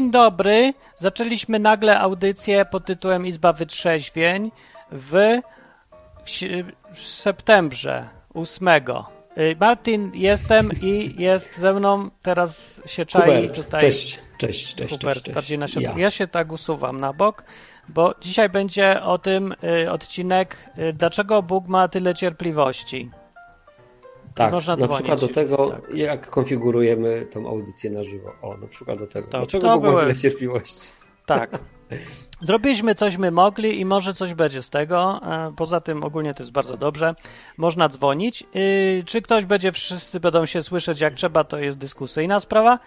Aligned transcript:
Dzień 0.00 0.10
dobry. 0.10 0.74
Zaczęliśmy 0.96 1.58
nagle 1.58 1.98
audycję 1.98 2.64
pod 2.64 2.84
tytułem 2.84 3.26
Izba 3.26 3.52
Wytrzeźwień 3.52 4.50
w, 4.92 5.40
w 6.94 6.98
septembrze 6.98 8.08
8. 8.34 8.68
Y, 8.68 9.56
Martin, 9.60 10.10
jestem 10.14 10.70
i 10.82 11.14
jest 11.22 11.58
ze 11.58 11.72
mną, 11.72 12.10
teraz 12.22 12.82
się 12.86 13.04
czai 13.04 13.22
Hubert, 13.22 13.56
tutaj. 13.56 13.80
Cześć, 13.80 14.20
cześć, 14.38 14.74
cześć. 14.74 14.94
Hubert, 14.94 15.22
cześć, 15.22 15.34
bardziej 15.34 15.58
na 15.58 15.66
cześć. 15.66 15.80
ja. 15.80 15.94
ja 15.96 16.10
się 16.10 16.26
tak 16.26 16.52
usuwam 16.52 17.00
na 17.00 17.12
bok, 17.12 17.44
bo 17.88 18.14
dzisiaj 18.20 18.48
będzie 18.48 19.02
o 19.02 19.18
tym 19.18 19.54
y, 19.84 19.90
odcinek, 19.90 20.56
y, 20.78 20.92
dlaczego 20.92 21.42
Bóg 21.42 21.66
ma 21.68 21.88
tyle 21.88 22.14
cierpliwości. 22.14 23.10
Tak, 24.34 24.52
można 24.52 24.76
na 24.76 24.88
przykład 24.88 25.20
do 25.20 25.28
tego, 25.28 25.70
Tak. 25.70 25.94
jak 25.94 26.30
konfigurujemy 26.30 27.26
tą 27.30 27.48
audycję 27.48 27.90
na 27.90 28.02
żywo. 28.02 28.32
O, 28.42 28.56
na 28.56 28.66
przykład 28.66 28.98
do 28.98 29.06
tego. 29.06 29.28
To- 29.28 29.38
Dlaczego 29.38 29.68
to 29.68 29.80
były- 29.80 30.00
tyle 30.00 30.14
cierpliwości? 30.16 30.92
Tak. 31.26 31.50
Zrobiliśmy 32.42 32.94
coś 32.94 33.16
my 33.16 33.30
mogli 33.30 33.80
i 33.80 33.84
może 33.84 34.14
coś 34.14 34.34
będzie 34.34 34.62
z 34.62 34.70
tego. 34.70 35.20
E, 35.26 35.52
Poza 35.56 35.80
tym 35.80 36.04
ogólnie 36.04 36.34
to 36.34 36.42
jest 36.42 36.52
bardzo 36.52 36.76
dobrze. 36.76 37.14
Można 37.56 37.88
dzwonić. 37.88 38.44
Yy, 38.54 39.04
Czy 39.06 39.22
ktoś 39.22 39.44
będzie, 39.44 39.72
wszyscy 39.72 40.20
będą 40.20 40.46
się 40.46 40.62
słyszeć 40.62 41.00
jak 41.00 41.14
trzeba, 41.14 41.44
to 41.44 41.58
jest 41.58 41.78
dyskusyjna 41.78 42.40
sprawa. 42.40 42.78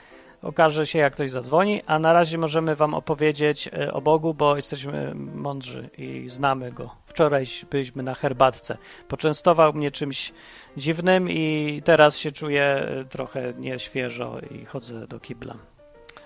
Okaże 0.43 0.87
się, 0.87 0.99
jak 0.99 1.13
ktoś 1.13 1.31
zadzwoni, 1.31 1.81
a 1.85 1.99
na 1.99 2.13
razie 2.13 2.37
możemy 2.37 2.75
Wam 2.75 2.93
opowiedzieć 2.93 3.67
e, 3.73 3.93
o 3.93 4.01
Bogu, 4.01 4.33
bo 4.33 4.55
jesteśmy 4.55 5.15
mądrzy 5.15 5.89
i 5.97 6.29
znamy 6.29 6.71
Go. 6.71 6.89
Wczoraj 7.05 7.45
byliśmy 7.71 8.03
na 8.03 8.13
herbatce. 8.13 8.77
Poczęstował 9.07 9.73
mnie 9.73 9.91
czymś 9.91 10.33
dziwnym 10.77 11.29
i 11.29 11.81
teraz 11.85 12.17
się 12.17 12.31
czuję 12.31 12.63
e, 12.63 13.05
trochę 13.05 13.53
nieświeżo 13.53 14.39
i 14.51 14.65
chodzę 14.65 15.07
do 15.07 15.19
kibla 15.19 15.55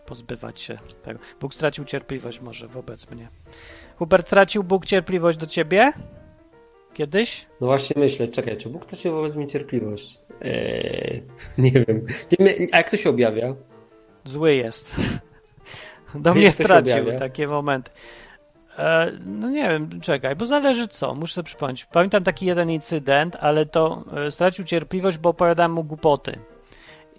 pozbywać 0.06 0.62
się 0.62 0.78
tego. 1.04 1.20
Bóg 1.42 1.54
stracił 1.54 1.86
cierpliwość 1.86 2.42
może 2.42 2.68
wobec 2.68 3.12
mnie. 3.12 3.28
Hubert, 3.98 4.30
tracił 4.30 4.64
Bóg 4.64 4.86
cierpliwość 4.86 5.38
do 5.38 5.48
ciebie? 5.48 5.94
Kiedyś? 6.94 7.46
No 7.62 7.68
właśnie 7.68 8.02
myślę, 8.02 8.28
czekaj, 8.28 8.58
czy 8.58 8.70
Bóg 8.70 8.86
tracił 8.86 9.12
wobec 9.12 9.36
mnie 9.36 9.48
cierpliwość? 9.48 10.20
Eee, 10.42 11.24
nie 11.58 11.72
wiem. 11.72 12.06
A 12.72 12.78
jak 12.78 12.90
to 12.90 12.98
się 12.98 13.10
objawia? 13.10 13.56
Zły 14.28 14.56
jest. 14.56 14.96
Do 16.16 16.34
mnie 16.34 16.52
stracił 16.52 17.20
takie 17.20 17.48
momenty. 17.48 17.92
E, 18.78 19.12
no 19.26 19.50
nie 19.50 19.70
wiem, 19.70 20.02
czekaj, 20.02 20.36
bo 20.36 20.46
zależy 20.46 20.88
co, 20.88 21.16
muszę 21.16 21.34
sobie 21.34 21.46
przypomnieć. 21.46 21.86
Pamiętam 21.86 22.24
taki 22.24 22.46
jeden 22.46 22.70
incydent, 22.70 23.36
ale 23.36 23.66
to 23.66 24.04
e, 24.28 24.32
stracił 24.32 24.66
cierpliwość, 24.66 25.18
bo 25.18 25.30
opowiadałem 25.30 25.72
mu 25.72 25.84
głupoty. 25.84 26.40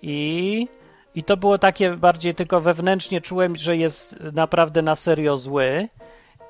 I, 0.03 0.69
I 1.15 1.23
to 1.23 1.37
było 1.37 1.59
takie 1.59 1.91
bardziej 1.91 2.35
tylko 2.35 2.61
wewnętrznie 2.61 3.21
czułem, 3.21 3.57
że 3.57 3.77
jest 3.77 4.21
naprawdę 4.33 4.83
na 4.83 4.97
serio 4.97 5.37
zły 5.37 5.89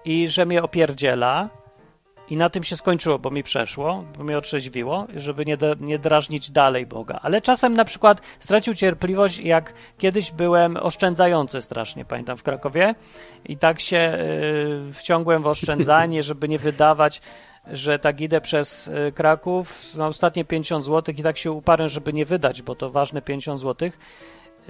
i 0.04 0.28
że 0.28 0.46
mnie 0.46 0.62
opierdziela. 0.62 1.48
I 2.30 2.36
na 2.36 2.50
tym 2.50 2.62
się 2.62 2.76
skończyło, 2.76 3.18
bo 3.18 3.30
mi 3.30 3.42
przeszło, 3.42 4.04
bo 4.18 4.24
mnie 4.24 4.38
otrzeźwiło, 4.38 5.06
żeby 5.16 5.46
nie, 5.46 5.56
da- 5.56 5.74
nie 5.80 5.98
drażnić 5.98 6.50
dalej 6.50 6.86
Boga. 6.86 7.18
Ale 7.22 7.42
czasem 7.42 7.74
na 7.74 7.84
przykład 7.84 8.20
stracił 8.40 8.74
cierpliwość, 8.74 9.38
jak 9.38 9.72
kiedyś 9.98 10.30
byłem 10.30 10.76
oszczędzający 10.76 11.62
strasznie, 11.62 12.04
pamiętam, 12.04 12.36
w 12.36 12.42
Krakowie. 12.42 12.94
I 13.44 13.56
tak 13.56 13.80
się 13.80 14.18
y, 14.88 14.92
wciągłem 14.92 15.42
w 15.42 15.46
oszczędzanie, 15.46 16.22
żeby 16.22 16.48
nie 16.48 16.58
wydawać, 16.58 17.22
że 17.72 17.98
tak 17.98 18.20
idę 18.20 18.40
przez 18.40 18.88
y, 18.88 19.12
Kraków 19.14 19.94
na 19.94 20.06
ostatnie 20.06 20.44
50 20.44 20.84
zł 20.84 21.14
i 21.18 21.22
tak 21.22 21.38
się 21.38 21.52
uparłem, 21.52 21.88
żeby 21.88 22.12
nie 22.12 22.24
wydać, 22.24 22.62
bo 22.62 22.74
to 22.74 22.90
ważne 22.90 23.22
50 23.22 23.60
zł, 23.60 23.90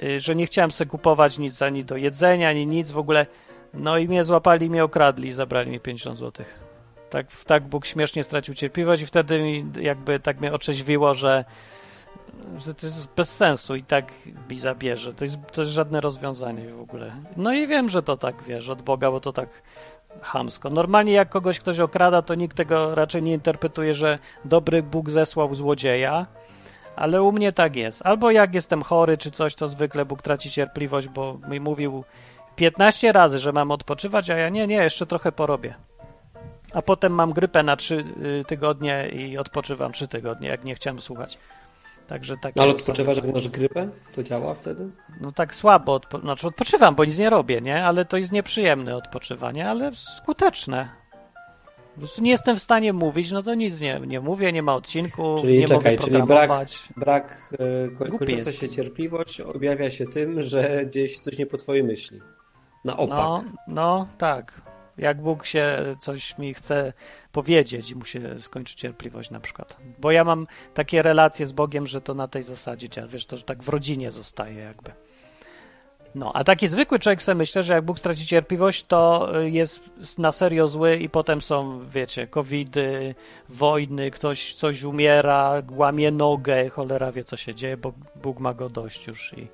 y, 0.03 0.21
że 0.21 0.35
nie 0.35 0.47
chciałem 0.47 0.71
sobie 0.71 0.91
kupować 0.91 1.39
nic 1.39 1.63
ani 1.63 1.85
do 1.85 1.97
jedzenia, 1.97 2.49
ani 2.49 2.67
nic 2.67 2.91
w 2.91 2.99
ogóle. 2.99 3.27
No 3.75 3.99
i 3.99 4.09
mnie 4.09 4.25
złapali, 4.25 4.71
mnie 4.71 4.85
okradli 4.85 5.29
i 5.29 5.33
zabrali 5.33 5.71
mi 5.71 5.81
50 5.81 6.17
złotych. 6.17 6.68
Tak, 7.11 7.27
tak 7.47 7.63
Bóg 7.63 7.87
śmiesznie 7.87 8.25
stracił 8.25 8.55
cierpliwość 8.55 9.03
i 9.03 9.07
wtedy 9.07 9.43
mi 9.43 9.67
jakby 9.81 10.21
tak 10.21 10.41
mnie 10.41 10.53
otrzeźwiło, 10.53 11.15
że, 11.15 11.45
że 12.59 12.75
to 12.75 12.87
jest 12.87 13.15
bez 13.15 13.37
sensu 13.37 13.77
i 13.77 13.83
tak 13.83 14.13
mi 14.51 14.59
zabierze. 14.59 15.15
To 15.15 15.25
jest, 15.25 15.39
to 15.53 15.63
jest 15.63 15.73
żadne 15.73 16.01
rozwiązanie 16.01 16.69
w 16.75 16.81
ogóle. 16.81 17.13
No 17.37 17.53
i 17.53 17.67
wiem, 17.67 17.89
że 17.89 18.03
to 18.03 18.17
tak, 18.17 18.43
wiesz, 18.43 18.69
od 18.69 18.83
Boga, 18.83 19.11
bo 19.11 19.21
to 19.21 19.33
tak 19.33 19.63
chamsko. 20.23 20.71
Normalnie 20.71 21.13
jak 21.13 21.29
kogoś 21.29 21.61
ktoś 21.61 21.81
okrada, 21.81 22.23
to 22.23 22.35
nikt 22.35 22.57
tego 22.57 22.95
raczej 22.95 23.23
nie 23.23 23.33
interpretuje, 23.33 23.95
że 23.95 24.19
dobry 24.45 24.83
Bóg 24.83 25.11
zesłał 25.11 25.55
złodzieja, 25.55 26.27
ale 26.97 27.23
u 27.23 27.33
mnie 27.33 27.53
tak 27.53 27.77
jest. 27.77 28.07
Albo 28.07 28.31
jak 28.31 28.55
jestem 28.55 28.83
chory 28.83 29.19
czy 29.19 29.31
coś, 29.31 29.55
to 29.55 29.69
zwykle 29.69 30.05
Bóg 30.05 30.23
traci 30.23 30.51
cierpliwość, 30.51 31.09
bo 31.09 31.39
mi 31.49 31.61
mówił 31.61 32.05
15 32.57 33.13
razy, 33.13 33.39
że 33.39 33.53
mam 33.53 33.71
odpoczywać, 33.71 34.31
a 34.31 34.37
ja 34.37 34.49
nie, 34.49 34.67
nie, 34.67 34.77
jeszcze 34.77 35.07
trochę 35.07 35.33
porobię. 35.33 35.88
A 36.73 36.83
potem 36.83 37.13
mam 37.13 37.33
grypę 37.33 37.63
na 37.63 37.77
3 37.77 38.05
tygodnie 38.47 39.09
i 39.09 39.39
odpoczywam 39.39 39.93
3 39.93 40.09
tygodnie, 40.09 40.49
jak 40.49 40.65
nie 40.65 40.75
chciałem 40.75 41.01
słuchać. 41.01 41.39
Także 42.07 42.37
tak. 42.43 42.57
No 42.57 42.63
ale 42.63 42.73
odpoczywasz, 42.73 43.17
jak 43.17 43.33
masz 43.35 43.49
grypę? 43.49 43.89
To 44.15 44.23
działa 44.23 44.55
wtedy? 44.55 44.91
No 45.21 45.33
tak 45.33 45.55
słabo, 45.55 45.99
odpo- 45.99 46.21
znaczy 46.21 46.47
odpoczywam, 46.47 46.95
bo 46.95 47.05
nic 47.05 47.19
nie 47.19 47.31
robię, 47.31 47.61
nie? 47.61 47.85
Ale 47.85 48.05
to 48.05 48.17
jest 48.17 48.33
nieprzyjemne 48.33 48.97
odpoczywanie, 48.97 49.71
ale 49.71 49.91
skuteczne. 49.95 50.89
Po 51.95 52.01
prostu 52.01 52.23
nie 52.23 52.31
jestem 52.31 52.57
w 52.57 52.63
stanie 52.63 52.93
mówić, 52.93 53.31
no 53.33 53.43
to 53.43 53.55
nic 53.55 53.81
nie, 53.81 54.01
nie 54.07 54.21
mówię, 54.21 54.53
nie 54.53 54.63
ma 54.63 54.75
odcinku, 54.75 55.37
Czyli 55.41 55.59
nie 55.59 55.67
czekaj, 55.69 55.95
mogę 55.97 56.05
czyli 56.05 56.17
brak, 56.17 56.27
programować. 56.27 56.89
brak 56.97 57.49
e, 57.53 57.89
ko- 57.89 58.19
kończąca 58.19 58.53
się 58.53 58.69
cierpliwość 58.69 59.41
objawia 59.41 59.91
się 59.91 60.07
tym, 60.07 60.43
że 60.43 60.87
gdzieś 60.87 61.19
coś 61.19 61.39
nie 61.39 61.47
po 61.47 61.57
twojej 61.57 61.85
myśli. 61.85 62.21
Na 62.85 62.97
opak. 62.97 63.19
No, 63.19 63.45
no, 63.69 64.09
tak. 64.19 64.63
Jak 64.99 65.23
Bóg 65.23 65.47
się 65.47 65.97
coś 66.01 66.39
mi 66.39 66.55
chce 66.55 66.93
powiedzieć 67.33 67.91
i 67.91 67.97
mu 67.97 68.05
się 68.05 68.41
skończy 68.41 68.77
cierpliwość 68.77 69.31
na 69.31 69.41
przykład. 69.41 69.77
Bo 69.99 70.11
ja 70.11 70.25
mam 70.25 70.47
takie 70.75 71.03
relacje 71.03 71.47
z 71.47 71.53
Bogiem, 71.53 71.87
że 71.87 72.01
to 72.01 72.15
na 72.15 72.29
tej 72.29 72.43
zasadzie 72.43 72.89
działa. 72.89 73.09
Wiesz, 73.09 73.27
to 73.27 73.37
że 73.37 73.43
tak 73.43 73.63
w 73.63 73.69
rodzinie 73.69 74.13
zostaje 74.13 74.59
jakby. 74.59 74.93
No, 76.15 76.33
a 76.35 76.45
taki 76.45 76.69
zwykły 76.69 76.99
człowiek 76.99 77.23
sobie 77.23 77.35
myślę, 77.35 77.63
że 77.63 77.75
jak 77.75 77.85
Bóg 77.85 77.99
straci 77.99 78.27
cierpliwość, 78.27 78.85
to 78.85 79.33
jest 79.43 79.81
na 80.19 80.33
serio 80.33 80.69
zły 80.69 80.97
i 80.97 81.09
potem 81.09 81.41
są, 81.41 81.89
wiecie, 81.89 82.27
covidy, 82.27 83.15
wojny, 83.49 84.11
ktoś 84.11 84.55
coś 84.55 84.83
umiera, 84.83 85.63
łamie 85.71 86.11
nogę, 86.11 86.69
cholera 86.69 87.13
wie 87.13 87.25
co 87.25 87.37
się 87.37 87.55
dzieje, 87.55 87.77
bo 87.77 87.93
Bóg 88.23 88.41
ma 88.41 88.55
go 88.55 88.69
dość 88.69 89.07
już 89.07 89.33
i, 89.33 89.49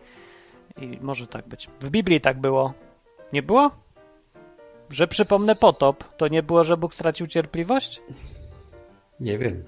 i 0.84 0.98
może 1.00 1.26
tak 1.26 1.48
być. 1.48 1.68
W 1.80 1.90
Biblii 1.90 2.20
tak 2.20 2.40
było. 2.40 2.72
Nie 3.32 3.42
było? 3.42 3.83
Że 4.90 5.06
przypomnę 5.06 5.54
potop, 5.56 6.04
to 6.16 6.28
nie 6.28 6.42
było, 6.42 6.64
że 6.64 6.76
Bóg 6.76 6.94
stracił 6.94 7.26
cierpliwość? 7.26 8.02
Nie 9.20 9.38
wiem. 9.38 9.64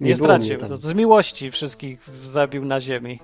Nie, 0.00 0.06
mnie 0.06 0.16
stracił. 0.16 0.58
z 0.82 0.94
miłości 0.94 1.50
wszystkich 1.50 2.08
zabił 2.24 2.64
na 2.64 2.80
ziemi. 2.80 3.20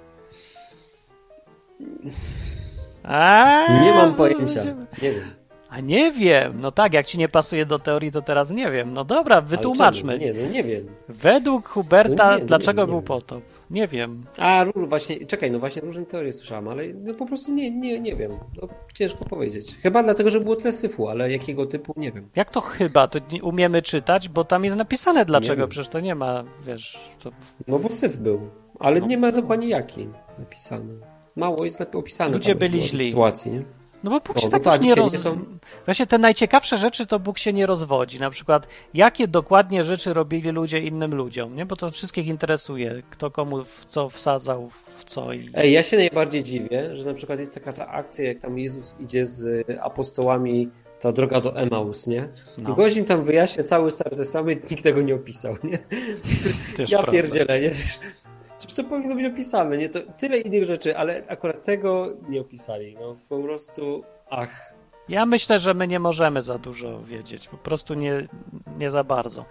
A, 3.05 3.63
Nie 3.83 3.91
mam 3.95 4.15
pojęcia. 4.15 4.65
Nie 5.03 5.13
wiem. 5.13 5.31
A 5.69 5.81
nie 5.81 6.13
wiem. 6.13 6.61
No 6.61 6.73
tak, 6.73 6.93
jak 6.95 7.07
ci 7.07 7.19
nie 7.19 7.29
pasuje 7.29 7.67
do 7.67 7.79
teorii, 7.79 8.13
to 8.13 8.23
teraz 8.23 8.51
nie 8.51 8.71
wiem. 8.71 8.93
No 8.93 9.05
dobra, 9.05 9.41
wytłumaczmy. 9.41 10.19
Nie, 10.19 10.35
no 10.35 10.47
nie 10.51 10.65
wiem. 10.65 10.87
Według 11.09 11.69
Huberta, 11.69 12.27
No 12.31 12.35
nie, 12.35 12.41
no 12.41 12.47
dlaczego 12.47 12.83
nie, 12.83 12.87
nie 12.87 12.91
był 12.93 13.01
wiem. 13.01 13.07
potop? 13.07 13.43
Nie 13.71 13.87
wiem. 13.87 14.23
A, 14.39 14.65
róż, 14.65 14.89
właśnie, 14.89 15.27
czekaj, 15.27 15.51
no 15.51 15.59
właśnie 15.59 15.83
różne 15.83 16.07
teorie 16.07 16.33
słyszałem, 16.33 16.69
ale 16.69 16.83
no 16.95 17.15
po 17.15 17.27
prostu 17.27 17.53
nie, 17.53 17.71
nie, 17.71 18.01
nie 18.01 18.17
wiem. 18.17 18.33
No, 18.63 18.69
ciężko 18.95 19.25
powiedzieć. 19.25 19.77
Chyba 19.83 20.03
dlatego, 20.03 20.31
że 20.31 20.41
było 20.41 20.57
tyle 20.57 20.73
syfu, 20.73 21.09
ale 21.09 21.31
jakiego 21.33 21.67
typu, 21.67 21.95
nie 21.97 22.13
wiem. 22.13 22.29
Jak 22.37 22.51
to 22.51 22.61
chyba? 22.61 23.09
To 23.09 23.19
nie 23.33 23.43
umiemy 23.43 23.83
czytać, 23.83 24.29
bo 24.29 24.45
tam 24.45 24.65
jest 24.65 24.77
napisane 24.77 25.25
dlaczego. 25.25 25.69
Przecież 25.69 25.89
to 25.89 26.01
nie 26.01 26.15
ma, 26.15 26.45
wiesz... 26.67 26.99
To... 27.23 27.31
No 27.69 27.79
bo 27.79 27.89
syf 27.93 28.17
był, 28.17 28.41
ale 28.79 29.01
No. 29.01 29.07
nie 29.07 29.19
ma 29.19 29.33
dokładnie 29.33 29.69
jaki 29.69 30.09
napisany. 30.39 30.95
Mało 31.37 31.65
jest 31.65 31.81
opisane. 31.95 32.33
Ludzie 32.35 32.55
byli 32.55 32.81
źli. 32.81 33.11
sytuacji, 33.11 33.53
nie? 33.53 33.63
No 34.07 34.11
bo 34.11 34.21
Bóg 34.21 34.37
No, 34.37 34.41
się 34.43 34.47
no 34.47 34.51
tak 34.51 34.63
tak, 34.63 34.75
już 34.75 34.83
nie 34.83 34.89
dzisiaj 34.91 35.05
roz... 35.05 35.13
nie 35.13 35.19
są- 35.19 35.45
Właśnie 35.85 36.07
te 36.07 36.19
najciekawsze 36.19 36.77
rzeczy 36.77 37.07
to 37.07 37.19
Bóg 37.19 37.39
się 37.39 37.53
nie 37.53 37.67
rozwodzi. 37.67 38.21
Na 38.21 38.31
przykład, 38.31 38.69
jakie 38.95 39.29
dokładnie 39.29 39.85
rzeczy 39.85 40.15
robili 40.15 40.51
ludzie 40.51 40.79
innym 40.81 41.15
ludziom, 41.15 41.57
nie? 41.57 41.67
Bo 41.67 41.77
to 41.77 41.91
wszystkich 41.91 42.27
interesuje, 42.27 43.03
kto 43.11 43.31
komu 43.31 43.65
w 43.65 43.85
co 43.85 44.09
wsadzał, 44.09 44.71
w 44.71 45.05
co 45.05 45.33
i... 45.33 45.51
Ej, 45.55 45.73
ja 45.73 45.83
się 45.83 45.97
najbardziej 45.97 46.45
dziwię, 46.45 46.97
że 46.97 47.07
na 47.07 47.15
przykład 47.15 47.39
jest 47.39 47.55
taka 47.55 47.73
ta 47.73 47.89
akcja, 47.89 48.25
jak 48.25 48.39
tam 48.39 48.59
Jezus 48.59 48.97
idzie 49.01 49.27
z 49.27 49.67
apostołami, 49.83 50.71
ta 51.01 51.13
droga 51.13 51.41
do 51.41 51.57
Emaus, 51.57 52.07
nie? 52.07 52.29
No. 52.59 52.71
I 52.71 52.77
gość 52.77 52.97
im 52.97 53.05
tam 53.05 53.25
wyjaśnia 53.25 53.65
cały 53.65 53.91
Stary 53.91 54.17
Testament, 54.17 54.71
nikt 54.71 54.83
tego 54.83 55.03
nie 55.03 55.15
opisał, 55.15 55.57
nie? 55.65 55.79
Też 56.77 56.91
ja 56.91 56.99
prawda. 56.99 57.13
pierdzielę, 57.13 57.61
nie? 57.61 57.71
Przecież 57.71 57.99
przecież 58.59 58.75
to 58.77 58.85
powinno 58.85 59.15
być 59.15 59.25
opisane, 59.25 59.77
nie? 59.77 59.89
To 59.89 59.99
tyle 60.19 60.39
innych 60.39 60.65
rzeczy, 60.65 60.97
ale 60.99 61.23
akurat 61.29 61.63
tego 61.65 62.09
nie 62.29 62.41
opisali, 62.41 62.97
no 63.01 63.17
po 63.29 63.39
prostu, 63.39 64.05
ach. 64.31 64.77
Ja 65.09 65.27
myślę, 65.27 65.59
że 65.59 65.75
my 65.75 65.89
nie 65.89 65.99
możemy 66.01 66.43
za 66.43 66.59
dużo 66.59 67.01
wiedzieć. 67.03 67.49
Po 67.49 67.57
prostu 67.57 67.95
nie, 67.95 68.29
nie 68.79 68.91
za 68.91 69.05
bardzo. 69.05 69.45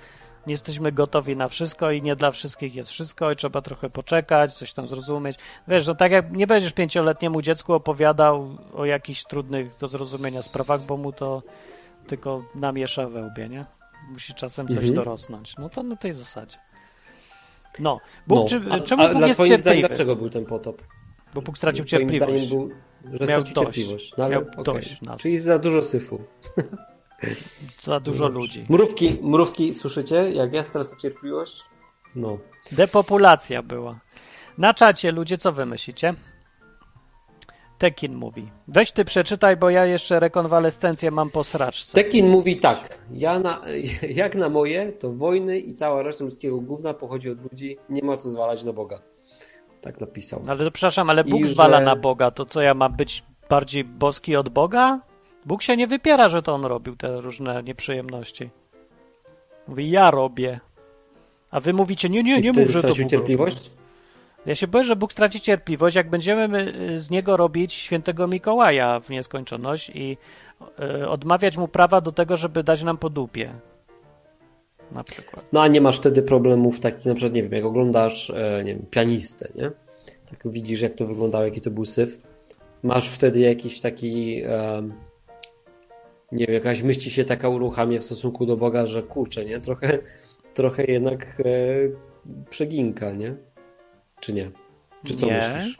Nie 0.48 0.52
jesteśmy 0.54 0.92
gotowi 0.92 1.36
na 1.38 1.48
wszystko 1.48 1.92
i 1.92 2.02
nie 2.02 2.16
dla 2.16 2.32
wszystkich 2.32 2.76
jest 2.76 2.90
wszystko 2.90 3.32
i 3.32 3.36
trzeba 3.36 3.62
trochę 3.62 3.90
poczekać, 3.90 4.54
coś 4.58 4.74
tam 4.74 4.88
zrozumieć. 4.88 5.38
Wiesz, 5.68 5.88
no 5.88 5.96
tak 5.96 6.12
jak 6.12 6.32
nie 6.32 6.48
będziesz 6.48 6.74
pięcioletniemu 6.74 7.42
dziecku 7.42 7.74
opowiadał 7.74 8.58
o 8.74 8.86
jakichś 8.86 9.24
trudnych 9.24 9.76
do 9.78 9.88
zrozumienia 9.88 10.42
sprawach, 10.42 10.82
bo 10.82 10.98
mu 10.98 11.12
to 11.12 11.44
tylko 12.08 12.44
namiesza 12.56 13.08
we 13.10 13.22
łbie, 13.28 13.50
nie? 13.50 13.66
Musi 14.14 14.34
czasem 14.34 14.68
coś 14.68 14.78
Mhm. 14.78 14.94
dorosnąć. 14.94 15.58
No 15.58 15.70
to 15.70 15.84
na 15.84 15.96
tej 15.96 16.14
zasadzie. 16.14 16.58
No, 17.80 18.00
Bóg, 18.28 18.38
No, 18.40 18.48
czy, 18.48 18.72
a, 18.72 18.80
czemu 18.80 19.04
a 19.04 19.08
Bóg 19.10 19.18
dla 19.18 19.28
jest 19.28 19.38
twoim 19.38 19.48
zdaniem 19.48 19.64
cierpliwy? 19.64 19.88
dlaczego 19.88 20.16
był 20.16 20.30
ten 20.30 20.46
potop? 20.46 20.82
Bo 21.34 21.42
Bóg 21.42 21.58
stracił 21.58 21.86
Twoim 21.86 22.10
cierpliwość. 22.10 22.44
zdaniem 22.44 22.68
był, 22.68 22.70
że 23.20 23.26
Miał 23.26 23.42
stracił 23.42 23.54
dość. 23.64 23.76
cierpliwość. 23.76 24.14
No, 24.18 24.24
ale, 24.26 24.36
Miał 24.36 24.64
dość 24.64 25.02
nas. 25.02 25.22
Czyli 25.22 25.38
za 25.38 25.60
dużo 25.60 25.82
syfu. 25.84 26.20
Za 27.84 28.00
dużo 28.00 28.28
ludzi. 28.28 28.66
Mrówki, 28.70 29.18
mrówki, 29.22 29.74
słyszycie? 29.74 30.32
Jak 30.32 30.54
ja 30.54 30.64
stracę 30.64 30.96
cierpliwość? 30.98 31.62
No. 32.16 32.38
Depopulacja 32.72 33.64
była. 33.64 34.00
Na 34.58 34.74
czacie 34.74 35.12
ludzie, 35.12 35.38
co 35.38 35.52
wy 35.52 35.66
myślicie? 35.66 36.14
Tekin 37.78 38.16
mówi. 38.16 38.52
Weź 38.68 38.92
ty 38.92 39.06
przeczytaj, 39.06 39.58
bo 39.58 39.70
ja 39.70 39.86
jeszcze 39.86 40.20
rekonwalescencję 40.20 41.12
mam 41.12 41.30
po 41.30 41.44
sraczce. 41.44 41.96
Tekin 42.04 42.28
mówi 42.30 42.58
tak. 42.58 43.00
Ja 43.12 43.40
na, 43.40 43.62
jak 44.22 44.36
na 44.36 44.50
moje, 44.50 44.92
to 44.92 45.12
wojny 45.12 45.60
i 45.60 45.74
cała 45.74 46.04
reszta 46.04 46.24
ludzkiego 46.24 46.62
gówna 46.62 46.94
pochodzi 46.94 47.30
od 47.30 47.42
ludzi. 47.52 47.78
Nie 47.90 48.02
ma 48.04 48.18
co 48.18 48.30
zwalać 48.30 48.64
na 48.64 48.74
Boga. 48.74 49.00
Tak 49.82 50.02
napisał. 50.02 50.42
Ale 50.48 50.66
to, 50.66 50.72
przepraszam, 50.72 51.10
ale 51.10 51.24
Bóg 51.24 51.42
I 51.42 51.48
zwala 51.48 51.80
że- 51.80 51.86
na 51.86 51.96
Boga. 51.96 52.32
To 52.32 52.46
co, 52.46 52.62
ja 52.62 52.74
mam 52.74 52.94
być 52.96 53.24
bardziej 53.50 53.84
boski 53.84 54.36
od 54.36 54.50
Boga? 54.50 55.00
Bóg 55.46 55.62
się 55.64 55.78
nie 55.78 55.88
wypiera, 55.88 56.30
że 56.30 56.42
to 56.42 56.54
on 56.54 56.66
robił 56.66 56.96
te 56.96 57.22
różne 57.22 57.64
nieprzyjemności. 57.64 58.50
Mówi, 59.68 59.90
ja 59.92 60.12
robię. 60.12 60.60
A 61.52 61.60
wy 61.60 61.74
mówicie, 61.74 62.10
nie, 62.10 62.24
nie, 62.24 62.42
nie 62.42 62.52
mów, 62.52 62.70
że 62.70 62.82
to 62.82 62.88
Bóg 62.88 63.10
cierpliwość? 63.10 63.58
robił. 63.58 63.85
Ja 64.46 64.56
się 64.56 64.68
boję, 64.68 64.84
że 64.84 64.96
Bóg 64.96 65.14
straci 65.14 65.42
cierpliwość, 65.42 65.96
jak 65.96 66.10
będziemy 66.10 66.48
my, 66.48 66.74
z 67.00 67.10
niego 67.10 67.38
robić 67.38 67.74
świętego 67.74 68.28
Mikołaja 68.28 69.00
w 69.00 69.10
nieskończoność 69.10 69.92
i 69.94 70.18
y, 71.02 71.10
odmawiać 71.10 71.58
mu 71.58 71.68
prawa 71.68 72.02
do 72.02 72.12
tego, 72.12 72.38
żeby 72.38 72.64
dać 72.64 72.84
nam 72.84 72.98
po 72.98 73.10
dupie. 73.10 73.54
Na 74.92 75.04
przykład. 75.04 75.54
No 75.54 75.62
a 75.62 75.68
nie 75.68 75.82
masz 75.82 75.98
wtedy 75.98 76.22
problemów 76.22 76.80
takich, 76.80 77.06
na 77.06 77.14
przykład, 77.16 77.34
nie 77.34 77.44
wiem, 77.44 77.52
jak 77.52 77.66
oglądasz, 77.66 78.30
e, 78.30 78.64
nie 78.64 78.76
wiem, 78.76 78.86
pianistę, 78.90 79.50
nie? 79.56 79.72
Tak 80.30 80.52
widzisz, 80.52 80.82
jak 80.82 80.94
to 80.94 81.06
wyglądało, 81.06 81.44
jaki 81.46 81.62
to 81.62 81.72
był 81.72 81.86
syf. 81.86 82.22
Masz 82.84 83.10
wtedy 83.10 83.40
jakiś 83.40 83.80
taki, 83.80 84.44
nie 86.32 86.46
wiem, 86.46 86.54
jakaś 86.54 86.82
myśl 86.82 87.00
ci 87.00 87.12
się 87.12 87.26
taka 87.26 87.50
uruchamia 87.50 88.00
w 88.00 88.04
stosunku 88.04 88.46
do 88.46 88.58
Boga, 88.58 88.86
że 88.86 89.04
kurczę, 89.04 89.46
nie? 89.46 89.60
Trochę, 89.60 90.00
trochę 90.54 90.84
jednak 90.84 91.38
e, 91.40 91.46
przeginka, 92.50 93.12
nie? 93.12 93.36
Czy 94.26 94.34
nie? 94.34 94.52
Czy 95.06 95.16
co 95.16 95.26
Nie. 95.26 95.54
myślisz? 95.56 95.78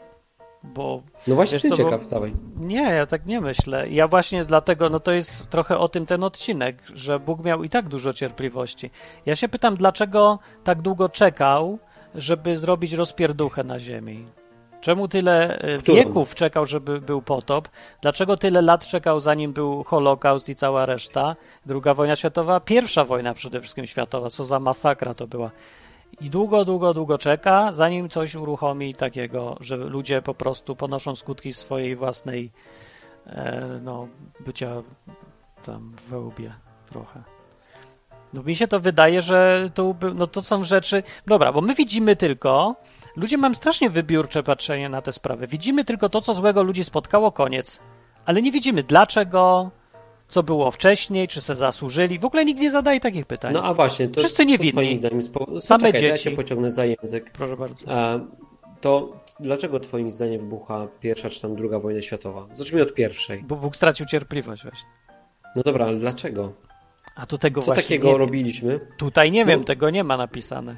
Bo 0.62 1.02
No 1.26 1.34
właśnie 1.34 1.54
jestem 1.54 1.70
co, 1.70 1.76
bo- 1.76 1.90
ciekaw, 1.90 2.06
dawaj. 2.10 2.32
Nie, 2.56 2.82
ja 2.82 3.06
tak 3.06 3.26
nie 3.26 3.40
myślę. 3.40 3.88
Ja 3.88 4.08
właśnie 4.08 4.44
dlatego, 4.44 4.90
no 4.90 5.00
to 5.00 5.12
jest 5.12 5.50
trochę 5.50 5.78
o 5.78 5.88
tym 5.88 6.06
ten 6.06 6.24
odcinek, 6.24 6.82
że 6.94 7.18
Bóg 7.20 7.44
miał 7.44 7.64
i 7.64 7.68
tak 7.68 7.88
dużo 7.88 8.12
cierpliwości. 8.12 8.90
Ja 9.26 9.36
się 9.36 9.48
pytam, 9.48 9.76
dlaczego 9.76 10.38
tak 10.64 10.82
długo 10.82 11.08
czekał, 11.08 11.78
żeby 12.14 12.56
zrobić 12.56 12.92
rozpierduchę 12.92 13.64
na 13.64 13.78
ziemi? 13.80 14.26
Czemu 14.80 15.08
tyle 15.08 15.58
e, 15.58 15.78
Którą? 15.78 15.96
wieków 15.96 16.34
czekał, 16.34 16.66
żeby 16.66 17.00
był 17.00 17.22
potop? 17.22 17.68
Dlaczego 18.02 18.36
tyle 18.36 18.62
lat 18.62 18.86
czekał, 18.86 19.20
zanim 19.20 19.52
był 19.52 19.84
Holokaust 19.84 20.48
i 20.48 20.54
cała 20.54 20.86
reszta? 20.86 21.36
Druga 21.66 21.94
wojna 21.94 22.16
światowa, 22.16 22.60
pierwsza 22.60 23.04
wojna 23.04 23.34
przede 23.34 23.60
wszystkim 23.60 23.86
światowa, 23.86 24.30
co 24.30 24.44
za 24.44 24.60
masakra 24.60 25.14
to 25.14 25.26
była. 25.26 25.50
I 26.20 26.30
długo, 26.30 26.64
długo, 26.64 26.94
długo 26.94 27.18
czeka, 27.18 27.72
zanim 27.72 28.08
coś 28.08 28.34
uruchomi 28.34 28.94
takiego, 28.94 29.56
że 29.60 29.76
ludzie 29.76 30.22
po 30.22 30.34
prostu 30.34 30.76
ponoszą 30.76 31.14
skutki 31.14 31.52
swojej 31.52 31.96
własnej 31.96 32.50
e, 33.26 33.80
no, 33.82 34.08
bycia 34.40 34.82
tam 35.64 35.92
we 36.08 36.20
łbie 36.20 36.52
trochę. 36.86 37.22
No 38.34 38.42
mi 38.42 38.56
się 38.56 38.68
to 38.68 38.80
wydaje, 38.80 39.22
że 39.22 39.70
to, 39.74 39.94
no 40.14 40.26
to 40.26 40.42
są 40.42 40.64
rzeczy... 40.64 41.02
Dobra, 41.26 41.52
bo 41.52 41.60
my 41.60 41.74
widzimy 41.74 42.16
tylko... 42.16 42.76
Ludzie 43.16 43.38
mają 43.38 43.54
strasznie 43.54 43.90
wybiórcze 43.90 44.42
patrzenie 44.42 44.88
na 44.88 45.02
te 45.02 45.12
sprawy. 45.12 45.46
Widzimy 45.46 45.84
tylko 45.84 46.08
to, 46.08 46.20
co 46.20 46.34
złego 46.34 46.62
ludzi 46.62 46.84
spotkało, 46.84 47.32
koniec. 47.32 47.80
Ale 48.26 48.42
nie 48.42 48.52
widzimy 48.52 48.82
dlaczego, 48.82 49.70
co 50.28 50.42
było 50.42 50.70
wcześniej, 50.70 51.28
czy 51.28 51.40
se 51.40 51.54
zasłużyli. 51.54 52.18
W 52.18 52.24
ogóle 52.24 52.44
nikt 52.44 52.60
nie 52.60 52.70
zadaje 52.70 53.00
takich 53.00 53.26
pytań. 53.26 53.52
No 53.54 53.62
a 53.64 53.74
właśnie, 53.74 54.08
to 54.08 54.20
Wszyscy 54.20 54.46
niewinni. 54.46 54.72
co 54.72 54.76
twoim 54.76 54.98
zdaniem... 54.98 55.22
Spo... 55.22 55.46
No, 55.48 55.60
Same 55.60 55.80
czekaj, 55.80 56.00
to 56.00 56.06
ja 56.06 56.12
dzieci. 56.12 56.24
cię 56.24 56.36
pociągnę 56.36 56.70
za 56.70 56.84
język. 56.84 57.30
Proszę 57.30 57.56
bardzo. 57.56 57.86
A, 57.88 58.18
to 58.80 59.12
dlaczego 59.40 59.80
twoim 59.80 60.10
zdaniem 60.10 60.40
wybucha 60.40 60.86
pierwsza 61.00 61.30
czy 61.30 61.40
tam 61.42 61.56
druga 61.56 61.78
wojna 61.78 62.02
światowa? 62.02 62.46
Zacznijmy 62.52 62.82
od 62.82 62.94
pierwszej. 62.94 63.42
Bo 63.42 63.56
Bóg 63.56 63.76
stracił 63.76 64.06
cierpliwość 64.06 64.62
właśnie. 64.62 64.88
No 65.56 65.62
dobra, 65.62 65.86
ale 65.86 65.98
dlaczego? 65.98 66.52
A 67.16 67.26
tu 67.26 67.38
tego 67.38 67.60
Co 67.60 67.64
właśnie 67.66 67.82
takiego 67.82 68.12
nie 68.12 68.18
robiliśmy? 68.18 68.80
Tutaj 68.98 69.30
nie 69.30 69.44
wiem, 69.44 69.58
No. 69.60 69.64
tego 69.66 69.90
nie 69.90 70.04
ma 70.04 70.16
napisane. 70.16 70.76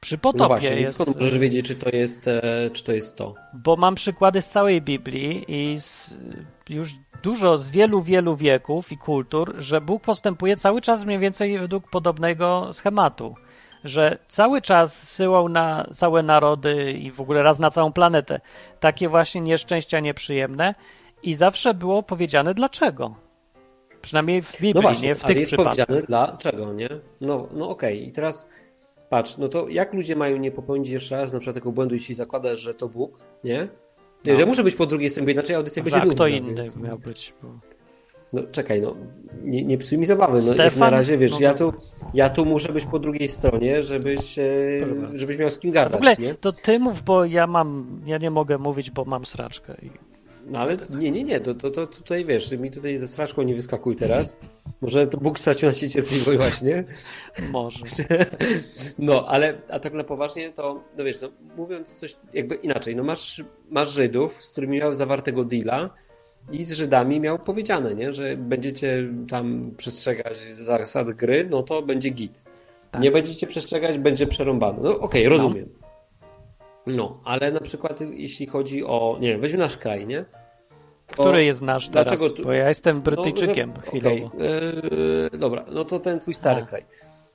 Przy 0.00 0.14
No 0.14 0.20
potopie 0.20 0.46
właśnie, 0.46 0.70
więc 0.70 0.80
jest, 0.82 0.94
skąd 0.94 1.16
możesz 1.16 1.38
wiedzieć, 1.38 1.66
czy 1.66 1.74
to 1.76 1.90
jest, 1.96 2.28
e, 2.28 2.42
czy 2.72 2.84
to 2.84 2.92
jest 2.92 3.16
to? 3.16 3.34
bo 3.54 3.76
mam 3.76 3.94
przykłady 3.94 4.42
z 4.42 4.48
całej 4.48 4.82
Biblii 4.82 5.44
i 5.48 5.80
z, 5.80 6.14
już 6.68 6.94
dużo 7.22 7.56
z 7.56 7.70
wielu, 7.70 8.00
wielu 8.02 8.36
wieków 8.36 8.92
i 8.92 8.98
kultur, 8.98 9.54
że 9.58 9.80
Bóg 9.80 10.02
postępuje 10.02 10.56
cały 10.56 10.80
czas 10.80 11.04
mniej 11.04 11.18
więcej 11.18 11.58
według 11.58 11.90
podobnego 11.90 12.68
schematu. 12.72 13.34
Że 13.84 14.18
cały 14.28 14.62
czas 14.62 15.02
zsyłał 15.08 15.48
na 15.48 15.86
całe 15.92 16.22
narody 16.22 16.92
i 16.92 17.10
w 17.10 17.20
ogóle 17.20 17.42
raz 17.42 17.58
na 17.58 17.70
całą 17.70 17.92
planetę 17.92 18.40
takie 18.80 19.08
właśnie 19.08 19.40
nieszczęścia 19.40 20.00
nieprzyjemne 20.00 20.74
i 21.22 21.34
zawsze 21.34 21.74
było 21.74 22.02
powiedziane 22.02 22.54
dlaczego. 22.54 23.14
Przynajmniej 24.02 24.42
w 24.42 24.52
Biblii, 24.52 24.74
No 24.74 24.80
właśnie, 24.82 25.08
nie 25.08 25.14
w 25.14 25.24
ale 25.24 25.28
tych 25.28 25.36
jest 25.40 25.50
przypadkach. 25.50 25.86
powiedziane 25.86 26.06
dlaczego, 26.06 26.72
nie? 26.72 26.88
No, 27.20 27.48
no 27.52 27.68
okej, 27.68 28.08
i 28.08 28.12
teraz 28.12 28.48
patrz, 29.08 29.36
no 29.36 29.48
to 29.48 29.68
jak 29.68 29.94
ludzie 29.94 30.16
mają 30.16 30.36
nie 30.36 30.50
popełnić 30.50 30.88
jeszcze 30.88 31.16
raz 31.16 31.32
na 31.32 31.38
przykład 31.38 31.54
tego 31.54 31.72
błędu, 31.72 31.94
jeśli 31.94 32.14
zakładasz, 32.14 32.60
że 32.60 32.74
to 32.74 32.88
Bóg, 32.88 33.18
nie? 33.44 33.68
Nie, 34.26 34.32
No. 34.32 34.38
że 34.38 34.46
muszę 34.46 34.64
być 34.64 34.74
po 34.74 34.86
drugiej 34.86 35.10
stronie, 35.10 35.24
bo 35.26 35.30
inaczej 35.32 35.56
audycja 35.56 35.82
będzie 35.82 35.96
a 35.96 36.00
nudna. 36.00 36.14
kto 36.14 36.26
inny 36.26 36.54
więc- 36.54 36.76
miał 36.76 36.98
być? 36.98 37.34
Bo... 37.42 37.48
No 38.32 38.42
czekaj, 38.52 38.80
no 38.80 38.94
nie, 39.42 39.64
nie 39.64 39.78
psuj 39.78 39.98
mi 39.98 40.06
zabawy. 40.06 40.32
No, 40.38 40.46
jak 40.46 40.54
Stefan? 40.54 40.80
na 40.80 40.90
razie, 40.90 41.18
wiesz, 41.18 41.32
No 41.32 41.40
ja, 41.40 41.54
tu, 41.54 41.72
ja 42.14 42.30
tu 42.30 42.44
muszę 42.46 42.72
być 42.72 42.84
po 42.84 42.98
drugiej 42.98 43.28
stronie, 43.28 43.82
żebyś, 43.82 44.38
e, 44.38 44.42
żebyś 45.14 45.38
miał 45.38 45.50
z 45.50 45.58
kim 45.58 45.70
gadać, 45.70 45.92
w 45.92 45.96
ogóle 45.96 46.16
nie? 46.18 46.34
to 46.34 46.52
ty 46.52 46.78
mów, 46.78 47.02
bo 47.02 47.24
ja 47.24 47.46
mam, 47.46 48.00
ja 48.06 48.18
nie 48.18 48.30
mogę 48.30 48.58
mówić, 48.58 48.90
bo 48.90 49.04
mam 49.04 49.24
sraczkę. 49.26 49.74
I... 49.82 49.90
No 50.46 50.58
ale 50.58 50.76
nie, 50.98 51.10
nie, 51.10 51.24
nie, 51.24 51.40
to, 51.40 51.54
to, 51.54 51.70
to 51.70 51.86
tutaj 51.86 52.24
wiesz, 52.24 52.52
mi 52.52 52.70
tutaj 52.70 52.98
ze 52.98 53.08
straczką 53.08 53.42
nie 53.42 53.54
wyskakuj 53.54 53.96
teraz. 53.96 54.36
Może 54.80 55.06
to 55.06 55.18
Bóg 55.18 55.38
stracił 55.38 55.68
na 55.68 55.72
ciebie 55.72 55.92
cierpliwość 55.92 56.38
właśnie. 56.38 56.84
Może. 57.50 57.78
No, 58.98 59.26
ale 59.28 59.54
a 59.70 59.78
tak 59.80 59.94
na 59.94 60.04
poważnie 60.04 60.52
to, 60.52 60.82
no 60.98 61.04
wiesz, 61.04 61.20
no, 61.20 61.28
mówiąc 61.56 61.94
coś 61.94 62.16
jakby 62.32 62.54
inaczej, 62.54 62.96
no 62.96 63.04
masz, 63.04 63.44
masz 63.70 63.90
Żydów, 63.90 64.44
z 64.44 64.52
którymi 64.52 64.78
miał 64.78 64.94
zawartego 64.94 65.44
deala 65.44 65.90
i 66.52 66.64
z 66.64 66.72
Żydami 66.72 67.20
miał 67.20 67.38
powiedziane, 67.38 67.94
nie, 67.94 68.12
że 68.12 68.36
będziecie 68.36 69.08
tam 69.30 69.70
przestrzegać 69.76 70.38
zasad 70.38 71.10
gry, 71.10 71.46
no 71.50 71.62
to 71.62 71.82
będzie 71.82 72.10
git. 72.10 72.42
Tak. 72.90 73.02
Nie 73.02 73.10
będziecie 73.10 73.46
przestrzegać, 73.46 73.98
będzie 73.98 74.26
przerąbane. 74.26 74.78
No 74.82 74.98
okej, 74.98 75.28
rozumiem. 75.28 75.68
No, 75.80 75.85
ale 77.24 77.52
na 77.52 77.60
przykład 77.60 78.00
jeśli 78.10 78.46
chodzi 78.46 78.84
o, 78.84 79.18
nie 79.20 79.28
wiem, 79.28 79.40
weźmy 79.40 79.58
nasz 79.58 79.76
kraj, 79.76 80.06
nie? 80.06 80.24
To- 81.06 81.22
Który 81.22 81.44
jest 81.44 81.62
nasz 81.62 81.88
teraz? 81.88 82.06
dlaczego 82.06 82.30
tu- 82.30 82.42
Bo 82.42 82.52
ja 82.52 82.68
jestem 82.68 83.02
Brytyjczykiem 83.02 83.72
no, 83.76 83.80
że- 83.82 83.86
chwilowo. 83.90 84.26
okej, 84.26 84.48
e, 85.34 85.38
dobra, 85.38 85.64
no 85.72 85.84
to 85.84 86.00
ten 86.00 86.20
twój 86.20 86.34
stary 86.34 86.62
A. 86.62 86.66
kraj. 86.66 86.84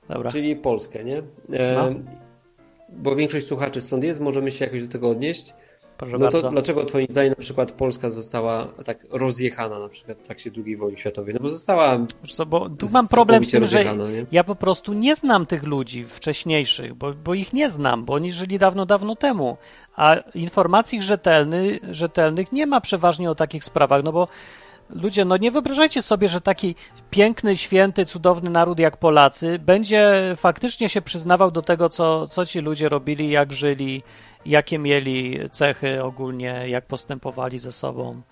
Dobra. 0.08 0.30
Czyli 0.30 0.56
Polskę, 0.56 1.04
nie? 1.04 1.18
E, 1.52 1.74
No. 1.76 1.90
Bo 2.88 3.16
większość 3.16 3.46
słuchaczy 3.46 3.80
stąd 3.80 4.04
jest, 4.04 4.20
możemy 4.20 4.50
się 4.50 4.64
jakoś 4.64 4.82
do 4.82 4.92
tego 4.92 5.10
odnieść. 5.10 5.54
Proszę 6.02 6.16
No 6.18 6.22
bardzo. 6.22 6.42
to 6.42 6.50
dlaczego 6.50 6.84
twoim 6.84 7.06
zdaniem 7.10 7.34
na 7.38 7.42
przykład 7.42 7.72
Polska 7.72 8.10
została 8.10 8.66
tak 8.84 9.06
rozjechana 9.10 9.78
na 9.78 9.88
przykład 9.88 10.18
w 10.18 10.22
trakcie 10.22 10.50
II 10.66 10.76
wojny 10.76 10.98
światowej? 10.98 11.34
No 11.34 11.40
bo 11.40 11.50
została 11.50 11.98
co, 12.28 12.46
bo 12.46 12.68
tu 12.68 12.86
mam 12.92 13.08
problem 13.08 13.44
z 13.44 13.50
tym, 13.50 13.66
że 13.66 13.84
nie? 13.84 14.26
ja 14.32 14.44
po 14.44 14.54
prostu 14.54 14.92
nie 14.92 15.16
znam 15.16 15.46
tych 15.46 15.62
ludzi 15.62 16.04
wcześniejszych, 16.06 16.94
bo, 16.94 17.12
bo 17.24 17.34
ich 17.34 17.52
nie 17.52 17.70
znam, 17.70 18.04
bo 18.04 18.14
oni 18.14 18.32
żyli 18.32 18.58
dawno, 18.58 18.86
dawno 18.86 19.16
temu. 19.16 19.56
A 19.96 20.16
informacji 20.34 21.02
rzetelny, 21.02 21.80
rzetelnych 21.90 22.52
nie 22.52 22.66
ma 22.66 22.80
przeważnie 22.80 23.30
o 23.30 23.34
takich 23.34 23.64
sprawach, 23.64 24.04
no 24.04 24.12
bo 24.12 24.28
ludzie, 24.90 25.24
no 25.24 25.36
nie 25.36 25.50
wyobrażajcie 25.50 26.02
sobie, 26.02 26.28
że 26.28 26.40
taki 26.40 26.74
piękny, 27.10 27.56
święty, 27.56 28.04
cudowny 28.04 28.50
naród 28.50 28.78
jak 28.78 28.96
Polacy 28.96 29.58
będzie 29.58 30.34
faktycznie 30.36 30.88
się 30.88 31.02
przyznawał 31.02 31.50
do 31.50 31.62
tego, 31.62 31.88
co, 31.88 32.26
co 32.26 32.46
ci 32.46 32.60
ludzie 32.60 32.88
robili, 32.88 33.30
jak 33.30 33.52
żyli, 33.52 34.02
jakie 34.46 34.78
mieli 34.78 35.38
cechy 35.50 36.02
ogólnie, 36.02 36.64
jak 36.68 36.86
postępowali 36.86 37.58
ze 37.58 37.72
sobą. 37.72 38.22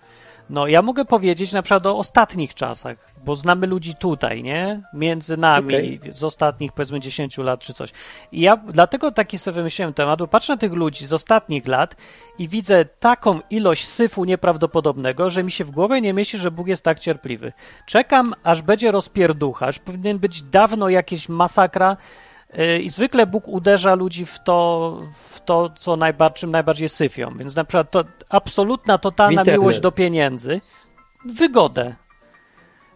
No, 0.51 0.67
ja 0.67 0.81
mogę 0.81 1.05
powiedzieć 1.05 1.51
na 1.51 1.61
przykład 1.61 1.85
o 1.85 1.97
ostatnich 1.97 2.55
czasach, 2.55 3.11
bo 3.25 3.35
znamy 3.35 3.67
ludzi 3.67 3.95
tutaj, 3.95 4.43
nie? 4.43 4.81
Między 4.93 5.37
nami 5.37 5.67
Okej. 5.67 5.99
z 6.13 6.23
ostatnich 6.23 6.71
powiedzmy 6.71 6.99
10 6.99 7.37
lat 7.37 7.59
czy 7.59 7.73
coś. 7.73 7.91
I 8.31 8.41
ja 8.41 8.57
dlatego 8.57 9.11
taki 9.11 9.37
sobie 9.37 9.55
wymyśliłem 9.55 9.93
temat, 9.93 10.19
bo 10.19 10.27
patrzę 10.27 10.53
na 10.53 10.57
tych 10.57 10.73
ludzi 10.73 11.05
z 11.05 11.13
ostatnich 11.13 11.67
lat 11.67 11.95
i 12.37 12.47
widzę 12.47 12.85
taką 12.85 13.39
ilość 13.49 13.87
syfu 13.87 14.25
nieprawdopodobnego, 14.25 15.29
że 15.29 15.43
mi 15.43 15.51
się 15.51 15.65
w 15.65 15.71
głowie 15.71 16.01
nie 16.01 16.13
mieści, 16.13 16.37
że 16.37 16.51
Bóg 16.51 16.67
jest 16.67 16.83
tak 16.83 16.99
cierpliwy. 16.99 17.53
Czekam, 17.85 18.33
aż 18.43 18.61
będzie 18.61 18.91
rozpierducha, 18.91 19.67
aż 19.67 19.79
powinien 19.79 20.19
być 20.19 20.43
dawno 20.43 20.89
jakieś 20.89 21.29
masakra 21.29 21.97
i 22.81 22.89
zwykle 22.89 23.27
Bóg 23.27 23.47
uderza 23.47 23.95
ludzi 23.95 24.25
w 24.25 24.39
to, 24.39 24.97
w 25.23 25.41
to 25.41 25.69
co 25.75 25.95
najbardziej, 25.95 26.39
czym 26.39 26.51
najbardziej 26.51 26.89
syfią. 26.89 27.37
Więc 27.37 27.55
na 27.55 27.63
przykład 27.63 27.91
to 27.91 28.03
absolutna, 28.29 28.97
totalna 28.97 29.43
miłość 29.43 29.79
do 29.79 29.91
pieniędzy, 29.91 30.61
wygodę, 31.25 31.95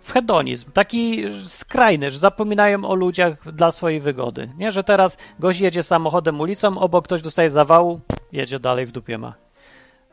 w 0.02 0.12
hedonizm, 0.12 0.72
taki 0.72 1.24
skrajny, 1.48 2.12
że 2.12 2.20
zapominają 2.20 2.86
o 2.86 2.96
ludziach 2.96 3.54
dla 3.54 3.72
swojej 3.72 4.00
wygody. 4.00 4.50
Nie, 4.58 4.72
że 4.72 4.84
teraz 4.84 5.18
gość 5.40 5.60
jedzie 5.60 5.84
samochodem 5.84 6.42
ulicą, 6.42 6.78
obok 6.78 7.06
ktoś 7.06 7.22
dostaje 7.22 7.50
zawału, 7.50 8.00
jedzie 8.32 8.60
dalej 8.60 8.86
w 8.86 8.92
dupie 8.92 9.18
ma. 9.18 9.34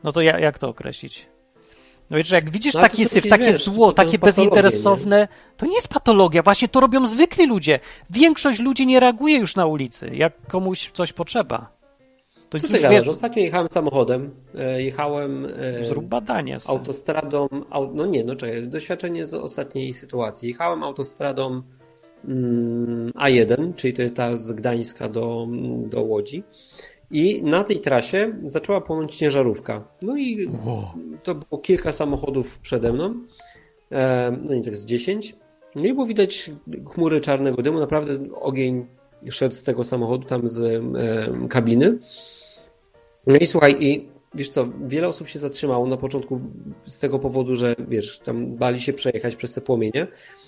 No 0.03 0.11
to 0.11 0.21
ja, 0.21 0.39
jak 0.39 0.59
to 0.59 0.69
określić? 0.69 1.32
No 2.09 2.17
wiesz, 2.17 2.31
jak 2.31 2.49
widzisz 2.49 2.73
No, 2.73 2.81
taki 2.81 3.05
syf, 3.05 3.29
takie 3.29 3.45
wiesz, 3.45 3.63
zło, 3.63 3.87
to- 3.87 3.93
takie 3.93 4.19
bezinteresowne, 4.19 5.27
to 5.57 5.65
nie 5.65 5.75
jest 5.75 5.87
patologia, 5.87 6.43
właśnie 6.43 6.67
to 6.67 6.79
robią 6.79 7.07
zwykli 7.07 7.47
ludzie. 7.47 7.79
Większość 8.09 8.59
ludzi 8.59 8.87
nie 8.87 8.99
reaguje 8.99 9.37
już 9.37 9.55
na 9.55 9.65
ulicy, 9.65 10.09
jak 10.15 10.47
komuś 10.47 10.91
coś 10.93 11.13
potrzeba. 11.13 11.71
To 12.49 12.59
Co 12.59 12.67
ty 12.67 12.73
gadasz? 12.73 12.91
wiesz, 12.91 13.07
Ostatnio 13.07 13.43
jechałem 13.43 13.67
samochodem, 13.71 14.31
e, 14.55 14.81
jechałem 14.83 15.47
e, 15.79 15.83
zrób 15.83 16.05
badanie. 16.05 16.59
sobie. 16.59 16.71
autostradą, 16.79 17.47
au, 17.69 17.91
no 17.93 18.05
nie, 18.05 18.23
no 18.23 18.35
czekaj, 18.35 18.67
doświadczenie 18.67 19.27
z 19.27 19.33
ostatniej 19.33 19.93
sytuacji. 19.93 20.49
Jechałem 20.49 20.83
autostradą 20.83 21.61
mm, 22.27 23.11
A1, 23.11 23.75
czyli 23.75 23.93
to 23.93 24.01
jest 24.01 24.15
ta 24.15 24.37
z 24.37 24.51
Gdańska 24.51 25.09
do, 25.09 25.47
do 25.89 26.01
Łodzi 26.01 26.43
i 27.13 27.43
na 27.43 27.63
tej 27.63 27.79
trasie 27.79 28.33
zaczęła 28.45 28.81
płonąć 28.81 29.15
ciężarówka. 29.15 29.83
No 30.01 30.17
i 30.17 30.49
to 31.23 31.35
było 31.35 31.61
kilka 31.61 31.91
samochodów 31.91 32.59
przede 32.59 32.93
mną, 32.93 33.15
e, 33.91 34.37
no 34.43 34.53
nie 34.53 34.63
tak 34.63 34.75
z 34.75 34.85
10. 34.85 35.35
No 35.75 35.85
i 35.85 35.93
było 35.93 36.05
widać 36.05 36.51
chmury 36.93 37.21
czarnego 37.21 37.61
dymu, 37.61 37.79
naprawdę 37.79 38.33
ogień 38.35 38.85
szedł 39.29 39.55
z 39.55 39.63
tego 39.63 39.83
samochodu, 39.83 40.27
tam 40.27 40.49
z 40.49 40.83
kabiny. 41.49 41.97
No 43.27 43.35
i 43.35 43.45
słuchaj, 43.45 43.75
i 43.79 44.07
wiesz 44.35 44.49
co, 44.49 44.67
wiele 44.87 45.07
osób 45.07 45.29
się 45.29 45.39
zatrzymało 45.39 45.87
na 45.87 45.97
początku 45.97 46.41
z 46.85 46.99
tego 46.99 47.19
powodu, 47.19 47.55
że 47.55 47.75
wiesz, 47.87 48.19
tam 48.19 48.55
bali 48.55 48.81
się 48.81 48.93
przejechać 48.93 49.35
przez 49.35 49.53
te 49.53 49.61
płomienie, 49.61 50.07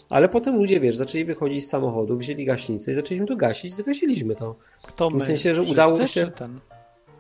ale 0.10 0.30
potem 0.30 0.56
ludzie, 0.56 0.80
wiesz, 0.80 0.96
zaczęli 0.96 1.26
wychodzić 1.26 1.66
z 1.66 1.70
samochodu, 1.70 2.18
wzięli 2.18 2.46
gaśnicę 2.46 2.92
i 2.92 2.94
zaczęliśmy 2.94 3.28
to 3.28 3.36
gasić, 3.36 3.74
zagasiliśmy 3.76 4.36
to. 4.36 4.56
Kto 4.84 5.10
my? 5.10 5.20
w 5.20 5.24
sensie, 5.24 5.54
że 5.54 5.62
Wszyscy, 5.62 5.72
udało 5.72 6.06
się- 6.06 6.32
Ten? 6.32 6.60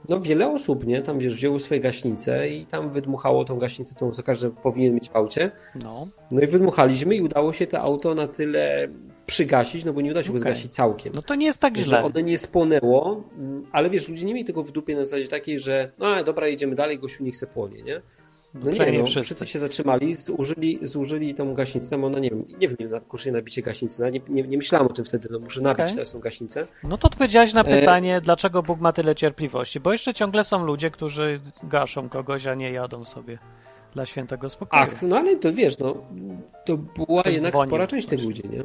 No 0.10 0.20
wiele 0.20 0.52
osób, 0.52 0.86
nie, 0.86 1.02
tam 1.02 1.20
wiesz, 1.20 1.36
wzięło 1.36 1.60
swoje 1.60 1.80
gaśnice 1.80 2.50
i 2.50 2.66
tam 2.66 2.90
wydmuchało 2.90 3.46
tą 3.46 3.58
gaśnicę, 3.60 3.96
tą 3.96 4.12
co 4.12 4.24
każdy 4.24 4.50
powinien 4.50 4.94
mieć 4.96 5.10
w 5.10 5.16
aucie. 5.16 5.52
No, 5.84 6.08
No 6.32 6.42
i 6.42 6.48
wydmuchaliśmy 6.48 7.16
i 7.16 7.22
udało 7.22 7.54
się 7.54 7.68
to 7.68 7.80
auto 7.80 8.16
na 8.16 8.28
tyle 8.28 8.88
przygasić, 9.26 9.86
no 9.86 9.94
bo 9.94 10.02
nie 10.02 10.12
uda 10.12 10.24
się 10.24 10.28
go 10.30 10.38
Okej. 10.40 10.40
zgasić 10.54 10.74
całkiem. 10.74 11.14
no 11.16 11.22
to 11.22 11.36
nie 11.36 11.46
jest 11.46 11.60
tak 11.60 11.78
że 11.78 11.84
źle. 11.84 12.04
one 12.04 12.24
nie 12.24 12.38
spłonęło, 12.38 13.24
mm, 13.38 13.66
ale 13.72 13.90
wiesz, 13.90 14.10
ludzie 14.10 14.26
nie 14.26 14.34
mieli 14.34 14.46
tego 14.46 14.64
w 14.64 14.72
dupie 14.72 14.96
na 14.96 15.06
zasadzie 15.06 15.28
takiej, 15.28 15.60
że 15.60 15.92
no 16.00 16.24
dobra, 16.24 16.48
idziemy 16.48 16.76
dalej, 16.76 17.00
gościu 17.00 17.24
niech 17.24 17.38
se 17.38 17.48
płonie, 17.48 17.84
nie? 17.84 18.02
No 18.56 18.66
nie, 18.66 18.72
przynajmniej 18.72 19.02
no, 19.02 19.06
wszyscy. 19.06 19.26
wszyscy 19.26 19.48
się 19.48 19.60
zatrzymali, 19.60 20.14
zużyli, 20.14 20.80
zużyli 20.82 21.34
tą 21.34 21.54
gaśnicę, 21.54 21.90
tam 21.90 22.04
ona, 22.04 22.20
nie 22.20 22.30
wiem, 22.30 22.46
nie 22.60 22.68
wiem, 22.68 22.78
ile 22.78 23.02
kosztuje 23.02 23.34
nabicie 23.34 23.62
gaśnicy, 23.62 24.02
no, 24.02 24.10
nie, 24.10 24.22
nie, 24.30 24.44
nie 24.44 24.58
myślałem 24.58 24.88
o 24.88 24.94
tym 24.94 25.06
wtedy, 25.06 25.28
no 25.32 25.40
muszę 25.40 25.62
nabić 25.62 25.84
Okej. 25.84 25.96
teraz 25.96 26.12
tą 26.12 26.20
gaśnicę. 26.20 26.68
No 26.84 26.98
to 26.98 27.08
odpowiedziałeś 27.08 27.54
na 27.54 27.62
E- 27.62 27.80
pytanie, 27.80 28.22
dlaczego 28.22 28.64
Bóg 28.64 28.80
ma 28.80 28.94
tyle 28.94 29.16
cierpliwości, 29.16 29.80
bo 29.80 29.92
jeszcze 29.92 30.14
ciągle 30.14 30.44
są 30.44 30.66
ludzie, 30.66 30.92
którzy 30.92 31.42
gaszą 31.64 32.10
kogoś, 32.10 32.48
a 32.48 32.56
nie 32.56 32.72
jadą 32.72 33.04
sobie 33.04 33.38
dla 33.94 34.06
świętego 34.06 34.50
spokoju. 34.50 34.84
Ach, 34.84 35.02
no 35.02 35.18
ale 35.18 35.36
to 35.36 35.54
wiesz, 35.54 35.78
no 35.78 35.96
to 36.66 36.78
była 36.78 37.22
Ktoś 37.22 37.34
jednak 37.34 37.52
dzwonił 37.52 37.70
spora 37.70 37.88
część 37.88 38.08
tych 38.08 38.24
ludzi, 38.24 38.44
nie? 38.50 38.64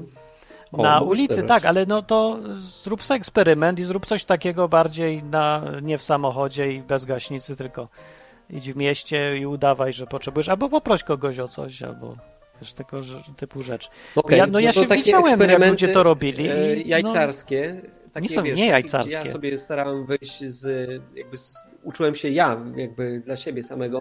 O, 0.73 0.83
na 0.83 1.01
ulicy 1.01 1.43
tak, 1.43 1.65
ale 1.65 1.87
no 1.87 2.03
to 2.03 2.39
zrób 2.55 3.05
sobie 3.05 3.17
eksperyment 3.17 3.79
i 3.79 3.85
zrób 3.85 4.07
coś 4.07 4.25
takiego 4.25 4.69
bardziej 4.69 5.23
na, 5.23 5.65
nie 5.83 5.99
w 5.99 6.03
samochodzie 6.03 6.73
i 6.73 6.83
bez 6.83 7.05
gaśnicy, 7.05 7.57
tylko 7.57 7.89
idź 8.53 8.73
w 8.73 8.77
mieście 8.77 9.39
i 9.39 9.47
udawaj, 9.47 9.93
że 9.93 10.07
potrzebujesz, 10.07 10.49
albo 10.49 10.69
poproś 10.69 11.03
kogoś 11.03 11.39
o 11.39 11.49
coś, 11.49 11.83
albo 11.83 12.17
wiesz, 12.61 12.73
tego 12.73 13.01
typu 13.37 13.63
rzecz. 13.63 13.91
Okej, 14.17 14.39
Ja- 14.39 14.47
no 14.47 14.61
ja 14.61 14.73
to 14.73 14.81
się 14.83 14.87
takie 14.87 15.03
widziałem, 15.03 15.41
jak 15.41 15.67
ludzie 15.71 15.89
to 15.89 16.03
robili 16.03 16.49
e, 16.49 16.75
i, 16.77 16.83
no, 16.83 16.89
jajcarskie. 16.89 17.83
takie, 18.13 18.27
nie 18.29 18.35
są- 18.35 18.43
wiesz, 18.43 18.59
nie 18.59 18.67
jajcarskie. 18.67 19.13
Ja 19.13 19.27
sobie 19.27 19.59
starałem 19.59 20.07
wyjść 20.07 20.45
z, 20.45 20.91
jakby 21.15 21.37
z, 21.37 21.55
uczyłem 21.83 22.15
się 22.15 22.29
ja, 22.29 22.61
jakby 22.77 23.21
dla 23.25 23.37
siebie 23.37 23.63
samego 23.63 24.01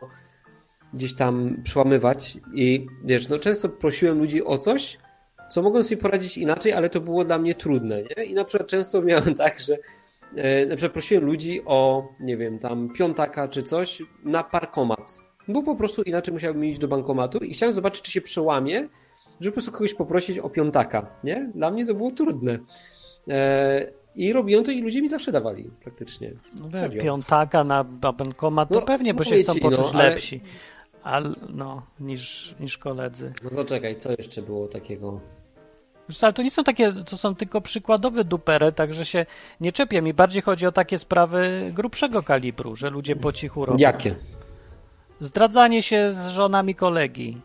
gdzieś 0.93 1.15
tam 1.15 1.61
przełamywać 1.63 2.37
i 2.53 2.87
wiesz, 3.03 3.29
no 3.29 3.39
często 3.39 3.69
prosiłem 3.69 4.19
ludzi 4.19 4.45
o 4.45 4.57
coś, 4.57 4.97
co 5.49 5.61
mogłem 5.61 5.83
sobie 5.83 5.97
poradzić 6.01 6.37
inaczej, 6.37 6.73
ale 6.73 6.89
to 6.89 7.01
było 7.01 7.25
dla 7.25 7.37
mnie 7.39 7.55
trudne, 7.55 8.03
nie? 8.03 8.23
I 8.23 8.33
na 8.33 8.45
przykład 8.45 8.69
często 8.69 9.01
miałem 9.01 9.35
tak, 9.45 9.59
że 9.59 9.73
e, 9.73 9.77
na 10.69 10.75
przykład 10.75 10.91
prosiłem 10.93 11.25
ludzi 11.25 11.61
o, 11.65 12.07
nie 12.19 12.37
wiem, 12.37 12.59
tam 12.59 12.89
piątaka 12.93 13.47
czy 13.47 13.63
coś 13.63 14.01
na 14.25 14.43
parkomat, 14.43 15.17
bo 15.47 15.63
po 15.63 15.75
prostu 15.75 16.01
inaczej 16.01 16.33
musiałbym 16.33 16.65
iść 16.65 16.79
do 16.79 16.87
bankomatu 16.87 17.37
i 17.37 17.53
chciałem 17.53 17.73
zobaczyć, 17.73 18.01
czy 18.01 18.11
się 18.11 18.21
przełamie, 18.21 18.89
żeby 19.39 19.51
po 19.51 19.53
prostu 19.53 19.71
kogoś 19.71 19.93
poprosić 19.93 20.37
o 20.39 20.49
piątaka, 20.49 21.07
nie? 21.23 21.51
Dla 21.55 21.71
mnie 21.71 21.85
to 21.85 21.93
było 21.93 22.11
trudne. 22.11 22.59
E, 23.27 23.91
I 24.15 24.33
robiłem 24.33 24.63
to 24.63 24.71
i 24.71 24.81
ludzie 24.81 25.01
mi 25.01 25.07
zawsze 25.07 25.31
dawali, 25.31 25.69
praktycznie. 25.83 26.31
no, 26.61 26.77
Serio. 26.77 27.03
piątaka 27.03 27.63
na 27.63 27.83
bankomat, 27.83 28.69
to 28.69 28.75
No, 28.75 28.81
pewnie, 28.81 29.13
bo 29.13 29.23
się 29.23 29.35
chcą 29.43 29.53
ci, 29.53 29.59
poczuć 29.59 29.79
no, 29.93 29.99
ale- 29.99 30.09
lepsi. 30.09 30.41
Al, 31.03 31.35
no, 31.49 31.81
niż, 31.99 32.55
niż 32.59 32.77
koledzy. 32.77 33.33
No 33.43 33.49
to 33.49 33.65
czekaj, 33.65 33.95
co 33.97 34.11
jeszcze 34.11 34.41
było 34.41 34.67
takiego? 34.67 35.19
Ale 36.21 36.33
to 36.33 36.41
nie 36.41 36.51
są 36.51 36.63
takie, 36.63 36.93
to 36.93 37.17
są 37.17 37.35
tylko 37.35 37.61
przykładowe 37.61 38.23
dupery, 38.23 38.71
także 38.71 39.05
się 39.05 39.25
nie 39.61 39.71
czepię. 39.71 40.01
Mi 40.01 40.13
bardziej 40.13 40.41
chodzi 40.41 40.67
o 40.67 40.71
takie 40.71 40.97
sprawy 40.97 41.71
grubszego 41.73 42.23
kalibru, 42.23 42.75
że 42.75 42.89
ludzie 42.89 43.15
po 43.15 43.33
cichu 43.33 43.65
robią. 43.65 43.79
Jakie? 43.79 44.15
Zdradzanie 45.19 45.81
się 45.83 46.11
z 46.11 46.27
żonami 46.27 46.75
kolegi, 46.75 47.41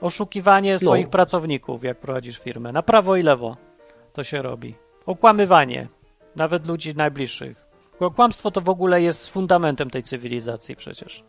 oszukiwanie 0.00 0.78
swoich 0.78 1.06
No. 1.06 1.10
pracowników, 1.10 1.84
jak 1.84 1.98
prowadzisz 1.98 2.38
firmę, 2.38 2.72
na 2.72 2.82
prawo 2.82 3.16
i 3.16 3.22
lewo 3.22 3.56
to 4.12 4.24
się 4.24 4.42
robi. 4.42 4.74
Okłamywanie, 5.06 5.88
nawet 6.36 6.66
ludzi 6.66 6.94
najbliższych. 6.94 7.62
Bo 8.00 8.10
Kłamstwo 8.10 8.50
to 8.50 8.60
w 8.60 8.68
ogóle 8.68 9.02
jest 9.02 9.28
fundamentem 9.28 9.90
tej 9.90 10.02
cywilizacji 10.02 10.76
przecież. 10.76 11.24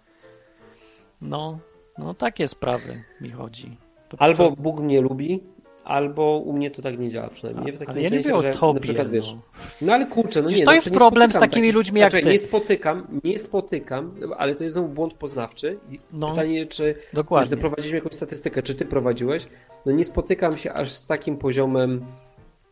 No, 1.22 1.60
no 1.98 2.13
takie 2.13 2.48
sprawy 2.48 3.04
mi 3.22 3.30
chodzi. 3.30 3.78
To, 4.10 4.22
Albo 4.22 4.50
to, 4.50 4.56
Bóg 4.56 4.80
mnie 4.80 5.02
lubi, 5.02 5.44
albo 5.86 6.38
u 6.38 6.54
mnie 6.54 6.72
to 6.72 6.82
tak 6.82 7.00
nie 7.00 7.10
działa 7.10 7.28
przynajmniej. 7.30 7.66
Nie 7.66 7.74
w 7.74 7.78
takim 7.78 7.92
ale 7.94 8.02
ja 8.02 8.10
nie 8.10 8.24
sensie, 8.24 8.36
o 8.36 8.42
że 8.42 8.52
tobie. 8.52 8.74
na 8.74 8.80
przykład 8.80 9.10
wiesz, 9.10 9.34
no. 9.34 9.40
No 9.82 9.94
ale 9.94 10.06
kurczę, 10.06 10.42
no 10.42 10.48
Przecież 10.48 10.60
nie. 10.60 10.66
to 10.66 10.72
no, 10.72 10.75
jest 10.75 10.92
nie 10.92 10.98
problem 10.98 11.32
z 11.32 11.34
takimi 11.34 11.50
takich- 11.62 11.75
ludźmi 11.75 12.00
jak 12.00 12.12
znaczy, 12.12 12.25
ty. 12.25 12.32
Nie 12.32 12.40
spotykam, 12.40 13.08
nie 13.24 13.40
spotykam, 13.40 14.16
ale 14.38 14.56
to 14.56 14.63
jest 14.63 14.74
znowu 14.74 14.90
błąd 14.90 15.13
poznawczy. 15.13 15.78
No. 16.13 16.30
Pytanie, 16.30 16.66
czy 16.66 16.96
Dokładnie. 17.13 17.46
Wiesz, 17.50 17.50
doprowadziliśmy 17.50 17.98
jakąś 17.98 18.13
statystykę, 18.13 18.63
czy 18.63 18.75
ty 18.75 18.86
prowadziłeś? 18.86 19.48
No 19.86 19.92
nie 19.92 20.04
spotykam 20.06 20.58
się 20.58 20.74
aż 20.74 20.92
z 20.92 21.08
takim 21.08 21.38
poziomem 21.38 22.06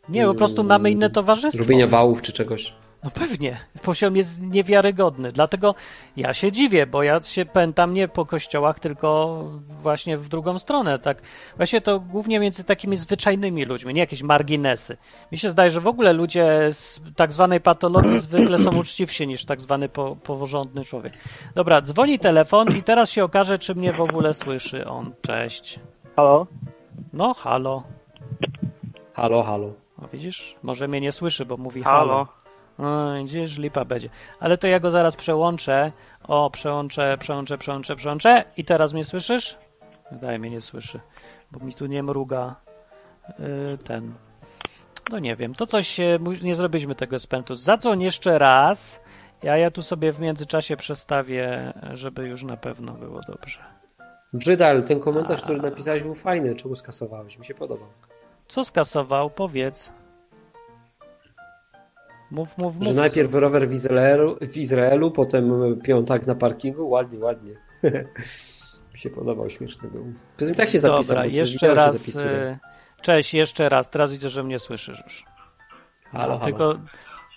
Nie, 0.09 0.25
po 0.25 0.33
prostu 0.35 0.63
mamy 0.63 0.91
inne 0.91 1.09
towarzystwo. 1.09 1.63
robienia 1.63 1.87
wałów 1.87 2.21
czy 2.21 2.31
czegoś. 2.31 2.73
No 3.03 3.11
pewnie. 3.11 3.57
Poziom 3.81 4.15
jest 4.15 4.41
niewiarygodny. 4.41 5.31
Dlatego 5.31 5.75
ja 6.17 6.33
się 6.33 6.51
dziwię, 6.51 6.87
bo 6.87 7.03
ja 7.03 7.23
się 7.23 7.45
pętam 7.45 7.93
nie 7.93 8.07
po 8.07 8.25
kościołach, 8.25 8.79
tylko 8.79 9.43
właśnie 9.69 10.17
w 10.17 10.29
drugą 10.29 10.59
stronę. 10.59 10.99
Tak. 10.99 11.21
Właśnie 11.57 11.81
to 11.81 11.99
głównie 11.99 12.39
między 12.39 12.63
takimi 12.63 12.95
zwyczajnymi 12.95 13.65
ludźmi, 13.65 13.93
nie 13.93 13.99
jakieś 13.99 14.23
marginesy. 14.23 14.97
Mi 15.31 15.37
się 15.37 15.49
zdaje, 15.49 15.69
że 15.69 15.81
w 15.81 15.87
ogóle 15.87 16.13
ludzie 16.13 16.67
z 16.71 17.01
tak 17.15 17.33
zwanej 17.33 17.61
patologii 17.61 18.19
zwykle 18.19 18.57
są 18.57 18.71
uczciwsi 18.79 19.27
niż 19.27 19.45
tak 19.45 19.61
zwany 19.61 19.89
po, 19.89 20.15
porządny 20.15 20.85
człowiek. 20.85 21.13
Dobra, 21.55 21.81
dzwoni 21.81 22.19
telefon 22.19 22.77
i 22.77 22.83
teraz 22.83 23.09
się 23.09 23.23
okaże, 23.23 23.59
czy 23.59 23.75
mnie 23.75 23.93
w 23.93 24.01
ogóle 24.01 24.33
słyszy 24.33 24.85
on. 24.85 25.13
Cześć. 25.21 25.79
Halo? 26.15 26.47
No, 27.13 27.33
halo. 27.33 27.83
Halo, 29.13 29.43
halo. 29.43 29.73
O, 30.01 30.07
widzisz? 30.07 30.55
Może 30.63 30.87
mnie 30.87 31.01
nie 31.01 31.11
słyszy, 31.11 31.45
bo 31.45 31.57
mówi 31.57 31.83
halo. 31.83 31.97
Halo? 31.97 32.40
O, 32.81 33.23
gdzież 33.23 33.57
lipa 33.57 33.85
będzie. 33.85 34.09
Ale 34.39 34.57
to 34.57 34.67
ja 34.67 34.79
go 34.79 34.91
zaraz 34.91 35.15
przełączę. 35.15 35.91
O, 36.27 36.49
przełączę, 36.49 37.17
przełączę, 37.19 37.57
przełączę, 37.57 37.95
przełączę. 37.95 38.43
I 38.57 38.65
teraz 38.65 38.93
mnie 38.93 39.03
słyszysz? 39.03 39.57
Wydaje 40.11 40.39
mnie 40.39 40.49
nie 40.49 40.61
słyszy, 40.61 40.99
bo 41.51 41.65
mi 41.65 41.73
tu 41.73 41.85
nie 41.85 42.03
mruga 42.03 42.55
yy, 43.39 43.77
ten. 43.77 44.13
No 45.11 45.19
nie 45.19 45.35
wiem, 45.35 45.55
to 45.55 45.65
coś 45.65 45.97
mu- 46.19 46.31
nie 46.31 46.55
zrobiliśmy 46.55 46.95
tego 46.95 47.19
spętu. 47.19 47.55
Zadzwoń 47.55 48.01
jeszcze 48.01 48.39
raz, 48.39 49.01
a 49.43 49.57
ja 49.57 49.71
tu 49.71 49.81
sobie 49.81 50.11
w 50.11 50.19
międzyczasie 50.19 50.77
przestawię, 50.77 51.73
żeby 51.93 52.27
już 52.27 52.43
na 52.43 52.57
pewno 52.57 52.93
było 52.93 53.21
dobrze. 53.21 53.59
Brzydal, 54.33 54.83
ten 54.83 54.99
komentarz, 54.99 55.41
który 55.41 55.61
napisałeś 55.61 56.03
był 56.03 56.13
fajny. 56.13 56.55
Czemu 56.55 56.75
skasowałeś? 56.75 57.39
Mi 57.39 57.45
się 57.45 57.53
podobał. 57.53 57.87
Co 58.47 58.63
skasował? 58.63 59.29
Powiedz. 59.29 59.93
Mów, 62.31 62.57
mów, 62.57 62.75
mów. 62.75 62.87
Że 62.87 62.93
najpierw 62.93 63.33
rower 63.33 63.69
w 63.69 63.73
Izraelu, 63.73 64.37
w 64.41 64.57
Izraelu 64.57 65.11
potem 65.11 65.51
piątak 65.83 66.27
na 66.27 66.35
parkingu. 66.35 66.89
Ładnie, 66.89 67.19
ładnie. 67.19 67.55
Mi 68.93 68.99
się 68.99 69.09
podobał, 69.09 69.49
śmieszny 69.49 69.89
był. 69.89 70.13
Poza 70.37 70.45
tym 70.45 70.55
tak 70.55 70.69
się 70.69 70.79
zapisał. 70.79 71.15
Dobra, 71.15 71.25
jeszcze 71.25 71.73
raz. 71.73 72.07
y, 72.07 72.57
Cześć, 73.01 73.33
jeszcze 73.33 73.69
raz. 73.69 73.89
Teraz 73.89 74.11
widzę, 74.11 74.29
że 74.29 74.43
mnie 74.43 74.59
słyszysz 74.59 75.03
już. 75.03 75.25
Halo, 76.11 76.23
halo. 76.39 76.45
Tylko, 76.45 76.75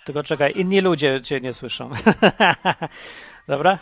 tylko 0.05 0.23
czekaj, 0.23 0.53
inni 0.55 0.81
ludzie 0.81 1.21
cię 1.21 1.41
nie 1.41 1.53
słyszą. 1.53 1.89
Dobra? 3.47 3.79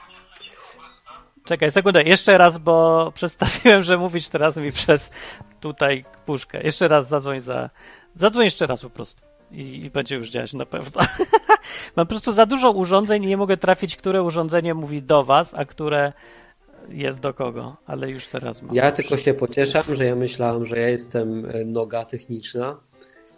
Czekaj, 1.46 1.72
sekundę, 1.72 2.03
jeszcze 2.03 2.38
raz, 2.38 2.58
bo 2.58 3.05
przedstawiłem, 3.15 3.84
że 3.84 3.98
mówisz 3.98 4.29
teraz 4.29 4.58
mi 4.58 4.72
przez 4.72 5.12
tutaj 5.60 6.05
puszkę. 6.25 6.63
Jeszcze 6.63 6.88
raz 6.88 7.08
zadzwoń 7.08 7.39
za. 7.39 7.70
Zadzwoń 8.15 8.43
jeszcze 8.43 8.67
raz 8.67 8.82
po 8.82 8.89
prostu. 8.89 9.33
I, 9.54 9.86
i 9.86 9.90
będzie 9.90 10.16
już 10.16 10.30
działać 10.30 10.54
na 10.54 10.66
pewno. 10.66 11.02
Mam 11.96 12.06
po 12.06 12.10
prostu 12.10 12.32
za 12.32 12.46
dużo 12.46 12.72
urządzeń 12.72 13.24
i 13.24 13.28
nie 13.28 13.38
mogę 13.38 13.58
trafić, 13.58 13.98
które 13.98 14.24
urządzenie 14.24 14.74
mówi 14.74 15.02
do 15.02 15.24
was, 15.24 15.54
a 15.54 15.66
które 15.66 16.14
jest 16.90 17.20
do 17.20 17.34
kogo, 17.34 17.78
ale 17.86 18.12
już 18.12 18.28
teraz 18.28 18.62
mam. 18.62 18.76
Ja 18.76 18.92
tylko 18.92 19.18
się 19.18 19.34
pocieszam, 19.34 19.84
że 19.96 20.06
ja 20.06 20.16
myślałem, 20.16 20.66
że 20.66 20.80
ja 20.80 20.90
jestem 20.90 21.46
e, 21.46 21.66
noga 21.66 22.06
techniczna. 22.06 22.80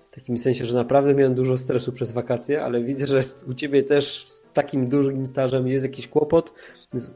W 0.08 0.16
takim 0.16 0.38
sensie, 0.38 0.66
że 0.66 0.76
naprawdę 0.76 1.14
miałem 1.14 1.36
dużo 1.36 1.58
stresu 1.58 1.92
przez 1.92 2.12
wakacje, 2.12 2.64
ale 2.64 2.84
widzę, 2.84 3.08
że 3.08 3.20
u 3.48 3.54
ciebie 3.54 3.84
też 3.84 4.26
z 4.28 4.44
takim 4.54 4.90
dużym 4.90 5.28
stażem 5.28 5.68
jest 5.68 5.86
jakiś 5.86 6.08
kłopot. 6.08 6.54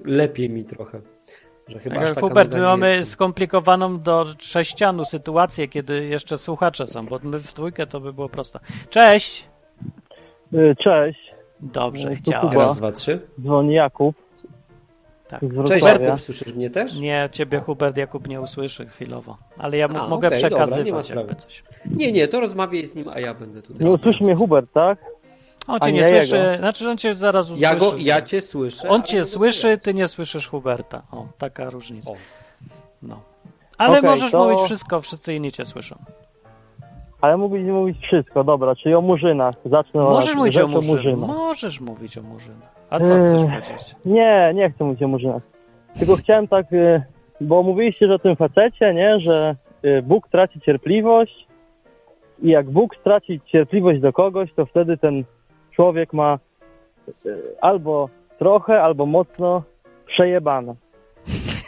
Lepiej 0.06 0.50
mi 0.50 0.66
trochę. 0.66 1.02
Że 1.70 1.80
chyba 1.80 1.96
aż 1.96 2.02
Tak, 2.06 2.16
taka 2.16 2.28
Hubert, 2.28 2.52
my 2.54 2.60
mamy 2.62 3.06
skomplikowaną 3.06 4.00
do 4.00 4.26
sześcianu 4.40 5.06
sytuację, 5.06 5.68
kiedy 5.68 6.06
jeszcze 6.06 6.38
słuchacze 6.38 6.88
są, 6.88 7.06
bo 7.06 7.20
my 7.24 7.40
w 7.40 7.54
dwójkę 7.54 7.88
to 7.88 8.00
by 8.00 8.14
było 8.14 8.30
prosto. 8.30 8.60
Cześć! 8.90 9.48
Y, 10.54 10.76
Cześć, 10.84 11.20
Dobrze, 11.60 12.10
No, 12.10 12.16
działa. 12.32 12.50
Kuba. 12.50 12.62
Raz, 12.62 12.78
dwa, 12.78 12.92
trzy. 12.92 13.20
dzwoni 13.42 13.74
Jakub 13.74 14.16
Tak. 15.28 15.42
Cześć. 15.68 15.86
Jakub, 15.86 16.22
słyszysz 16.22 16.54
mnie 16.56 16.70
też? 16.70 16.96
Nie, 17.00 17.30
ciebie 17.32 17.60
Hubert 17.60 17.98
Jakub 17.98 18.28
nie 18.28 18.42
usłyszy 18.42 18.86
chwilowo, 18.86 19.38
ale 19.58 19.78
ja 19.78 19.86
A, 19.86 20.08
mogę 20.08 20.28
okej, 20.28 20.42
dobra, 20.42 20.58
nie 20.58 20.62
ma 20.62 20.68
przekazywać 20.68 21.06
sprawy. 21.06 21.36
coś. 21.36 21.64
Nie, 21.86 22.12
nie, 22.12 22.28
to 22.28 22.40
rozmawiaj 22.40 22.86
z 22.86 22.96
nim, 22.96 23.10
a 23.10 23.20
ja 23.20 23.34
będę 23.34 23.62
tutaj. 23.62 23.86
Nie 23.86 23.92
usłyszy 23.92 24.24
mnie 24.24 24.36
Hubert, 24.36 24.74
tak? 24.74 24.98
On 25.68 25.80
cię 25.80 25.92
nie 25.92 26.02
nie 26.02 26.08
słyszy, 26.10 26.38
jego. 26.38 26.58
znaczy 26.58 26.90
on 26.90 26.98
cię 26.98 27.14
zaraz 27.16 27.46
usłyszy. 27.46 27.64
Ja, 27.64 27.76
go, 27.76 27.94
ja 27.98 28.22
cię 28.22 28.42
słyszę. 28.42 28.90
On 28.90 29.04
cię 29.04 29.26
słyszy, 29.26 29.78
ty 29.78 29.94
nie 29.94 30.08
słyszysz 30.08 30.48
Huberta. 30.48 31.02
O, 31.12 31.26
taka 31.38 31.70
różnica. 31.70 32.12
O. 32.12 32.16
No. 33.04 33.20
Ale 33.78 33.98
Okej, 33.98 34.10
możesz 34.10 34.32
to- 34.32 34.44
mówić 34.46 34.60
wszystko, 34.66 35.02
wszyscy 35.02 35.34
inni 35.34 35.52
cię 35.52 35.66
słyszą. 35.66 35.96
Ale 37.22 37.38
mówić 37.38 37.68
mówić 37.68 37.98
wszystko, 38.02 38.44
dobra, 38.44 38.76
czyli 38.76 38.96
o 38.96 39.02
murzynach. 39.02 39.56
Zacznę 39.66 40.02
Możesz 40.02 40.30
od 40.32 40.36
mówić 40.38 40.58
o 40.58 40.68
murzynach. 40.68 40.96
murzynach. 40.98 41.30
Możesz 41.30 41.82
mówić 41.82 42.18
o 42.18 42.22
murzynach. 42.22 42.76
A 42.90 43.00
co 43.00 43.16
Eee. 43.16 43.22
chcesz 43.22 43.42
powiedzieć? 43.42 43.96
Nie, 44.06 44.52
nie 44.56 44.70
chcę 44.72 44.84
mówić 44.84 45.04
o 45.04 45.08
murzynach. 45.08 45.42
Tylko 46.00 46.16
chciałem 46.16 46.48
tak, 46.48 46.74
y, 46.74 47.02
bo 47.42 47.64
mówiliście 47.64 48.08
że 48.08 48.14
o 48.14 48.20
tym 48.20 48.36
facecie, 48.36 48.94
nie, 48.94 49.20
że 49.20 49.56
y, 49.86 50.02
Bóg 50.02 50.28
traci 50.28 50.62
cierpliwość 50.62 51.48
i 52.42 52.50
jak 52.50 52.70
Bóg 52.70 52.96
straci 52.96 53.42
cierpliwość 53.46 54.00
do 54.02 54.14
kogoś, 54.14 54.54
to 54.54 54.66
wtedy 54.66 54.98
ten 54.98 55.24
człowiek 55.80 56.14
ma 56.14 56.40
y, 57.26 57.38
albo 57.62 58.10
trochę, 58.40 58.84
albo 58.84 59.06
mocno 59.06 59.64
przejebane. 60.08 60.76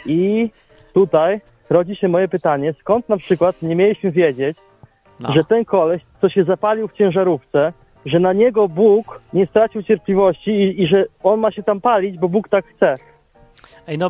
I 0.05 0.49
tutaj 0.93 1.41
rodzi 1.69 1.95
się 1.95 2.07
moje 2.07 2.27
pytanie, 2.27 2.73
skąd 2.79 3.09
na 3.09 3.17
przykład 3.17 3.61
nie 3.61 3.75
mieliśmy 3.75 4.11
wiedzieć, 4.11 4.57
No. 5.19 5.33
że 5.33 5.43
ten 5.43 5.65
koleś, 5.65 6.01
co 6.21 6.29
się 6.29 6.43
zapalił 6.43 6.87
w 6.87 6.93
ciężarówce, 6.93 7.73
że 8.05 8.19
na 8.19 8.33
niego 8.33 8.67
Bóg 8.67 9.21
nie 9.33 9.45
stracił 9.45 9.83
cierpliwości 9.83 10.51
i, 10.51 10.83
i 10.83 10.87
że 10.87 11.05
on 11.23 11.39
ma 11.39 11.51
się 11.51 11.63
tam 11.63 11.81
palić, 11.81 12.17
bo 12.17 12.29
Bóg 12.29 12.49
tak 12.49 12.65
chce. 12.65 12.95
Ej, 13.87 13.97
no, 13.97 14.09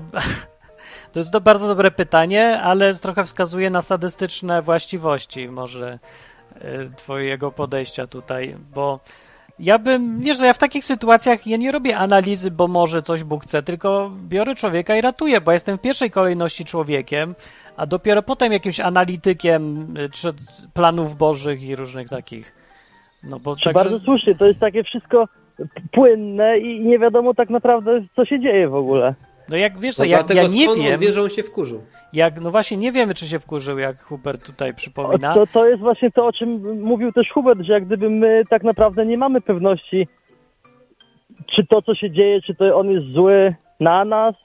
to 1.11 1.19
jest 1.19 1.31
to 1.33 1.41
bardzo 1.41 1.67
dobre 1.67 1.91
pytanie, 1.91 2.61
ale 2.61 2.95
trochę 2.95 3.23
wskazuje 3.23 3.69
na 3.69 3.81
sadystyczne 3.81 4.61
właściwości 4.61 5.49
może 5.49 5.99
y, 6.55 6.89
twojego 6.95 7.51
podejścia 7.51 8.07
tutaj, 8.07 8.55
bo 8.75 8.99
ja 9.61 9.79
bym, 9.79 10.19
wiesz, 10.19 10.37
że 10.37 10.45
ja 10.45 10.53
w 10.53 10.57
takich 10.57 10.85
sytuacjach 10.85 11.47
ja 11.47 11.57
nie 11.57 11.71
robię 11.71 11.97
analizy, 11.97 12.51
bo 12.51 12.67
może 12.67 13.01
coś 13.01 13.23
Bóg 13.23 13.43
chce, 13.43 13.63
tylko 13.63 14.11
biorę 14.27 14.55
człowieka 14.55 14.95
i 14.95 15.01
ratuję, 15.01 15.41
bo 15.41 15.51
jestem 15.51 15.77
w 15.77 15.81
pierwszej 15.81 16.11
kolejności 16.11 16.65
człowiekiem, 16.65 17.35
a 17.77 17.85
dopiero 17.85 18.23
potem 18.23 18.53
jakimś 18.53 18.79
analitykiem 18.79 19.87
y, 19.97 20.09
czy 20.09 20.33
planów 20.73 21.17
bożych 21.17 21.63
i 21.63 21.75
różnych 21.75 22.09
takich. 22.09 22.53
No 23.23 23.39
bo 23.39 23.55
tak, 23.55 23.73
bardzo 23.73 23.99
słusznie, 23.99 24.35
to 24.35 24.45
jest 24.45 24.59
takie 24.59 24.83
wszystko 24.83 25.27
płynne 25.91 26.57
i 26.57 26.85
nie 26.85 26.99
wiadomo 26.99 27.33
tak 27.33 27.49
naprawdę, 27.49 28.01
co 28.15 28.25
się 28.25 28.39
dzieje 28.39 28.69
w 28.69 28.75
ogóle. 28.75 29.15
No 29.51 29.57
jak 29.57 29.79
wiesz, 29.79 29.97
No 29.97 30.03
co, 30.03 30.09
ja, 30.09 30.23
nie 30.55 30.67
wiem, 30.89 30.99
wie, 30.99 31.11
że 31.11 31.21
on 31.21 31.29
się 31.29 31.43
wkurzył. 31.43 31.81
jak, 32.13 32.41
no 32.41 32.51
właśnie 32.51 32.77
nie 32.77 32.91
wiemy, 32.91 33.13
czy 33.13 33.27
się 33.27 33.39
wkurzył, 33.39 33.77
jak 33.79 34.01
Hubert 34.03 34.45
tutaj 34.45 34.73
przypomina. 34.73 35.33
To, 35.33 35.47
to 35.53 35.65
jest 35.67 35.81
właśnie 35.81 36.11
to, 36.11 36.25
o 36.27 36.33
czym 36.33 36.79
mówił 36.81 37.11
też 37.11 37.29
Hubert, 37.33 37.61
że 37.61 37.73
jak 37.73 37.85
gdyby 37.85 38.09
my 38.09 38.43
tak 38.49 38.63
naprawdę 38.63 39.05
nie 39.05 39.17
mamy 39.17 39.41
pewności, 39.41 40.07
czy 41.55 41.65
to, 41.69 41.81
co 41.81 41.95
się 41.95 42.11
dzieje, 42.11 42.41
czy 42.41 42.55
to 42.55 42.77
on 42.77 42.91
jest 42.91 43.07
zły 43.07 43.55
na 43.79 44.05
nas, 44.05 44.35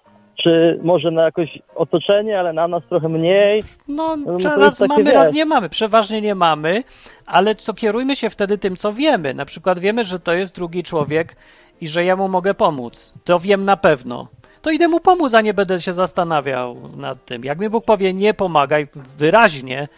czy 0.42 0.80
może 0.82 1.10
na 1.10 1.22
jakoś 1.22 1.58
otoczenie, 1.74 2.40
ale 2.40 2.52
na 2.52 2.68
nas 2.68 2.82
trochę 2.88 3.08
mniej. 3.08 3.62
No, 3.88 4.16
No, 4.16 4.38
to 4.38 4.56
raz 4.56 4.80
mamy, 4.80 5.12
raz 5.12 5.26
wiesz. 5.26 5.34
nie 5.34 5.44
mamy. 5.44 5.68
Przeważnie 5.68 6.20
nie 6.20 6.34
mamy, 6.34 6.82
ale 7.26 7.54
co 7.54 7.74
kierujmy 7.74 8.16
się 8.16 8.30
wtedy 8.30 8.58
tym, 8.58 8.76
co 8.76 8.92
wiemy. 8.92 9.34
Na 9.34 9.44
przykład 9.44 9.78
wiemy, 9.78 10.04
że 10.04 10.20
to 10.20 10.32
jest 10.32 10.54
drugi 10.56 10.82
człowiek 10.82 11.36
i 11.80 11.88
że 11.88 12.04
ja 12.04 12.16
mu 12.16 12.28
mogę 12.28 12.54
pomóc. 12.54 13.14
To 13.24 13.38
wiem 13.38 13.64
na 13.64 13.76
pewno. 13.76 14.28
To 14.66 14.70
idę 14.70 14.88
mu 14.88 15.00
pomóc, 15.00 15.34
a 15.34 15.40
nie 15.40 15.54
będę 15.54 15.80
się 15.80 15.92
zastanawiał 15.92 16.76
nad 16.96 17.24
tym. 17.24 17.44
Jak 17.44 17.58
mi 17.58 17.68
Bóg 17.70 17.84
powie 17.84 18.14
nie 18.14 18.34
pomagaj 18.34 18.88
wyraźnie, 19.18 19.88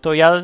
to 0.00 0.14
ja, 0.14 0.42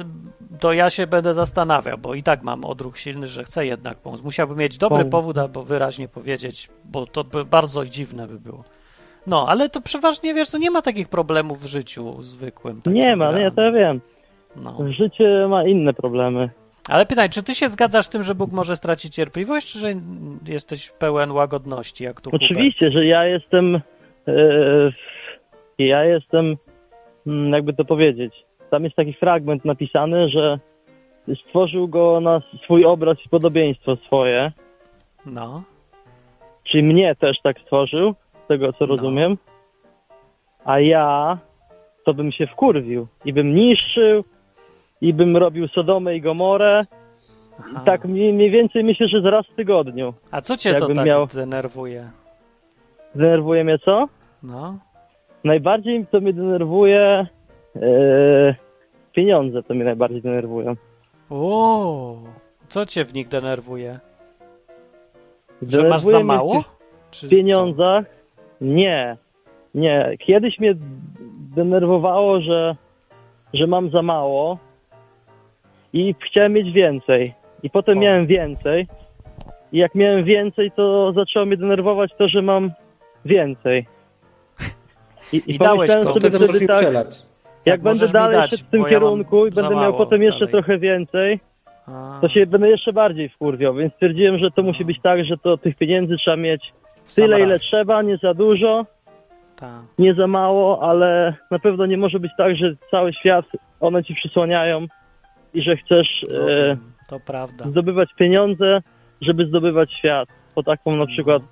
to 0.61 0.73
ja 0.73 0.91
się 0.91 1.07
będę 1.07 1.35
zastanawiał, 1.35 1.99
bo 1.99 2.15
i 2.15 2.23
tak 2.23 2.43
mam 2.43 2.65
odruch 2.65 2.99
silny, 2.99 3.27
że 3.27 3.45
chcę 3.45 3.67
jednak 3.67 3.99
pomóc. 3.99 4.23
Musiałbym 4.23 4.59
mieć 4.59 4.79
dobry 4.79 5.05
powód 5.05 5.39
albo 5.39 5.63
wyraźnie 5.63 6.09
powiedzieć, 6.09 6.69
bo 6.85 7.07
to 7.07 7.25
by 7.25 7.45
bardzo 7.45 7.85
dziwne 7.87 8.27
by 8.29 8.41
było. 8.41 8.65
No, 9.27 9.47
ale 9.49 9.69
to 9.69 9.81
przeważnie, 9.81 10.35
wiesz, 10.35 10.51
to 10.51 10.59
nie 10.59 10.71
ma 10.71 10.83
takich 10.83 11.09
problemów 11.09 11.63
w 11.63 11.67
życiu 11.67 12.23
zwykłym. 12.23 12.77
takim 12.77 12.93
Nie 12.93 13.17
ma, 13.17 13.39
nie, 13.39 13.51
to 13.51 13.63
ja 13.63 13.73
wiem. 13.73 14.01
No. 14.57 14.79
Życie 14.91 15.47
ma 15.49 15.65
inne 15.65 15.95
problemy. 15.95 16.51
Ale 16.89 17.07
pytaj, 17.07 17.31
czy 17.31 17.43
ty 17.43 17.55
się 17.55 17.69
zgadzasz 17.69 18.07
z 18.07 18.09
tym, 18.09 18.23
że 18.23 18.35
Bóg 18.35 18.53
może 18.53 18.77
stracić 18.77 19.15
cierpliwość, 19.15 19.73
czy 19.73 19.79
że 19.79 19.89
jesteś 20.47 20.91
pełen 20.91 21.31
łagodności, 21.33 22.05
jak 22.05 22.21
tu 22.21 22.31
Oczywiście, 22.33 22.91
że 22.91 23.07
ja 23.07 23.25
jestem. 23.25 23.81
E, 24.29 24.33
ja 25.79 26.05
jestem. 26.05 26.57
mm, 27.27 27.53
Jakby 27.53 27.73
to 27.73 27.85
powiedzieć. 27.85 28.35
Tam 28.71 28.85
jest 28.85 28.97
taki 28.97 29.13
fragment 29.13 29.65
napisany, 29.65 30.29
że 30.29 30.59
stworzył 31.47 31.89
go 31.89 32.21
na 32.21 32.41
swój 32.65 32.85
obraz 32.85 33.19
i 33.27 33.29
podobieństwo 33.29 33.97
swoje. 33.97 34.53
Hubert? 34.53 35.27
No. 35.37 35.63
Czyli 36.65 36.83
mnie 36.83 37.15
też 37.15 37.37
tak 37.43 37.59
stworzył, 37.61 38.15
z 38.45 38.49
tego 38.49 38.73
co 38.73 38.87
No. 38.87 38.97
rozumiem. 38.97 39.39
A 40.65 40.81
ja 40.81 41.39
to 42.05 42.15
bym 42.15 42.33
się 42.33 42.47
wkurwił 42.47 43.07
i 43.25 43.33
bym 43.33 43.55
niszczył, 43.55 44.25
i 45.03 45.15
bym 45.15 45.37
robił 45.37 45.69
Sodomę 45.69 46.17
i 46.17 46.21
Gomorę. 46.21 46.87
Aha. 47.61 47.83
Tak 47.87 48.05
mniej, 48.05 48.33
mniej 48.33 48.51
więcej 48.51 48.85
myślę, 48.85 49.09
że 49.09 49.31
raz 49.31 49.47
w 49.47 49.55
tygodniu. 49.55 50.15
A 50.31 50.41
co 50.41 50.57
cię 50.57 50.75
to 50.75 50.87
tak 50.87 51.07
miał- 51.07 51.27
denerwuje? 51.27 52.11
Denerwuje 53.15 53.65
mnie 53.65 53.79
co? 53.79 54.09
No. 54.43 54.79
Najbardziej 55.45 56.07
to 56.07 56.21
mnie 56.21 56.33
denerwuje 56.33 57.27
e, 57.77 58.55
pieniądze, 59.13 59.63
to 59.63 59.75
mnie 59.75 59.85
najbardziej 59.85 60.23
denerwują. 60.23 60.77
O, 61.31 62.17
co 62.69 62.87
cię 62.87 63.05
w 63.05 63.15
nich 63.15 63.29
denerwuje? 63.29 63.99
Że 65.63 65.77
Denerwuje 65.77 65.91
masz 65.91 66.03
za 66.03 66.25
mało? 66.25 66.65
W 67.13 67.29
pieniądzach? 67.29 68.05
Nie. 68.61 69.17
Nie. 69.75 70.17
Kiedyś 70.19 70.59
mnie 70.59 70.75
denerwowało, 71.57 72.41
że, 72.41 72.77
że 73.55 73.67
mam 73.67 73.91
za 73.91 74.03
mało 74.03 74.59
i 75.93 76.15
chciałem 76.27 76.53
mieć 76.53 76.73
więcej. 76.73 77.35
I 77.63 77.71
potem 77.71 77.99
O. 77.99 78.01
miałem 78.01 78.27
więcej. 78.27 78.87
I 79.73 79.79
jak 79.79 79.95
miałem 79.95 80.25
więcej, 80.25 80.71
to 80.71 81.13
zaczęło 81.13 81.47
mnie 81.47 81.57
denerwować 81.57 82.11
to, 82.19 82.29
że 82.29 82.43
mam 82.43 82.71
więcej. 83.25 83.87
I, 85.33 85.43
I 85.47 85.59
dałeś 85.59 85.91
pomyślałem 85.91 86.05
to. 86.05 86.21
Wtedy 86.21 86.47
możesz 86.47 86.67
tak, 86.67 86.77
przelać. 86.79 87.07
jak 87.67 87.75
Tak, 87.75 87.83
będę 87.83 88.09
dalej 88.09 88.37
dać, 88.37 88.51
szedł 88.51 88.65
w 88.65 88.71
tym 88.71 88.83
ja 88.83 88.89
kierunku 88.89 89.47
i 89.47 89.51
będę 89.51 89.75
miał 89.75 89.95
potem 89.95 90.23
jeszcze 90.23 90.47
dalej. 90.47 90.53
trochę 90.53 90.79
więcej, 90.79 91.41
A, 91.87 92.19
to 92.21 92.29
się 92.29 92.47
będę 92.47 92.69
jeszcze 92.69 92.93
bardziej 92.93 93.29
wkurwiał, 93.29 93.75
więc 93.75 93.95
stwierdziłem, 93.95 94.39
że 94.39 94.51
to 94.51 94.63
musi 94.63 94.85
być 94.85 95.01
tak, 95.03 95.25
że 95.25 95.37
to 95.39 95.57
tych 95.57 95.77
pieniędzy 95.77 96.17
trzeba 96.17 96.37
mieć 96.37 96.73
tyle, 97.17 97.41
ile 97.41 97.59
trzeba, 97.59 98.03
nie 98.03 98.17
za 98.17 98.35
dużo 98.35 98.87
Tak. 99.57 99.71
nie 99.99 100.15
za 100.15 100.27
mało, 100.27 100.83
ale 100.83 101.35
na 101.51 101.59
pewno 101.59 101.87
nie 101.87 101.97
może 101.97 102.21
być 102.21 102.33
tak, 102.39 102.57
że 102.57 102.75
cały 102.91 103.13
świat 103.13 103.45
one 103.81 104.05
ci 104.05 104.15
przysłaniają 104.15 104.87
i 105.55 105.63
że 105.63 105.77
chcesz 105.77 106.25
e, 106.35 106.77
To 107.11 107.21
prawda. 107.21 107.65
zdobywać 107.71 108.09
pieniądze, 108.19 108.83
żeby 109.21 109.47
zdobywać 109.47 109.93
świat. 109.93 110.29
Po 110.55 110.63
taką 110.63 110.97
na 110.97 111.07
przykład 111.07 111.43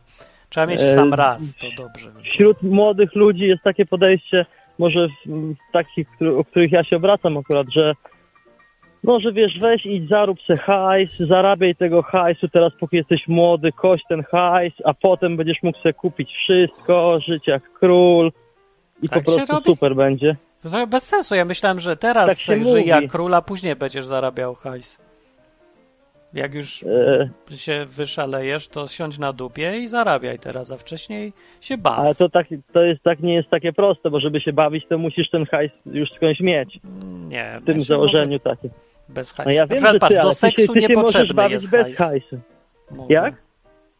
Trzeba 0.48 0.66
mieć 0.66 0.80
e, 0.80 0.90
sam 0.94 1.14
raz, 1.14 1.56
to 1.56 1.66
dobrze. 1.82 2.10
wśród 2.22 2.62
młodych 2.62 3.14
ludzi 3.14 3.42
jest 3.44 3.62
takie 3.62 3.86
podejście, 3.86 4.46
może 4.78 5.08
w, 5.26 5.54
takich, 5.72 6.08
o 6.38 6.44
których 6.44 6.72
ja 6.72 6.84
się 6.84 6.96
obracam 6.96 7.36
akurat, 7.36 7.66
że 7.72 7.94
no, 9.04 9.20
że 9.20 9.32
wiesz, 9.32 9.58
weź 9.60 9.86
idź 9.86 10.08
zarób 10.08 10.42
se 10.42 10.56
hajs, 10.56 11.10
zarabiaj 11.20 11.76
tego 11.76 12.02
hajsu 12.02 12.48
teraz 12.48 12.72
póki 12.80 12.96
jesteś 12.96 13.28
młody, 13.28 13.72
kość 13.72 14.04
ten 14.08 14.22
hajs, 14.22 14.74
a 14.84 14.94
potem 14.94 15.36
będziesz 15.36 15.62
mógł 15.62 15.78
sobie 15.78 15.92
kupić 15.92 16.30
wszystko, 16.32 17.18
żyć 17.28 17.46
jak 17.46 17.72
król 17.72 18.32
i 19.02 19.08
Tak 19.08 19.18
po 19.24 19.32
prostu 19.32 19.52
robi? 19.52 19.64
super 19.64 19.94
będzie. 19.96 20.36
To 20.62 20.86
bez 20.86 21.02
sensu. 21.04 21.34
Ja 21.34 21.44
myślałem, 21.44 21.80
że 21.80 21.96
teraz 21.96 22.26
Tak 22.26 22.38
się 22.38 22.64
żyj 22.64 22.86
jak 22.86 23.08
król, 23.08 23.34
a 23.34 23.42
później 23.42 23.76
będziesz 23.76 24.06
zarabiał 24.06 24.54
hajs. 24.54 24.98
Jak 26.34 26.54
już 26.54 26.82
E, 27.52 27.56
się 27.56 27.84
wyszalejesz, 27.88 28.68
to 28.68 28.88
siądź 28.88 29.18
na 29.18 29.32
dupie 29.32 29.78
i 29.78 29.88
zarabiaj 29.88 30.38
teraz, 30.38 30.72
a 30.72 30.76
wcześniej 30.76 31.32
się 31.60 31.78
baw. 31.78 31.98
ale 31.98 32.14
to, 32.14 32.28
tak, 32.28 32.46
to 32.72 32.82
jest 32.82 33.02
tak 33.02 33.20
nie 33.20 33.34
jest 33.34 33.48
takie 33.50 33.72
proste, 33.72 34.10
bo 34.10 34.20
żeby 34.20 34.40
się 34.40 34.52
bawić, 34.52 34.84
to 34.88 34.98
musisz 34.98 35.30
ten 35.30 35.46
hajs 35.46 35.72
już 35.86 36.10
skądś 36.16 36.40
mieć. 36.40 36.78
Nie, 37.28 37.58
W 37.62 37.66
tym 37.66 37.78
ja 37.78 37.84
założeniu 37.84 38.38
takim. 38.38 38.70
mogę 38.70 38.80
Bez 39.08 39.32
hajsu. 39.32 39.48
No 39.48 39.54
ja 39.54 39.66
wiem, 39.66 39.82
patrz, 40.00 40.14
ty, 40.14 40.20
do 40.22 40.28
ty 40.28 40.34
seksu 40.34 40.72
ty 40.72 40.80
się 40.80 40.88
niepotrzebny 40.88 41.34
bawić 41.34 41.52
jest 41.54 41.70
bez 41.70 41.82
hajs. 41.82 41.98
hajsu. 41.98 42.40
Mogę. 42.90 43.14
Jak? 43.14 43.34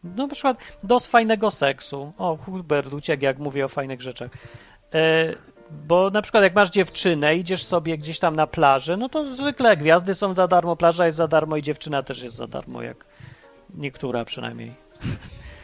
No 0.03 0.27
na 0.27 0.33
przykład 0.33 0.57
do 0.83 0.99
fajnego 0.99 1.51
seksu. 1.51 2.11
O, 2.17 2.37
Hubert 2.37 2.93
uciekł, 2.93 3.23
jak 3.23 3.39
mówię 3.39 3.65
o 3.65 3.67
fajnych 3.67 4.01
rzeczach. 4.01 4.29
E, 4.93 5.33
bo 5.87 6.09
na 6.09 6.21
przykład 6.21 6.43
jak 6.43 6.55
masz 6.55 6.69
dziewczynę, 6.69 7.35
idziesz 7.35 7.63
sobie 7.63 7.97
gdzieś 7.97 8.19
tam 8.19 8.35
na 8.35 8.47
plaży, 8.47 8.97
no 8.97 9.09
to 9.09 9.27
zwykle 9.27 9.77
gwiazdy 9.77 10.13
są 10.13 10.33
za 10.33 10.47
darmo, 10.47 10.75
plaża 10.75 11.05
jest 11.05 11.17
za 11.17 11.27
darmo 11.27 11.57
i 11.57 11.61
dziewczyna 11.61 12.01
też 12.03 12.23
jest 12.23 12.35
za 12.35 12.47
darmo, 12.47 12.81
jak 12.81 13.05
niektóra 13.77 14.25
przynajmniej. 14.25 14.71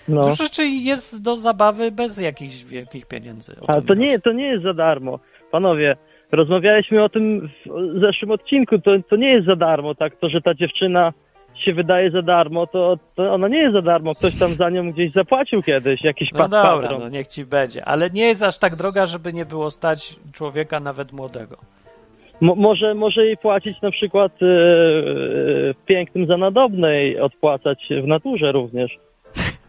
No. 0.08 0.24
Dużo 0.30 0.44
rzeczy 0.44 0.68
jest 0.68 1.24
do 1.24 1.36
zabawy 1.36 1.92
bez 1.92 2.18
jakichś 2.18 2.64
wielkich 2.64 3.06
pieniędzy. 3.06 3.56
Tym 3.74 3.86
to 3.86 3.94
nie, 3.94 4.20
to 4.20 4.32
nie 4.32 4.46
jest 4.46 4.64
za 4.64 4.74
darmo. 4.74 5.20
Panowie, 5.52 5.98
rozmawialiśmy 6.32 7.04
o 7.04 7.10
tym 7.10 7.50
w 7.66 8.00
zeszłym 8.00 8.32
odcinku, 8.32 8.80
to, 8.80 8.92
to 9.10 9.16
nie 9.16 9.34
jest 9.34 9.48
za 9.48 9.56
darmo, 9.56 9.96
tak? 9.96 10.16
To, 10.16 10.30
że 10.30 10.42
ta 10.42 10.54
dziewczyna 10.54 11.14
się 11.66 11.74
wydaje 11.74 12.12
za 12.12 12.22
darmo, 12.22 12.68
to, 12.68 12.98
to 13.16 13.34
ona 13.34 13.48
nie 13.48 13.58
jest 13.58 13.74
za 13.74 13.82
darmo. 13.82 14.16
Ktoś 14.16 14.40
tam 14.40 14.54
za 14.54 14.70
nią 14.70 14.92
gdzieś 14.92 15.12
zapłacił 15.12 15.64
kiedyś, 15.64 16.04
jakiś 16.04 16.32
No 16.32 16.38
pat 16.40 16.52
dobra, 16.52 16.82
patron. 16.82 17.00
no 17.02 17.10
niech 17.10 17.28
ci 17.28 17.46
będzie. 17.46 17.86
Ale 17.86 18.10
nie 18.10 18.24
jest 18.28 18.44
aż 18.44 18.58
tak 18.58 18.76
droga, 18.76 19.06
żeby 19.06 19.34
nie 19.34 19.46
było 19.46 19.70
stać 19.70 20.16
człowieka 20.34 20.80
nawet 20.80 21.12
młodego. 21.12 21.58
Mo, 22.42 22.56
może, 22.56 22.94
może 22.94 23.26
jej 23.26 23.38
płacić 23.38 23.82
na 23.82 23.92
przykład 23.92 24.32
e, 24.42 24.46
e, 24.46 25.74
pięknym 25.86 26.28
za 26.28 26.38
nadobnej, 26.38 27.20
odpłacać 27.20 27.88
w 28.04 28.08
naturze 28.08 28.52
również. 28.52 28.98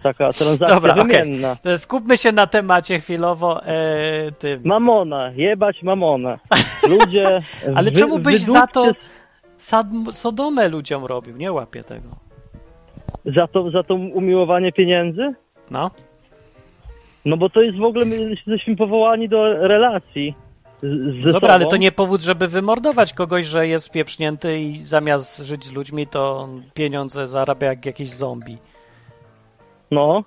Taka 0.02 0.32
transakcja 0.38 0.74
Dobra, 0.74 0.94
wymienna. 0.94 1.56
To 1.62 1.78
Skupmy 1.78 2.16
się 2.16 2.32
na 2.32 2.46
temacie 2.46 2.98
chwilowo 3.00 3.66
e, 3.66 4.32
tym. 4.38 4.60
Mamona, 4.64 5.30
jebać 5.36 5.82
mamona. 5.82 6.38
Ludzie. 6.88 7.38
Ale 7.76 7.90
wy- 7.90 7.96
czemu 7.96 8.18
byś 8.18 8.36
za 8.38 8.66
to 8.66 8.92
Sodomę 10.12 10.68
ludziom 10.68 11.04
robił? 11.04 11.36
Nie 11.36 11.52
łapię 11.52 11.84
tego. 11.84 12.08
Za 13.24 13.46
to, 13.46 13.70
za 13.70 13.82
to 13.82 13.94
umiłowanie 13.94 14.72
pieniędzy? 14.72 15.34
No. 15.70 15.90
No 17.24 17.36
bo 17.36 17.50
to 17.50 17.62
jest 17.62 17.78
w 17.78 17.82
ogóle, 17.84 18.04
my 18.04 18.16
jesteśmy 18.16 18.76
powołani 18.76 19.28
do 19.28 19.68
relacji 19.68 20.34
z, 20.82 21.24
Dobra, 21.24 21.32
sobą. 21.32 21.48
ale 21.48 21.66
to 21.66 21.76
nie 21.76 21.92
powód, 21.92 22.20
żeby 22.20 22.46
wymordować 22.48 23.12
kogoś, 23.12 23.46
że 23.46 23.68
jest 23.68 23.90
pieprznięty 23.90 24.58
i 24.60 24.84
zamiast 24.84 25.38
żyć 25.38 25.64
z 25.64 25.72
ludźmi, 25.72 26.06
to 26.06 26.48
pieniądze 26.74 27.26
zarabia 27.26 27.66
jak 27.66 27.86
jakiś 27.86 28.10
zombie. 28.10 28.58
No. 29.90 30.24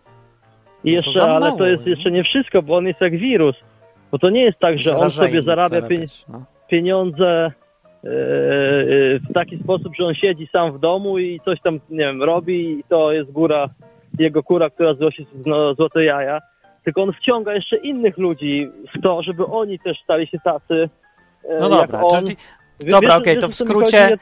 I 0.84 0.96
No 0.96 1.00
to 1.02 1.06
jeszcze, 1.06 1.12
za 1.12 1.24
ale 1.30 1.40
mało, 1.40 1.58
to 1.58 1.66
jest 1.66 1.86
nie? 1.86 1.92
jeszcze 1.92 2.12
nie 2.12 2.24
wszystko, 2.24 2.62
bo 2.62 2.76
on 2.78 2.86
jest 2.88 3.02
jak 3.02 3.18
wirus. 3.18 3.56
Bo 4.12 4.20
to 4.20 4.30
nie 4.30 4.44
jest 4.44 4.60
tak, 4.60 4.80
że 4.80 4.98
on 4.98 5.10
sobie 5.10 5.42
zarabia 5.42 5.82
pie, 5.82 5.88
zarabiać, 5.88 6.26
no. 6.30 6.44
pieniądze 6.70 7.52
w 8.04 9.34
taki 9.34 9.60
sposób, 9.64 9.96
że 9.96 10.06
on 10.06 10.14
siedzi 10.14 10.48
sam 10.52 10.72
w 10.72 10.80
domu 10.80 11.20
i 11.20 11.40
coś 11.46 11.62
tam, 11.62 11.80
nie 11.90 12.06
wiem, 12.06 12.24
robi 12.24 12.80
i 12.80 12.84
to 12.90 13.12
jest 13.12 13.32
góra, 13.32 13.70
jego 14.20 14.44
kura, 14.44 14.70
która 14.70 14.94
złosi 14.94 15.26
no, 15.46 15.74
złote 15.74 16.04
jaja. 16.04 16.40
Tylko 16.84 17.04
on 17.04 17.14
wciąga 17.14 17.54
jeszcze 17.54 17.78
innych 17.78 18.18
ludzi 18.18 18.70
w 18.98 19.02
to, 19.02 19.24
żeby 19.24 19.46
oni 19.46 19.80
też 19.80 19.98
stali 20.04 20.28
się 20.28 20.40
tacy 20.40 20.90
e, 21.50 21.60
No 21.60 21.70
jak 21.70 21.92
dobra, 21.92 22.02
on. 22.02 22.20
czyli, 22.20 22.38
Wie- 22.80 22.92
dobra, 22.92 23.10
wiesz- 23.10 23.18
okej, 23.18 23.34
wiesz, 23.36 23.42
to 23.42 23.48
w 23.48 23.56
skrócie, 23.56 24.18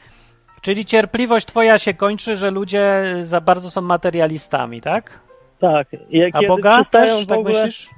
czyli 0.62 0.84
cierpliwość 0.84 1.46
twoja 1.46 1.78
się 1.78 1.94
kończy, 1.94 2.36
że 2.36 2.50
ludzie 2.50 3.02
za 3.20 3.40
bardzo 3.40 3.70
są 3.70 3.80
materialistami, 3.80 4.80
tak? 4.80 5.20
Tak. 5.58 5.88
I 6.10 6.22
A 6.32 6.40
Boga 6.48 6.84
też, 6.84 7.26
tak 7.26 7.38
ogóle... 7.38 7.64
myślisz? 7.64 7.90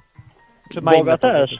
Czy 0.72 0.80
ma 0.80 0.92
Boga 0.92 1.18
też. 1.18 1.50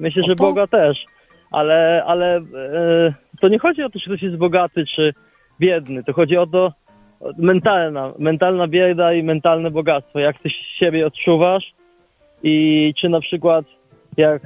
Myślę, 0.00 0.22
że? 0.28 0.34
Boga 0.34 0.66
też. 0.66 1.04
Ale, 1.50 2.04
ale 2.06 2.36
e, 2.36 3.14
to 3.40 3.48
nie 3.48 3.58
chodzi 3.58 3.82
o 3.82 3.90
to, 3.90 4.00
czy 4.00 4.10
ktoś 4.10 4.22
jest 4.22 4.36
bogaty, 4.36 4.84
czy 4.96 5.14
biedny. 5.60 6.04
To 6.04 6.12
chodzi 6.12 6.36
o 6.36 6.46
to, 6.46 6.72
mentalna, 7.38 8.12
mentalna 8.18 8.68
bieda 8.68 9.12
i 9.12 9.22
mentalne 9.22 9.70
bogactwo. 9.70 10.18
Jak 10.18 10.38
ty 10.38 10.50
siebie 10.78 11.06
odczuwasz 11.06 11.72
i 12.42 12.94
czy 13.00 13.08
na 13.08 13.20
przykład 13.20 13.64
jak 14.16 14.42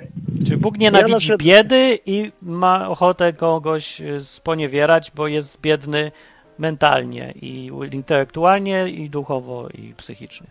Czy 0.49 0.57
Bóg 0.57 0.79
nienawidzi 0.79 1.13
na 1.13 1.19
przykład- 1.19 1.43
biedy 1.43 1.99
i 2.07 2.33
ma 2.43 2.89
ochotę 2.89 3.33
kogoś 3.33 4.01
y, 4.01 4.21
sponiewierać, 4.21 5.13
bo 5.17 5.29
jest 5.29 5.61
biedny 5.61 6.13
mentalnie 6.59 7.33
i 7.43 7.71
intelektualnie, 7.93 8.89
i 8.89 9.11
duchowo, 9.11 9.69
i 9.69 9.95
psychicznie. 9.97 10.47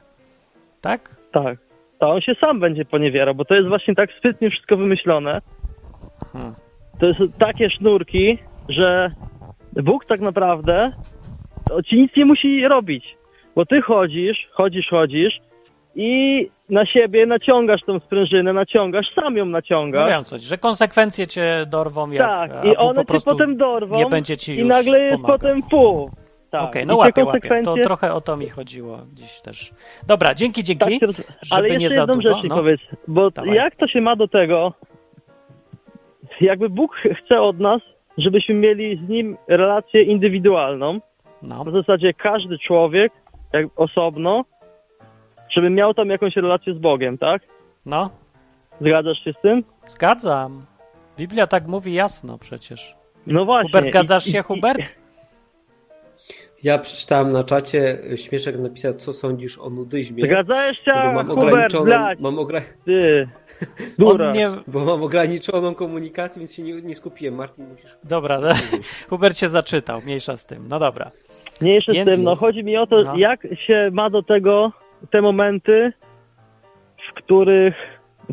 Tak? 0.81 1.15
tak, 1.31 1.57
to 1.99 2.09
on 2.09 2.21
się 2.21 2.35
sam 2.35 2.59
będzie 2.59 2.85
poniewierał, 2.85 3.35
bo 3.35 3.45
to 3.45 3.55
jest 3.55 3.67
właśnie 3.67 3.95
tak 3.95 4.09
sprytnie 4.17 4.49
wszystko 4.49 4.77
wymyślone. 4.77 5.41
Hmm. 6.33 6.53
To 6.99 7.05
jest 7.05 7.19
takie 7.39 7.69
sznurki, 7.69 8.37
że 8.69 9.11
Bóg 9.73 10.05
tak 10.05 10.19
naprawdę 10.19 10.91
ci 11.89 11.95
nic 12.01 12.11
nie 12.17 12.25
musi 12.25 12.67
robić. 12.67 13.05
Bo 13.55 13.65
ty 13.65 13.81
chodzisz, 13.81 14.47
chodzisz, 14.51 14.87
chodzisz 14.89 15.39
i 15.95 16.49
na 16.69 16.85
siebie 16.85 17.25
naciągasz 17.25 17.81
tą 17.81 17.99
sprężynę, 17.99 18.53
naciągasz, 18.53 19.05
sam 19.15 19.37
ją 19.37 19.45
naciągasz. 19.45 20.05
Mówią 20.05 20.23
coś, 20.23 20.41
że 20.41 20.57
konsekwencje 20.57 21.27
cię 21.27 21.65
dorwą, 21.71 22.11
jak 22.11 22.27
tak, 22.29 22.65
i 22.65 22.77
one 22.77 23.05
po 23.05 23.13
cię 23.13 23.25
potem 23.25 23.57
dorwą 23.57 23.97
nie 23.97 24.05
będzie 24.05 24.37
ci 24.37 24.59
i 24.59 24.65
nagle 24.65 24.99
jest 24.99 25.15
pomagał. 25.15 25.37
potem 25.39 25.63
pół. 25.63 26.09
Tak. 26.49 26.63
Okej, 26.69 26.83
I 26.83 26.85
no 26.85 26.93
te 26.93 26.97
łapię, 26.99 27.25
łapię. 27.25 27.39
To 27.39 27.47
konsekwencje- 27.47 27.83
trochę 27.83 28.13
o 28.13 28.21
to 28.21 28.37
mi 28.37 28.49
chodziło 28.49 28.99
dziś 29.13 29.41
też. 29.41 29.71
Dobra, 30.07 30.33
dzięki, 30.33 30.63
dzięki. 30.63 30.99
Tak 30.99 31.09
Ale 31.51 31.69
nie 31.69 31.83
jeszcze 31.83 31.95
za 31.95 32.01
jedną 32.01 32.21
rzecz 32.21 32.43
no. 32.49 32.55
powiedz, 32.55 32.81
bo 33.07 33.31
Dawaj. 33.31 33.55
jak 33.55 33.75
to 33.75 33.87
się 33.87 34.01
ma 34.01 34.15
do 34.15 34.27
tego, 34.27 34.73
jakby 36.41 36.69
Bóg 36.69 36.95
chce 37.23 37.41
od 37.41 37.59
nas, 37.59 37.81
żebyśmy 38.17 38.55
mieli 38.55 38.97
z 39.05 39.09
Nim 39.09 39.37
relację 39.47 40.03
indywidualną, 40.03 40.99
No, 41.41 41.63
w 41.63 41.71
zasadzie 41.71 42.13
każdy 42.13 42.59
człowiek, 42.59 43.11
jak 43.53 43.67
osobno, 43.75 44.45
żeby 45.49 45.69
miał 45.69 45.93
tam 45.93 46.09
jakąś 46.09 46.35
relację 46.35 46.73
z 46.73 46.77
Bogiem, 46.77 47.17
tak? 47.17 47.41
no, 47.85 48.09
Zgadzasz 48.81 49.23
się 49.23 49.33
z 49.33 49.41
tym? 49.41 49.63
zgadzam. 49.87 50.61
Biblia 51.17 51.47
tak 51.47 51.67
mówi 51.67 51.93
jasno 51.93 52.37
przecież. 52.37 52.95
No 53.27 53.45
właśnie. 53.45 53.69
Hubert, 53.69 53.87
zgadzasz 53.87 54.27
I- 54.27 54.31
się, 54.31 54.39
i- 54.39 54.43
Hubert? 54.43 54.95
Ja 56.63 56.77
przeczytałem 56.77 57.29
na 57.29 57.43
czacie, 57.43 57.97
Śmieszek 58.15 58.59
napisał, 58.59 58.93
co 58.93 59.13
sądzisz 59.13 59.59
o 59.59 59.69
nudyzmie. 59.69 60.25
Zgadzałeś 60.25 60.79
się, 60.79 60.91
bo 61.05 61.13
mam 61.13 61.31
ograniczoną, 61.31 61.91
mam 62.19 62.39
ogra... 62.39 62.61
ty, 62.85 63.27
dura. 63.99 64.31
nie... 64.31 64.49
bo 64.67 64.85
mam 64.85 65.03
ograniczoną 65.03 65.75
komunikację, 65.75 66.39
więc 66.39 66.53
się 66.53 66.63
nie, 66.63 66.81
nie 66.81 66.95
skupiłem. 66.95 67.35
Martin, 67.35 67.67
musisz 67.67 67.97
Dobra, 68.03 68.39
no, 68.39 68.49
Hubert 69.09 69.37
się 69.37 69.47
zaczytał, 69.47 70.01
mniejsza 70.01 70.37
z 70.37 70.45
tym. 70.45 70.67
No 70.67 70.79
dobra. 70.79 71.11
Mniejsze 71.61 71.91
Więc- 71.91 72.09
z 72.11 72.15
tym, 72.15 72.23
no 72.23 72.35
chodzi 72.35 72.63
mi 72.63 72.77
o 72.77 72.87
to, 72.87 73.03
No. 73.03 73.17
jak 73.17 73.41
się 73.67 73.89
ma 73.93 74.09
do 74.09 74.23
tego 74.23 74.71
te 75.11 75.21
momenty, 75.21 75.93
w 77.11 77.13
których 77.13 77.73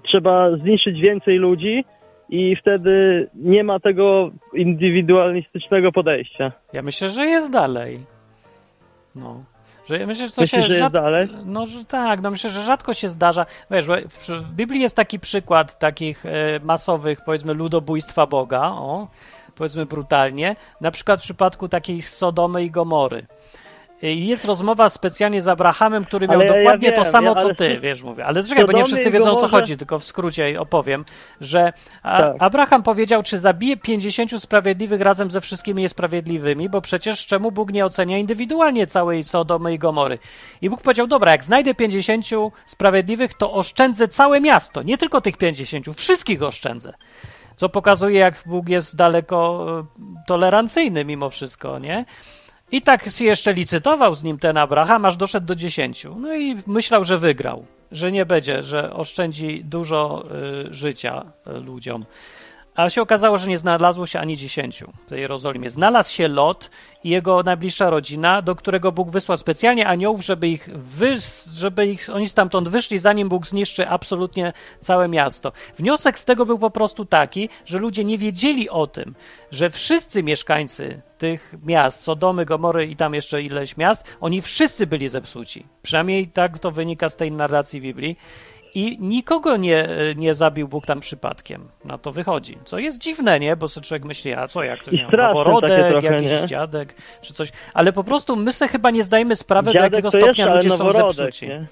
trzeba 0.03 0.57
zniszczyć 0.57 1.01
więcej 1.01 1.37
ludzi 1.37 1.85
i 2.29 2.57
wtedy 2.57 3.27
nie 3.35 3.65
ma 3.65 3.81
tego 3.81 4.31
indywidualistycznego 4.55 5.93
podejścia. 5.93 6.53
Ja 6.73 6.83
myślę, 6.83 7.09
że 7.11 7.27
jest 7.27 7.53
dalej. 7.53 8.01
No. 9.15 9.45
Że 9.87 10.07
myślę, 10.07 10.27
że 10.27 10.33
to 10.33 10.41
Myślisz, 10.41 10.63
się 10.63 10.69
że 10.69 10.79
rzad... 10.79 10.93
dalej? 10.93 11.29
No, 11.45 11.67
że 11.67 11.85
tak, 11.85 12.21
no 12.21 12.31
myślę, 12.31 12.51
że 12.51 12.63
rzadko 12.63 12.95
się 12.95 13.09
zdarza. 13.09 13.47
Wiesz, 13.71 13.87
w 14.29 14.53
Biblii 14.53 14.81
jest 14.81 14.97
taki 14.97 15.21
przykład 15.21 15.79
takich 15.79 16.27
e, 16.27 16.31
masowych, 16.63 17.21
powiedzmy, 17.25 17.55
ludobójstwa 17.55 18.27
Boga, 18.27 18.63
o, 18.63 19.09
powiedzmy 19.55 19.87
brutalnie, 19.87 20.57
na 20.81 20.91
przykład 20.91 21.21
w 21.21 21.23
przypadku 21.23 21.69
takiej 21.69 22.03
Sodomy 22.03 22.65
i 22.65 22.71
Gomory. 22.71 23.27
I 24.03 24.27
Jest 24.27 24.45
rozmowa 24.45 24.89
specjalnie 24.89 25.43
z 25.43 25.49
Abrahamem, 25.49 26.05
który 26.05 26.29
miał 26.29 26.37
Ale 26.41 26.47
ja- 26.47 26.55
ja 26.57 26.59
dokładnie 26.63 26.93
to 26.93 27.03
wiem, 27.03 27.13
samo, 27.13 27.29
ja- 27.29 27.35
co 27.35 27.55
ty, 27.55 27.79
wiesz, 27.83 28.03
mówię. 28.03 28.25
Ale 28.27 28.45
czekaj, 28.45 28.65
bo 28.65 28.73
nie 28.73 28.85
wszyscy 28.85 29.11
wiedzą, 29.11 29.33
o 29.33 29.37
co 29.37 29.49
chodzi, 29.49 29.77
tylko 29.77 29.99
w 29.99 30.05
skrócie 30.05 30.61
opowiem, 30.61 31.05
że 31.41 31.73
Tak. 32.03 32.37
Abraham 32.39 32.83
powiedział, 32.83 33.23
czy 33.23 33.39
zabije 33.39 33.77
50 33.77 34.43
sprawiedliwych 34.43 35.01
razem 35.01 35.31
ze 35.31 35.41
wszystkimi 35.41 35.83
niesprawiedliwymi, 35.83 36.69
bo 36.69 36.81
przecież 36.81 37.27
czemu 37.27 37.53
Bóg 37.53 37.73
nie 37.73 37.85
ocenia 37.85 38.19
indywidualnie 38.19 38.87
całej 38.87 39.25
Sodomy 39.25 39.75
i 39.75 39.79
Gomory? 39.79 40.19
I 40.63 40.71
Bóg 40.71 40.83
powiedział, 40.83 41.07
dobra, 41.07 41.33
jak 41.33 41.45
znajdę 41.45 41.75
50 41.75 42.27
sprawiedliwych, 42.67 43.35
to 43.35 43.53
oszczędzę 43.53 44.09
całe 44.09 44.41
miasto, 44.41 44.83
nie 44.83 44.99
tylko 44.99 45.21
tych 45.21 45.37
50, 45.37 45.87
wszystkich 45.97 46.43
oszczędzę. 46.43 46.95
Co 47.57 47.69
pokazuje, 47.69 48.19
jak 48.19 48.43
Bóg 48.47 48.69
jest 48.69 48.97
daleko 48.97 49.67
e, 49.81 49.85
tolerancyjny 50.27 51.05
mimo 51.05 51.31
wszystko, 51.31 51.79
nie? 51.79 52.05
I 52.73 52.83
tak 52.83 53.09
się 53.09 53.25
jeszcze 53.25 53.53
licytował 53.53 54.15
z 54.15 54.23
nim 54.23 54.39
ten 54.39 54.57
Abraham, 54.57 55.05
aż 55.05 55.17
doszedł 55.17 55.47
do 55.47 55.55
10. 55.55 56.07
No 56.17 56.35
i 56.35 56.57
myślał, 56.67 57.05
że 57.05 57.19
wygrał, 57.19 57.65
że 57.93 58.13
nie 58.13 58.27
będzie, 58.27 58.63
że 58.63 58.93
oszczędzi 58.93 59.65
dużo 59.65 60.25
y, 60.69 60.75
życia 60.75 61.33
y, 61.47 61.61
ludziom. 61.61 62.05
A 62.75 62.91
się 62.91 63.03
okazało, 63.03 63.39
że 63.39 63.49
nie 63.49 63.59
znalazło 63.59 64.07
się 64.07 64.21
ani 64.21 64.37
10 64.37 64.85
w 65.09 65.13
Jerozolimie. 65.17 65.71
Znalazł 65.71 66.13
się 66.13 66.29
Lot 66.29 66.71
i 67.05 67.09
jego 67.09 67.43
najbliższa 67.43 67.91
rodzina, 67.91 68.43
do 68.43 68.55
którego 68.55 68.93
Bóg 68.93 69.11
wysłał 69.11 69.37
specjalnie 69.37 69.87
aniołów, 69.87 70.25
żeby 70.25 70.49
ich, 70.49 70.69
wy, 70.75 71.15
żeby 71.55 71.87
ich 71.87 72.07
oni 72.13 72.29
stamtąd 72.29 72.69
wyszli, 72.69 72.99
zanim 72.99 73.29
Bóg 73.29 73.47
zniszczy 73.47 73.89
absolutnie 73.89 74.53
całe 74.81 75.09
miasto. 75.09 75.53
Wniosek 75.79 76.19
z 76.19 76.25
tego 76.25 76.47
był 76.47 76.59
po 76.59 76.71
prostu 76.71 77.05
taki, 77.05 77.49
że 77.67 77.79
ludzie 77.79 78.05
nie 78.05 78.19
wiedzieli 78.19 78.71
o 78.71 78.87
tym, 78.87 79.15
że 79.51 79.71
wszyscy 79.71 80.23
mieszkańcy 80.23 81.03
tych 81.19 81.55
miast, 81.65 82.01
Sodomy, 82.01 82.45
Gomory 82.45 82.87
i 82.87 82.97
tam 82.97 83.15
jeszcze 83.15 83.43
ileś 83.43 83.77
miast, 83.77 84.17
oni 84.21 84.43
wszyscy 84.43 84.87
byli 84.87 85.09
zepsuci. 85.09 85.67
Przynajmniej 85.83 86.29
tak 86.29 86.59
to 86.59 86.71
wynika 86.71 87.09
z 87.09 87.17
tej 87.17 87.33
narracji 87.33 87.81
Biblii. 87.81 88.17
I 88.75 88.99
nikogo 89.01 89.57
nie, 89.57 89.89
nie 90.17 90.35
zabił 90.35 90.69
Bóg 90.69 90.87
tam 90.87 91.01
przypadkiem. 91.01 91.69
Na 91.85 91.99
to 91.99 92.13
wychodzi. 92.13 92.59
Co 92.65 92.79
jest 92.79 92.99
dziwne, 93.03 93.41
nie? 93.41 93.57
Bo 93.57 93.69
sobie 93.69 93.87
człowiek 93.87 94.05
myśli, 94.05 94.33
a 94.35 94.49
co, 94.49 94.63
jak 94.63 94.81
ktoś 94.81 94.95
miał 94.95 95.11
noworodek, 95.11 95.89
trochę, 95.91 96.07
jakiś 96.15 96.31
nie? 96.31 96.47
dziadek, 96.47 96.95
czy 97.23 97.35
coś. 97.35 97.53
Ale 97.75 97.93
po 97.93 98.05
prostu 98.05 98.37
my 98.37 98.53
sobie 98.53 98.69
chyba 98.69 98.91
nie 98.91 99.03
zdajemy 99.03 99.37
sprawy, 99.37 99.67
do 99.67 99.73
Dziadek 99.73 99.93
jakiego 99.93 100.11
to 100.11 100.19
stopnia 100.21 100.45
jeszcze, 100.45 100.55
ludzie 100.57 100.71
są 100.71 100.91
zepsuci. 100.91 101.49
nie? 101.49 101.67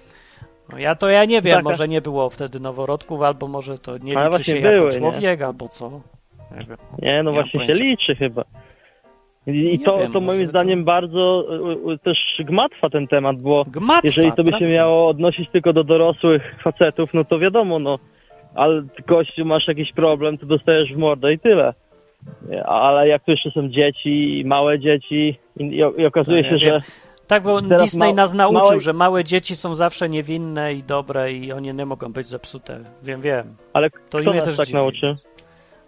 No 0.72 0.78
ja 0.78 0.94
to 0.94 1.08
ja 1.08 1.24
nie 1.24 1.42
wiem, 1.42 1.54
Taka- 1.54 1.62
może 1.62 1.88
nie 1.88 2.00
było 2.00 2.30
wtedy 2.30 2.61
noworodków, 2.61 3.22
albo 3.22 3.48
może 3.48 3.78
to 3.78 3.98
nie 3.98 4.14
liczy 4.14 4.44
się 4.44 4.52
były, 4.61 4.72
jako 4.74 4.84
nie? 4.88 4.98
człowiek, 4.98 5.42
albo 5.42 5.68
co. 5.68 5.90
Nie 6.58 6.64
wiem. 6.66 6.76
Nie, 6.98 7.22
no 7.22 7.30
Nie 7.30 7.34
właśnie 7.42 7.66
się 7.66 7.72
liczy 7.72 8.16
chyba. 8.16 8.44
I, 9.52 9.78
to, 9.80 9.98
wiem, 9.98 10.12
to 10.12 10.20
moim 10.20 10.42
to- 10.44 10.50
zdaniem 10.50 10.84
bardzo 10.84 11.44
y, 11.88 11.92
y, 11.92 11.98
też 11.98 12.18
gmatwa 12.38 12.90
ten 12.90 13.06
temat, 13.06 13.37
bo 13.40 13.64
Gmatwa, 13.64 14.00
jeżeli 14.04 14.32
to 14.32 14.44
by 14.44 14.52
się 14.58 14.66
miało 14.68 15.08
odnosić 15.08 15.50
tylko 15.50 15.72
do 15.72 15.84
dorosłych 15.84 16.54
facetów, 16.64 17.11
no 17.14 17.24
to 17.24 17.38
wiadomo, 17.38 17.78
no, 17.78 17.98
ale 18.54 18.82
gościu 19.06 19.44
masz 19.44 19.68
jakiś 19.68 19.92
problem, 19.92 20.38
to 20.38 20.46
dostajesz 20.46 20.92
w 20.92 20.96
mordę 20.96 21.32
i 21.32 21.38
tyle. 21.38 21.74
Ale 22.64 23.08
jak 23.08 23.24
to 23.24 23.30
jeszcze 23.30 23.50
są 23.50 23.68
dzieci, 23.68 24.42
małe 24.46 24.78
dzieci 24.78 25.38
i, 25.56 25.64
i, 25.64 25.76
i 25.76 26.06
okazuje 26.06 26.42
No, 26.42 26.48
się, 26.50 26.58
że. 26.58 26.80
Tak, 27.26 27.42
bo 27.42 27.61
Disney 27.61 28.14
nas 28.14 28.34
nauczył, 28.34 28.61
małe- 28.62 28.80
że 28.80 28.92
małe 28.92 29.24
dzieci 29.24 29.56
są 29.56 29.74
zawsze 29.74 30.08
niewinne 30.08 30.74
i 30.74 30.82
dobre 30.82 31.32
i 31.32 31.52
oni 31.52 31.74
nie 31.74 31.87
mogą 31.87 32.12
być 32.12 32.26
zepsute. 32.26 32.80
Wiem, 33.02 33.20
wiem. 33.20 33.56
ale 33.72 33.90
To 33.90 33.98
kto 34.18 34.18
mnie 34.30 34.38
nas 34.38 34.44
też 34.44 34.56
tak 34.56 34.66
dziwi. 34.66 34.76
nauczy? 34.78 35.16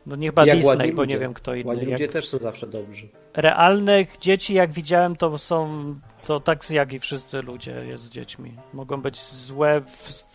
No 0.06 0.16
niech 0.16 0.30
chyba 0.30 0.46
Jak 0.46 0.56
Disney, 0.56 0.68
ładni 0.76 0.92
bo 0.92 1.04
nie 1.04 1.14
ludzie. 1.14 1.18
wiem 1.18 1.34
kto 1.34 1.54
inny. 1.54 1.66
Ładni 1.68 1.82
Jak 1.82 1.90
ludzie 1.90 2.08
też 2.08 2.28
są 2.28 2.38
zawsze 2.38 2.66
dobrzy. 2.66 3.08
realnych 3.34 4.18
dzieci, 4.18 4.54
jak 4.54 4.70
widziałem, 4.72 5.16
to 5.16 5.38
są 5.38 5.94
to 6.26 6.40
tak 6.40 6.70
jak 6.70 6.92
i 6.92 6.98
wszyscy 7.00 7.42
ludzie 7.42 7.70
jest 7.86 8.04
z 8.04 8.10
dziećmi. 8.10 8.52
Mogą 8.74 9.02
być 9.02 9.16
złe, 9.22 9.82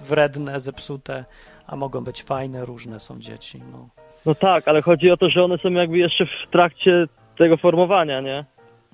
wredne, 0.07 0.59
zepsute, 0.59 1.25
a 1.67 1.75
mogą 1.75 2.03
być 2.03 2.23
fajne, 2.23 2.65
różne 2.65 2.99
są 2.99 3.19
dzieci. 3.19 3.61
No. 3.71 3.89
No 4.25 4.35
tak, 4.35 4.67
ale 4.67 4.81
chodzi 4.81 5.11
o 5.11 5.17
to, 5.17 5.29
że 5.29 5.43
one 5.43 5.57
są 5.57 5.69
jakby 5.71 5.97
jeszcze 5.97 6.25
w 6.25 6.51
trakcie 6.51 7.05
tego 7.37 7.57
formowania, 7.57 8.21
nie? 8.21 8.45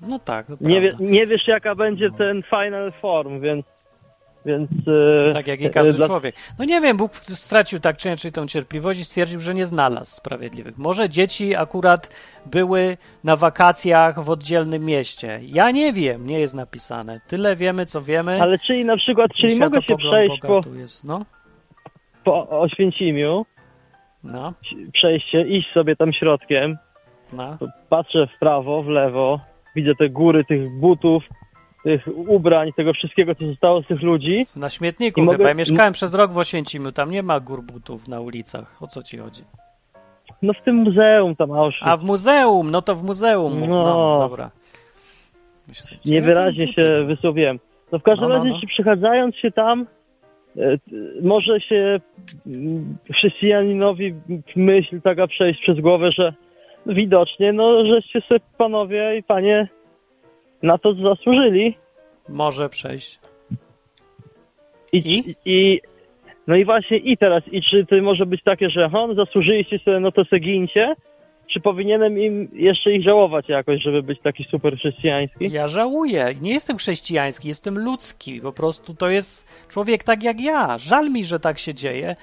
No 0.08 0.18
tak, 0.18 0.46
Nie, 0.60 0.80
wie, 0.80 0.92
nie 1.00 1.26
wiesz 1.26 1.48
jaka 1.48 1.74
będzie 1.74 2.10
ten 2.10 2.42
final 2.42 2.92
form, 3.00 3.40
więc 3.40 3.66
więc 4.46 4.70
e, 5.30 5.32
Tak 5.32 5.46
jak 5.46 5.60
i 5.60 5.66
e, 5.66 5.70
każdy 5.70 5.92
dla- 5.92 6.06
człowiek. 6.06 6.34
No 6.58 6.64
nie 6.64 6.80
wiem, 6.80 6.96
Bóg 6.96 7.14
stracił 7.14 7.80
tak 7.80 7.96
czy 7.96 8.08
inaczej 8.08 8.32
tą 8.32 8.46
cierpliwość 8.46 9.00
i 9.00 9.04
stwierdził, 9.04 9.40
że 9.40 9.54
nie 9.54 9.66
znalazł 9.66 10.16
sprawiedliwych. 10.16 10.78
Może 10.78 11.08
dzieci 11.08 11.56
akurat 11.56 12.14
były 12.46 12.96
na 13.24 13.36
wakacjach 13.36 14.24
w 14.24 14.30
oddzielnym 14.30 14.84
mieście. 14.84 15.40
Ja 15.42 15.70
nie 15.70 15.92
wiem, 15.92 16.26
nie 16.26 16.40
jest 16.40 16.54
napisane. 16.54 17.20
Tyle 17.28 17.56
wiemy, 17.56 17.86
co 17.86 18.02
wiemy. 18.02 18.42
Ale 18.42 18.58
czyli 18.58 18.84
na 18.84 18.96
przykład, 18.96 19.30
czyli 19.40 19.58
mogę 19.58 19.82
się 19.82 19.96
przejść 19.96 20.40
po, 20.40 20.62
jest. 20.74 21.04
No, 21.04 21.24
po 22.24 22.60
Oświęcimiu, 22.60 23.46
no, 24.24 24.52
przejść 24.92 25.30
się, 25.30 25.40
iść 25.40 25.72
sobie 25.72 25.96
tam 25.96 26.12
środkiem, 26.12 26.76
no. 27.32 27.58
patrzę 27.88 28.26
w 28.36 28.38
prawo, 28.38 28.82
w 28.82 28.88
lewo, 28.88 29.40
widzę 29.76 29.94
te 29.98 30.08
góry 30.08 30.44
tych 30.44 30.70
butów, 30.80 31.24
tych 31.84 32.08
ubrań, 32.28 32.70
tego 32.76 32.92
wszystkiego, 32.92 33.34
co 33.34 33.46
zostało 33.46 33.82
z 33.82 33.86
tych 33.86 34.02
ludzi. 34.02 34.46
Na 34.56 34.70
śmietniku 34.70 35.20
I 35.20 35.22
chyba. 35.24 35.32
mogę- 35.32 35.48
Ja 35.48 35.54
mieszkałem 35.54 35.92
przez 35.92 36.14
rok 36.14 36.32
w 36.32 36.38
Oświęcimiu. 36.38 36.92
Tam 36.92 37.10
nie 37.10 37.22
ma 37.22 37.40
gór 37.40 37.62
butów 37.62 38.08
na 38.08 38.20
ulicach. 38.20 38.82
O 38.82 38.86
co 38.86 39.02
ci 39.02 39.18
chodzi? 39.18 39.42
No 40.42 40.52
w 40.52 40.62
tym 40.64 40.76
muzeum 40.76 41.36
tam 41.36 41.52
Auschwitz. 41.52 41.82
A 41.88 41.96
w 41.96 42.04
muzeum, 42.04 42.70
no 42.70 42.82
to 42.82 42.94
w 42.94 43.02
muzeum. 43.04 43.60
No, 43.60 43.66
No. 43.66 44.18
dobra. 44.28 44.50
Myślę, 45.68 45.98
Niewyraźnie 46.06 46.66
buty. 46.66 46.80
się 46.80 47.04
wysłowiłem. 47.06 47.58
No 47.92 47.98
w 47.98 48.02
każdym 48.02 48.28
No, 48.28 48.34
no, 48.34 48.38
razie, 48.38 48.50
no. 48.54 48.60
czy 48.60 48.66
przechadzając 48.66 49.36
się 49.36 49.50
tam, 49.50 49.86
e, 50.56 50.60
może 51.22 51.60
się 51.60 52.00
mm, 52.46 52.96
chrześcijaninowi 53.14 54.14
myśl 54.56 55.00
taka 55.00 55.26
przejść 55.26 55.60
przez 55.62 55.80
głowę, 55.80 56.12
że 56.12 56.32
widocznie, 56.86 57.52
no, 57.52 57.86
żeście 57.86 58.20
sobie 58.20 58.40
panowie 58.58 59.16
i 59.18 59.22
panie 59.22 59.68
na 60.62 60.78
to 60.78 60.94
zasłużyli. 60.94 61.76
Może 62.28 62.68
przejść. 62.68 63.18
I, 64.92 64.98
I? 64.98 65.34
i 65.44 65.80
no 66.46 66.56
i 66.56 66.64
właśnie 66.64 66.96
i 66.96 67.16
teraz, 67.16 67.42
i 67.52 67.62
czy 67.62 67.86
to 67.86 68.02
może 68.02 68.26
być 68.26 68.42
takie, 68.42 68.70
że 68.70 68.90
on 68.92 69.14
zasłużyliście 69.14 69.78
sobie, 69.78 70.00
no 70.00 70.12
to 70.12 70.24
se 70.24 70.40
gincie, 70.40 70.94
czy 71.52 71.60
powinienem 71.60 72.18
im 72.18 72.48
jeszcze 72.52 72.92
ich 72.92 73.04
żałować 73.04 73.48
jakoś, 73.48 73.82
żeby 73.82 74.02
być 74.02 74.20
taki 74.20 74.44
super 74.44 74.76
chrześcijański? 74.76 75.50
Ja 75.50 75.68
żałuję. 75.68 76.34
Nie 76.40 76.52
jestem 76.52 76.76
chrześcijański, 76.76 77.48
jestem 77.48 77.78
ludzki. 77.78 78.40
Po 78.40 78.52
prostu 78.52 78.94
to 78.94 79.08
jest 79.08 79.68
człowiek 79.68 80.04
tak 80.04 80.22
jak 80.22 80.40
ja. 80.40 80.78
Żal 80.78 81.10
mi, 81.10 81.24
że 81.24 81.40
tak 81.40 81.58
się 81.58 81.74
dzieje, 81.74 82.16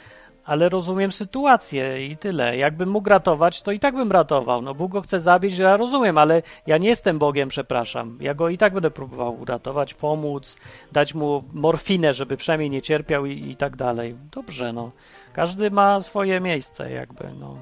ale 0.49 0.69
rozumiem 0.69 1.11
sytuację 1.11 2.05
i 2.07 2.17
tyle. 2.17 2.57
Jakbym 2.57 2.89
mógł 2.89 3.09
ratować, 3.09 3.61
to 3.61 3.71
i 3.71 3.79
tak 3.79 3.95
bym 3.95 4.11
ratował. 4.11 4.61
No 4.61 4.73
Bóg 4.73 4.91
go 4.91 5.01
chce 5.01 5.19
zabić, 5.19 5.57
ja 5.57 5.77
rozumiem, 5.77 6.17
ale 6.17 6.41
ja 6.67 6.77
nie 6.77 6.87
jestem 6.89 7.19
Bogiem, 7.19 7.49
przepraszam. 7.49 8.17
Ja 8.21 8.33
go 8.33 8.49
i 8.49 8.57
tak 8.57 8.73
będę 8.73 8.91
próbował 8.91 9.41
uratować, 9.41 9.93
pomóc, 9.93 10.57
dać 10.91 11.13
mu 11.15 11.43
morfinę, 11.53 12.13
żeby 12.13 12.37
przynajmniej 12.37 12.69
nie 12.69 12.81
cierpiał 12.81 13.25
i, 13.25 13.51
i 13.51 13.55
tak 13.55 13.75
dalej. 13.75 14.15
Dobrze, 14.31 14.73
no. 14.73 14.91
Każdy 15.33 15.71
ma 15.71 16.01
swoje 16.01 16.39
miejsce, 16.39 16.91
jakby, 16.91 17.25
no. 17.39 17.61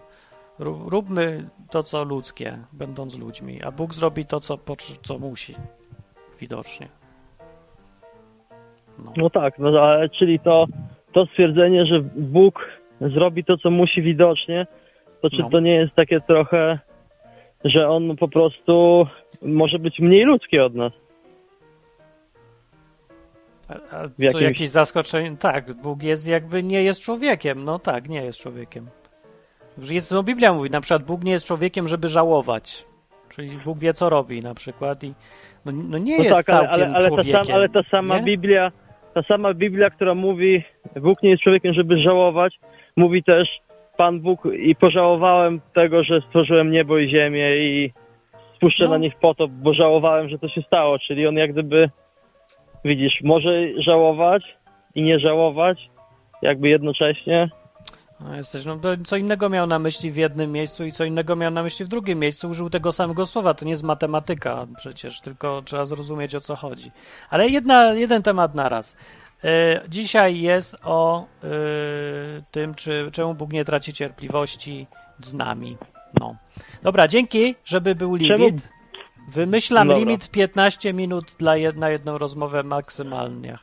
Ró- 0.60 0.90
Róbmy 0.90 1.50
to, 1.70 1.84
co 1.84 2.04
ludzkie, 2.04 2.58
będąc 2.74 3.18
ludźmi, 3.18 3.64
a 3.64 3.72
Bóg 3.72 3.94
zrobi 3.94 4.26
to, 4.26 4.40
co, 4.40 4.58
co 5.04 5.20
musi. 5.20 5.56
Widocznie. 6.40 6.88
No. 9.00 9.14
No 9.18 9.30
tak, 9.30 9.60
no 9.60 9.80
ale 9.82 10.10
czyli 10.10 10.40
to, 10.40 10.66
to 11.18 11.26
stwierdzenie, 11.26 11.86
że 11.86 12.00
Bóg 12.16 12.68
zrobi 13.02 13.44
to, 13.44 13.58
co 13.58 13.72
musi 13.72 14.02
widocznie, 14.02 14.68
to 15.22 15.30
czy 15.30 15.42
No. 15.42 15.50
to 15.50 15.60
nie 15.60 15.76
jest 15.76 15.94
takie 15.96 16.22
trochę, 16.22 16.80
że 17.64 17.90
on 17.90 18.16
po 18.18 18.28
prostu 18.28 19.08
może 19.42 19.80
być 19.80 20.00
mniej 20.00 20.24
ludzki 20.24 20.60
od 20.60 20.76
nas? 20.76 20.94
A, 23.70 24.04
jakimś- 24.20 24.42
jakieś 24.42 24.70
zaskoczenie? 24.70 25.38
Tak, 25.40 25.74
Bóg 25.74 26.04
jest 26.04 26.28
jakby 26.28 26.64
nie 26.64 26.84
jest 26.84 27.02
człowiekiem. 27.02 27.64
No 27.66 27.80
tak, 27.80 28.10
nie 28.10 28.24
jest 28.24 28.40
człowiekiem. 28.40 28.88
Jest, 29.78 30.12
no 30.12 30.24
Biblia 30.24 30.54
mówi, 30.54 30.70
na 30.70 30.82
przykład 30.82 31.04
Bóg 31.04 31.24
nie 31.24 31.32
jest 31.32 31.46
człowiekiem, 31.46 31.88
żeby 31.88 32.10
żałować. 32.10 32.86
Czyli 33.30 33.58
Bóg 33.66 33.80
wie, 33.80 33.94
co 33.94 34.10
robi 34.10 34.40
na 34.42 34.54
przykład 34.54 35.04
i 35.04 35.14
no, 35.66 35.72
no 35.72 35.98
nie 35.98 36.18
No 36.18 36.24
jest 36.24 36.36
tak, 36.36 36.50
ale, 36.50 36.68
całkiem 36.68 36.84
ale, 36.86 36.96
ale, 36.96 37.04
ta 37.04 37.08
człowiekiem. 37.08 37.46
sam, 37.46 37.56
ale 37.56 37.70
ta 37.70 37.84
sama 37.84 38.18
nie? 38.20 38.24
Biblia, 38.26 38.72
ta 39.18 39.24
sama 39.24 39.54
Biblia, 39.54 39.90
która 39.90 40.16
mówi, 40.16 40.64
Bóg 40.96 41.24
nie 41.24 41.30
jest 41.30 41.44
człowiekiem, 41.44 41.74
żeby 41.74 42.02
żałować, 42.02 42.60
mówi 42.98 43.24
też 43.24 43.48
Pan 43.98 44.20
Bóg 44.20 44.48
i 44.60 44.76
pożałowałem 44.76 45.62
tego, 45.74 46.04
że 46.04 46.22
stworzyłem 46.22 46.72
niebo 46.72 46.98
i 46.98 47.10
ziemię 47.10 47.58
i 47.58 47.94
spuszczę 48.56 48.84
No. 48.84 48.90
na 48.90 48.98
nich 48.98 49.16
potop, 49.16 49.52
bo 49.52 49.74
żałowałem, 49.74 50.30
że 50.30 50.40
to 50.40 50.48
się 50.48 50.62
stało. 50.62 51.00
Czyli 51.00 51.28
on 51.28 51.36
jak 51.36 51.52
gdyby, 51.52 51.90
widzisz, 52.86 53.22
może 53.24 53.52
żałować 53.78 54.44
i 54.96 55.02
nie 55.02 55.20
żałować, 55.20 55.90
jakby 56.42 56.70
jednocześnie. 56.70 57.50
No, 58.20 58.36
jesteś, 58.36 58.66
no, 58.66 58.80
co 59.06 59.18
innego 59.18 59.50
miał 59.50 59.68
na 59.68 59.80
myśli 59.80 60.12
w 60.12 60.16
jednym 60.16 60.52
miejscu 60.52 60.86
i 60.86 60.92
co 60.92 61.06
innego 61.06 61.36
miał 61.36 61.52
na 61.52 61.64
myśli 61.64 61.86
w 61.86 61.88
drugim 61.88 62.20
miejscu. 62.20 62.50
Użył 62.50 62.70
tego 62.70 62.92
samego 62.92 63.26
słowa. 63.26 63.54
To 63.54 63.66
nie 63.66 63.72
jest 63.72 63.84
matematyka 63.84 64.68
przecież, 64.78 65.22
tylko 65.22 65.62
trzeba 65.66 65.86
zrozumieć 65.86 66.36
o 66.36 66.40
co 66.40 66.56
chodzi. 66.56 66.92
Ale 67.30 67.48
jedna, 67.48 67.94
jeden 67.94 68.24
temat 68.24 68.56
naraz. 68.56 68.96
E, 69.44 69.82
dzisiaj 69.90 70.42
jest 70.42 70.78
o 70.84 71.26
e, 71.44 71.48
tym, 72.52 72.76
czy, 72.76 73.10
czemu 73.12 73.34
Bóg 73.34 73.54
nie 73.54 73.66
traci 73.66 73.94
cierpliwości 73.94 74.88
z 75.20 75.34
nami. 75.34 75.78
No. 76.20 76.36
Dobra, 76.84 77.08
dzięki, 77.08 77.56
żeby 77.66 77.96
był 77.96 78.16
limit. 78.16 78.70
Wymyślam 79.32 79.88
Dobra. 79.88 80.00
limit 80.00 80.32
15 80.32 80.94
minut 80.94 81.36
dla 81.40 81.58
jed, 81.58 81.78
na 81.78 81.90
jedną 81.90 82.18
rozmowę 82.18 82.64
maksymalnie. 82.64 83.58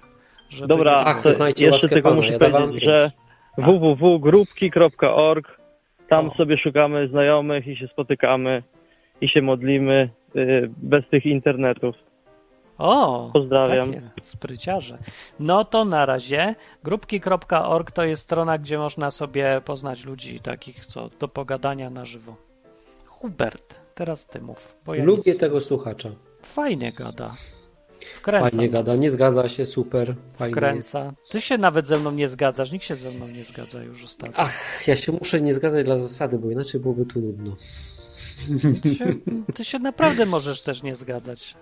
Żeby 0.49 0.69
Dobra, 0.69 1.03
Ach, 1.07 1.23
to 1.23 1.33
znajdzie 1.33 1.67
jeszcze 1.67 1.89
tylko 1.89 2.15
muszę 2.15 2.29
ja 2.29 2.39
powiedzieć, 2.39 2.85
że 2.85 3.11
pięć. 3.11 3.24
www.grupki.org 3.59 5.61
tam 6.09 6.29
O. 6.29 6.35
sobie 6.35 6.59
szukamy 6.59 7.09
znajomych 7.09 7.67
i 7.67 7.77
się 7.77 7.89
spotykamy 7.89 8.63
i 9.21 9.29
się 9.29 9.43
modlimy 9.43 10.11
y, 10.37 10.71
bez 10.77 11.09
tych 11.09 11.27
internetów. 11.27 11.97
O, 12.79 13.31
Pozdrawiam. 13.33 13.93
Takie 13.93 14.11
spryciarze. 14.23 14.99
No 15.41 15.65
to 15.65 15.85
na 15.85 16.07
razie. 16.07 16.55
Grupki.org 16.85 17.91
to 17.91 18.05
jest 18.05 18.23
strona, 18.23 18.59
gdzie 18.59 18.79
można 18.79 19.11
sobie 19.11 19.61
poznać 19.65 20.05
ludzi 20.05 20.41
takich, 20.41 20.87
co 20.87 21.11
do 21.21 21.29
pogadania 21.29 21.91
na 21.91 22.05
żywo. 22.05 22.37
Hubert, 23.07 23.81
teraz 23.95 24.27
ty 24.27 24.41
mów. 24.41 24.77
Bo 24.87 24.95
ja 24.95 25.05
Lubię 25.05 25.23
nic... 25.33 25.39
tego 25.39 25.61
słuchacza. 25.61 26.09
Fajnie 26.43 26.93
gada. 26.93 27.35
Wkręca. 28.17 28.51
Fajnie 28.51 28.71
gada, 28.71 28.97
nie 28.97 29.11
zgadza 29.11 29.49
się, 29.49 29.67
super. 29.67 30.07
Fajnie 30.07 30.47
jest. 30.47 30.89
Wkręca. 30.91 31.13
Ty 31.31 31.41
się 31.41 31.59
nawet 31.59 31.87
ze 31.87 31.99
mną 31.99 32.11
nie 32.11 32.29
zgadzasz. 32.29 32.73
Nikt 32.73 32.85
się 32.85 32.97
ze 32.97 33.11
mną 33.11 33.29
nie 33.29 33.43
zgadza 33.45 33.83
już 33.83 34.05
ostatnio. 34.05 34.35
Ach, 34.39 34.89
ja 34.89 34.97
się 34.97 35.13
muszę 35.13 35.41
nie 35.41 35.55
zgadzać 35.55 35.85
dla 35.85 35.99
zasady, 35.99 36.39
bo 36.39 36.51
inaczej 36.51 36.81
byłoby 36.81 37.07
tu 37.07 37.21
nudno. 37.21 37.57
Ty 38.83 38.95
się, 38.95 39.15
ty 39.55 39.65
się 39.65 39.79
naprawdę 39.79 40.27
możesz 40.27 40.63
też 40.63 40.83
nie 40.83 40.95
zgadzać. 40.97 41.55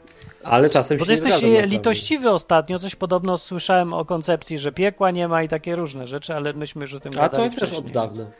Ale 0.43 0.71
czasem 0.71 0.99
Bo 0.99 1.05
się 1.05 1.07
ty 1.07 1.11
nie 1.11 1.15
jesteś 1.15 1.33
zgadzam. 1.33 1.51
naprawdę. 1.51 1.77
litościwy 1.77 2.31
ostatnio. 2.31 2.79
Coś 2.79 2.95
podobno 2.95 3.39
słyszałem 3.39 3.93
o 3.93 4.05
koncepcji, 4.05 4.59
że 4.59 4.73
piekła 4.73 5.11
nie 5.11 5.29
ma 5.29 5.43
i 5.43 5.49
takie 5.49 5.77
różne 5.77 6.07
rzeczy, 6.07 6.35
ale 6.35 6.53
myśmy 6.53 6.83
już 6.83 6.95
o 6.95 7.01
tym 7.01 7.13
A 7.13 7.29
to 7.29 7.37
gadali 7.37 7.51
też 7.51 7.57
wcześniej. 7.59 7.79
od 7.87 7.91
dawna. 7.93 8.31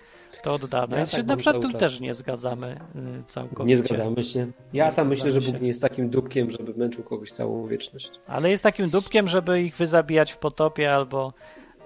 To 0.43 0.55
od 0.55 0.67
dawna. 0.67 0.97
Ja 0.97 1.01
Więc 1.01 1.11
tak 1.11 1.21
się 1.21 1.27
mam 1.27 1.37
na 1.37 1.37
przykład 1.37 1.79
też 1.81 2.01
nie 2.01 2.15
zgadzamy 2.15 2.81
y, 3.21 3.25
całkowicie. 3.27 3.65
Nie 3.65 3.77
zgadzamy 3.77 4.23
się. 4.23 4.47
Ja 4.73 4.87
Nie 4.89 4.93
tam 4.93 5.09
myślę, 5.09 5.31
że 5.31 5.41
Bóg 5.41 5.55
się. 5.55 5.61
nie 5.61 5.67
jest 5.67 5.83
takim 5.83 6.11
dupkiem, 6.11 6.51
żeby 6.51 6.75
męczył 6.77 7.05
kogoś 7.05 7.31
całą 7.31 7.67
wieczność. 7.67 8.11
Ale 8.27 8.51
jest 8.51 8.63
takim 8.63 8.91
dupkiem, 8.91 9.29
żeby 9.29 9.63
ich 9.63 9.77
wyzabijać 9.77 10.33
w 10.33 10.39
potopie 10.39 10.95
albo 10.95 11.33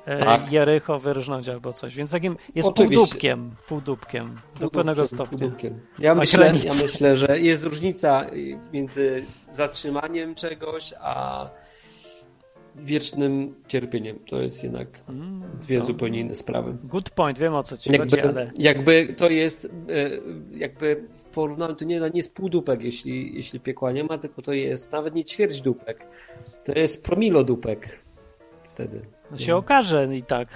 e, 0.06 0.18
Tak. 0.18 0.52
Jericho 0.52 0.98
wyrżnąć 0.98 1.48
albo 1.48 1.72
coś. 1.72 1.94
Więc 1.94 2.10
takim 2.10 2.36
jest 2.54 2.68
Oczywiście. 2.68 2.96
półdupkiem. 2.96 3.54
Półdupkiem. 3.68 4.36
Do 4.60 4.70
pewnego 4.70 5.06
stopnia. 5.06 5.38
półdupkiem. 5.38 5.80
Ja 5.98 6.14
myślę, 6.14 6.52
ja 6.64 6.74
myślę, 6.74 7.16
że 7.16 7.40
jest 7.40 7.64
różnica 7.64 8.26
między 8.72 9.24
zatrzymaniem 9.50 10.34
czegoś, 10.34 10.94
a 11.00 11.48
wiecznym 12.76 13.54
cierpieniem. 13.68 14.18
To 14.28 14.40
jest 14.40 14.62
jednak 14.64 14.88
Mm, 15.08 15.42
dwie 15.62 15.78
to- 15.80 15.86
zupełnie 15.86 16.20
inne 16.20 16.34
sprawy. 16.34 16.76
Good 16.84 17.10
point, 17.10 17.38
wiem 17.38 17.54
o 17.54 17.62
co 17.62 17.76
ci 17.76 17.92
Jakby, 17.92 18.10
chodzi, 18.16 18.28
ale 18.28 18.50
jakby 18.58 19.14
to 19.16 19.30
jest, 19.30 19.64
e, 19.64 19.70
jakby 20.58 21.04
w 21.16 21.22
porównaniu 21.24 21.74
to 21.74 21.84
nie, 21.84 22.00
nie 22.00 22.10
jest 22.14 22.34
półdupek, 22.34 22.82
jeśli, 22.82 23.36
jeśli 23.36 23.60
piekła 23.60 23.92
nie 23.92 24.04
ma, 24.04 24.18
tylko 24.18 24.42
to 24.42 24.52
jest 24.52 24.92
nawet 24.92 25.14
nie 25.14 25.24
ćwierć 25.24 25.60
dupek. 25.60 26.06
To 26.64 26.72
jest 26.78 27.04
promilo 27.04 27.44
dupek 27.44 27.88
wtedy. 28.64 29.00
to 29.30 29.36
się 29.38 29.56
okaże 29.56 30.16
i 30.16 30.22
tak. 30.22 30.48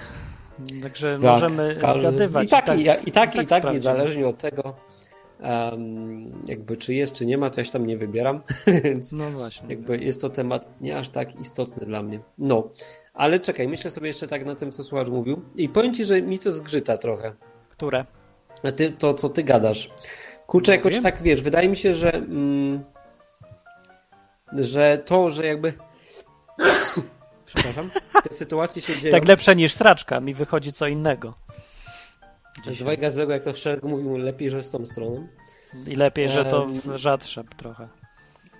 Także 0.81 1.13
Tak, 1.13 1.21
możemy 1.33 1.77
każdy- 1.81 2.01
zgadywać. 2.01 2.47
I 2.47 2.49
tak, 2.49 2.67
i, 2.77 2.81
i 2.81 3.11
tak, 3.11 3.35
i 3.35 3.37
tak, 3.37 3.45
sprawdzimy. 3.45 3.73
niezależnie 3.73 4.27
od 4.27 4.37
tego, 4.37 4.75
em, 5.41 6.41
jakby 6.47 6.77
czy 6.77 6.93
jest, 6.93 7.15
czy 7.15 7.25
nie 7.25 7.37
ma, 7.37 7.49
to 7.49 7.61
ja 7.61 7.65
się 7.65 7.71
tam 7.71 7.85
nie 7.85 7.97
wybieram, 7.97 8.41
więc 8.83 9.11
No 9.11 9.31
właśnie. 9.31 9.69
jakby 9.69 9.97
jest 9.97 10.21
to 10.21 10.29
temat 10.29 10.81
nie 10.81 10.97
aż 10.97 11.09
tak 11.09 11.39
istotny 11.39 11.85
dla 11.85 12.03
mnie. 12.03 12.19
No, 12.37 12.69
ale 13.13 13.39
czekaj, 13.39 13.67
myślę 13.67 13.91
sobie 13.91 14.07
jeszcze 14.07 14.27
tak 14.27 14.45
na 14.45 14.55
tym, 14.55 14.71
co 14.71 14.83
słuchacz 14.83 15.07
mówił 15.09 15.41
i 15.55 15.69
powiem 15.69 15.93
ci, 15.93 16.05
że 16.05 16.21
mi 16.21 16.39
to 16.39 16.51
zgrzyta 16.51 16.97
trochę. 16.97 17.33
Które? 17.69 18.05
A 18.63 18.71
ty, 18.71 18.91
to, 18.91 19.13
co 19.13 19.29
ty 19.29 19.43
gadasz. 19.43 19.89
Kurczę, 20.47 20.71
jakoś 20.71 20.93
wiem. 20.93 21.03
tak, 21.03 21.21
wiesz, 21.21 21.41
wydaje 21.41 21.69
mi 21.69 21.77
się, 21.77 21.93
że 21.93 22.13
mm, 22.13 22.83
że 24.53 24.97
to, 25.05 25.29
że 25.29 25.45
jakby 25.45 25.73
przepraszam, 27.45 27.91
te 28.23 28.33
sytuacje 28.33 28.81
się 28.81 29.01
dzieją 29.01 29.11
Tak 29.11 29.27
lepsze 29.27 29.55
niż 29.55 29.73
straczka. 29.73 30.19
Mi 30.19 30.33
wychodzi 30.33 30.73
co 30.73 30.87
innego. 30.87 31.33
Z 32.69 32.79
dwojga 32.79 33.09
złego, 33.09 33.33
jak 33.33 33.43
to 33.43 33.53
Szereg 33.53 33.83
mówił, 33.83 34.17
lepiej, 34.17 34.49
że 34.49 34.63
z 34.63 34.71
tą 34.71 34.85
stroną. 34.85 35.27
I 35.87 35.95
lepiej, 35.95 36.29
że 36.29 36.45
to 36.45 36.67
w 36.67 36.97
rzadsze 36.97 37.43
trochę. 37.57 37.87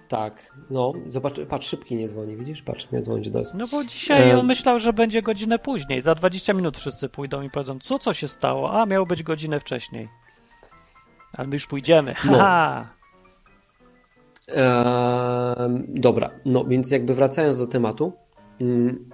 Tak, 0.08 0.54
no, 0.70 0.94
zobacz, 1.10 1.34
patrz, 1.50 1.68
szybki 1.68 1.96
nie 1.96 2.08
dzwoni, 2.08 2.36
widzisz? 2.36 2.62
Patrz, 2.62 2.92
nie 2.92 3.02
dzwoni 3.02 3.32
do. 3.32 3.44
No 3.54 3.68
bo 3.68 3.84
dzisiaj 3.84 4.36
on 4.36 4.46
myślał, 4.46 4.80
że 4.80 4.94
będzie 4.94 5.22
godzinę 5.22 5.60
później. 5.60 6.02
Za 6.02 6.16
20 6.16 6.54
minut 6.54 6.78
wszyscy 6.78 7.10
pójdą 7.10 7.42
i 7.42 7.50
powiedzą, 7.50 7.80
co, 7.80 8.00
co 8.00 8.14
się 8.14 8.28
stało? 8.28 8.82
A, 8.82 8.86
miało 8.86 9.06
być 9.06 9.24
godzinę 9.24 9.60
wcześniej. 9.60 10.10
Ale 11.38 11.48
my 11.48 11.56
już 11.56 11.68
pójdziemy. 11.68 12.16
No. 12.26 12.38
Dobra, 15.88 16.30
no 16.46 16.66
więc 16.66 16.92
jakby 16.92 17.16
wracając 17.16 17.58
do 17.58 17.68
tematu, 17.68 18.14
mm, 18.62 19.10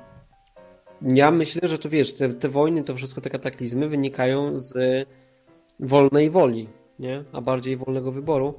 ja 1.02 1.32
myślę, 1.32 1.68
że 1.68 1.78
to 1.78 1.90
wiesz, 1.90 2.14
te, 2.14 2.30
te 2.30 2.50
wojny, 2.50 2.84
to 2.84 2.96
wszystko 2.96 3.22
te 3.22 3.30
kataklizmy 3.30 3.90
wynikają 3.90 4.58
z 4.58 4.74
wolnej 5.80 6.30
woli, 6.30 6.68
nie? 7.00 7.24
A 7.32 7.42
bardziej 7.42 7.78
wolnego 7.78 8.12
wyboru 8.12 8.54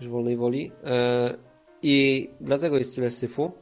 niż 0.00 0.08
wolnej 0.08 0.36
woli. 0.36 0.72
E, 0.84 1.34
I 1.82 2.30
dlatego 2.40 2.78
jest 2.78 2.94
tyle 2.94 3.10
syfu. 3.10 3.52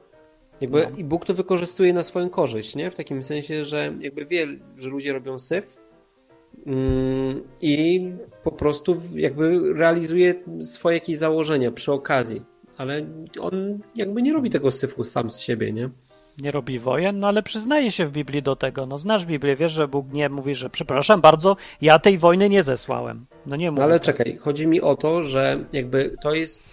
Jakby, 0.61 0.89
No. 0.91 0.97
I 0.97 1.05
Bóg 1.05 1.25
to 1.25 1.35
wykorzystuje 1.35 1.93
na 1.93 2.03
swoją 2.03 2.31
korzyść, 2.31 2.77
nie? 2.77 2.91
W 2.91 2.95
takim 2.95 3.23
sensie, 3.23 3.65
że 3.65 3.95
jakby 4.01 4.27
wie, 4.27 4.47
że 4.77 4.89
ludzie 4.89 5.13
robią 5.13 5.39
syf 5.39 5.77
mm, 6.67 7.43
i 7.61 8.11
po 8.45 8.53
prostu 8.53 9.03
jakby 9.15 9.73
realizuje 9.75 10.35
swoje 10.63 10.97
jakieś 10.97 11.19
założenia 11.19 11.73
przy 11.73 11.93
okazji. 11.93 12.43
Ale 12.77 13.07
on 13.41 13.79
jakby 13.95 14.23
nie 14.23 14.33
robi 14.33 14.51
tego 14.51 14.71
syfu 14.71 15.05
sam 15.05 15.31
z 15.31 15.41
siebie, 15.41 15.73
nie? 15.73 15.91
Nie 16.43 16.51
robi 16.51 16.79
wojen, 16.79 17.21
no 17.21 17.29
ale 17.29 17.43
przyznaje 17.43 17.91
się 17.91 18.07
w 18.07 18.13
Biblii 18.13 18.43
do 18.43 18.57
tego. 18.57 18.87
No 18.87 18.99
znasz 18.99 19.27
Biblię, 19.27 19.57
wiesz, 19.57 19.73
że 19.73 19.89
Bóg 19.89 20.13
nie 20.13 20.29
mówi, 20.29 20.55
że 20.55 20.71
przepraszam 20.71 21.21
bardzo, 21.21 21.57
ja 21.81 21.99
tej 21.99 22.19
wojny 22.19 22.49
nie 22.49 22.63
zesłałem. 22.63 23.27
No 23.47 23.57
nie. 23.57 23.71
No 23.71 23.83
ale 23.83 24.01
tak. 24.01 24.03
czekaj, 24.03 24.37
chodzi 24.37 24.67
mi 24.67 24.81
o 24.81 24.97
to, 24.97 25.23
że 25.23 25.59
jakby 25.73 26.17
to 26.23 26.35
jest. 26.35 26.73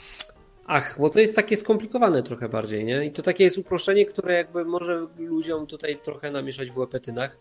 Ach, 0.68 0.96
bo 1.00 1.10
to 1.10 1.20
jest 1.20 1.36
takie 1.36 1.58
skomplikowane 1.58 2.24
trochę 2.24 2.50
bardziej, 2.50 2.86
nie? 2.86 3.06
I 3.06 3.12
to 3.12 3.22
takie 3.22 3.44
jest 3.44 3.58
uproszczenie, 3.58 4.06
które 4.06 4.34
jakby 4.34 4.66
może 4.66 5.08
ludziom 5.18 5.68
tutaj 5.68 5.98
trochę 6.04 6.32
namieszać 6.32 6.72
w 6.72 6.78
łepetynach. 6.78 7.38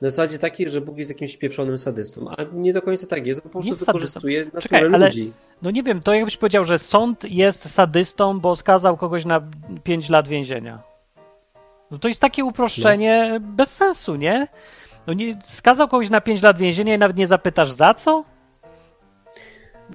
Na 0.00 0.10
zasadzie 0.10 0.38
takiej, 0.38 0.70
że 0.70 0.80
Bóg 0.80 0.98
jest 0.98 1.10
jakimś 1.10 1.36
pieprzonym 1.36 1.78
sadystą, 1.78 2.28
a 2.30 2.36
nie 2.52 2.72
do 2.72 2.82
końca 2.82 3.06
tak 3.06 3.26
jest, 3.26 3.40
on 3.40 3.42
po 3.42 3.48
prostu 3.50 3.74
sadystą. 3.74 3.92
wykorzystuje 3.92 4.44
naturę 4.44 4.62
Czekaj, 4.62 4.84
ale- 4.84 5.06
ludzi. 5.06 5.32
No 5.62 5.70
nie 5.70 5.82
wiem, 5.82 6.00
to 6.02 6.14
jakbyś 6.14 6.36
powiedział, 6.36 6.64
że 6.64 6.78
sąd 6.78 7.24
jest 7.24 7.70
sadystą, 7.70 8.40
bo 8.40 8.56
skazał 8.56 8.96
kogoś 8.96 9.24
na 9.24 9.42
5 9.84 10.08
lat 10.08 10.28
więzienia. 10.28 10.82
No 11.90 11.98
to 11.98 12.08
jest 12.08 12.20
takie 12.20 12.44
uproszczenie 12.44 13.36
bez 13.40 13.76
sensu, 13.76 14.16
nie? 14.16 14.48
No 15.06 15.12
nie, 15.12 15.38
skazał 15.44 15.88
kogoś 15.88 16.10
na 16.10 16.20
5 16.20 16.42
lat 16.42 16.58
więzienia 16.58 16.94
i 16.94 16.98
nawet 16.98 17.16
nie 17.16 17.26
zapytasz 17.26 17.70
za 17.70 17.94
co? 17.94 18.24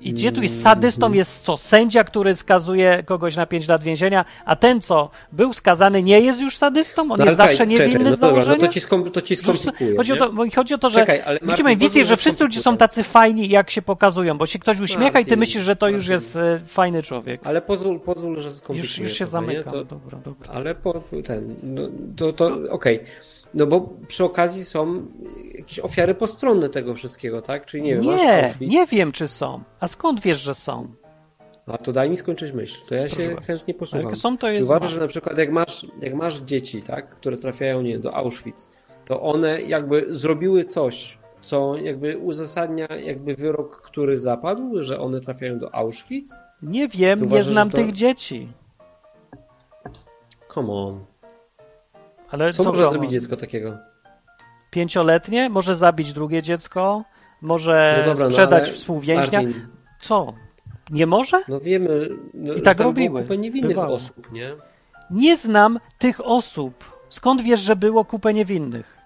I 0.01 0.13
gdzie 0.13 0.32
tu 0.32 0.41
jest 0.41 0.63
sadystą? 0.63 1.13
Jest 1.13 1.43
co? 1.43 1.58
Sędzia, 1.58 2.03
który 2.03 2.36
skazuje 2.36 3.03
kogoś 3.06 3.36
na 3.36 3.45
5 3.45 3.67
lat 3.67 3.84
więzienia, 3.84 4.25
a 4.45 4.56
ten, 4.56 4.82
co 4.82 5.10
był 5.32 5.53
skazany, 5.53 6.03
nie 6.03 6.19
jest 6.19 6.41
już 6.41 6.58
sadystą? 6.58 7.01
On 7.01 7.08
No, 7.08 7.15
jest 7.15 7.27
ale 7.27 7.36
zawsze 7.38 7.53
czekaj, 7.53 7.67
niewinny 7.67 7.93
czekaj, 7.93 8.06
z 8.17 8.21
no 8.21 8.27
dobra, 8.27 8.27
no 8.38 8.43
założenia? 8.45 8.67
to 8.67 8.73
ci, 8.73 8.79
skom, 8.79 9.12
to 9.12 9.21
ci. 9.21 9.36
Chodzi 9.97 10.13
o, 10.13 10.15
to, 10.15 10.32
chodzi 10.56 10.73
o 10.73 10.77
to, 10.77 10.89
że 10.89 10.99
Czekaj, 10.99 11.21
ale 11.25 11.39
widzimy 11.39 11.69
Martin, 11.69 11.79
wizję, 11.88 12.03
że 12.06 12.17
wszyscy 12.17 12.43
ludzie 12.43 12.60
są 12.60 12.77
tacy 12.77 13.03
fajni, 13.03 13.49
jak 13.49 13.69
się 13.69 13.82
pokazują, 13.82 14.38
bo 14.38 14.45
się 14.45 14.60
ktoś 14.60 14.79
uśmiecha 14.79 15.19
i 15.19 15.25
ty 15.25 15.29
Martin, 15.32 15.39
myślisz, 15.39 15.63
że 15.63 15.75
to 15.75 15.88
już 15.88 15.97
Martin. 15.97 16.12
jest 16.13 16.36
e, 16.36 16.60
fajny 16.65 17.03
człowiek. 17.03 17.41
Ale 17.43 17.62
pozwól, 17.62 17.99
pozwól 17.99 18.39
że 18.41 18.51
skomplikuję. 18.51 18.82
Już, 18.82 18.97
już 18.97 19.17
się 19.17 19.25
nie? 19.25 19.32
zamykam. 19.32 19.73
To, 19.73 19.84
Dobra, 19.86 20.19
dobra. 20.25 20.53
Ale 20.53 20.75
po 20.75 21.03
ten, 21.25 21.56
no, 21.63 21.82
to, 22.17 22.34
to 22.34 22.58
okej. 22.69 22.99
No 23.53 23.65
bo 23.67 23.89
przy 24.07 24.23
okazji 24.23 24.65
są 24.65 25.05
jakieś 25.55 25.79
ofiary 25.79 26.15
postronne 26.15 26.69
tego 26.69 26.95
wszystkiego, 26.95 27.41
tak? 27.41 27.65
Czyli 27.65 27.83
nie 27.83 27.93
wiem, 27.93 28.01
Nie, 28.03 28.53
nie 28.61 28.85
wiem, 28.85 29.11
czy 29.11 29.27
są. 29.27 29.63
A 29.79 29.87
skąd 29.87 30.21
wiesz, 30.21 30.39
że 30.39 30.55
są? 30.55 30.87
A 31.67 31.77
to 31.77 31.91
daj 31.91 32.09
mi 32.09 32.17
skończyć 32.17 32.51
myśl. 32.51 32.85
To 32.87 32.95
ja 32.95 33.07
się 33.07 33.15
Proszę 33.15 33.29
bardzo. 33.33 33.47
chętnie 33.47 33.73
posłucham. 33.73 34.05
jak 34.07 34.17
są, 34.17 34.38
to 34.38 34.47
Czy 34.47 34.53
jest 34.53 34.69
uważasz, 34.69 34.91
że 34.91 34.99
na 34.99 35.07
przykład 35.07 35.38
jak 35.38 35.51
masz, 35.51 35.86
jak 36.01 36.13
masz 36.13 36.39
dzieci, 36.39 36.82
tak, 36.82 37.09
które 37.09 37.38
trafiają 37.38 37.82
nie, 37.82 37.99
do 37.99 38.15
Auschwitz, 38.15 38.69
to 39.07 39.21
one 39.21 39.61
jakby 39.61 40.05
zrobiły 40.09 40.65
coś, 40.65 41.17
co 41.41 41.75
jakby 41.78 42.17
uzasadnia 42.17 42.88
jakby 42.88 43.36
wyrok, 43.36 43.82
który 43.82 44.19
zapadł, 44.19 44.84
że 44.84 44.99
one 44.99 45.19
trafiają 45.19 45.59
do 45.59 45.75
Auschwitz? 45.75 46.30
Nie 46.61 46.88
wiem, 46.88 47.19
To 47.19 47.25
nie 47.25 47.32
uważasz, 47.32 47.51
znam 47.51 47.69
to- 47.69 47.78
tych 47.78 47.91
dzieci. 47.91 48.49
Come 50.53 50.73
on. 50.73 51.05
Ale 52.34 52.53
Co 52.53 52.63
co 52.63 52.69
może 52.69 52.89
zrobić 52.89 53.11
dziecko 53.11 53.38
takiego? 53.38 53.77
pięcioletnie, 54.71 55.49
może 55.49 55.75
zabić 55.75 56.13
drugie 56.13 56.41
dziecko, 56.41 57.03
może 57.41 57.95
No 57.99 58.05
dobra, 58.11 58.25
no 58.25 58.31
sprzedać 58.31 58.63
ale 58.63 58.73
współwięźnia. 58.73 59.41
Martin, 59.41 59.67
Co? 59.99 60.34
Nie 60.89 61.05
może? 61.07 61.41
no 61.47 61.59
wiemy, 61.59 62.09
no, 62.34 62.53
I 62.53 62.61
tak 62.61 62.79
robiły. 62.79 63.09
było 63.09 63.21
kupę 63.21 63.38
niewinnych 63.38 63.69
Bywało. 63.75 63.95
osób, 63.95 64.31
nie? 64.31 64.55
Nie 65.11 65.38
znam 65.38 65.79
tych 65.97 66.25
osób. 66.25 67.01
Skąd 67.09 67.41
wiesz, 67.41 67.59
że 67.59 67.75
było 67.75 68.05
kupę 68.05 68.34
niewinnych? 68.34 68.97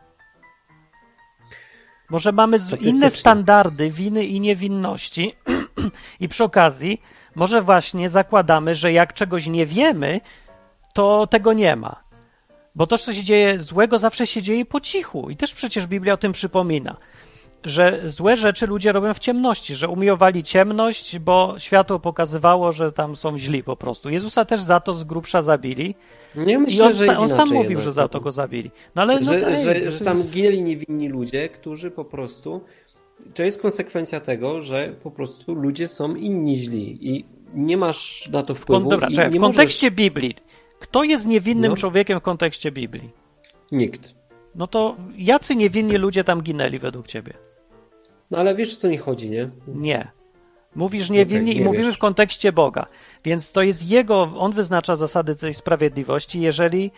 Może 2.09 2.31
mamy 2.31 2.57
inne 2.81 3.09
standardy 3.11 3.91
winy 3.91 4.25
i 4.25 4.39
niewinności 4.39 5.35
i 6.19 6.27
przy 6.27 6.43
okazji 6.43 7.01
może 7.35 7.61
właśnie 7.61 8.09
zakładamy, 8.09 8.75
że 8.75 8.91
jak 8.91 9.13
czegoś 9.13 9.47
nie 9.47 9.65
wiemy, 9.65 10.21
to 10.93 11.27
tego 11.27 11.53
nie 11.53 11.75
ma. 11.75 12.06
Bo 12.77 12.87
to, 12.87 12.97
co 12.97 13.13
się 13.13 13.23
dzieje 13.23 13.59
złego, 13.59 13.99
zawsze 13.99 14.27
się 14.27 14.41
dzieje 14.41 14.65
po 14.65 14.81
cichu. 14.81 15.29
I 15.29 15.35
też 15.35 15.53
przecież 15.53 15.87
Biblia 15.87 16.13
o 16.13 16.17
tym 16.17 16.31
przypomina, 16.31 16.97
że 17.63 18.01
złe 18.05 18.37
rzeczy 18.37 18.67
ludzie 18.67 18.91
robią 18.91 19.13
w 19.13 19.19
ciemności, 19.19 19.75
że 19.75 19.87
umiłowali 19.87 20.43
ciemność, 20.43 21.19
bo 21.19 21.55
światło 21.57 21.99
pokazywało, 21.99 22.71
że 22.71 22.91
tam 22.91 23.15
są 23.15 23.37
źli 23.37 23.63
po 23.63 23.75
prostu. 23.75 24.09
Jezusa 24.09 24.45
też 24.45 24.61
za 24.61 24.79
to 24.79 24.93
z 24.93 25.03
grubsza 25.03 25.41
zabili. 25.41 25.95
Nie 26.35 26.53
I 26.53 26.57
myślę, 26.57 26.85
on, 26.85 26.93
że 26.93 27.17
on 27.17 27.29
sam 27.29 27.49
mówił, 27.49 27.63
jednak. 27.63 27.83
że 27.83 27.91
za 27.91 28.07
to 28.07 28.19
go 28.19 28.31
zabili. 28.31 28.71
No 28.95 29.01
ale 29.01 29.15
no, 29.15 29.33
że, 29.33 29.41
to, 29.41 29.49
ej, 29.49 29.63
że, 29.63 29.91
że 29.91 30.05
tam 30.05 30.23
ginęli 30.23 30.63
niewinni 30.63 31.09
ludzie, 31.09 31.49
którzy 31.49 31.91
po 31.91 32.05
prostu. 32.05 32.61
To 33.33 33.43
jest 33.43 33.61
konsekwencja 33.61 34.19
tego, 34.19 34.61
że 34.61 34.93
po 35.03 35.11
prostu 35.11 35.55
ludzie 35.55 35.87
są 35.87 36.15
inni 36.15 36.57
źli 36.57 37.09
i 37.09 37.25
nie 37.53 37.77
masz 37.77 38.29
na 38.31 38.43
to 38.43 38.55
wpływu. 38.55 38.89
dobra, 38.89 39.07
i 39.09 39.15
czekaj, 39.15 39.31
w 39.31 39.39
kontekście 39.39 39.91
Biblii. 39.91 40.35
Kto 40.79 41.03
jest 41.03 41.25
niewinnym 41.25 41.69
No. 41.71 41.77
człowiekiem 41.77 42.19
w 42.19 42.23
kontekście 42.23 42.71
Biblii? 42.71 43.09
Nikt. 43.71 44.15
No 44.55 44.67
to 44.67 44.95
jacy 45.17 45.55
niewinni 45.55 45.97
ludzie 45.97 46.23
tam 46.23 46.41
ginęli 46.41 46.79
według 46.79 47.07
ciebie? 47.07 47.33
No 48.31 48.37
ale 48.37 48.55
wiesz 48.55 48.73
o 48.73 48.75
co 48.77 48.89
mi 48.89 48.97
chodzi, 48.97 49.29
nie? 49.29 49.49
Nie. 49.67 50.11
Mówisz 50.75 51.09
niewinni 51.09 51.55
i 51.55 51.59
nie 51.59 51.65
mówimy 51.65 51.83
wiesz. 51.85 51.95
w 51.95 51.99
kontekście 51.99 52.51
Boga. 52.51 52.85
Więc 53.23 53.51
to 53.51 53.61
jest 53.61 53.89
jego, 53.89 54.21
on 54.21 54.51
wyznacza 54.53 54.95
zasady 54.95 55.35
tej 55.35 55.53
sprawiedliwości, 55.53 56.41
jeżeli 56.41 56.91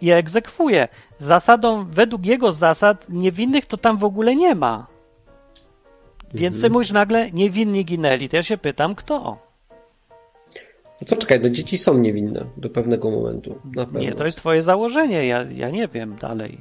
je 0.00 0.16
egzekwuje. 0.16 0.88
Zasadą, 1.18 1.86
według 1.90 2.26
jego 2.26 2.52
zasad, 2.52 3.06
niewinnych 3.08 3.66
to 3.66 3.76
tam 3.76 3.98
w 3.98 4.04
ogóle 4.04 4.36
nie 4.36 4.54
ma. 4.54 4.86
Więc 6.34 6.56
ty 6.56 6.58
Mhm. 6.66 6.72
mówisz 6.72 6.90
nagle, 6.92 7.30
niewinni 7.30 7.84
ginęli. 7.84 8.28
To 8.28 8.36
ja 8.36 8.42
się 8.42 8.58
pytam, 8.58 8.94
kto? 8.94 9.38
No 11.00 11.06
to 11.06 11.16
czekaj, 11.16 11.40
no 11.40 11.48
dzieci 11.50 11.78
są 11.78 11.98
niewinne 11.98 12.44
do 12.56 12.70
pewnego 12.70 13.10
momentu. 13.10 13.58
Nie, 13.92 14.14
to 14.14 14.24
jest 14.24 14.38
twoje 14.38 14.62
założenie, 14.62 15.26
ja, 15.26 15.42
ja 15.42 15.70
nie 15.70 15.88
wiem 15.88 16.16
dalej. 16.20 16.58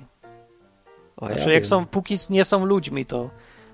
A 1.18 1.30
ja 1.30 1.36
Znaczy, 1.36 1.52
jak 1.52 1.64
wiem. 1.64 1.70
są, 1.70 1.86
póki 1.86 2.16
nie 2.30 2.46
są 2.46 2.66
ludźmi, 2.66 3.06
to, 3.06 3.30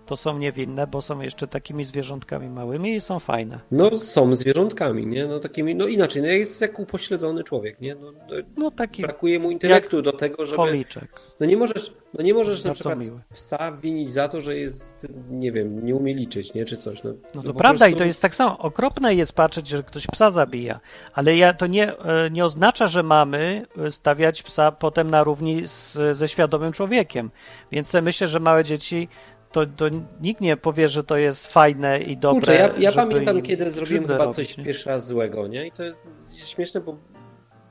to 0.05 0.17
są 0.17 0.37
niewinne, 0.37 0.87
bo 0.87 1.01
są 1.01 1.21
jeszcze 1.21 1.47
takimi 1.47 1.85
zwierzątkami 1.85 2.49
małymi 2.49 2.95
i 2.95 3.01
są 3.01 3.19
fajne. 3.19 3.59
No 3.71 3.97
są 3.97 4.35
zwierzątkami, 4.35 5.07
nie? 5.07 5.25
No 5.25 5.39
takimi, 5.39 5.75
no 5.75 5.87
inaczej, 5.87 6.21
no 6.21 6.27
jest 6.27 6.61
jak 6.61 6.79
upośledzony 6.79 7.43
człowiek, 7.43 7.81
nie? 7.81 7.95
No, 7.95 8.11
no, 8.11 8.35
No 8.57 8.71
taki 8.71 9.01
brakuje 9.01 9.39
mu 9.39 9.51
intelektu 9.51 10.01
do 10.01 10.11
tego, 10.13 10.45
żeby... 10.45 10.57
choliczek. 10.57 11.21
No 11.39 11.45
nie 11.45 11.57
możesz, 11.57 11.93
no 12.17 12.23
nie 12.23 12.33
możesz 12.33 12.63
na 12.63 12.73
przykład 12.73 12.99
miły. 12.99 13.19
psa 13.33 13.71
winić 13.71 14.11
za 14.11 14.27
to, 14.29 14.41
że 14.41 14.57
jest, 14.57 15.07
nie 15.29 15.51
wiem, 15.51 15.85
nie 15.85 15.95
umie 15.95 16.13
liczyć, 16.13 16.53
nie? 16.53 16.65
Czy 16.65 16.77
coś. 16.77 17.03
No, 17.03 17.13
No 17.35 17.43
to 17.43 17.53
po 17.53 17.59
prawda 17.59 17.87
i 17.87 17.95
to 17.95 18.03
jest 18.03 18.21
tak 18.21 18.35
samo. 18.35 18.57
Okropne 18.57 19.15
jest 19.15 19.33
patrzeć, 19.33 19.67
że 19.67 19.83
ktoś 19.83 20.07
psa 20.07 20.31
zabija, 20.31 20.79
ale 21.13 21.37
ja, 21.37 21.53
to 21.53 21.67
nie, 21.67 21.97
e, 21.97 22.29
nie 22.31 22.45
oznacza, 22.45 22.87
że 22.87 23.03
mamy 23.03 23.65
e, 23.77 23.91
stawiać 23.91 24.43
psa 24.43 24.71
potem 24.71 25.09
na 25.09 25.23
równi 25.23 25.67
z, 25.67 25.97
ze 26.17 26.27
świadomym 26.27 26.71
człowiekiem. 26.71 27.31
Więc 27.71 27.93
myślę, 27.93 28.27
że 28.27 28.39
małe 28.39 28.63
dzieci, 28.63 29.07
to, 29.53 29.65
to 29.65 29.85
nikt 30.21 30.41
nie 30.41 30.57
powie, 30.57 30.89
że 30.89 31.03
to 31.03 31.17
jest 31.17 31.47
fajne 31.47 31.99
i 31.99 32.17
dobre. 32.17 32.39
Kurczę, 32.39 32.55
ja, 32.55 32.73
ja 32.77 32.91
pamiętam, 32.91 33.41
kiedy 33.41 33.71
zrobiłem 33.71 34.03
chyba 34.03 34.17
robić, 34.17 34.35
coś 34.35 34.57
nie? 34.57 34.63
pierwszy 34.63 34.89
raz 34.89 35.07
złego, 35.07 35.47
nie? 35.47 35.67
I 35.67 35.71
to 35.71 35.83
jest 35.83 35.99
śmieszne, 36.35 36.81
bo 36.81 36.97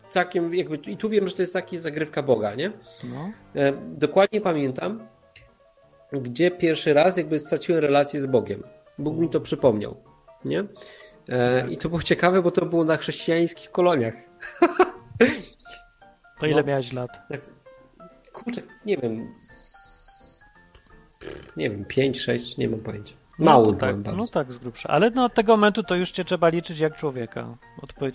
całkiem 0.09 0.55
jakby, 0.55 0.77
i 0.77 0.97
tu 0.97 1.09
wiem, 1.09 1.29
że 1.29 1.35
to 1.35 1.43
jest 1.43 1.53
taki 1.53 1.79
zagrywka 1.79 2.23
Boga, 2.23 2.55
nie? 2.55 2.73
No. 3.05 3.31
E, 3.55 3.73
dokładnie 3.89 4.41
pamiętam, 4.41 5.01
gdzie 6.13 6.51
pierwszy 6.51 6.95
raz 6.95 7.17
jakby 7.17 7.41
straciłem 7.41 7.81
relację 7.81 8.21
z 8.21 8.27
Bogiem. 8.27 8.63
Bóg 8.99 9.17
mi 9.19 9.29
to 9.29 9.41
przypomniał, 9.41 9.97
nie? 10.45 10.65
E, 11.29 11.71
I 11.71 11.77
to 11.79 11.89
było 11.89 12.03
ciekawe, 12.03 12.43
bo 12.43 12.51
to 12.51 12.67
było 12.67 12.85
na 12.85 12.97
chrześcijańskich 12.97 13.71
koloniach. 13.71 14.15
To 16.41 16.47
ile 16.47 16.61
No. 16.61 16.67
miałeś 16.69 16.93
lat? 16.93 17.11
Tak, 17.29 17.41
kurczę, 18.33 18.63
nie 18.87 18.97
wiem. 18.97 19.35
Nie 21.57 21.71
wiem, 21.71 21.85
5, 21.85 22.21
6, 22.21 22.57
nie 22.57 22.69
mam 22.69 22.81
pojęcia. 22.81 23.15
No, 23.39 23.67
to 23.67 23.73
tak, 23.73 23.79
byłem 23.79 24.03
bardzo. 24.03 24.19
no 24.19 24.27
tak 24.27 24.53
z 24.53 24.59
grubsza. 24.59 24.89
Ale 24.89 25.11
no, 25.11 25.25
od 25.25 25.35
tego 25.35 25.53
momentu 25.53 25.83
to 25.83 25.95
już 25.95 26.11
cię 26.11 26.25
trzeba 26.25 26.49
liczyć 26.49 26.79
jak 26.79 26.97
człowieka. 26.97 27.57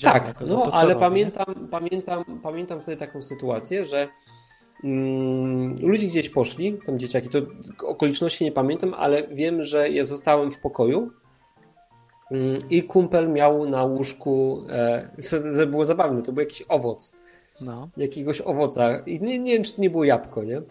Tak, 0.01 0.39
no 0.47 0.65
to, 0.65 0.73
ale 0.73 0.93
robi, 0.93 1.05
pamiętam, 1.05 1.67
pamiętam, 1.71 2.23
pamiętam 2.43 2.81
wtedy 2.81 2.97
taką 2.97 3.21
sytuację, 3.21 3.85
że 3.85 4.07
mm, 4.83 5.75
ludzie 5.81 6.07
gdzieś 6.07 6.29
poszli, 6.29 6.79
tam 6.85 6.99
dzieciaki, 6.99 7.29
to 7.29 7.39
okoliczności 7.87 8.43
nie 8.43 8.51
pamiętam, 8.51 8.93
ale 8.93 9.27
wiem, 9.27 9.63
że 9.63 9.89
ja 9.89 10.05
zostałem 10.05 10.51
w 10.51 10.59
pokoju 10.59 11.11
mm, 12.31 12.57
i 12.69 12.83
kumpel 12.83 13.29
miał 13.29 13.69
na 13.69 13.83
łóżku, 13.83 14.65
e, 14.69 15.09
to 15.57 15.67
było 15.67 15.85
zabawne, 15.85 16.21
to 16.21 16.31
był 16.31 16.41
jakiś 16.41 16.63
owoc? 16.69 17.13
No. 17.61 17.89
jakiegoś 17.97 18.41
owoca 18.41 18.99
i 18.99 19.21
nie, 19.21 19.39
nie 19.39 19.53
wiem, 19.53 19.63
czy 19.63 19.73
to 19.75 19.81
nie 19.81 19.89
było 19.89 20.03
jabłko, 20.03 20.43
nie? 20.43 20.61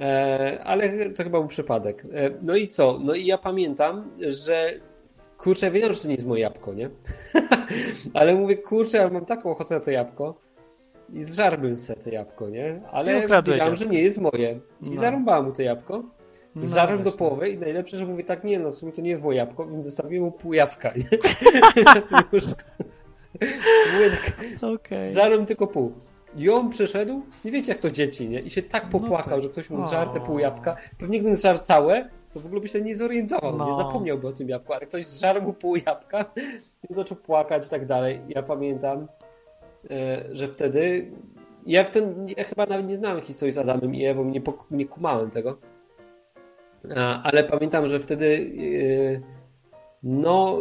E, 0.00 0.60
ale 0.64 1.10
to 1.10 1.24
chyba 1.24 1.38
był 1.40 1.48
przypadek. 1.48 2.04
E, 2.14 2.30
no 2.42 2.56
i 2.56 2.68
co? 2.68 2.98
No 3.02 3.14
i 3.14 3.26
ja 3.26 3.38
pamiętam, 3.38 4.10
że 4.28 4.72
kurczę, 5.38 5.70
wiedziałem, 5.70 5.94
że 5.94 6.00
to 6.00 6.08
nie 6.08 6.14
jest 6.14 6.26
moje 6.26 6.42
jabłko, 6.42 6.74
nie? 6.74 6.90
ale 8.14 8.34
mówię, 8.34 8.56
kurczę, 8.56 9.00
ale 9.02 9.10
mam 9.10 9.24
taką 9.24 9.50
ochotę 9.50 9.74
na 9.74 9.80
to 9.80 9.90
jabłko 9.90 10.34
i 11.12 11.24
zżarłbym 11.24 11.76
sobie 11.76 12.02
to 12.02 12.10
jabłko, 12.10 12.48
nie? 12.50 12.80
Ale 12.90 13.18
ukradłeś 13.24 13.54
wiedziałem, 13.54 13.76
że 13.76 13.84
jabłko. 13.84 13.96
nie 13.98 14.02
jest 14.02 14.18
moje. 14.18 14.60
I 14.82 14.90
No. 14.90 14.96
zarąbałem 15.00 15.44
mu 15.44 15.52
to 15.52 15.62
jabłko. 15.62 16.02
No 16.54 16.66
Zżarłem 16.66 16.98
do 16.98 17.02
właśnie. 17.02 17.18
połowy 17.18 17.50
i 17.50 17.58
najlepsze, 17.58 17.96
że 17.96 18.06
mówię 18.06 18.24
tak, 18.24 18.44
nie 18.44 18.58
no, 18.58 18.70
w 18.72 18.74
sumie 18.74 18.92
to 18.92 19.00
nie 19.00 19.10
jest 19.10 19.22
moje 19.22 19.38
jabłko, 19.38 19.66
więc 19.66 19.84
zostawiłem 19.84 20.24
mu 20.24 20.32
pół 20.32 20.52
jabłka, 20.52 20.92
nie? 20.96 21.04
Mówię 23.94 24.10
tak, 24.10 24.36
Okej. 24.62 25.10
Zżarłem 25.12 25.46
tylko 25.46 25.66
pół. 25.66 25.92
I 26.36 26.50
on 26.50 26.70
przyszedł, 26.70 27.22
nie 27.44 27.50
wiecie 27.50 27.72
jak 27.72 27.80
to 27.80 27.90
dzieci, 27.90 28.28
nie? 28.28 28.40
I 28.40 28.50
się 28.50 28.62
tak 28.62 28.88
popłakał, 28.88 29.34
tak. 29.34 29.42
że 29.42 29.48
ktoś 29.48 29.70
mu 29.70 29.86
zżarł 29.86 30.12
te 30.12 30.20
pół 30.20 30.38
jabłka. 30.38 30.76
Pewnie 30.98 31.18
gdybym 31.18 31.34
zżarł 31.34 31.58
całe, 31.58 32.08
to 32.34 32.40
w 32.40 32.46
ogóle 32.46 32.60
by 32.60 32.68
się 32.68 32.80
nie 32.80 32.96
zorientował, 32.96 33.56
No. 33.56 33.66
nie 33.66 33.74
zapomniałby 33.74 34.28
o 34.28 34.32
tym 34.32 34.48
jabłku, 34.48 34.72
ale 34.72 34.86
ktoś 34.86 35.06
zżarł 35.06 35.42
mu 35.42 35.52
pół 35.52 35.76
jabłka 35.76 36.24
i 36.90 36.94
zaczął 36.94 37.16
płakać 37.16 37.66
i 37.66 37.70
tak 37.70 37.86
dalej. 37.86 38.20
Ja 38.28 38.42
pamiętam, 38.42 39.06
e, 39.90 40.24
że 40.32 40.48
wtedy 40.48 41.10
ja, 41.66 41.84
wtedy, 41.84 42.34
ja 42.36 42.44
chyba 42.44 42.66
nawet 42.66 42.86
nie 42.86 42.96
znałem 42.96 43.20
historii 43.20 43.52
z 43.52 43.58
Adamem 43.58 43.94
i 43.94 44.04
Ewą, 44.06 44.24
nie, 44.24 44.42
nie 44.70 44.86
kumałem 44.86 45.30
tego. 45.30 45.58
Ale 47.22 47.44
pamiętam, 47.44 47.88
że 47.88 48.00
wtedy 48.00 48.52
e, 49.18 49.41
no, 50.02 50.58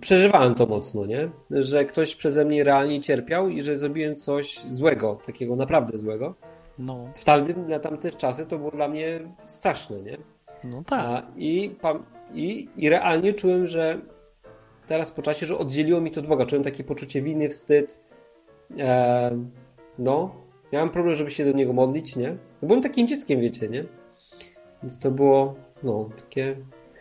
przeżywałem 0.00 0.54
to 0.54 0.66
mocno, 0.66 1.06
nie? 1.06 1.30
Że 1.50 1.84
ktoś 1.84 2.16
przeze 2.16 2.44
mnie 2.44 2.64
realnie 2.64 3.00
cierpiał 3.00 3.48
i 3.48 3.62
że 3.62 3.78
zrobiłem 3.78 4.16
coś 4.16 4.60
złego, 4.70 5.18
takiego 5.26 5.56
naprawdę 5.56 5.98
złego. 5.98 6.34
No, 6.78 7.08
W 7.14 7.24
tamtym, 7.24 7.68
na 7.68 7.78
tamte 7.78 8.12
czasy 8.12 8.46
to 8.46 8.58
było 8.58 8.70
dla 8.70 8.88
mnie 8.88 9.20
straszne, 9.46 10.02
nie? 10.02 10.18
no 10.64 10.84
tak. 10.84 11.00
A, 11.00 11.22
i, 11.36 11.76
i, 12.34 12.68
I 12.76 12.88
realnie 12.88 13.34
czułem, 13.34 13.66
że 13.66 14.00
teraz 14.86 15.12
po 15.12 15.22
czasie, 15.22 15.46
że 15.46 15.58
oddzieliło 15.58 16.00
mi 16.00 16.10
to 16.10 16.20
od 16.20 16.26
Boga. 16.26 16.46
Czułem 16.46 16.64
takie 16.64 16.84
poczucie 16.84 17.22
winy, 17.22 17.48
wstyd. 17.48 18.00
E, 18.78 19.38
no, 19.98 20.34
miałem 20.72 20.90
problem, 20.90 21.14
żeby 21.14 21.30
się 21.30 21.44
do 21.44 21.52
Niego 21.52 21.72
modlić, 21.72 22.16
nie? 22.16 22.30
No, 22.30 22.68
byłem 22.68 22.82
takim 22.82 23.08
dzieckiem, 23.08 23.40
wiecie, 23.40 23.68
nie? 23.68 23.84
Więc 24.82 24.98
to 24.98 25.10
było, 25.10 25.54
no, 25.82 26.08
takie... 26.18 26.56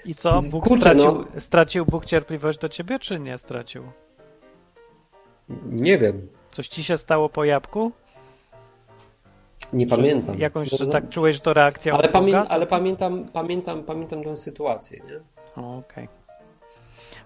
I 0.06 0.16
co? 0.16 0.40
Bóg 0.52 0.64
Kurczę, 0.64 0.82
stracił, 0.82 1.26
no. 1.34 1.42
stracił 1.42 1.86
Bóg 1.86 2.06
cierpliwość 2.06 2.60
do 2.60 2.70
ciebie, 2.70 3.00
czy 3.00 3.20
nie 3.20 3.38
stracił? 3.38 3.84
Nie 5.66 5.98
wiem, 5.98 6.28
Coś 6.52 6.68
ci 6.68 6.84
się 6.84 6.98
stało 6.98 7.30
po 7.30 7.44
jabłku? 7.44 7.92
nie 9.74 9.86
Czy 9.88 9.96
pamiętam. 9.96 10.40
Jakąś, 10.40 10.70
że 10.70 10.88
tak 10.88 11.10
czułeś, 11.10 11.36
że 11.36 11.42
to 11.42 11.54
reakcja 11.54 11.94
Ale, 11.94 12.10
pamię, 12.10 12.40
ale 12.40 12.68
pamiętam, 12.68 13.26
pamiętam, 13.34 13.84
pamiętam 13.84 14.24
tę 14.24 14.38
sytuację, 14.38 15.00
nie? 15.08 15.20
Okej. 15.64 16.08
Wiesz 16.08 16.25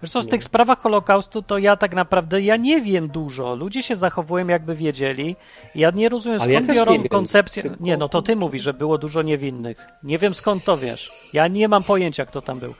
co, 0.07 0.21
w 0.21 0.27
tych 0.27 0.43
sprawach 0.43 0.79
Holokaustu 0.79 1.41
to 1.41 1.57
ja 1.57 1.75
tak 1.75 1.95
naprawdę, 1.95 2.41
ja 2.41 2.57
nie 2.57 2.81
wiem 2.81 3.07
dużo. 3.07 3.55
Ludzie 3.55 3.83
się 3.83 3.95
zachowują 3.95 4.47
jakby 4.47 4.75
wiedzieli. 4.75 5.35
Ja 5.75 5.91
nie 5.91 6.09
rozumiem 6.09 6.39
ja 6.39 6.45
skąd 6.45 6.67
też 6.67 6.75
biorą 6.75 6.95
nie 6.95 7.09
koncepcję... 7.09 7.63
Nie, 7.79 7.97
no 7.97 8.09
to 8.09 8.21
ty 8.21 8.35
mówisz, 8.35 8.61
że 8.61 8.73
było 8.73 8.97
dużo 8.97 9.21
niewinnych. 9.21 9.87
Nie 10.03 10.17
wiem 10.17 10.33
skąd 10.33 10.63
to 10.63 10.77
wiesz. 10.77 11.11
Ja 11.33 11.47
nie 11.47 11.67
mam 11.67 11.83
pojęcia, 11.83 12.25
kto 12.25 12.41
tam 12.41 12.59
był. 12.59 12.73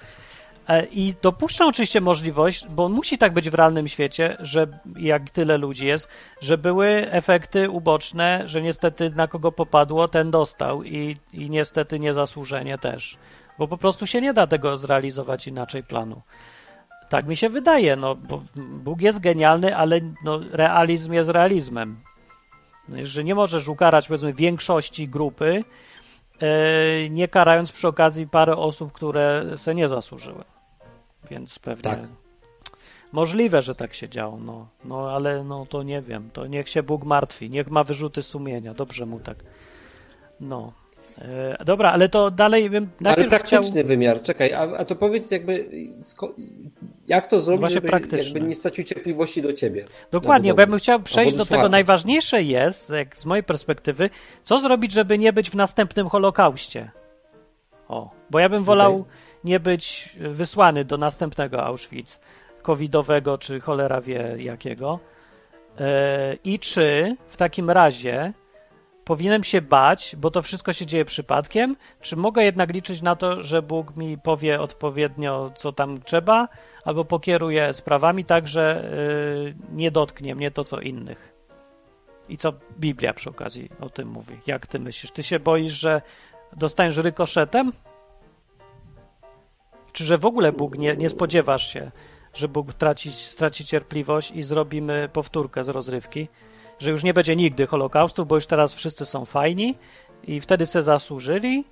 E, 0.70 0.86
I 0.86 1.14
dopuszczam 1.22 1.68
oczywiście 1.68 2.02
możliwość, 2.02 2.68
bo 2.68 2.90
musi 2.90 3.18
tak 3.18 3.34
być 3.34 3.50
w 3.50 3.54
realnym 3.54 3.88
świecie, 3.88 4.38
że 4.40 4.68
jak 5.00 5.30
tyle 5.30 5.58
ludzi 5.58 5.86
jest, 5.86 6.08
że 6.42 6.58
były 6.58 7.12
efekty 7.12 7.70
uboczne, 7.70 8.44
że 8.46 8.62
niestety 8.62 9.10
na 9.10 9.28
kogo 9.28 9.52
popadło, 9.52 10.08
ten 10.08 10.32
dostał 10.32 10.84
i, 10.84 11.18
i 11.34 11.50
niestety 11.50 12.00
niezasłużenie 12.00 12.78
też. 12.78 13.18
Bo 13.60 13.68
po 13.68 13.78
prostu 13.78 14.08
się 14.08 14.22
nie 14.22 14.34
da 14.34 14.48
tego 14.48 14.78
zrealizować 14.78 15.48
inaczej 15.48 15.84
planu. 15.84 16.22
Tak 17.10 17.28
mi 17.28 17.36
się 17.36 17.50
wydaje, 17.50 17.96
no 17.96 18.16
bo 18.16 18.44
Bóg 18.56 19.02
jest 19.02 19.20
genialny, 19.20 19.78
ale 19.78 20.00
no, 20.24 20.40
realizm 20.52 21.14
jest 21.14 21.30
realizmem. 21.30 22.00
No, 22.90 22.98
że 23.06 23.24
nie 23.24 23.36
możesz 23.36 23.68
ukarać 23.68 24.08
powiedzmy 24.08 24.34
większości 24.34 25.08
grupy, 25.08 25.64
e, 26.40 27.10
nie 27.10 27.28
karając 27.28 27.72
przy 27.72 27.88
okazji 27.88 28.28
parę 28.28 28.56
osób, 28.56 28.92
które 28.92 29.46
se 29.56 29.76
nie 29.76 29.88
zasłużyły. 29.88 30.44
Więc 31.32 31.60
pewnie 31.60 31.84
Tak. 31.84 32.00
możliwe, 33.12 33.62
że 33.62 33.76
tak 33.76 33.94
się 33.94 34.10
działo, 34.10 34.38
no, 34.38 34.68
no 34.86 35.12
ale 35.12 35.44
no 35.44 35.66
to 35.66 35.84
nie 35.84 36.02
wiem, 36.02 36.30
to 36.34 36.48
niech 36.48 36.70
się 36.70 36.84
Bóg 36.84 37.04
martwi, 37.04 37.50
niech 37.50 37.70
ma 37.70 37.84
wyrzuty 37.84 38.24
sumienia, 38.24 38.74
dobrze 38.74 39.06
mu 39.06 39.20
tak. 39.20 39.38
No. 40.40 40.74
E, 41.22 41.66
dobra, 41.66 41.92
ale 41.92 42.10
to 42.10 42.32
dalej 42.32 42.70
bym 42.70 42.90
Ale 43.06 43.28
praktyczny 43.28 43.72
chciał... 43.72 43.88
wymiar, 43.88 44.22
czekaj, 44.22 44.54
a, 44.54 44.60
a 44.78 44.86
to 44.86 44.96
powiedz 44.96 45.32
jakby, 45.32 45.70
jak 47.08 47.28
to 47.28 47.40
zrobić, 47.40 47.60
Właśnie 47.60 47.82
żeby 47.98 48.18
jakby 48.18 48.42
nie 48.42 48.56
stracił 48.56 48.84
cierpliwości 48.84 49.42
do 49.42 49.54
ciebie? 49.54 49.86
Dokładnie, 50.12 50.54
bo 50.54 50.62
ja 50.62 50.68
bym 50.68 50.80
chciał 50.80 51.00
przejść 51.00 51.36
do 51.36 51.46
tego 51.46 51.70
najważniejsze 51.70 52.44
jest, 52.44 52.90
jak 52.90 53.18
z 53.18 53.26
mojej 53.26 53.44
perspektywy, 53.44 54.10
co 54.44 54.60
zrobić, 54.60 54.92
żeby 54.92 55.18
nie 55.18 55.34
być 55.34 55.50
w 55.50 55.56
następnym 55.56 56.10
Holokauście. 56.10 56.92
O, 57.88 58.10
bo 58.30 58.40
ja 58.40 58.50
bym 58.50 58.64
wolał 58.64 58.96
Okej. 58.96 59.14
nie 59.44 59.60
być 59.60 60.16
wysłany 60.20 60.86
do 60.86 60.98
następnego 60.98 61.64
Auschwitz, 61.64 62.20
covidowego 62.62 63.38
czy 63.38 63.60
cholera 63.60 64.02
wie 64.02 64.36
jakiego. 64.38 65.00
E, 65.80 66.36
I 66.44 66.60
czy 66.60 67.16
w 67.28 67.38
takim 67.38 67.70
razie 67.70 68.34
powinienem 69.10 69.44
się 69.44 69.62
bać, 69.62 70.16
bo 70.18 70.32
to 70.32 70.42
wszystko 70.42 70.74
się 70.74 70.86
dzieje 70.86 71.06
przypadkiem, 71.06 71.76
czy 72.02 72.16
mogę 72.16 72.44
jednak 72.44 72.74
liczyć 72.74 73.02
na 73.02 73.16
to, 73.16 73.44
że 73.44 73.62
Bóg 73.62 73.96
mi 73.96 74.18
powie 74.18 74.62
odpowiednio, 74.62 75.52
co 75.56 75.72
tam 75.72 76.02
trzeba, 76.02 76.48
albo 76.86 77.06
pokieruje 77.06 77.74
sprawami 77.74 78.26
tak, 78.26 78.48
że 78.48 78.92
y, 78.94 79.56
nie 79.72 79.92
dotknie 79.92 80.36
mnie 80.36 80.52
to, 80.52 80.64
co 80.64 80.80
innych. 80.80 81.34
I 82.30 82.38
co 82.38 82.54
Biblia 82.80 83.14
przy 83.14 83.30
okazji 83.30 83.70
o 83.80 83.90
tym 83.90 84.08
mówi. 84.08 84.38
Jak 84.48 84.68
ty 84.68 84.80
myślisz? 84.80 85.12
Ty 85.12 85.24
się 85.24 85.40
boisz, 85.40 85.74
że 85.74 86.02
dostaniesz 86.56 86.98
rykoszetem? 86.98 87.74
Czy 89.92 90.04
że 90.04 90.18
w 90.18 90.26
ogóle 90.26 90.52
Bóg 90.52 90.78
nie, 90.78 90.96
nie 90.96 91.10
spodziewasz 91.10 91.74
się, 91.74 91.92
że 92.34 92.48
Bóg 92.48 92.74
traci, 92.74 93.12
straci 93.12 93.66
cierpliwość 93.66 94.32
i 94.32 94.44
zrobimy 94.44 95.10
powtórkę 95.14 95.64
z 95.64 95.70
rozrywki? 95.70 96.28
Że 96.80 96.92
już 96.92 97.04
nie 97.04 97.14
będzie 97.14 97.36
nigdy 97.36 97.68
Holokaustu, 97.68 98.26
bo 98.26 98.36
już 98.36 98.46
teraz 98.48 98.74
wszyscy 98.74 99.06
są 99.06 99.26
fajni 99.26 99.76
i 100.24 100.42
wtedy 100.42 100.66
se 100.66 100.82
zasłużyli, 100.84 101.64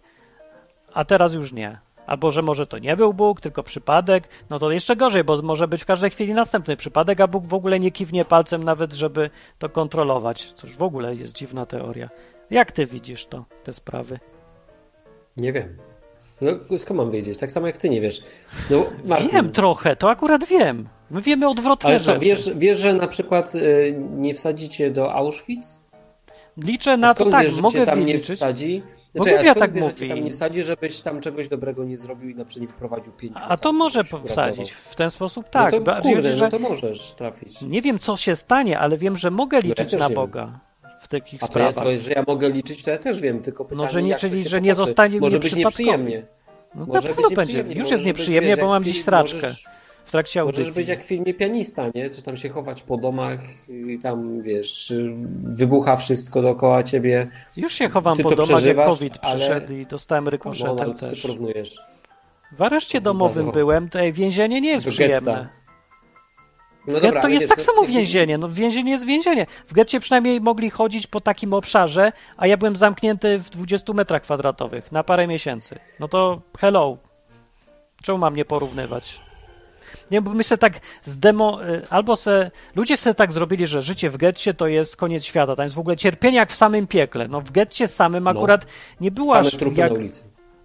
a 0.93 1.05
teraz 1.05 1.34
już 1.34 1.53
nie. 1.53 1.80
Albo 2.08 2.32
że 2.32 2.41
może 2.41 2.68
to 2.68 2.78
nie 2.78 2.97
był 2.97 3.14
Bóg, 3.14 3.41
tylko 3.41 3.64
przypadek, 3.64 4.28
no 4.49 4.60
to 4.60 4.72
jeszcze 4.72 4.95
gorzej, 4.95 5.24
bo 5.24 5.41
może 5.41 5.68
być 5.68 5.84
w 5.84 5.86
każdej 5.86 6.10
chwili 6.10 6.34
następny 6.34 6.78
przypadek, 6.78 7.22
a 7.22 7.28
Bóg 7.28 7.45
w 7.45 7.53
ogóle 7.53 7.80
nie 7.80 7.91
kiwnie 7.91 8.26
palcem 8.26 8.64
nawet, 8.64 8.93
żeby 8.93 9.30
to 9.60 9.70
kontrolować. 9.70 10.53
Coż 10.53 10.78
w 10.78 10.82
ogóle 10.82 11.16
jest 11.16 11.34
dziwna 11.34 11.66
teoria. 11.66 12.10
Jak 12.49 12.72
ty 12.72 12.86
widzisz 12.86 13.26
to, 13.26 13.45
te 13.64 13.74
sprawy? 13.74 14.20
Nie 15.38 15.53
wiem. 15.53 15.78
No 16.41 16.78
skąd 16.78 16.97
mam 16.97 17.12
wiedzieć? 17.12 17.38
Tak 17.38 17.51
samo 17.51 17.68
jak 17.68 17.78
ty 17.78 17.89
nie 17.89 18.01
wiesz. 18.01 18.22
No, 18.70 18.86
Martin, 19.05 19.30
Wiem 19.30 19.51
trochę, 19.51 19.95
to 19.95 20.10
akurat 20.10 20.45
wiem. 20.45 20.89
My 21.12 21.22
wiemy 21.22 21.49
odwrotne 21.49 21.89
ale 21.89 21.99
co, 21.99 22.05
rzeczy. 22.05 22.20
wiesz, 22.20 22.49
wiesz, 22.55 22.78
że 22.80 22.93
na 22.93 23.08
przykład 23.08 23.55
y, 23.55 23.95
nie 24.18 24.34
wsadzicie 24.34 24.91
do 24.91 25.14
Auschwitz? 25.14 25.66
Liczę 26.58 26.97
na 26.97 27.08
to, 27.08 27.14
skąd 27.16 27.32
tak, 27.32 27.45
wiesz, 27.45 27.53
że 27.55 27.62
mogę 27.62 27.86
tam 27.86 27.99
nie 27.99 28.05
wyliczyć. 28.05 28.36
wsadzi? 28.36 28.84
Bo 29.16 29.24
Znaczy, 29.24 29.36
a 29.36 29.38
Biblia 29.38 29.55
tak 29.55 29.74
wiesz, 29.74 29.84
mówi. 29.84 30.10
tam 30.10 30.24
nie 30.24 30.32
wsadzi, 30.32 30.64
żebyś 30.64 31.01
tam 31.01 31.22
czegoś 31.22 31.47
dobrego 31.47 31.84
nie 31.84 31.97
zrobił 31.97 32.30
i 32.30 32.36
na 32.36 32.45
przykład 32.45 32.70
nie 32.70 32.74
wprowadził 32.76 33.14
pięciu. 33.14 33.39
A 33.47 33.58
to 33.58 33.74
może 33.74 34.03
wsadzić 34.26 34.72
w 34.72 34.95
ten 34.95 35.10
sposób, 35.10 35.49
tak. 35.49 35.74
No 35.74 35.80
to 35.80 36.01
kurde, 36.01 36.36
że 36.36 36.45
no 36.45 36.51
to 36.51 36.60
możesz 36.60 37.12
trafić. 37.12 37.62
Nie 37.62 37.82
wiem, 37.82 37.99
co 37.99 38.18
się 38.18 38.36
stanie, 38.36 38.80
ale 38.80 38.97
wiem, 38.97 39.18
że 39.18 39.32
mogę 39.32 39.58
ja 39.58 39.62
liczyć 39.64 39.91
też 39.91 39.99
na 39.99 40.05
nie 40.08 40.10
wiem. 40.10 40.16
Boga 40.16 40.60
w 40.99 41.08
takich 41.08 41.43
A 41.43 41.47
to, 41.47 41.60
ja, 41.60 41.70
sprawach. 41.72 41.93
to, 41.97 42.01
że 42.03 42.12
ja 42.12 42.24
mogę 42.28 42.49
liczyć, 42.49 42.84
to 42.84 42.91
ja 42.91 42.97
też 42.97 43.20
wiem, 43.20 43.41
tylko 43.41 43.66
pytanie, 43.66 43.89
że 43.89 44.03
nie- 44.03 44.14
to 44.14 44.20
czyli, 44.20 44.47
że 44.49 44.62
nie 44.62 44.76
zostanie 44.76 45.20
Może 45.20 45.39
być 45.39 45.55
nieprzyjemnie. 45.55 46.26
No, 46.76 46.86
na 46.86 47.01
pewno 47.01 47.30
będzie. 47.30 47.66
Już 47.70 47.91
jest 47.91 48.05
nieprzyjemnie, 48.05 48.49
wiesz, 48.49 48.60
bo 48.60 48.68
mam 48.68 48.84
dziś 48.84 49.01
straczkę 49.01 49.36
Możesz, 49.36 49.66
w 50.08 50.12
trakcie 50.12 50.43
możesz 50.43 50.60
audycji. 50.60 50.82
być 50.82 50.88
jak 50.89 51.03
w 51.03 51.08
filmie 51.08 51.34
Pianista, 51.34 51.84
nie? 51.95 52.10
Czy 52.10 52.22
tam 52.22 52.38
się 52.38 52.49
chować 52.49 52.82
po 52.82 52.97
domach 52.97 53.39
i 53.70 53.99
tam, 53.99 54.41
wiesz, 54.41 54.93
wybucha 55.43 55.95
wszystko 55.95 56.41
dookoła 56.41 56.84
ciebie. 56.84 57.28
Już 57.58 57.74
się 57.74 57.89
chowam 57.89 58.18
Ty 58.18 58.24
po 58.24 58.30
to 58.30 58.36
domach, 58.36 58.66
jak 58.66 58.78
COVID 58.78 59.18
ale- 59.22 59.36
przyszedł 59.38 59.74
i 59.74 59.86
dostałem 59.86 60.24
No, 60.24 60.30
rykoszetem 60.30 60.80
ale 60.80 60.93
co 60.93 61.05
ty 61.05 61.10
też. 61.12 61.22
porównujesz? 61.22 61.82
W 62.51 62.62
areszcie 62.62 63.01
domowym 63.01 63.45
do- 63.45 63.51
byłem, 63.51 63.89
to 63.89 63.99
więzienie 64.14 64.62
nie 64.62 64.70
jest 64.70 64.86
do 64.86 64.91
przyjemne. 64.91 65.20
getta. 65.22 65.49
No 66.88 66.99
Getto 66.99 67.20
ale 67.20 67.34
jest 67.34 67.49
tak 67.49 67.58
no, 67.58 67.64
samo 67.64 67.84
więzienie, 67.88 68.38
no 68.38 68.49
więzienie 68.49 68.91
jest 68.91 69.05
więzienie. 69.05 69.45
W 69.68 69.74
getcie 69.74 69.99
przynajmniej 69.99 70.41
mogli 70.41 70.70
chodzić 70.70 71.08
po 71.08 71.22
takim 71.22 71.53
obszarze, 71.53 72.12
a 72.38 72.47
ja 72.47 72.58
byłem 72.58 72.76
zamknięty 72.76 73.39
w 73.39 73.49
20 73.49 73.93
metrach 73.93 74.22
kwadratowych 74.22 74.91
na 74.91 75.03
parę 75.03 75.28
miesięcy. 75.28 75.80
No 75.99 76.08
to 76.08 76.41
hello. 76.60 76.97
Czemu 78.03 78.18
mam 78.18 78.36
nie 78.36 78.45
porównywać? 78.45 79.20
Nie, 80.12 80.22
bo 80.22 80.32
myślę 80.34 80.58
tak 80.58 80.80
z 81.03 81.18
demo, 81.18 81.68
y, 81.70 81.82
albo 81.89 82.16
se, 82.16 82.51
ludzie 82.76 82.97
sobie 82.97 83.14
tak 83.14 83.34
zrobili, 83.34 83.68
że 83.68 83.82
życie 83.82 84.10
w 84.10 84.18
getcie 84.18 84.53
to 84.53 84.68
jest 84.68 84.97
koniec 84.97 85.24
świata, 85.24 85.55
tam 85.55 85.64
jest 85.64 85.76
w 85.76 85.80
ogóle 85.80 85.97
cierpienie 85.97 86.38
jak 86.38 86.51
w 86.51 86.55
samym 86.55 86.88
piekle. 86.88 87.28
No 87.28 87.41
w 87.41 87.51
getcie 87.51 87.88
samym 87.88 88.24
No. 88.24 88.30
akurat 88.32 88.66
nie 89.01 89.12
było 89.12 89.34
Same 89.36 89.51
trupy 89.51 89.80
jak, 89.82 89.91
na 89.91 89.97
ulicy. 89.99 90.24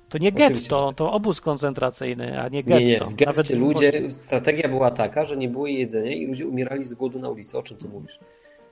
to 0.08 0.18
nie 0.18 0.32
getto, 0.32 0.92
to 0.96 1.12
obóz 1.12 1.40
koncentracyjny, 1.40 2.40
a 2.42 2.48
nie 2.48 2.62
getto. 2.62 2.80
Nie, 2.80 2.86
nie, 2.86 2.98
w 2.98 3.14
getcie 3.14 3.26
Nawet 3.26 3.50
ludzie, 3.50 4.10
strategia 4.10 4.68
była 4.68 4.90
taka, 4.90 5.24
że 5.24 5.36
nie 5.36 5.48
było 5.48 5.66
jedzenia 5.66 6.12
i 6.12 6.26
ludzie 6.26 6.46
umierali 6.46 6.84
z 6.84 6.94
głodu 6.94 7.18
na 7.18 7.28
ulicy. 7.28 7.58
O 7.58 7.62
czym 7.62 7.76
ty 7.76 7.88
mówisz? 7.88 8.18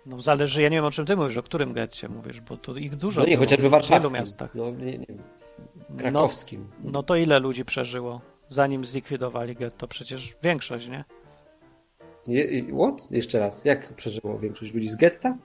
No 0.07 0.21
zależy, 0.21 0.62
ja 0.62 0.68
nie 0.68 0.77
wiem 0.77 0.85
o 0.85 0.91
czym 0.91 1.07
ty 1.07 1.16
mówisz, 1.16 1.37
o 1.37 1.43
którym 1.43 1.73
getcie 1.73 2.09
mówisz, 2.09 2.41
bo 2.41 2.57
to 2.57 2.77
ich 2.77 2.97
dużo 2.97 3.21
No 3.21 3.27
nie, 3.27 3.33
było 3.37 3.45
chociażby 3.47 3.57
w 3.62 3.64
wielu 3.64 3.71
warszawskim. 3.71 4.12
miastach. 4.12 4.55
No 4.55 4.71
nie, 4.71 4.99
nie, 4.99 5.07
No, 5.91 5.97
krakowskim. 5.99 6.68
no 6.85 7.03
to 7.03 7.16
ile 7.16 7.39
ludzi 7.39 7.64
przeżyło, 7.64 8.21
zanim 8.51 8.85
zlikwidowali 8.85 9.55
getto? 9.55 9.89
Przecież 9.89 10.37
większość, 10.43 10.89
nie? 10.89 11.05
Je, 12.27 12.65
what? 12.65 13.11
Jeszcze 13.11 13.39
raz. 13.39 13.65
Jak 13.65 13.95
przeżyło 13.95 14.39
większość 14.39 14.75
ludzi 14.75 14.89
z 14.89 14.97
getta? 14.97 15.37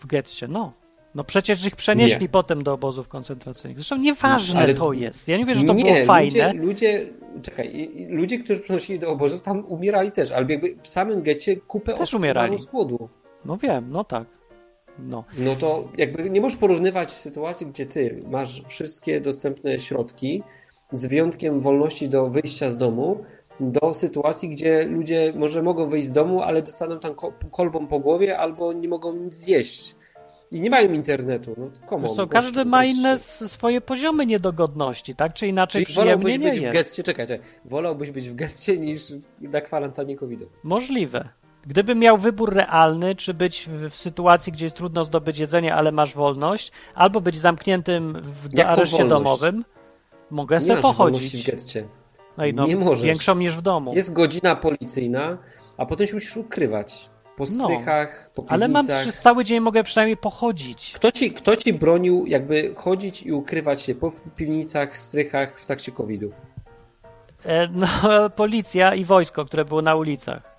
W 0.00 0.06
getcie, 0.06 0.48
no. 0.48 0.72
No 1.14 1.24
przecież 1.24 1.66
ich 1.66 1.76
przenieśli 1.76 2.22
Nie. 2.22 2.28
potem 2.28 2.62
do 2.62 2.72
obozów 2.72 3.08
koncentracyjnych. 3.08 3.78
Zresztą 3.78 3.96
nieważne 3.96 4.60
Ale- 4.60 4.74
to 4.74 4.92
jest. 4.92 5.28
Ja 5.28 5.36
nie 5.38 5.46
wiem, 5.46 5.54
że 5.54 5.64
to 5.64 5.74
nie, 5.74 5.84
było 5.94 6.04
fajne. 6.06 6.52
Ludzie, 6.52 6.60
ludzie, 6.62 7.06
czekaj, 7.42 7.90
ludzie, 8.10 8.38
którzy 8.38 8.60
przenosili 8.60 8.98
do 8.98 9.08
obozu, 9.10 9.38
tam 9.38 9.64
umierali 9.64 10.12
też, 10.12 10.30
albo 10.30 10.52
jakby 10.52 10.76
w 10.82 10.88
samym 10.88 11.22
getcie 11.22 11.56
kupę 11.56 11.92
Też 11.92 12.00
osób 12.00 12.20
umierali. 12.20 12.58
z 12.62 12.66
głodu. 12.66 13.08
No 13.44 13.56
wiem, 13.56 13.90
no 13.90 14.04
tak. 14.04 14.24
No. 14.98 15.24
No 15.38 15.56
to 15.56 15.88
jakby 15.96 16.30
nie 16.30 16.40
możesz 16.40 16.58
porównywać 16.58 17.12
sytuacji, 17.12 17.66
gdzie 17.66 17.86
ty 17.86 18.22
masz 18.30 18.62
wszystkie 18.68 19.20
dostępne 19.20 19.80
środki, 19.80 20.42
z 20.92 21.06
wyjątkiem 21.06 21.60
wolności 21.60 22.08
do 22.08 22.26
wyjścia 22.30 22.70
z 22.70 22.78
domu, 22.78 23.24
do 23.60 23.94
sytuacji, 23.94 24.48
gdzie 24.48 24.84
ludzie 24.84 25.32
może 25.36 25.62
mogą 25.62 25.88
wyjść 25.88 26.08
z 26.08 26.12
domu, 26.12 26.42
ale 26.42 26.62
dostaną 26.62 26.98
tam 26.98 27.14
ko- 27.14 27.32
kolbą 27.50 27.86
po 27.86 28.00
głowie 28.00 28.38
albo 28.38 28.72
nie 28.72 28.88
mogą 28.88 29.12
nic 29.12 29.34
zjeść. 29.34 29.96
I 30.52 30.60
nie 30.60 30.70
mają 30.70 30.92
internetu. 30.92 31.54
No 31.58 31.70
co, 31.90 31.98
gościu, 31.98 32.28
każdy 32.28 32.64
ma 32.64 32.84
inne 32.84 33.18
swoje 33.18 33.80
poziomy 33.80 34.26
niedogodności, 34.26 35.14
tak 35.14 35.34
czy 35.34 35.46
inaczej 35.46 35.84
Czyli 35.86 35.96
wolałbyś 35.96 36.24
przyjemnie 36.24 36.50
być 36.50 36.60
nie 36.60 36.70
w 36.70 36.74
jest. 36.74 36.88
getcie, 36.88 37.02
czekaj, 37.02 37.26
czekaj, 37.26 37.46
wolałbyś 37.64 38.10
być 38.10 38.28
w 38.28 38.34
getcie 38.34 38.78
niż 38.78 39.00
na 39.40 39.60
kwarantannie 39.60 40.16
covidowej. 40.16 40.54
Możliwe. 40.62 41.28
Gdybym 41.66 41.98
miał 41.98 42.18
wybór 42.18 42.54
realny, 42.54 43.16
czy 43.16 43.34
być 43.34 43.68
w, 43.90 43.96
sytuacji, 43.96 44.52
gdzie 44.52 44.66
jest 44.66 44.76
trudno 44.76 45.04
zdobyć 45.04 45.38
jedzenie, 45.38 45.74
ale 45.74 45.92
masz 45.92 46.14
wolność, 46.14 46.72
albo 46.94 47.20
być 47.20 47.38
zamkniętym 47.38 48.18
w 48.22 48.58
Jaką 48.58 48.70
areszcie 48.70 48.96
wolność? 48.96 49.10
domowym, 49.24 49.64
mogę 50.30 50.56
Nie 50.56 50.60
sobie 50.60 50.80
wolności 50.82 50.94
w 50.94 50.96
pochodzić. 50.96 51.46
getcie. 51.46 51.86
No 52.38 52.46
i 52.46 52.54
no, 52.54 52.66
Nie 52.66 52.76
możesz. 52.76 53.04
większą 53.04 53.34
niż 53.34 53.56
w 53.56 53.62
domu. 53.62 53.94
Jest 53.94 54.12
godzina 54.12 54.56
policyjna, 54.56 55.38
a 55.76 55.86
potem 55.86 56.06
się 56.06 56.14
musisz 56.14 56.36
ukrywać. 56.36 57.10
Po 57.36 57.44
No. 57.56 57.64
strychach, 57.64 58.30
po 58.34 58.44
Ale 58.48 58.68
mam 58.68 58.86
przez 58.86 59.20
cały 59.20 59.44
dzień 59.44 59.60
mogę 59.60 59.82
przynajmniej 59.84 60.16
pochodzić. 60.16 60.92
Kto 60.96 61.12
ci, 61.12 61.32
kto 61.32 61.56
ci 61.56 61.72
bronił 61.72 62.26
jakby 62.26 62.74
chodzić 62.76 63.22
i 63.22 63.32
ukrywać 63.32 63.82
się 63.82 63.94
po 63.94 64.12
piwnicach, 64.36 64.96
strychach 64.98 65.58
w 65.60 65.66
trakcie 65.66 65.92
COVID-u? 65.92 66.30
E, 67.44 67.68
no, 67.68 67.86
policja 68.36 68.94
i 68.94 69.04
wojsko, 69.04 69.44
które 69.44 69.64
było 69.64 69.82
na 69.82 69.94
ulicach. 69.96 70.49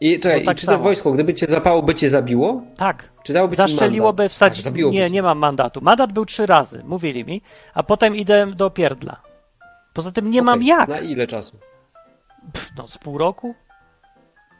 I 0.00 0.20
czekaj, 0.20 0.40
No 0.40 0.46
tak 0.46 0.56
czy 0.56 0.66
to 0.66 0.72
samo. 0.72 0.84
wojsko, 0.84 1.12
gdyby 1.12 1.34
cię 1.34 1.46
zapało, 1.46 1.82
by 1.82 1.94
cię 1.94 2.10
zabiło? 2.10 2.62
Tak. 2.76 3.08
Czy 3.22 3.32
dałoby 3.32 3.56
Zaszczeliłoby, 3.56 4.22
mandat? 4.22 4.32
wsadzić. 4.32 4.64
Tak, 4.64 4.74
nie, 4.74 4.92
cię. 4.92 5.10
nie 5.10 5.22
mam 5.22 5.38
mandatu. 5.38 5.80
Mandat 5.82 6.12
był 6.12 6.24
trzy 6.24 6.46
razy, 6.46 6.82
mówili 6.84 7.24
mi, 7.24 7.42
a 7.74 7.82
potem 7.82 8.16
idę 8.16 8.46
do 8.46 8.70
pierdla. 8.70 9.20
Poza 9.92 10.12
tym 10.12 10.30
nie 10.30 10.42
mam 10.42 10.54
Okej, 10.58 10.66
jak. 10.66 10.88
Na 10.88 11.00
ile 11.00 11.26
czasu? 11.26 11.58
Pff, 12.52 12.70
no 12.76 12.86
z 12.88 12.98
pół 12.98 13.18
roku? 13.18 13.54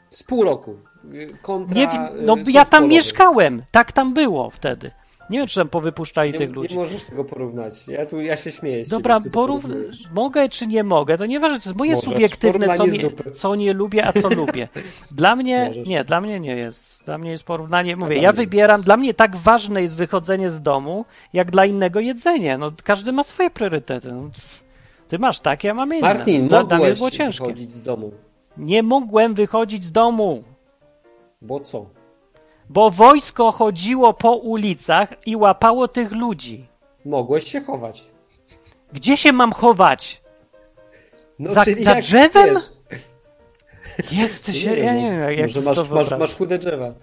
Z 0.09 0.23
pół 0.23 0.43
roku. 0.43 0.75
Y, 1.13 1.37
Kontra, 1.41 1.77
Nie, 1.77 1.85
y, 1.85 2.21
no 2.21 2.35
sąd 2.35 2.47
ja 2.47 2.65
tam 2.65 2.87
mieszkałem, 2.87 3.63
tak 3.71 3.91
tam 3.91 4.13
było 4.13 4.49
wtedy. 4.49 4.91
Nie 5.31 5.37
wiem, 5.37 5.47
czy 5.47 5.55
tam 5.55 5.69
powypuszczali 5.69 6.31
Nie, 6.31 6.37
tych 6.37 6.49
nie 6.49 6.55
ludzi. 6.55 6.75
możesz 6.75 7.03
tego 7.03 7.23
porównać. 7.25 7.87
Ja 7.87 8.05
tu 8.05 8.21
ja 8.21 8.37
się 8.37 8.51
śmieję. 8.51 8.85
ciebie, 8.85 8.97
Dobra, 8.97 9.19
to 9.19 9.29
porów... 9.29 9.63
mogę 10.13 10.49
czy 10.49 10.67
nie 10.67 10.83
mogę, 10.83 11.17
to 11.17 11.25
nieważne, 11.25 11.59
to 11.59 11.69
jest 11.69 11.79
moje 11.79 11.95
Możesz. 11.95 12.09
subiektywne, 12.09 12.77
co, 12.77 12.85
dupy. 12.87 13.31
co 13.31 13.55
nie 13.55 13.73
lubię, 13.73 14.07
a 14.07 14.13
co 14.13 14.29
lubię. 14.29 14.67
Dla 15.11 15.35
mnie, 15.35 15.65
Możesz. 15.67 15.87
nie, 15.87 16.03
dla 16.03 16.21
mnie 16.21 16.39
nie 16.39 16.55
jest. 16.55 17.05
Dla 17.05 17.17
mnie 17.17 17.31
jest 17.31 17.43
porównanie, 17.43 17.95
mówię, 17.95 18.17
ja 18.17 18.33
wybieram, 18.33 18.81
dla 18.81 18.97
mnie 18.97 19.13
tak 19.13 19.35
ważne 19.35 19.81
jest 19.81 19.95
wychodzenie 19.95 20.49
z 20.49 20.61
domu, 20.61 21.05
jak 21.33 21.51
dla 21.51 21.65
innego 21.65 21.99
jedzenie. 21.99 22.57
No, 22.57 22.71
każdy 22.83 23.11
ma 23.11 23.23
swoje 23.23 23.49
priorytety. 23.49 24.11
No, 24.11 24.29
ty 25.07 25.19
masz 25.19 25.39
takie, 25.39 25.67
ja 25.67 25.73
mam 25.73 25.89
inne. 25.93 26.01
Martin, 26.01 26.47
dla, 26.47 26.63
dla 26.63 26.77
mnie 26.77 26.93
było 26.93 27.11
ciężkie. 27.11 27.43
wychodzić 27.45 27.71
z 27.71 27.81
domu. 27.81 28.11
Nie 28.57 28.83
mogłem 28.83 29.33
wychodzić 29.33 29.83
z 29.83 29.91
domu. 29.91 30.43
Bo 31.41 31.59
co? 31.59 31.85
Bo 32.71 32.89
wojsko 32.91 33.51
chodziło 33.51 34.13
po 34.13 34.31
ulicach 34.35 35.13
i 35.25 35.35
łapało 35.35 35.87
tych 35.87 36.11
ludzi. 36.11 36.67
Mogłeś 37.05 37.51
się 37.51 37.61
chować. 37.61 38.03
Gdzie 38.93 39.17
się 39.17 39.31
mam 39.33 39.51
chować? 39.53 40.21
No, 41.39 41.53
Za- 41.53 41.63
za 41.63 41.91
jak, 41.91 42.01
drzewem? 42.03 42.55
Wiesz, 43.99 44.11
Jest, 44.11 44.47
nie 44.53 44.75
ja 44.75 44.93
nie 44.93 45.11
wiem, 45.11 45.21
jak 45.21 45.39
może 45.39 45.61
to 45.61 45.95
masz, 45.95 46.09
masz, 46.09 46.19
masz 46.19 46.35
chude 46.35 46.57
drzewa. 46.57 46.93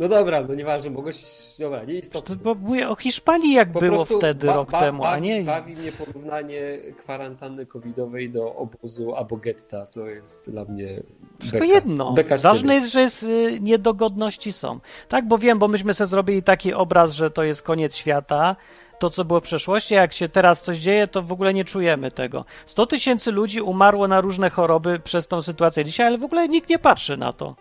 No 0.00 0.08
dobra, 0.08 0.40
no 0.48 0.54
nieważne, 0.54 0.90
mogłeś... 0.90 1.16
Dobra, 1.58 1.84
nie 1.84 1.94
istotne. 1.94 2.36
To, 2.36 2.42
bo 2.42 2.54
mówię 2.54 2.88
o 2.88 2.94
Hiszpanii 2.94 3.52
jak 3.52 3.72
Po 3.72 3.80
było 3.80 4.04
wtedy 4.04 4.46
ba- 4.46 4.54
rok 4.54 4.70
ba- 4.70 4.80
temu, 4.80 5.04
a 5.04 5.18
nie... 5.18 5.44
Bawi 5.44 5.76
mnie 5.76 5.92
porównanie 5.92 6.78
kwarantanny 6.96 7.66
covidowej 7.66 8.30
do 8.30 8.56
obozu 8.56 9.14
albo 9.14 9.36
getta. 9.36 9.86
To 9.86 10.06
jest 10.06 10.50
dla 10.50 10.64
mnie 10.64 11.02
Wszystko 11.38 11.58
beka. 11.58 11.72
jedno. 11.74 12.12
Beka 12.12 12.36
Ważne 12.36 12.74
jest, 12.74 12.92
że 12.92 13.00
jest, 13.00 13.22
y, 13.22 13.58
niedogodności 13.60 14.52
są. 14.52 14.80
Tak, 15.08 15.28
bo 15.28 15.38
wiem, 15.38 15.58
bo 15.58 15.68
myśmy 15.68 15.94
sobie 15.94 16.08
zrobili 16.08 16.42
taki 16.42 16.74
obraz, 16.74 17.12
że 17.12 17.30
to 17.30 17.42
jest 17.42 17.62
koniec 17.62 17.96
świata, 17.96 18.56
to 18.98 19.10
co 19.10 19.24
było 19.24 19.40
w 19.40 19.42
przeszłości, 19.42 19.96
a 19.96 20.00
jak 20.00 20.12
się 20.12 20.28
teraz 20.28 20.62
coś 20.62 20.78
dzieje, 20.78 21.06
to 21.06 21.22
w 21.22 21.32
ogóle 21.32 21.54
nie 21.54 21.64
czujemy 21.64 22.10
tego. 22.10 22.44
100 22.66 22.86
tysięcy 22.86 23.32
ludzi 23.32 23.60
umarło 23.60 24.08
na 24.08 24.20
różne 24.20 24.50
choroby 24.50 24.98
przez 24.98 25.28
tą 25.28 25.42
sytuację 25.42 25.84
dzisiaj, 25.84 26.06
ale 26.06 26.18
w 26.18 26.24
ogóle 26.24 26.48
nikt 26.48 26.68
nie 26.70 26.78
patrzy 26.78 27.16
na 27.16 27.32
to. 27.32 27.54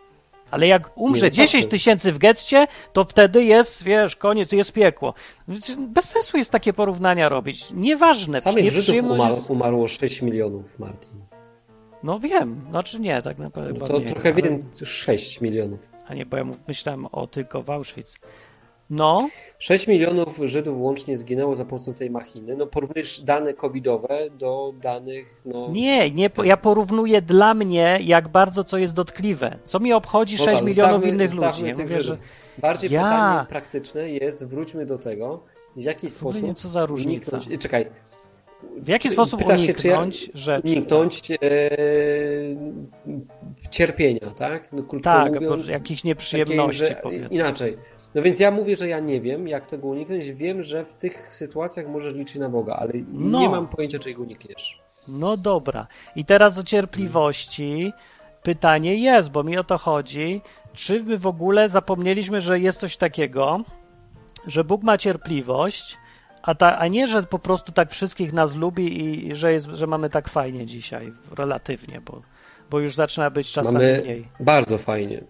Ale 0.52 0.68
jak 0.68 0.97
umrze 0.97 1.26
Nie, 1.26 1.32
10 1.32 1.52
patrzy. 1.64 1.70
tysięcy 1.70 2.12
w 2.12 2.18
getcie, 2.18 2.68
to 2.93 3.04
wtedy 3.06 3.43
jest, 3.43 3.84
wiesz, 3.84 4.16
koniec, 4.16 4.52
jest 4.52 4.72
piekło. 4.74 5.14
Bez 5.78 6.06
sensu 6.06 6.38
jest 6.38 6.52
takie 6.52 6.74
porównania 6.74 7.30
robić. 7.30 7.66
Nieważne. 7.72 8.41
Samych 8.41 8.72
Żydów 8.72 9.04
umarło, 9.12 9.36
jest- 9.36 9.50
umarło 9.50 9.88
6 9.88 10.22
milionów, 10.22 10.80
Martin. 10.80 11.10
No 12.04 12.20
wiem, 12.20 12.62
znaczy 12.70 13.00
nie, 13.00 13.22
tak 13.22 13.38
naprawdę. 13.38 13.74
No 13.80 13.88
to 13.88 14.00
nie, 14.00 14.06
trochę 14.06 14.34
ale- 14.34 14.41
więcej, 14.41 14.88
6 14.88 15.41
milionów. 15.41 15.91
A 16.08 16.14
nie, 16.14 16.26
bo 16.26 16.38
ja 16.38 16.45
myślałem 16.68 17.06
o 17.12 17.28
tylko 17.28 17.62
w 17.64 17.70
Auschwitz. 17.70 18.16
No, 18.90 19.30
6 19.60 19.88
milionów 19.88 20.40
Żydów 20.46 20.78
łącznie 20.82 21.18
zginęło 21.18 21.56
za 21.56 21.66
pomocą 21.66 21.94
tej 21.94 22.10
machiny. 22.10 22.56
No 22.56 22.68
porównujesz 22.68 23.22
dane 23.22 23.54
covidowe 23.54 24.18
do 24.40 24.74
danych, 24.82 25.42
no... 25.46 25.70
nie, 25.72 26.12
nie, 26.12 26.30
ja 26.44 26.58
porównuję 26.58 27.22
dla 27.22 27.54
mnie, 27.54 28.00
jak 28.04 28.28
bardzo 28.28 28.64
co 28.64 28.78
jest 28.78 28.94
dotkliwe. 28.94 29.58
Co 29.66 29.80
mi 29.80 29.94
obchodzi 29.94 30.38
6 30.38 30.48
Dobra, 30.50 30.62
milionów 30.62 31.02
zostawmy- 31.02 31.10
innych 31.14 31.30
zostawmy 31.30 31.68
ludzi? 31.68 31.80
Ja 31.80 31.86
mówię, 31.86 32.02
że. 32.04 32.18
Bardziej 32.58 32.92
Ja- 32.92 33.04
pytanie 33.04 33.46
praktyczne 33.50 34.10
jest, 34.10 34.46
wróćmy 34.46 34.86
do 34.86 34.98
tego, 34.98 35.44
w 35.76 35.80
jaki 35.82 35.98
ogóle 35.98 36.34
nie 36.34 36.40
sposób 36.40 36.58
co 36.58 36.70
za 36.70 36.86
różnica. 36.86 37.38
uniknąć... 37.38 37.62
Czekaj, 37.62 37.86
W 38.78 38.88
jaki 38.88 39.08
Czy- 39.08 39.14
sposób 39.14 39.40
pytasz 39.40 39.62
się, 39.62 39.74
czy 39.74 39.88
ja- 39.88 40.00
uniknąć 40.02 40.32
rzeczy? 40.34 40.68
uniknąć 40.68 41.32
e, 41.32 41.38
cierpienia, 43.70 44.32
tak? 44.38 44.72
No, 44.74 44.84
Tak, 45.04 45.34
mówiąc, 45.34 45.68
jakichś 45.68 46.02
takiej, 46.02 46.10
nieprzyjemności 46.10 46.86
że, 46.86 47.00
powiedzmy. 47.04 47.28
Inaczej. 47.30 47.78
No 48.16 48.22
więc 48.22 48.39
ja 48.39 48.51
mówię, 48.51 48.78
że 48.78 48.88
ja 48.88 48.99
nie 48.99 49.22
wiem, 49.22 49.47
jak 49.47 49.68
tego 49.68 49.88
uniknąć. 49.88 50.32
Wiem, 50.32 50.64
że 50.64 50.86
w 50.86 50.93
tych 50.93 51.36
sytuacjach 51.36 51.88
możesz 51.88 52.14
liczyć 52.14 52.36
na 52.36 52.49
Boga, 52.49 52.76
ale 52.76 52.93
No. 53.14 53.39
nie 53.39 53.49
mam 53.49 53.68
pojęcia, 53.68 53.99
czego 53.99 54.22
unikniesz. 54.24 54.82
No 55.07 55.38
dobra. 55.38 55.88
I 56.16 56.26
teraz 56.26 56.57
o 56.57 56.64
cierpliwości 56.64 57.93
pytanie 58.43 58.95
jest, 58.95 59.30
bo 59.32 59.43
mi 59.43 59.57
o 59.57 59.64
to 59.64 59.78
chodzi, 59.78 60.41
czy 60.74 61.03
my 61.03 61.18
w 61.18 61.28
ogóle 61.28 61.70
zapomnieliśmy, 61.70 62.41
że 62.41 62.60
jest 62.60 62.80
coś 62.80 62.97
takiego, 62.97 63.60
że 64.47 64.64
Bóg 64.64 64.84
ma 64.84 64.97
cierpliwość, 64.97 65.97
a, 66.41 66.55
ta, 66.55 66.78
a 66.80 66.88
nie, 66.88 67.07
że 67.07 67.24
po 67.24 67.39
prostu 67.39 67.72
tak 67.72 67.91
wszystkich 67.91 68.34
nas 68.34 68.55
lubi 68.55 69.28
i 69.28 69.36
że, 69.36 69.53
jest, 69.53 69.68
że 69.68 69.88
mamy 69.88 70.10
tak 70.10 70.30
fajnie 70.30 70.66
dzisiaj, 70.66 71.14
relatywnie, 71.38 72.01
bo, 72.05 72.22
bo 72.70 72.80
już 72.80 72.95
zaczyna 72.95 73.30
być 73.30 73.51
czasami 73.51 73.74
Mamy 73.78 74.01
mniej. 74.03 74.28
bardzo 74.39 74.78
fajnie. 74.78 75.22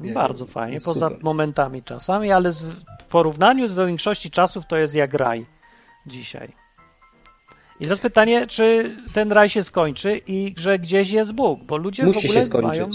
Nie, 0.00 0.12
Bardzo 0.12 0.46
fajnie, 0.46 0.74
jest 0.74 0.86
poza 0.86 1.08
super. 1.08 1.24
momentami 1.24 1.82
czasami, 1.82 2.32
ale 2.32 2.52
z, 2.52 2.62
w 2.62 3.04
porównaniu 3.08 3.68
z 3.68 3.74
większości 3.74 4.30
czasów 4.30 4.66
to 4.66 4.76
jest 4.76 4.94
jak 4.94 5.14
raj 5.14 5.46
dzisiaj. 6.06 6.52
I 7.80 7.82
teraz 7.82 7.98
pytanie, 7.98 8.46
czy 8.46 8.96
ten 9.14 9.32
raj 9.32 9.48
się 9.48 9.62
skończy 9.62 10.20
i 10.26 10.54
że 10.56 10.78
gdzieś 10.78 11.10
jest 11.10 11.32
Bóg, 11.32 11.64
bo 11.64 11.76
ludzie 11.76 12.02
w 12.02 12.06
Musi 12.06 12.26
ogóle 12.28 12.40
się 12.40 12.46
skończyć. 12.46 12.78
mają 12.78 12.88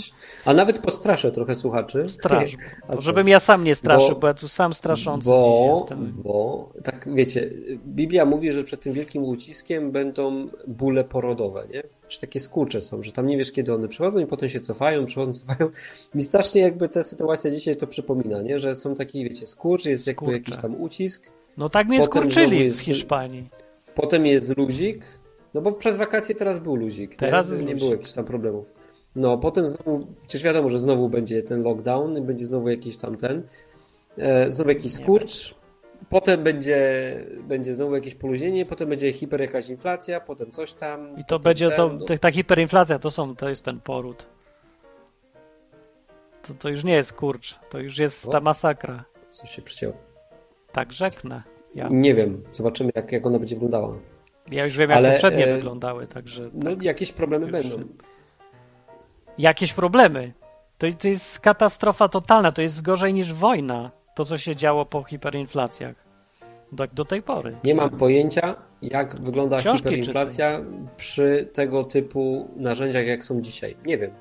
A 0.45 0.53
nawet 0.53 0.77
postraszę 0.79 1.31
trochę 1.31 1.55
słuchaczy. 1.55 2.05
co? 2.95 3.01
Żebym 3.01 3.27
ja 3.27 3.39
sam 3.39 3.63
nie 3.63 3.75
straszył, 3.75 4.09
bo, 4.09 4.15
Bo- 4.19 4.27
ja 4.27 4.33
tu 4.33 4.47
sam 4.47 4.73
straszący 4.73 5.29
Bo, 5.29 5.75
jestem. 5.79 6.13
bo, 6.23 6.69
tak 6.83 7.09
wiecie, 7.15 7.49
Biblia 7.87 8.25
mówi, 8.25 8.51
że 8.51 8.63
przed 8.63 8.81
tym 8.81 8.93
wielkim 8.93 9.23
uciskiem 9.23 9.91
będą 9.91 10.47
bóle 10.67 11.03
porodowe, 11.03 11.67
nie? 11.73 11.83
Czy 12.07 12.21
takie 12.21 12.39
skurcze 12.39 12.81
są, 12.81 13.03
że 13.03 13.11
tam 13.11 13.27
nie 13.27 13.37
wiesz, 13.37 13.51
kiedy 13.51 13.73
one 13.73 13.87
przychodzą 13.87 14.19
i 14.19 14.25
potem 14.25 14.49
się 14.49 14.59
cofają, 14.59 15.05
przychodzą, 15.05 15.33
cofają. 15.33 15.69
Mi 16.15 16.23
strasznie 16.23 16.61
jakby 16.61 16.89
ta 16.89 17.03
sytuacja 17.03 17.51
dzisiaj 17.51 17.75
to 17.75 17.87
przypomina, 17.87 18.41
nie? 18.41 18.59
Że 18.59 18.75
są 18.75 18.95
takie, 18.95 19.23
wiecie, 19.23 19.47
skurcz, 19.47 19.85
jest 19.85 20.07
jakby 20.07 20.19
Skurcze. 20.19 20.37
jakiś 20.37 20.57
tam 20.57 20.81
ucisk, 20.81 21.29
No 21.57 21.69
tak 21.69 21.87
mnie 21.87 21.99
potem 21.99 22.21
skurczyli 22.21 22.71
w 22.71 22.79
Hiszpanii. 22.79 23.49
Potem 23.95 24.25
jest 24.25 24.57
luzik, 24.57 25.05
no 25.53 25.61
bo 25.61 25.71
przez 25.71 25.97
wakacje 25.97 26.35
teraz 26.35 26.59
był 26.59 26.75
luzik, 26.75 27.15
Teraz 27.15 27.49
nie? 27.49 27.65
nie 27.65 27.75
było 27.75 27.91
jakichś 27.91 28.11
tam 28.11 28.25
problemów. 28.25 28.65
No, 29.15 29.37
potem 29.37 29.67
znowu, 29.67 30.07
przecież 30.21 30.43
wiadomo, 30.43 30.69
że 30.69 30.79
znowu 30.79 31.09
będzie 31.09 31.43
ten 31.43 31.63
lockdown, 31.63 32.17
i 32.17 32.21
będzie 32.21 32.45
znowu 32.45 32.69
jakiś 32.69 32.97
tam 32.97 33.17
ten, 33.17 33.47
e, 34.17 34.51
znowu 34.51 34.69
jakiś 34.69 34.93
skurcz, 34.93 35.55
potem 36.09 36.43
będzie, 36.43 36.79
będzie 37.43 37.75
znowu 37.75 37.95
jakieś 37.95 38.15
poluźnienie, 38.15 38.65
potem 38.65 38.89
będzie 38.89 39.13
hiper 39.13 39.41
jakaś 39.41 39.69
inflacja, 39.69 40.19
potem 40.19 40.51
coś 40.51 40.73
tam. 40.73 41.19
I 41.19 41.25
to 41.25 41.39
będzie 41.39 41.69
to, 41.69 41.89
ten, 41.89 41.97
no. 41.97 42.05
ta- 42.05 42.17
ta 42.17 42.31
hiperinflacja, 42.31 42.99
to 42.99 43.11
są, 43.11 43.35
to 43.35 43.49
jest 43.49 43.65
ten 43.65 43.79
poród. 43.79 44.25
To, 46.47 46.53
to 46.53 46.69
już 46.69 46.83
nie 46.83 46.93
jest 46.93 47.13
kurcz, 47.13 47.59
to 47.69 47.79
już 47.79 47.97
jest 47.97 48.31
ta 48.31 48.37
O. 48.37 48.41
masakra. 48.41 49.05
Coś 49.31 49.49
się 49.49 49.61
przycięło. 49.61 49.93
Tak 50.71 50.93
rzeknę. 50.93 51.43
Ja, 51.75 51.87
Nie 51.91 52.13
wiem, 52.13 52.43
zobaczymy 52.51 52.91
jak, 52.95 53.11
jak 53.11 53.25
ona 53.25 53.39
będzie 53.39 53.55
wyglądała. 53.55 53.95
ja 54.51 54.65
już 54.65 54.77
wiem, 54.77 54.89
jak 54.89 54.97
Ale, 54.97 55.11
poprzednie 55.11 55.47
e, 55.47 55.55
wyglądały, 55.55 56.07
także 56.07 56.49
No 56.53 56.69
tak. 56.69 56.83
jakieś 56.83 57.11
problemy 57.11 57.45
Już- 57.47 57.51
będą. 57.51 57.85
jakieś 59.37 59.73
problemy. 59.73 60.33
To, 60.77 60.87
to 61.01 61.07
jest 61.07 61.39
katastrofa 61.39 62.07
totalna, 62.09 62.51
to 62.51 62.61
jest 62.61 62.81
gorzej 62.81 63.13
niż 63.13 63.33
wojna, 63.33 63.91
to 64.15 64.25
co 64.25 64.37
się 64.37 64.55
działo 64.55 64.85
po 64.85 65.03
hiperinflacjach. 65.03 66.05
Do, 66.71 66.87
do 66.87 67.05
tej 67.05 67.21
pory. 67.21 67.57
Nie 67.63 67.75
mam 67.75 67.89
pojęcia, 67.89 68.55
jak 68.81 69.21
wygląda 69.21 69.59
Książki 69.59 69.83
hiperinflacja 69.89 70.61
przy 70.97 71.49
tego 71.53 71.83
typu 71.83 72.49
narzędziach, 72.55 73.05
jak 73.07 73.23
są 73.25 73.41
dzisiaj. 73.41 73.77
Nie 73.85 73.97
wiem. 73.97 74.11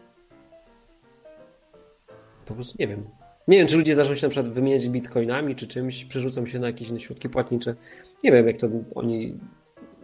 Po 2.46 2.55
prostu 2.55 2.76
nie 2.80 2.88
wiem. 2.88 3.05
Nie 3.49 3.59
wiem, 3.59 3.66
czy 3.66 3.76
ludzie 3.76 3.95
zaczną 3.95 4.14
się 4.14 4.26
na 4.26 4.30
przykład 4.30 4.53
wymieniać 4.55 4.88
bitcoinami, 4.88 5.57
czy 5.57 5.66
czymś, 5.66 6.05
przerzucą 6.05 6.47
się 6.47 6.59
na 6.59 6.66
jakieś 6.66 6.88
inne 6.88 7.01
środki 7.01 7.28
płatnicze. 7.28 7.74
Nie 8.24 8.32
wiem, 8.32 8.47
jak 8.47 8.57
to 8.57 8.68
oni 8.95 9.38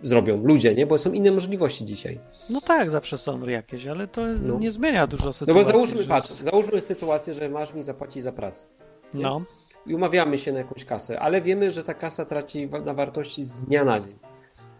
zrobią. 0.02 0.42
Ludzie, 0.44 0.74
nie? 0.74 0.86
Bo 0.86 0.98
są 0.98 1.12
inne 1.12 1.32
możliwości 1.32 1.84
dzisiaj. 1.84 2.20
No 2.50 2.60
tak, 2.60 2.90
zawsze 2.90 3.18
są 3.18 3.46
jakieś, 3.48 3.86
ale 3.86 4.08
to 4.08 4.26
No. 4.26 4.58
nie 4.58 4.70
zmienia 4.70 5.06
dużo 5.06 5.24
No 5.24 5.32
sytuacji. 5.32 5.54
bo 5.64 5.70
załóżmy, 5.72 6.02
że 6.02 6.08
patrz, 6.08 6.30
załóżmy 6.30 6.80
sytuację, 6.80 7.34
że 7.34 7.48
masz 7.48 7.74
mi 7.74 7.82
zapłacić 7.82 8.22
za 8.22 8.32
pracę. 8.32 8.66
nie? 9.14 9.22
No, 9.22 9.42
i 9.86 9.94
umawiamy 9.94 10.38
się 10.38 10.52
na 10.52 10.58
jakąś 10.58 10.84
kasę, 10.84 11.20
ale 11.20 11.40
wiemy, 11.42 11.70
że 11.70 11.84
ta 11.84 11.94
kasa 11.94 12.24
traci 12.24 12.68
na 12.84 12.94
wartości 12.94 13.44
z 13.44 13.64
dnia 13.64 13.84
na 13.84 14.00
dzień. 14.00 14.18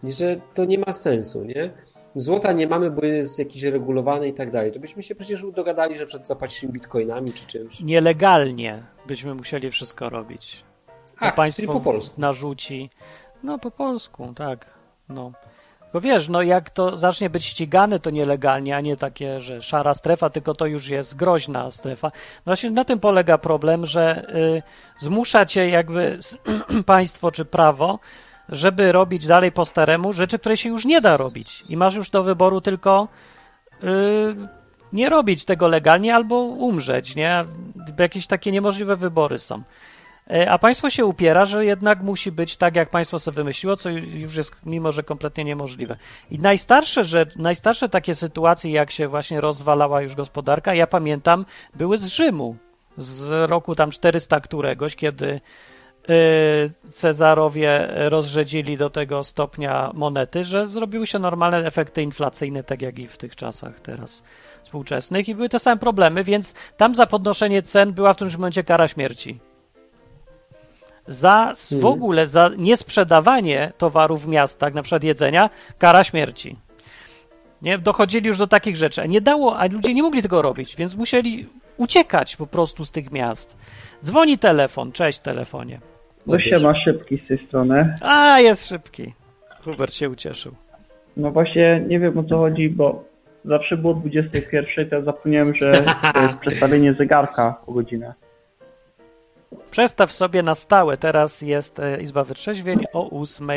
I 0.03 0.11
że 0.11 0.41
to 0.53 0.65
nie 0.65 0.77
ma 0.77 0.93
sensu, 0.93 1.43
nie? 1.43 1.71
Złota 2.15 2.51
nie 2.51 2.67
mamy, 2.67 2.91
bo 2.91 3.05
jest 3.05 3.39
jakiś 3.39 3.63
regulowany 3.63 4.27
i 4.27 4.33
tak 4.33 4.51
dalej. 4.51 4.71
To 4.71 4.79
byśmy 4.79 5.03
się 5.03 5.15
przecież 5.15 5.43
dogadali, 5.55 5.97
że 5.97 6.05
przed 6.05 6.27
zapłacisz 6.27 6.63
im 6.63 6.71
bitcoinami 6.71 7.33
czy 7.33 7.45
czymś. 7.45 7.79
nielegalnie 7.79 8.83
byśmy 9.07 9.35
musieli 9.35 9.71
wszystko 9.71 10.09
robić. 10.09 10.63
Ach, 11.19 11.35
państwo 11.35 11.61
czyli 11.61 11.73
po 11.73 11.79
polsku. 11.79 12.21
narzuci. 12.21 12.89
No 13.43 13.59
po 13.59 13.71
polsku, 13.71 14.33
tak. 14.35 14.65
No. 15.09 15.31
Bo 15.93 16.01
wiesz, 16.01 16.29
no 16.29 16.41
jak 16.41 16.69
to 16.69 16.97
zacznie 16.97 17.29
być 17.29 17.45
ścigane, 17.45 17.99
to 17.99 18.09
nielegalnie, 18.09 18.75
a 18.75 18.81
nie 18.81 18.97
takie, 18.97 19.41
że 19.41 19.61
szara 19.61 19.93
strefa, 19.93 20.29
tylko 20.29 20.53
to 20.53 20.65
już 20.65 20.87
jest 20.87 21.15
groźna 21.15 21.71
strefa. 21.71 22.07
No 22.37 22.43
właśnie 22.45 22.71
na 22.71 22.85
tym 22.85 22.99
polega 22.99 23.37
problem, 23.37 23.85
że 23.85 24.33
y, 24.35 24.63
zmusza 24.97 25.45
cię 25.45 25.69
jakby 25.69 26.19
państwo 26.85 27.31
czy 27.31 27.45
prawo, 27.45 27.99
żeby 28.51 28.91
robić 28.91 29.27
dalej 29.27 29.51
po 29.51 29.65
staremu 29.65 30.13
rzeczy, 30.13 30.39
które 30.39 30.57
się 30.57 30.69
już 30.69 30.85
nie 30.85 31.01
da 31.01 31.17
robić. 31.17 31.63
I 31.69 31.77
masz 31.77 31.95
już 31.95 32.09
do 32.09 32.23
wyboru 32.23 32.61
tylko 32.61 33.07
nie 34.93 35.09
robić 35.09 35.45
tego 35.45 35.67
legalnie 35.67 36.15
albo 36.15 36.35
umrzeć, 36.41 37.15
nie? 37.15 37.45
Jakieś 37.99 38.27
takie 38.27 38.51
niemożliwe 38.51 38.95
wybory 38.95 39.39
są. 39.39 39.63
E, 40.29 40.51
a 40.51 40.59
państwo 40.59 40.89
się 40.89 41.05
upiera, 41.05 41.45
że 41.45 41.65
jednak 41.65 42.01
musi 42.01 42.31
być 42.31 42.57
tak, 42.57 42.75
jak 42.75 42.89
państwo 42.89 43.19
sobie 43.19 43.35
wymyśliło, 43.35 43.75
co 43.75 43.89
już 43.89 44.35
jest 44.35 44.65
mimo, 44.65 44.91
że 44.91 45.03
kompletnie 45.03 45.43
niemożliwe. 45.43 45.97
I 46.31 46.39
najstarsze, 46.39 47.03
że, 47.03 47.25
najstarsze 47.35 47.89
takie 47.89 48.15
sytuacje, 48.15 48.71
jak 48.71 48.91
się 48.91 49.07
właśnie 49.07 49.41
rozwalała 49.41 50.01
już 50.01 50.15
gospodarka, 50.15 50.73
ja 50.73 50.87
pamiętam, 50.87 51.45
były 51.75 51.97
z 51.97 52.05
Rzymu, 52.05 52.55
z 52.97 53.49
roku 53.49 53.75
tam 53.75 53.91
400 53.91 54.39
któregoś, 54.39 54.95
kiedy 54.95 55.41
Cezarowie 56.93 57.87
rozrzedzili 57.93 58.77
do 58.77 58.89
tego 58.89 59.23
stopnia 59.23 59.91
monety, 59.93 60.43
że 60.43 60.67
zrobiły 60.67 61.07
się 61.07 61.19
normalne 61.19 61.65
efekty 61.65 62.01
inflacyjne, 62.01 62.63
tak 62.63 62.81
jak 62.81 62.99
i 62.99 63.07
w 63.07 63.17
tych 63.17 63.35
czasach 63.35 63.79
teraz 63.79 64.23
współczesnych 64.63 65.29
i 65.29 65.35
były 65.35 65.49
te 65.49 65.59
same 65.59 65.77
problemy, 65.77 66.23
więc 66.23 66.53
tam 66.77 66.95
za 66.95 67.05
podnoszenie 67.07 67.61
cen 67.61 67.93
była 67.93 68.13
w 68.13 68.15
którymś 68.15 68.35
momencie 68.35 68.63
kara 68.63 68.87
śmierci. 68.87 69.39
Za 71.07 71.53
w 71.55 71.73
mhm. 71.73 71.93
ogóle 71.93 72.27
za 72.27 72.49
niesprzedawanie 72.57 73.73
towarów 73.77 74.25
w 74.25 74.27
miastach, 74.27 74.73
na 74.73 74.81
przykład 74.81 75.03
jedzenia, 75.03 75.49
kara 75.77 76.03
śmierci. 76.03 76.55
Nie, 77.61 77.77
dochodzili 77.77 78.27
już 78.27 78.37
do 78.37 78.47
takich 78.47 78.75
rzeczy. 78.77 79.01
A 79.01 79.05
nie 79.05 79.21
dało, 79.21 79.57
a 79.57 79.65
ludzie 79.65 79.93
nie 79.93 80.03
mogli 80.03 80.21
tego 80.21 80.41
robić, 80.41 80.75
więc 80.75 80.95
musieli 80.95 81.47
uciekać 81.77 82.35
po 82.35 82.47
prostu 82.47 82.85
z 82.85 82.91
tych 82.91 83.11
miast. 83.11 83.57
Dzwoni 84.03 84.37
telefon, 84.37 84.91
cześć 84.91 85.19
telefonie. 85.19 85.90
No 86.27 86.39
się 86.39 86.59
ma 86.59 86.75
szybki 86.75 87.21
z 87.25 87.27
tej 87.27 87.47
strony. 87.47 87.95
A, 88.01 88.39
jest 88.39 88.67
szybki. 88.67 89.13
Hubert 89.63 89.93
się 89.93 90.09
ucieszył. 90.09 90.51
No 91.17 91.31
właśnie 91.31 91.83
nie 91.87 91.99
wiem 91.99 92.17
o 92.17 92.23
co 92.23 92.37
chodzi, 92.37 92.69
bo 92.69 93.03
zawsze 93.45 93.77
było 93.77 93.93
21, 93.93 94.89
to 94.89 94.95
ja 94.95 95.01
zapomniałem, 95.01 95.55
że 95.55 95.71
to 96.13 96.21
jest 96.21 96.37
przestawienie 96.41 96.93
zegarka 96.93 97.55
po 97.65 97.73
godzinę. 97.73 98.13
Przestaw 99.71 100.11
sobie 100.11 100.43
na 100.43 100.55
stałe. 100.55 100.97
Teraz 100.97 101.41
jest 101.41 101.79
e, 101.79 102.01
Izba 102.01 102.23
Wytrzeźwień 102.23 102.83
o 102.93 103.21
8 103.21 103.49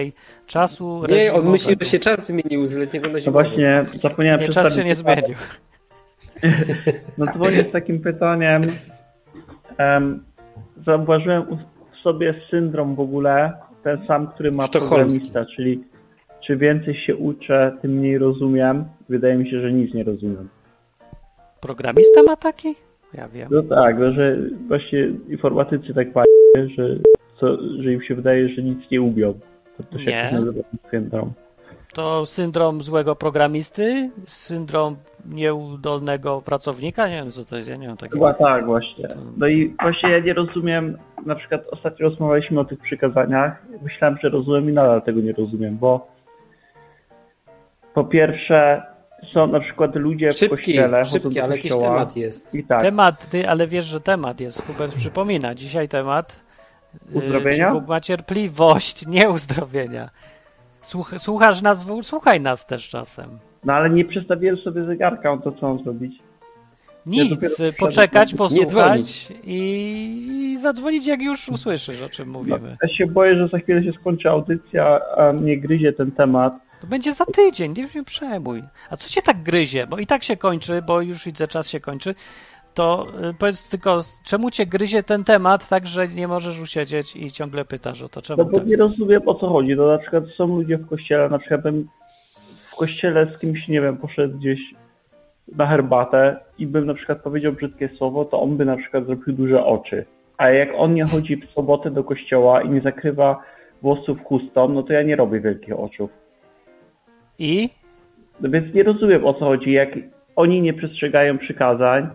czasu 0.46 1.02
Nie, 1.08 1.32
on 1.32 1.50
myśli, 1.50 1.76
że 1.80 1.86
się 1.86 1.98
czas 1.98 2.26
zmienił 2.26 2.66
z 2.66 2.76
letniego 2.76 3.08
na 3.08 3.20
zimowego. 3.20 3.48
No 3.48 3.54
właśnie, 3.54 3.86
zapomniałem 4.02 4.40
nie, 4.40 4.48
czas 4.48 4.76
się 4.76 4.84
nie 4.84 4.94
zmienił. 4.94 5.34
No 7.18 7.26
dzwonię 7.26 7.62
z 7.62 7.72
takim 7.72 8.00
pytaniem. 8.00 8.66
Um, 9.78 10.24
zauważyłem 10.86 11.58
sobie 12.04 12.34
syndrom 12.50 12.94
w 12.94 13.00
ogóle, 13.00 13.52
ten 13.82 14.06
sam, 14.06 14.26
który 14.26 14.52
ma 14.52 14.68
programista, 14.68 15.44
czyli 15.56 15.84
czy 16.46 16.56
więcej 16.56 16.94
się 16.94 17.16
uczę, 17.16 17.76
tym 17.82 17.90
mniej 17.90 18.18
rozumiem. 18.18 18.84
Wydaje 19.08 19.36
mi 19.36 19.50
się, 19.50 19.60
że 19.60 19.72
nic 19.72 19.94
nie 19.94 20.04
rozumiem. 20.04 20.48
Programista 21.60 22.22
ma 22.22 22.36
taki? 22.36 22.74
Ja 23.14 23.28
wiem. 23.28 23.48
No 23.50 23.62
tak, 23.62 23.98
no, 23.98 24.12
że 24.12 24.36
właśnie 24.68 25.08
informatycy 25.28 25.94
tak 25.94 26.14
mają, 26.14 26.68
że, 26.76 26.96
co, 27.40 27.56
że 27.82 27.92
im 27.92 28.02
się 28.02 28.14
wydaje, 28.14 28.48
że 28.48 28.62
nic 28.62 28.90
nie 28.90 29.02
ubią. 29.02 29.34
To, 29.76 29.82
to 29.82 29.98
się 29.98 30.10
nie. 30.10 30.30
nazywa 30.32 30.62
syndrom. 30.90 31.32
To 31.94 32.26
syndrom 32.26 32.82
złego 32.82 33.16
programisty? 33.16 34.10
Syndrom 34.26 34.96
nieudolnego 35.28 36.42
pracownika? 36.42 37.08
Nie 37.08 37.14
wiem, 37.14 37.30
co 37.30 37.44
to 37.44 37.56
jest, 37.56 37.68
ja 37.68 37.76
nie 37.76 37.86
wiem 37.86 37.96
takiego. 37.96 38.18
Chyba 38.18 38.34
tak, 38.34 38.66
właśnie. 38.66 39.08
No 39.36 39.46
i 39.46 39.74
właśnie 39.82 40.10
ja 40.10 40.20
nie 40.20 40.34
rozumiem, 40.34 40.98
na 41.26 41.34
przykład 41.34 41.66
ostatnio 41.70 42.08
rozmawialiśmy 42.08 42.60
o 42.60 42.64
tych 42.64 42.78
przykazaniach, 42.78 43.62
myślałem, 43.82 44.18
że 44.22 44.28
rozumiem 44.28 44.70
i 44.70 44.72
nadal 44.72 45.02
tego 45.02 45.20
nie 45.20 45.32
rozumiem, 45.32 45.78
bo 45.78 46.06
po 47.94 48.04
pierwsze 48.04 48.82
są 49.32 49.46
na 49.46 49.60
przykład 49.60 49.94
ludzie 49.94 50.32
szybki, 50.32 50.46
w 50.46 50.58
kościele. 50.58 51.04
Szybki, 51.04 51.40
ale 51.40 51.56
jakiś 51.56 51.78
temat 51.78 52.16
jest. 52.16 52.54
I 52.54 52.64
tak. 52.64 52.82
Temat, 52.82 53.30
ty, 53.30 53.48
ale 53.48 53.66
wiesz, 53.66 53.84
że 53.84 54.00
temat 54.00 54.40
jest. 54.40 54.66
Hubert 54.66 54.94
przypomina. 54.94 55.54
Dzisiaj 55.54 55.88
temat. 55.88 56.44
Y, 57.14 57.18
uzdrowienia? 57.18 57.68
Czy 57.68 57.74
Bóg 57.74 57.88
ma 57.88 58.00
cierpliwość, 58.00 59.06
nie 59.16 59.30
uzdrowienia. 59.30 60.10
Słuch, 60.84 61.14
słuchasz 61.18 61.62
nas, 61.62 61.86
słuchaj 62.02 62.40
nas 62.40 62.66
też 62.66 62.88
czasem. 62.88 63.38
No 63.64 63.72
ale 63.72 63.90
nie 63.90 64.04
przestawiłem 64.04 64.56
sobie 64.56 64.84
zegarka, 64.84 65.30
on 65.30 65.42
to 65.42 65.52
co 65.52 65.66
on 65.66 65.82
zrobić? 65.84 66.18
Nic, 67.06 67.58
ja 67.58 67.72
poczekać, 67.78 68.34
posłuchać 68.34 69.32
i, 69.44 70.52
i 70.52 70.58
zadzwonić, 70.58 71.06
jak 71.06 71.22
już 71.22 71.48
usłyszysz, 71.48 72.02
o 72.02 72.08
czym 72.08 72.28
mówimy. 72.28 72.58
No, 72.70 72.76
ja 72.82 72.88
się 72.96 73.06
boję, 73.06 73.36
że 73.36 73.48
za 73.48 73.58
chwilę 73.58 73.84
się 73.84 73.92
skończy 74.00 74.30
audycja, 74.30 75.00
a 75.16 75.32
mnie 75.32 75.58
gryzie 75.58 75.92
ten 75.92 76.12
temat 76.12 76.64
to 76.84 76.88
będzie 76.88 77.12
za 77.12 77.24
tydzień, 77.24 77.74
nie 77.76 77.88
się 77.88 78.04
przejmuj. 78.04 78.62
A 78.90 78.96
co 78.96 79.08
cię 79.08 79.22
tak 79.22 79.42
gryzie? 79.42 79.86
Bo 79.86 79.98
i 79.98 80.06
tak 80.06 80.22
się 80.22 80.36
kończy, 80.36 80.82
bo 80.82 81.00
już 81.00 81.24
widzę, 81.24 81.48
czas 81.48 81.68
się 81.68 81.80
kończy. 81.80 82.14
To 82.74 83.06
y, 83.30 83.34
powiedz 83.38 83.70
tylko, 83.70 83.98
czemu 84.24 84.50
cię 84.50 84.66
gryzie 84.66 85.02
ten 85.02 85.24
temat 85.24 85.68
tak, 85.68 85.86
że 85.86 86.08
nie 86.08 86.28
możesz 86.28 86.60
usiedzieć 86.60 87.16
i 87.16 87.30
ciągle 87.30 87.64
pytasz 87.64 88.02
o 88.02 88.08
to? 88.08 88.22
Czemu 88.22 88.44
no 88.44 88.50
bo 88.50 88.58
tak? 88.58 88.66
nie 88.66 88.76
rozumiem 88.76 89.22
o 89.26 89.34
co 89.34 89.48
chodzi. 89.48 89.76
No 89.76 89.86
na 89.86 89.98
przykład 89.98 90.24
są 90.36 90.46
ludzie 90.46 90.78
w 90.78 90.86
kościele, 90.86 91.28
na 91.28 91.38
przykład 91.38 91.62
bym 91.62 91.88
w 92.72 92.76
kościele 92.76 93.32
z 93.36 93.38
kimś, 93.38 93.68
nie 93.68 93.80
wiem, 93.80 93.96
poszedł 93.96 94.38
gdzieś 94.38 94.60
na 95.56 95.66
herbatę 95.66 96.36
i 96.58 96.66
bym 96.66 96.86
na 96.86 96.94
przykład 96.94 97.22
powiedział 97.22 97.52
brzydkie 97.52 97.88
słowo, 97.88 98.24
to 98.24 98.40
on 98.40 98.56
by 98.56 98.64
na 98.64 98.76
przykład 98.76 99.06
zrobił 99.06 99.34
duże 99.34 99.64
oczy. 99.64 100.04
A 100.36 100.50
jak 100.50 100.68
on 100.76 100.94
nie 100.94 101.04
chodzi 101.04 101.36
w 101.36 101.50
sobotę 101.50 101.90
do 101.90 102.04
kościoła 102.04 102.62
i 102.62 102.68
nie 102.68 102.80
zakrywa 102.80 103.42
włosów 103.82 104.24
chustą, 104.24 104.68
no 104.68 104.82
to 104.82 104.92
ja 104.92 105.02
nie 105.02 105.16
robię 105.16 105.40
wielkich 105.40 105.78
oczów. 105.78 106.10
I? 107.38 107.68
No 108.40 108.50
więc 108.50 108.74
nie 108.74 108.82
rozumiem 108.82 109.24
o 109.24 109.34
co 109.34 109.44
chodzi. 109.44 109.72
Jak 109.72 109.88
oni 110.36 110.62
nie 110.62 110.74
przestrzegają 110.74 111.38
przykazań, 111.38 112.08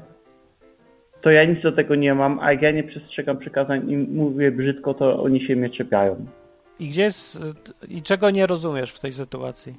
to 1.21 1.31
ja 1.31 1.45
nic 1.45 1.63
do 1.63 1.71
tego 1.71 1.95
nie 1.95 2.15
mam, 2.15 2.39
a 2.39 2.51
jak 2.51 2.61
ja 2.61 2.71
nie 2.71 2.83
przestrzegam 2.83 3.37
przykazań 3.37 3.91
i 3.91 3.97
mówię 3.97 4.51
brzydko, 4.51 4.93
to 4.93 5.23
oni 5.23 5.45
się 5.47 5.55
mnie 5.55 5.69
czepiają. 5.69 6.25
I 6.79 6.89
gdzie 6.89 7.03
jest, 7.03 7.43
i 7.87 8.01
czego 8.01 8.29
nie 8.29 8.47
rozumiesz 8.47 8.91
w 8.91 8.99
tej 8.99 9.11
sytuacji? 9.11 9.75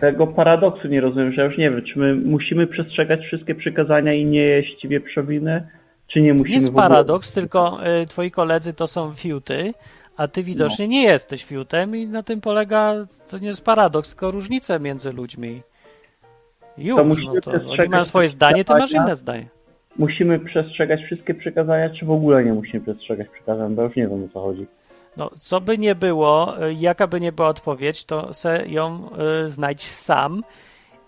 Tego 0.00 0.26
paradoksu 0.26 0.88
nie 0.88 1.00
rozumiem, 1.00 1.32
że 1.32 1.40
ja 1.40 1.46
już 1.48 1.58
nie 1.58 1.70
wiem, 1.70 1.82
czy 1.82 1.98
my 1.98 2.14
musimy 2.14 2.66
przestrzegać 2.66 3.20
wszystkie 3.20 3.54
przykazania 3.54 4.14
i 4.14 4.24
nie 4.24 4.40
jeść 4.40 4.88
wieprzowiny, 4.88 5.68
czy 6.06 6.20
nie 6.20 6.34
musimy 6.34 6.54
Jest 6.54 6.74
paradoks, 6.74 7.32
tylko 7.32 7.78
y, 8.02 8.06
twoi 8.06 8.30
koledzy 8.30 8.74
to 8.74 8.86
są 8.86 9.12
fiuty, 9.12 9.74
a 10.16 10.28
ty 10.28 10.42
widocznie 10.42 10.86
no. 10.86 10.92
nie 10.92 11.02
jesteś 11.02 11.44
fiutem 11.44 11.96
i 11.96 12.06
na 12.06 12.22
tym 12.22 12.40
polega, 12.40 12.94
to 13.30 13.38
nie 13.38 13.46
jest 13.46 13.64
paradoks, 13.64 14.10
tylko 14.10 14.30
różnica 14.30 14.78
między 14.78 15.12
ludźmi. 15.12 15.62
Już, 16.78 16.96
to 16.96 17.04
no 17.04 17.40
to 17.40 17.50
oni 17.70 17.88
mają 17.88 18.04
swoje 18.04 18.28
zdanie, 18.28 18.64
ty 18.64 18.72
masz 18.72 18.92
inne 18.92 19.16
zdanie. 19.16 19.48
Musimy 19.96 20.38
przestrzegać 20.38 21.00
wszystkie 21.02 21.34
przykazania, 21.34 21.90
czy 21.90 22.06
w 22.06 22.10
ogóle 22.10 22.44
nie 22.44 22.52
musimy 22.52 22.82
przestrzegać 22.82 23.28
przykazań, 23.28 23.74
bo 23.74 23.82
już 23.82 23.96
nie 23.96 24.08
wiem 24.08 24.24
o 24.24 24.28
co 24.28 24.40
chodzi. 24.40 24.66
No, 25.16 25.30
co 25.38 25.60
by 25.60 25.78
nie 25.78 25.94
było, 25.94 26.64
y, 26.66 26.74
jaka 26.74 27.06
by 27.06 27.20
nie 27.20 27.32
była 27.32 27.48
odpowiedź, 27.48 28.04
to 28.04 28.34
se 28.34 28.64
ją 28.66 29.08
y, 29.44 29.48
znajdź 29.48 29.82
sam 29.82 30.42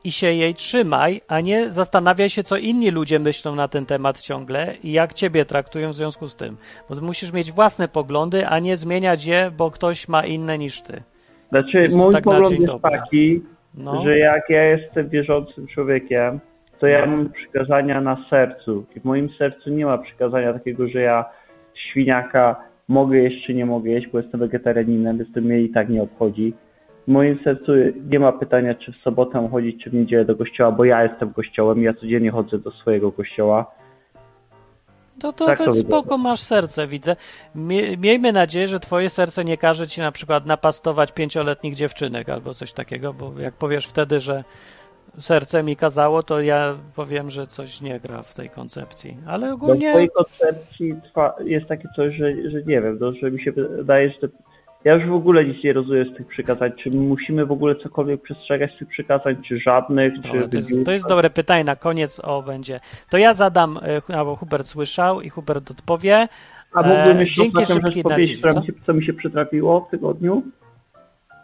i 0.04 0.12
się 0.12 0.32
jej 0.32 0.54
trzymaj, 0.54 1.20
a 1.28 1.40
nie 1.40 1.70
zastanawiaj 1.70 2.30
się, 2.30 2.42
co 2.42 2.56
inni 2.56 2.90
ludzie 2.90 3.18
myślą 3.18 3.54
na 3.54 3.68
ten 3.68 3.86
temat 3.86 4.20
ciągle 4.20 4.74
i 4.82 4.92
jak 4.92 5.12
ciebie 5.14 5.44
traktują 5.44 5.90
w 5.90 5.94
związku 5.94 6.28
z 6.28 6.36
tym. 6.36 6.56
Bo 6.90 7.00
musisz 7.00 7.32
mieć 7.32 7.52
własne 7.52 7.88
poglądy, 7.88 8.46
a 8.46 8.58
nie 8.58 8.76
zmieniać 8.76 9.26
je, 9.26 9.50
bo 9.56 9.70
ktoś 9.70 10.08
ma 10.08 10.26
inne 10.26 10.58
niż 10.58 10.82
ty. 10.82 11.02
Znaczy, 11.48 11.78
jest 11.78 11.96
mój 11.96 12.12
tak 12.12 12.24
pogląd 12.24 12.50
jest 12.50 12.66
dobra. 12.66 12.90
taki, 12.90 13.42
no. 13.74 14.04
że 14.04 14.18
jak 14.18 14.50
ja 14.50 14.64
jestem 14.64 15.08
wierzącym 15.08 15.66
człowiekiem, 15.66 16.40
to 16.78 16.86
ja 16.86 17.06
mam 17.06 17.30
przykazania 17.32 18.00
na 18.00 18.24
sercu. 18.30 18.84
I 18.96 19.00
w 19.00 19.04
moim 19.04 19.28
sercu 19.38 19.70
nie 19.70 19.86
ma 19.86 19.98
przykazania 19.98 20.52
takiego, 20.52 20.88
że 20.88 21.00
ja 21.00 21.24
świniaka 21.74 22.56
mogę 22.88 23.18
jeść 23.18 23.46
czy 23.46 23.54
nie 23.54 23.66
mogę 23.66 23.90
jeść, 23.90 24.08
bo 24.12 24.18
jestem 24.18 24.40
wegetarianinem, 24.40 25.18
więc 25.18 25.32
to 25.32 25.40
mnie 25.40 25.60
i 25.60 25.70
tak 25.70 25.88
nie 25.88 26.02
obchodzi 26.02 26.54
w 27.08 27.10
moim 27.10 27.38
sercu 27.44 27.72
nie 28.10 28.18
ma 28.18 28.32
pytania, 28.32 28.74
czy 28.74 28.92
w 28.92 28.96
sobotę 28.96 29.48
chodzić, 29.52 29.84
czy 29.84 29.90
w 29.90 29.94
niedzielę 29.94 30.24
do 30.24 30.36
kościoła, 30.36 30.72
bo 30.72 30.84
ja 30.84 31.04
jestem 31.04 31.32
kościołem, 31.32 31.82
ja 31.82 31.94
codziennie 31.94 32.30
chodzę 32.30 32.58
do 32.58 32.70
swojego 32.70 33.12
kościoła. 33.12 33.72
To, 35.20 35.32
to, 35.32 35.46
tak 35.46 35.58
to 35.58 35.72
spoko 35.72 36.18
masz 36.18 36.40
serce, 36.40 36.86
widzę. 36.86 37.16
Miejmy 37.98 38.32
nadzieję, 38.32 38.68
że 38.68 38.80
twoje 38.80 39.10
serce 39.10 39.44
nie 39.44 39.56
każe 39.56 39.88
ci 39.88 40.00
na 40.00 40.12
przykład 40.12 40.46
napastować 40.46 41.12
pięcioletnich 41.12 41.74
dziewczynek 41.74 42.28
albo 42.28 42.54
coś 42.54 42.72
takiego, 42.72 43.14
bo 43.14 43.32
jak 43.40 43.54
powiesz 43.54 43.86
wtedy, 43.86 44.20
że 44.20 44.44
serce 45.18 45.62
mi 45.62 45.76
kazało, 45.76 46.22
to 46.22 46.40
ja 46.40 46.74
powiem, 46.96 47.30
że 47.30 47.46
coś 47.46 47.80
nie 47.80 48.00
gra 48.00 48.22
w 48.22 48.34
tej 48.34 48.50
koncepcji. 48.50 49.16
Ale 49.26 49.52
ogólnie... 49.52 49.88
w 49.88 49.90
twojej 49.90 50.10
koncepcji 50.10 50.94
jest 51.44 51.66
takie 51.66 51.88
coś, 51.96 52.14
że, 52.14 52.50
że 52.50 52.62
nie 52.62 52.80
wiem, 52.80 52.98
to, 52.98 53.12
że 53.12 53.30
mi 53.30 53.42
się 53.42 53.52
wydaje, 53.52 54.10
że 54.10 54.18
te 54.18 54.28
ja 54.86 54.94
już 54.94 55.06
w 55.06 55.12
ogóle 55.12 55.44
nic 55.44 55.64
nie 55.64 55.72
rozumiem 55.72 56.14
z 56.14 56.16
tych 56.16 56.26
przykazań. 56.26 56.72
Czy 56.82 56.90
musimy 56.90 57.46
w 57.46 57.52
ogóle 57.52 57.76
cokolwiek 57.76 58.22
przestrzegać 58.22 58.74
z 58.74 58.78
tych 58.78 58.88
przykazań, 58.88 59.36
czy 59.48 59.58
żadnych? 59.60 60.14
Czy 60.14 60.48
to, 60.48 60.56
jest, 60.56 60.84
to 60.84 60.92
jest 60.92 61.08
dobre 61.08 61.30
pytanie 61.30 61.64
na 61.64 61.76
koniec, 61.76 62.20
o 62.20 62.42
będzie. 62.42 62.80
To 63.10 63.18
ja 63.18 63.34
zadam, 63.34 63.80
e, 64.10 64.16
albo 64.16 64.36
Hubert 64.36 64.66
słyszał 64.66 65.20
i 65.20 65.28
Hubert 65.28 65.70
odpowie. 65.70 66.28
A 66.72 66.82
mógłbym 66.82 67.16
e, 67.16 67.20
jeszcze 67.20 67.42
Dzięki 67.42 67.64
rzecz 67.64 68.02
powiedzieć, 68.02 68.40
co? 68.40 68.62
co 68.86 68.94
mi 68.94 69.06
się 69.06 69.12
przytrafiło 69.12 69.80
w 69.80 69.90
tygodniu? 69.90 70.42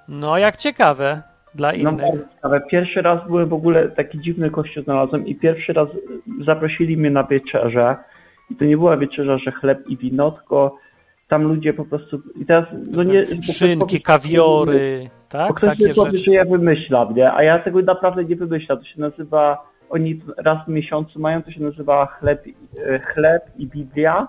No, 0.08 0.38
jak 0.38 0.56
ciekawe. 0.56 1.22
Dla 1.54 1.72
no, 1.72 1.90
innych. 1.90 2.14
No, 2.44 2.50
pierwszy 2.70 3.02
raz 3.02 3.26
byłem 3.26 3.48
w 3.48 3.52
ogóle 3.52 3.88
taki 3.88 4.20
dziwny 4.20 4.50
kościół 4.50 4.82
znalazłem 4.82 5.26
i 5.26 5.34
pierwszy 5.34 5.72
raz 5.72 5.88
zaprosili 6.46 6.96
mnie 6.96 7.10
na 7.10 7.24
wieczerzę 7.24 7.96
i 8.50 8.56
to 8.56 8.64
nie 8.64 8.76
była 8.76 8.96
wieczerza, 8.96 9.38
że 9.38 9.52
chleb 9.52 9.86
i 9.86 9.96
wino, 9.96 10.30
tylko 10.30 10.76
tam 11.28 11.42
ludzie 11.42 11.74
po 11.74 11.84
prostu 11.84 12.22
i 12.36 12.46
teraz 12.46 12.64
no 12.90 13.02
nie 13.02 13.26
szynki, 13.42 14.00
kawiory, 14.00 15.10
tak? 15.28 15.54
Ktoś 15.54 15.68
Takie 15.68 15.94
rzeczy. 15.94 16.16
że 16.16 16.32
ja 16.32 16.44
wymyślam, 16.44 17.14
nie? 17.14 17.32
A 17.32 17.42
ja 17.42 17.58
tego 17.58 17.82
naprawdę 17.82 18.24
nie 18.24 18.36
wymyślam. 18.36 18.78
To 18.78 18.84
się 18.84 19.00
nazywa 19.00 19.72
oni 19.90 20.20
raz 20.36 20.64
w 20.64 20.68
miesiącu 20.68 21.20
mają, 21.20 21.42
to 21.42 21.50
się 21.50 21.62
nazywa 21.62 22.06
chleb, 22.06 22.44
e, 22.86 22.98
chleb 22.98 23.42
i 23.56 23.66
Biblia. 23.66 24.28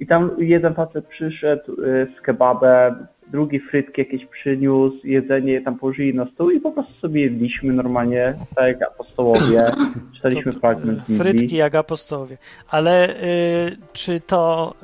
I 0.00 0.06
tam 0.06 0.30
jeden 0.38 0.74
facet 0.74 1.06
przyszedł 1.06 1.72
e, 1.72 2.06
z 2.06 2.20
kebabem, 2.20 3.06
drugi 3.30 3.60
frytki 3.60 4.00
jakieś 4.00 4.26
przyniósł, 4.26 4.96
jedzenie 5.04 5.60
tam 5.60 5.78
położyli 5.78 6.14
na 6.14 6.26
stół 6.26 6.50
i 6.50 6.60
po 6.60 6.72
prostu 6.72 6.94
sobie 6.94 7.20
jedliśmy 7.20 7.72
normalnie, 7.72 8.34
tak 8.56 8.66
jak 8.66 8.82
apostołowie. 8.82 9.70
Czytaliśmy 10.16 10.52
to, 10.52 10.60
fragment 10.60 10.98
Biblii. 10.98 11.18
Frytki 11.18 11.56
jak 11.56 11.74
apostołowie. 11.74 12.38
Ale 12.70 13.22
y, 13.22 13.76
czy 13.92 14.20
to... 14.20 14.74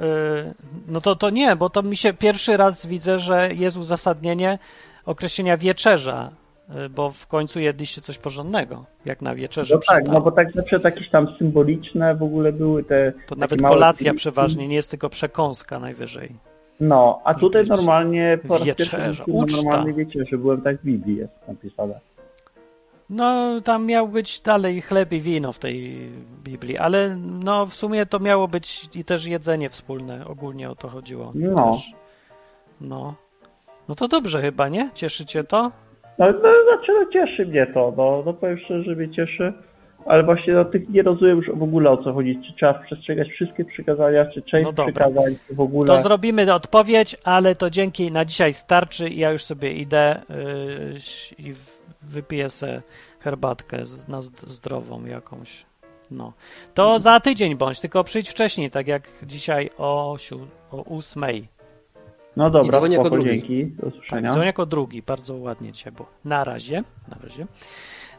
Y, 0.48 0.54
no 0.88 1.00
to, 1.00 1.16
to 1.16 1.30
nie, 1.30 1.56
bo 1.56 1.70
to 1.70 1.82
mi 1.82 1.96
się 1.96 2.12
pierwszy 2.12 2.56
raz 2.56 2.86
widzę, 2.86 3.18
że 3.18 3.50
jest 3.54 3.76
uzasadnienie 3.76 4.58
określenia 5.06 5.56
wieczerza 5.56 6.30
Y, 6.70 6.88
bo 6.88 7.10
w 7.10 7.26
końcu 7.26 7.60
jedliście 7.60 8.00
coś 8.00 8.18
porządnego, 8.18 8.84
jak 9.04 9.22
na 9.22 9.34
wieczerze. 9.34 9.74
No 9.74 9.80
tak, 9.88 10.08
no 10.08 10.20
bo 10.20 10.30
tak 10.30 10.52
zawsze 10.52 10.80
jakieś 10.84 11.10
tam 11.10 11.34
symboliczne 11.38 12.14
w 12.14 12.22
ogóle 12.22 12.52
były 12.52 12.84
te. 12.84 13.12
To 13.26 13.34
nawet 13.34 13.62
kolacja 13.62 14.14
przeważnie, 14.14 14.68
nie 14.68 14.74
jest 14.74 14.90
tylko 14.90 15.08
przekąska 15.08 15.78
najwyżej. 15.78 16.34
No, 16.82 17.20
a 17.24 17.34
tutaj 17.34 17.66
normalnie 17.66 18.38
po 18.48 18.58
raz 18.58 18.66
wieczerza, 18.66 19.24
uczta. 19.26 19.56
normalnie 19.62 19.92
wieczerzy, 19.92 20.38
byłem 20.38 20.62
tak 20.62 20.76
w 20.76 20.84
Biblii 20.84 21.16
jest 21.16 21.48
napisane. 21.48 22.00
No, 23.10 23.60
tam 23.60 23.86
miał 23.86 24.08
być 24.08 24.40
dalej 24.40 24.80
chleb 24.80 25.12
i 25.12 25.20
wino 25.20 25.52
w 25.52 25.58
tej 25.58 26.08
Biblii, 26.44 26.78
ale 26.78 27.16
no 27.16 27.66
w 27.66 27.74
sumie 27.74 28.06
to 28.06 28.20
miało 28.20 28.48
być 28.48 28.96
i 28.96 29.04
też 29.04 29.26
jedzenie 29.26 29.70
wspólne, 29.70 30.26
ogólnie 30.26 30.70
o 30.70 30.74
to 30.74 30.88
chodziło. 30.88 31.32
No. 31.34 31.72
Też. 31.72 31.92
No. 32.80 33.14
No 33.88 33.94
to 33.94 34.08
dobrze 34.08 34.42
chyba, 34.42 34.68
nie? 34.68 34.90
Cieszycie 34.94 35.44
to? 35.44 35.70
No, 36.18 36.26
no 36.26 36.32
znaczy, 36.32 36.92
no 37.00 37.06
cieszy 37.12 37.46
mnie 37.46 37.66
to, 37.74 37.92
no, 37.96 38.22
no 38.26 38.32
powiem 38.32 38.58
szczerze, 38.58 38.82
że 38.82 38.96
mnie 38.96 39.10
cieszy, 39.10 39.52
ale 40.06 40.22
właśnie 40.22 40.54
no, 40.54 40.64
tych 40.64 40.88
nie 40.88 41.02
rozumiem 41.02 41.36
już 41.36 41.50
w 41.54 41.62
ogóle 41.62 41.90
o 41.90 41.96
co 41.96 42.12
chodzi, 42.12 42.40
czy 42.46 42.52
trzeba 42.52 42.74
przestrzegać 42.74 43.28
wszystkie 43.28 43.64
przykazania, 43.64 44.26
czy 44.26 44.42
część 44.42 44.70
no 44.76 44.84
przykazań, 44.84 45.36
czy 45.48 45.54
w 45.54 45.60
ogóle... 45.60 45.86
To 45.86 45.98
zrobimy 45.98 46.54
odpowiedź, 46.54 47.16
ale 47.24 47.54
to 47.54 47.70
dzięki 47.70 48.12
na 48.12 48.24
dzisiaj 48.24 48.52
starczy 48.52 49.08
i 49.08 49.18
ja 49.18 49.30
już 49.30 49.44
sobie 49.44 49.72
idę 49.72 50.20
yy, 51.38 51.48
i 51.48 51.52
wypiję 52.02 52.50
sobie 52.50 52.82
herbatkę 53.20 53.82
na 54.08 54.22
zdrową 54.46 55.04
jakąś. 55.04 55.64
No. 56.10 56.32
To 56.74 56.98
za 56.98 57.20
tydzień 57.20 57.56
bądź, 57.56 57.80
tylko 57.80 58.04
przyjdź 58.04 58.30
wcześniej, 58.30 58.70
tak 58.70 58.86
jak 58.86 59.08
dzisiaj 59.22 59.70
o, 59.78 60.16
o 60.70 60.82
ósmej. 60.82 61.48
No 62.36 62.50
dobra, 62.50 62.78
dzwonię 62.78 62.96
jako 62.96 63.10
drugi. 63.10 63.24
dzięki. 63.24 63.66
Do 63.66 63.86
usłyszenia. 63.86 64.22
Tak, 64.22 64.32
dzwonię 64.32 64.46
jako 64.46 64.66
drugi, 64.66 65.02
bardzo 65.02 65.36
ładnie 65.36 65.72
dzisiaj 65.72 65.92
było. 65.92 66.08
Na 66.24 66.44
razie, 66.44 66.82
na 67.08 67.16
razie. 67.22 67.46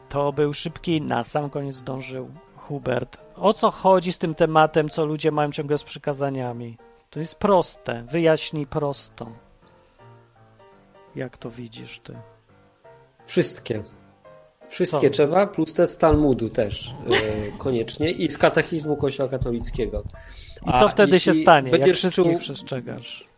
To 0.08 0.32
był 0.32 0.54
szybki, 0.54 1.00
na 1.02 1.24
sam 1.24 1.50
koniec 1.50 1.76
zdążył 1.76 2.30
Hubert. 2.56 3.18
O 3.36 3.52
co 3.52 3.70
chodzi 3.70 4.12
z 4.12 4.18
tym 4.18 4.34
tematem, 4.34 4.88
co 4.88 5.04
ludzie 5.04 5.30
mają 5.30 5.52
ciągle 5.52 5.78
z 5.78 5.84
przykazaniami? 5.84 6.78
To 7.10 7.20
jest 7.20 7.34
proste, 7.34 8.02
wyjaśnij 8.02 8.66
prosto. 8.66 9.32
Jak 11.14 11.38
to 11.38 11.50
widzisz 11.50 12.00
ty? 12.00 12.14
Wszystkie. 13.26 13.84
Wszystkie 14.68 15.10
co? 15.10 15.14
trzeba, 15.14 15.46
plus 15.46 15.74
te 15.74 15.88
z 15.88 15.98
Talmudu 15.98 16.48
też 16.48 16.94
yy, 17.06 17.52
koniecznie 17.58 18.10
i 18.10 18.30
z 18.30 18.38
katechizmu 18.38 18.96
Kościoła 18.96 19.28
katolickiego. 19.28 20.02
I 20.66 20.78
co 20.78 20.88
wtedy 20.88 21.20
się 21.20 21.34
stanie, 21.34 21.70
jak 21.70 21.94
wszystkich 21.94 22.24
czuł... 22.24 22.38
przestrzegasz? 22.38 23.28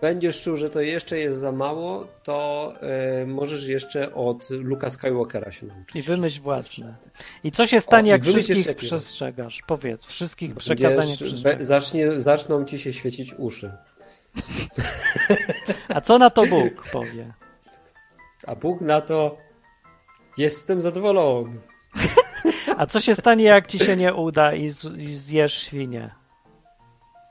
Będziesz 0.00 0.42
czuł, 0.42 0.56
że 0.56 0.70
to 0.70 0.80
jeszcze 0.80 1.18
jest 1.18 1.38
za 1.38 1.52
mało, 1.52 2.06
to 2.22 2.72
y, 3.22 3.26
możesz 3.26 3.68
jeszcze 3.68 4.14
od 4.14 4.50
Luka 4.50 4.90
Skywalkera 4.90 5.52
się 5.52 5.66
nauczyć. 5.66 5.96
I 5.96 6.02
wymyśl 6.02 6.40
własne. 6.40 6.94
I 7.44 7.52
co 7.52 7.66
się 7.66 7.80
stanie, 7.80 8.10
o, 8.10 8.14
jak 8.14 8.22
wszystkich 8.22 8.76
przestrzegasz? 8.76 9.62
Powiedz, 9.66 10.04
wszystkich 10.04 10.54
przekazaniach 10.54 11.16
przestrzegasz. 11.16 11.66
Zacznie, 11.66 12.20
zaczną 12.20 12.64
ci 12.64 12.78
się 12.78 12.92
świecić 12.92 13.34
uszy. 13.38 13.72
A 15.94 16.00
co 16.00 16.18
na 16.18 16.30
to 16.30 16.46
Bóg 16.46 16.88
powie? 16.92 17.32
A 18.46 18.54
Bóg 18.54 18.80
na 18.80 19.00
to 19.00 19.36
jestem 20.38 20.80
zadowolony. 20.80 21.60
A 22.78 22.86
co 22.86 23.00
się 23.00 23.14
stanie, 23.14 23.44
jak 23.44 23.66
ci 23.66 23.78
się 23.78 23.96
nie 23.96 24.14
uda 24.14 24.54
i, 24.54 24.70
zjesz 25.14 25.54
świnię? 25.54 26.10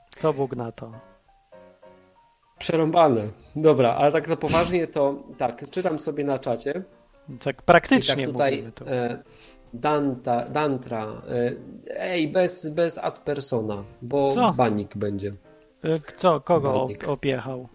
Co 0.09 0.33
Bóg 0.33 0.55
na 0.55 0.71
to? 0.71 1.10
Przerąbane. 2.61 3.27
Dobra, 3.55 3.93
ale 3.95 4.11
tak 4.11 4.27
na 4.27 4.35
poważnie 4.35 4.87
to 4.87 5.15
tak, 5.37 5.69
czytam 5.69 5.99
sobie 5.99 6.23
na 6.23 6.39
czacie. 6.39 6.83
Tak 7.43 7.61
praktycznie 7.61 8.23
tak 8.25 8.31
tutaj. 8.31 8.71
E, 8.87 9.23
Danta, 9.73 10.49
Dantra. 10.49 11.21
E, 11.29 11.51
ej, 11.99 12.27
bez, 12.27 12.69
bez 12.69 12.97
ad 12.97 13.19
persona, 13.19 13.83
bo 14.01 14.31
Co? 14.31 14.53
banik 14.53 14.97
będzie. 14.97 15.33
E, 15.83 15.99
co, 16.17 16.41
kogo 16.41 16.79
banik. 16.79 17.07
opiechał? 17.07 17.67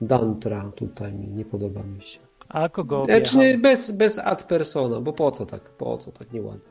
Dantra 0.00 0.72
tutaj 0.76 1.12
mi, 1.12 1.28
nie 1.28 1.44
podoba 1.44 1.82
mi 1.82 2.02
się. 2.02 2.18
A 2.48 2.68
kogo 2.68 2.96
e, 2.96 3.02
opiechał? 3.02 3.24
Znaczy 3.24 3.58
bez, 3.58 3.90
bez 3.90 4.18
ad 4.18 4.42
persona, 4.42 5.00
bo 5.00 5.12
po 5.12 5.30
co 5.30 5.46
tak, 5.46 5.70
po 5.70 5.98
co 5.98 6.12
tak 6.12 6.32
nieładnie. 6.32 6.68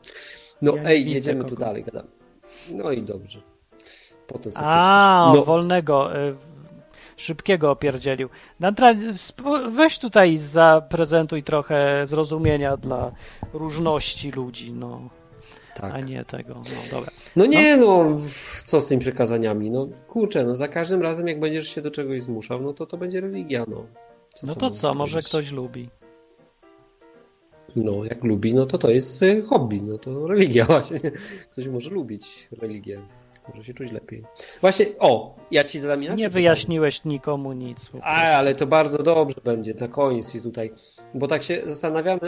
No 0.62 0.76
ja 0.76 0.82
ej, 0.82 1.10
jedziemy 1.10 1.38
kogo. 1.44 1.56
tu 1.56 1.60
dalej, 1.60 1.84
gadamy. 1.84 2.08
No 2.70 2.90
i 2.90 3.02
dobrze. 3.02 3.40
Potem 4.26 4.52
sobie 4.52 4.66
A, 4.66 5.32
no. 5.34 5.44
wolnego. 5.44 6.10
Szybkiego 7.22 7.70
opierdzielił. 7.70 8.28
Nantra, 8.60 8.94
weź 9.68 9.98
tutaj 9.98 10.36
zaprezentuj 10.36 11.42
trochę 11.42 12.06
zrozumienia 12.06 12.76
dla 12.76 13.12
różności 13.52 14.30
ludzi, 14.30 14.72
no. 14.72 15.08
Tak. 15.74 15.94
A 15.94 16.00
nie 16.00 16.24
tego, 16.24 16.54
no 16.54 16.90
dobra. 16.90 17.10
No 17.36 17.46
nie, 17.46 17.76
no. 17.76 18.04
no, 18.04 18.20
co 18.64 18.80
z 18.80 18.88
tymi 18.88 19.00
przekazaniami? 19.00 19.70
No 19.70 19.88
kurczę, 20.08 20.44
no 20.44 20.56
za 20.56 20.68
każdym 20.68 21.02
razem 21.02 21.28
jak 21.28 21.40
będziesz 21.40 21.68
się 21.68 21.82
do 21.82 21.90
czegoś 21.90 22.22
zmuszał, 22.22 22.62
no 22.62 22.72
to 22.72 22.86
to 22.86 22.96
będzie 22.96 23.20
religia, 23.20 23.64
no. 23.68 23.86
Co 24.34 24.46
no 24.46 24.54
to, 24.54 24.60
to 24.60 24.70
co, 24.70 24.94
może 24.94 25.22
ktoś 25.22 25.50
lubi. 25.50 25.88
No, 27.76 28.04
jak 28.04 28.24
lubi, 28.24 28.54
no 28.54 28.66
to 28.66 28.78
to 28.78 28.90
jest 28.90 29.22
y, 29.22 29.42
hobby, 29.42 29.82
no 29.82 29.98
to 29.98 30.26
religia 30.26 30.64
właśnie. 30.74 31.10
Ktoś 31.52 31.68
może 31.68 31.90
lubić 31.90 32.48
religię. 32.60 33.00
Może 33.48 33.64
się 33.64 33.74
czuć 33.74 33.92
lepiej. 33.92 34.24
Właśnie, 34.60 34.86
o, 34.98 35.34
ja 35.50 35.64
ci 35.64 35.80
zadam 35.80 36.02
inaczej. 36.02 36.18
Nie 36.18 36.28
wyjaśniłeś 36.28 37.04
nikomu 37.04 37.52
nic. 37.52 37.90
A, 38.02 38.22
ale 38.22 38.54
to 38.54 38.66
bardzo 38.66 38.98
dobrze 38.98 39.40
będzie 39.44 39.74
na 39.74 39.88
koniec 39.88 40.34
i 40.34 40.42
tutaj. 40.42 40.72
Bo 41.14 41.26
tak 41.26 41.42
się 41.42 41.62
zastanawiamy, 41.66 42.20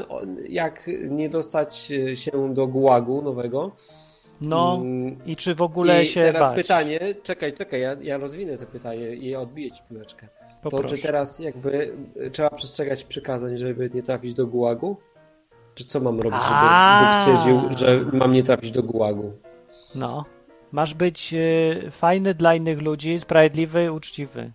jak 0.49 0.91
nie 1.09 1.29
dostać 1.29 1.93
e, 2.13 2.17
się 2.17 2.55
do 2.55 2.67
gułagu 2.67 3.23
nowego. 3.23 3.73
No 4.41 4.79
mm, 4.81 5.19
i 5.27 5.37
czy 5.37 5.55
w 5.55 5.63
ogóle 5.63 6.05
I 6.05 6.07
się 6.07 6.21
teraz 6.21 6.49
bać? 6.49 6.57
pytanie, 6.57 7.01
czekaj, 7.23 7.53
czekaj, 7.53 7.81
ja, 7.81 7.97
ja 8.01 8.19
rozwinę 8.19 8.59
to 8.59 8.67
pytanie 8.67 9.15
i 9.15 9.37
odbiję 9.37 9.71
ci 9.71 9.83
piłeczkę. 9.91 10.29
Poproszę. 10.63 10.89
To 10.89 10.97
czy 10.97 11.03
teraz 11.03 11.39
jakby 11.39 11.97
e, 12.17 12.31
trzeba 12.31 12.51
przestrzegać 12.51 13.05
przykazań, 13.05 13.57
żeby 13.57 13.91
nie 13.95 14.03
trafić 14.03 14.35
do 14.35 14.47
gułagu? 14.47 14.97
Czy 15.75 15.85
co 15.85 16.01
mam 16.01 16.21
robić, 16.21 16.41
żeby 16.43 16.61
Bóg 17.01 17.15
stwierdził, 17.15 17.79
że 17.79 18.05
mam 18.13 18.33
nie 18.33 18.43
trafić 18.43 18.73
do 18.73 18.83
gułagu? 18.83 19.33
No. 19.95 20.25
Masz 20.75 20.95
być 20.95 21.35
e, 21.35 21.91
fajny 21.91 22.35
dla 22.35 22.55
innych 22.55 22.83
ludzi, 22.83 23.19
sprawiedliwy, 23.19 23.93
uczciwy. 23.93 24.53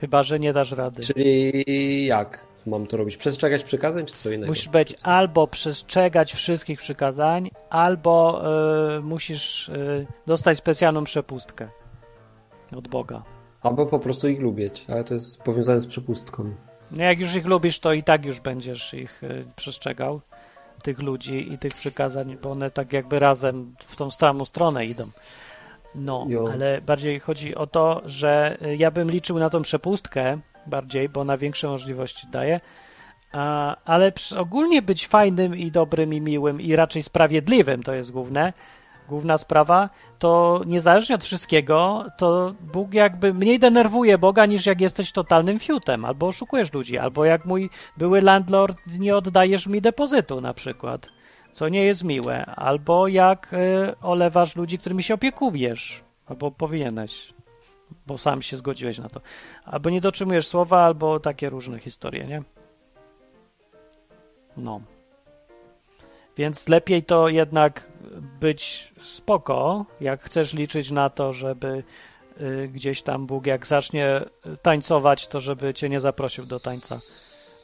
Chyba, 0.00 0.22
że 0.22 0.38
nie 0.38 0.52
dasz 0.52 0.72
rady. 0.72 1.02
Czyli 1.02 2.06
jak 2.06 2.46
mam 2.66 2.86
to 2.86 2.96
robić? 2.96 3.16
Przestrzegać 3.16 3.64
przykazań, 3.64 4.06
czy 4.06 4.14
co 4.14 4.30
innego? 4.30 4.50
Musisz 4.50 4.68
być 4.68 4.94
albo 5.02 5.46
przestrzegać 5.46 6.32
wszystkich 6.32 6.78
przykazań, 6.78 7.50
albo 7.70 8.42
y, 8.96 9.00
musisz 9.00 9.68
y, 9.68 10.06
dostać 10.26 10.58
specjalną 10.58 11.04
przepustkę 11.04 11.68
od 12.76 12.88
Boga. 12.88 13.22
Albo 13.62 13.86
po 13.86 13.98
prostu 13.98 14.28
ich 14.28 14.40
lubić, 14.40 14.84
ale 14.88 15.04
to 15.04 15.14
jest 15.14 15.42
powiązane 15.42 15.80
z 15.80 15.86
przepustką. 15.86 16.54
No 16.90 17.04
jak 17.04 17.20
już 17.20 17.34
ich 17.34 17.46
lubisz, 17.46 17.78
to 17.78 17.92
i 17.92 18.02
tak 18.02 18.24
już 18.24 18.40
będziesz 18.40 18.94
ich 18.94 19.22
y, 19.22 19.44
przestrzegał 19.56 20.20
tych 20.84 20.98
ludzi 20.98 21.52
i 21.52 21.58
tych 21.58 21.72
przykazań, 21.72 22.36
bo 22.42 22.50
one 22.50 22.70
tak 22.70 22.92
jakby 22.92 23.18
razem 23.18 23.74
w 23.78 23.96
tą 23.96 24.10
samą 24.10 24.44
stronę 24.44 24.86
idą. 24.86 25.04
No, 25.94 26.26
jo. 26.28 26.48
ale 26.52 26.80
bardziej 26.80 27.20
chodzi 27.20 27.54
o 27.54 27.66
to, 27.66 28.02
że 28.04 28.58
ja 28.76 28.90
bym 28.90 29.10
liczył 29.10 29.38
na 29.38 29.50
tą 29.50 29.62
przepustkę 29.62 30.38
bardziej, 30.66 31.08
bo 31.08 31.24
na 31.24 31.36
większe 31.36 31.68
możliwości 31.68 32.26
daje, 32.30 32.60
a, 33.32 33.76
ale 33.84 34.12
ogólnie 34.36 34.82
być 34.82 35.06
fajnym 35.06 35.56
i 35.56 35.70
dobrym 35.70 36.14
i 36.14 36.20
miłym 36.20 36.60
i 36.60 36.76
raczej 36.76 37.02
sprawiedliwym 37.02 37.82
to 37.82 37.94
jest 37.94 38.12
główne, 38.12 38.52
główna 39.08 39.38
sprawa, 39.38 39.90
to 40.18 40.60
niezależnie 40.66 41.14
od 41.14 41.24
wszystkiego, 41.24 42.04
to 42.16 42.54
Bóg 42.60 42.94
jakby 42.94 43.34
mniej 43.34 43.58
denerwuje 43.58 44.18
Boga 44.18 44.46
niż 44.46 44.66
jak 44.66 44.80
jesteś 44.80 45.12
totalnym 45.12 45.58
fiutem, 45.58 46.04
albo 46.04 46.26
oszukujesz 46.26 46.72
ludzi, 46.72 46.98
albo 46.98 47.24
jak 47.24 47.44
mój 47.44 47.70
były 47.96 48.20
landlord 48.20 48.78
nie 48.98 49.16
oddajesz 49.16 49.66
mi 49.66 49.80
depozytu 49.80 50.40
na 50.40 50.54
przykład, 50.54 51.08
co 51.52 51.68
nie 51.68 51.84
jest 51.84 52.04
miłe, 52.04 52.46
albo 52.46 53.08
jak 53.08 53.52
y, 53.52 53.56
olewasz 54.02 54.56
ludzi, 54.56 54.78
którymi 54.78 55.02
się 55.02 55.14
opiekujesz, 55.14 56.04
albo 56.26 56.50
powinieneś, 56.50 57.34
bo 58.06 58.18
sam 58.18 58.42
się 58.42 58.56
zgodziłeś 58.56 58.98
na 58.98 59.08
to, 59.08 59.20
albo 59.64 59.90
nie 59.90 60.00
dotrzymujesz 60.00 60.46
słowa, 60.46 60.84
albo 60.84 61.20
takie 61.20 61.50
różne 61.50 61.78
historie, 61.78 62.24
nie? 62.24 62.42
No. 64.56 64.80
Więc 66.36 66.68
lepiej 66.68 67.02
to 67.02 67.28
jednak 67.28 67.88
być 68.40 68.92
spoko, 69.00 69.86
jak 70.00 70.22
chcesz 70.22 70.54
liczyć 70.54 70.90
na 70.90 71.08
to, 71.08 71.32
żeby 71.32 71.82
y, 72.40 72.68
gdzieś 72.68 73.02
tam 73.02 73.26
Bóg 73.26 73.46
jak 73.46 73.66
zacznie 73.66 74.20
tańcować, 74.62 75.28
to 75.28 75.40
żeby 75.40 75.74
cię 75.74 75.88
nie 75.88 76.00
zaprosił 76.00 76.46
do 76.46 76.60
tańca. 76.60 77.00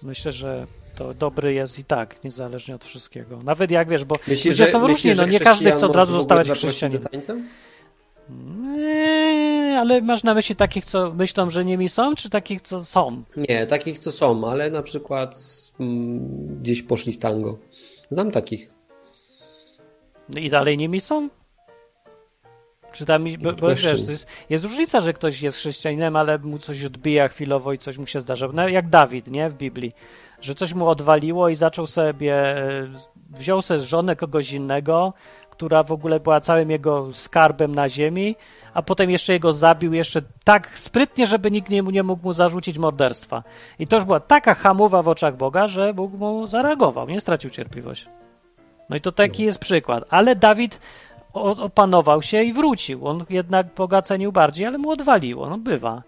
Myślę, 0.03 0.33
że 0.33 0.67
to 0.97 1.15
dobry 1.15 1.53
jest 1.53 1.79
i 1.79 1.85
tak, 1.85 2.25
niezależnie 2.25 2.75
od 2.75 2.85
wszystkiego. 2.85 3.39
Nawet 3.45 3.71
jak 3.71 3.89
wiesz, 3.89 4.05
bo 4.05 4.17
myślisz, 4.29 4.59
ludzie 4.59 4.73
są 4.73 4.87
różni, 4.87 5.13
no 5.17 5.27
nie 5.27 5.41
każdy 5.41 5.73
chce 5.73 5.87
od 5.87 5.97
razu 5.97 6.13
zostawać 6.13 6.51
chrześcijaninem. 6.51 7.09
Nie, 8.77 9.77
ale 9.81 10.01
masz 10.01 10.23
na 10.23 10.35
myśli 10.35 10.57
takich, 10.57 10.85
co 10.85 11.15
myślą, 11.15 11.51
że 11.51 11.65
nimi 11.65 11.89
są, 11.89 12.15
czy 12.15 12.31
takich, 12.31 12.61
co 12.61 12.85
są? 12.85 13.23
Nie, 13.37 13.67
takich, 13.67 13.99
co 13.99 14.13
są, 14.13 14.51
ale 14.51 14.71
na 14.71 14.83
przykład 14.83 15.37
mm, 15.81 16.57
gdzieś 16.63 16.83
poszli 16.83 17.13
w 17.13 17.19
tango. 17.19 17.59
Znam 18.11 18.31
takich. 18.31 18.71
I 20.37 20.51
dalej 20.51 20.77
nimi 20.79 21.01
są? 21.01 21.29
Czy 22.93 23.07
tam, 23.07 23.25
bo, 23.43 23.53
bo 23.53 23.69
wiesz, 23.69 23.85
jest, 23.85 24.27
jest, 24.51 24.65
różnica, 24.65 25.01
że 25.01 25.13
ktoś 25.13 25.43
jest 25.43 25.59
chrześcijaninem, 25.59 26.17
ale 26.17 26.39
mu 26.39 26.59
coś 26.59 26.85
odbija 26.85 27.29
chwilowo 27.29 27.73
i 27.73 27.79
coś 27.79 27.99
mu 27.99 28.07
się 28.07 28.21
zdarza. 28.21 28.49
No, 28.53 28.69
jak 28.69 28.89
Dawid, 28.89 29.27
nie, 29.27 29.49
w 29.49 29.55
Biblii, 29.55 29.93
że 30.41 30.55
coś 30.55 30.75
mu 30.75 30.89
odwaliło 30.89 31.49
i 31.49 31.55
zaczął 31.55 31.87
sobie, 31.87 32.35
e, 32.35 32.89
wziął 33.31 33.63
sobie 33.63 33.81
żonę 33.81 34.17
kogoś 34.17 34.53
innego, 34.53 35.13
która 35.51 35.83
w 35.83 35.93
ogóle 35.93 36.21
była 36.21 36.41
całym 36.41 36.71
jego 36.71 37.13
skarbem 37.13 37.75
na 37.75 37.89
ziemi, 37.89 38.37
a 38.75 38.83
potem 38.83 39.11
jeszcze 39.11 39.33
jego 39.33 39.53
zabił 39.53 39.93
jeszcze 39.93 40.23
tak 40.45 40.79
sprytnie, 40.79 41.27
żeby 41.27 41.51
nikt 41.51 41.71
nie, 41.71 41.83
nie 41.83 42.03
mógł 42.03 42.23
mu 42.23 42.33
zarzucić 42.33 42.79
morderstwa. 42.79 43.43
I 43.79 43.87
to 43.87 43.97
już 43.97 44.05
była 44.05 44.21
taka 44.21 44.55
hamowa 44.55 45.03
w 45.03 45.09
oczach 45.09 45.37
Boga, 45.37 45.69
że 45.69 45.95
Bóg 45.95 46.13
mu 46.13 46.47
zareagował, 46.47 47.09
nie 47.09 47.21
stracił 47.21 47.51
cierpliwości. 47.51 48.07
No 48.89 48.97
i 48.97 49.01
to 49.01 49.13
taki 49.13 49.43
jest 49.43 49.59
przykład. 49.59 50.05
Ale 50.11 50.37
Dawid 50.37 50.81
opanował 51.33 52.23
się 52.23 52.43
i 52.43 52.53
wrócił. 52.53 53.07
On 53.07 53.25
jednak 53.31 53.67
Boga 53.75 54.03
cenił 54.03 54.33
bardziej, 54.33 54.67
ale 54.67 54.79
mu 54.79 54.91
odwaliło. 54.91 55.51
No 55.51 55.59
bywa. 55.59 56.03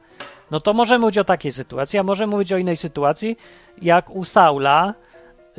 No 0.51 0.61
to 0.61 0.73
możemy 0.73 0.99
mówić 0.99 1.19
o 1.19 1.25
takiej 1.25 1.53
sytuacji, 1.53 1.99
a 1.99 2.03
możemy 2.03 2.31
mówić 2.31 2.53
o 2.53 2.57
innej 2.57 2.77
sytuacji, 2.77 3.39
jak 3.83 4.11
u 4.11 4.25
Saula, 4.25 4.95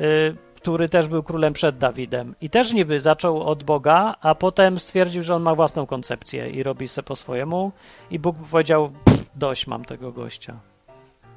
y, 0.00 0.36
który 0.64 0.88
też 0.88 1.08
był 1.08 1.22
królem 1.22 1.52
przed 1.52 1.78
Dawidem. 1.78 2.34
I 2.40 2.50
też 2.50 2.72
niby 2.72 3.00
zaczął 3.00 3.42
od 3.42 3.62
Boga, 3.62 4.14
a 4.20 4.34
potem 4.34 4.78
stwierdził, 4.78 5.22
że 5.22 5.34
on 5.34 5.42
ma 5.42 5.54
własną 5.54 5.86
koncepcję 5.86 6.50
i 6.50 6.62
robi 6.62 6.88
se 6.88 7.02
po 7.02 7.16
swojemu. 7.16 7.72
I 8.10 8.18
Bóg 8.18 8.36
powiedział, 8.50 8.90
dość 9.34 9.66
mam 9.66 9.84
tego 9.84 10.12
gościa. 10.12 10.56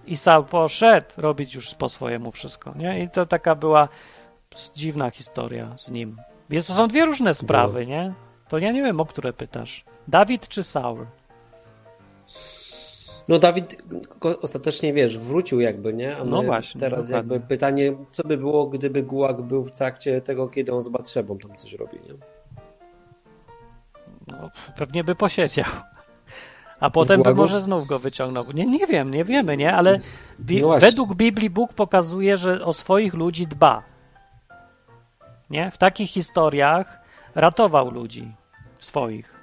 I 0.05 0.17
Saul 0.17 0.43
poszedł 0.43 1.07
robić 1.17 1.55
już 1.55 1.73
po 1.75 1.89
swojemu 1.89 2.31
wszystko. 2.31 2.73
Nie? 2.75 3.03
I 3.03 3.09
to 3.09 3.25
taka 3.25 3.55
była 3.55 3.87
dziwna 4.75 5.09
historia 5.09 5.77
z 5.77 5.91
nim. 5.91 6.17
Więc 6.49 6.67
to 6.67 6.73
są 6.73 6.87
dwie 6.87 7.05
różne 7.05 7.33
sprawy, 7.33 7.85
nie? 7.85 8.13
To 8.49 8.57
ja 8.57 8.71
nie 8.71 8.83
wiem, 8.83 9.01
o 9.01 9.05
które 9.05 9.33
pytasz. 9.33 9.85
Dawid 10.07 10.47
czy 10.47 10.63
Saul? 10.63 11.05
No 13.29 13.39
Dawid 13.39 13.83
ostatecznie, 14.41 14.93
wiesz, 14.93 15.17
wrócił 15.17 15.59
jakby, 15.59 15.93
nie? 15.93 16.17
A 16.17 16.23
no 16.23 16.43
właśnie. 16.43 16.81
Teraz 16.81 17.07
dokładnie. 17.07 17.33
jakby 17.33 17.47
pytanie, 17.47 17.93
co 18.11 18.23
by 18.23 18.37
było, 18.37 18.67
gdyby 18.67 19.03
Gułak 19.03 19.41
był 19.41 19.63
w 19.63 19.71
trakcie 19.71 20.21
tego, 20.21 20.47
kiedy 20.47 20.73
on 20.73 20.83
z 20.83 20.89
Batrzebą 20.89 21.37
tam 21.37 21.55
coś 21.55 21.73
robi, 21.73 21.97
nie? 21.97 22.13
No, 24.27 24.49
pewnie 24.77 25.03
by 25.03 25.15
posiedział. 25.15 25.65
A 26.79 26.89
potem 26.89 27.23
by 27.23 27.35
może 27.35 27.61
znów 27.61 27.87
go 27.87 27.99
wyciągnął. 27.99 28.51
Nie, 28.51 28.65
nie 28.65 28.87
wiem, 28.87 29.11
nie 29.11 29.23
wiemy, 29.23 29.57
nie? 29.57 29.73
Ale 29.73 29.99
bi 30.39 30.61
no 30.61 30.79
według 30.79 31.15
Biblii 31.15 31.49
Bóg 31.49 31.73
pokazuje, 31.73 32.37
że 32.37 32.65
o 32.65 32.73
swoich 32.73 33.13
ludzi 33.13 33.47
dba. 33.47 33.83
Nie? 35.49 35.71
W 35.71 35.77
takich 35.77 36.09
historiach 36.09 36.99
ratował 37.35 37.91
ludzi 37.91 38.31
swoich. 38.79 39.36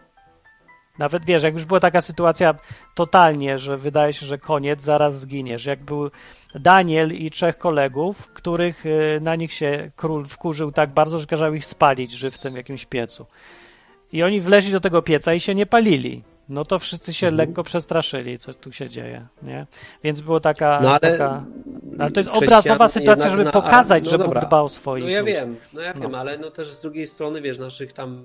Nawet 0.99 1.25
wiesz, 1.25 1.43
jak 1.43 1.55
już 1.55 1.65
była 1.65 1.81
taka 1.81 2.01
sytuacja 2.01 2.55
totalnie, 2.95 3.59
że 3.59 3.77
wydaje 3.77 4.13
się, 4.13 4.27
że 4.27 4.39
koniec, 4.39 4.83
zaraz 4.83 5.21
zginiesz. 5.21 5.67
Jak 5.67 5.83
był 5.83 6.11
Daniel 6.55 7.13
i 7.15 7.31
trzech 7.31 7.59
kolegów, 7.59 8.27
których 8.33 8.87
y, 8.87 9.19
na 9.23 9.37
nich 9.37 9.53
się 9.53 9.91
król 9.97 10.25
wkurzył 10.25 10.73
tak 10.73 10.91
bardzo, 10.91 11.19
że 11.19 11.27
kazał 11.27 11.55
ich 11.55 11.65
spalić 11.65 12.13
żywcem 12.13 12.53
w 12.53 12.57
jakimś 12.57 12.87
piecu. 12.87 13.27
I 14.13 14.23
oni 14.23 14.41
wleźli 14.41 14.73
do 14.73 14.81
tego 14.81 15.03
pieca 15.03 15.35
i 15.35 15.41
się 15.41 15.55
nie 15.55 15.67
palili 15.67 16.23
no 16.49 16.65
to 16.65 16.79
wszyscy 16.79 17.15
się 17.15 17.27
mhm. 17.27 17.39
lekko 17.39 17.63
przestraszyli, 17.63 18.39
co 18.39 18.55
tu 18.55 18.73
się 18.73 18.89
dzieje, 18.89 19.27
nie? 19.43 19.67
Więc 20.05 20.21
było 20.21 20.41
taka... 20.41 20.81
No 20.83 20.91
ale, 20.91 21.01
taka, 21.01 21.45
ale 21.99 22.11
to 22.11 22.21
jest 22.21 22.31
obrazowa 22.31 22.89
sytuacja, 22.89 23.31
żeby 23.31 23.51
pokazać, 23.51 24.05
no 24.05 24.11
że 24.11 24.19
Bóg 24.19 24.39
dba 24.39 24.61
o 24.61 24.69
swoich 24.69 25.05
No 25.05 25.11
ja 25.11 25.21
ludzi. 25.21 25.33
wiem, 25.33 25.57
no 25.73 25.81
ja 25.81 25.93
no. 25.95 26.01
wiem, 26.01 26.15
ale 26.15 26.39
no 26.39 26.51
też 26.51 26.73
z 26.73 26.83
drugiej 26.83 27.07
strony, 27.07 27.41
wiesz, 27.41 27.59
naszych 27.59 27.93
tam 27.93 28.25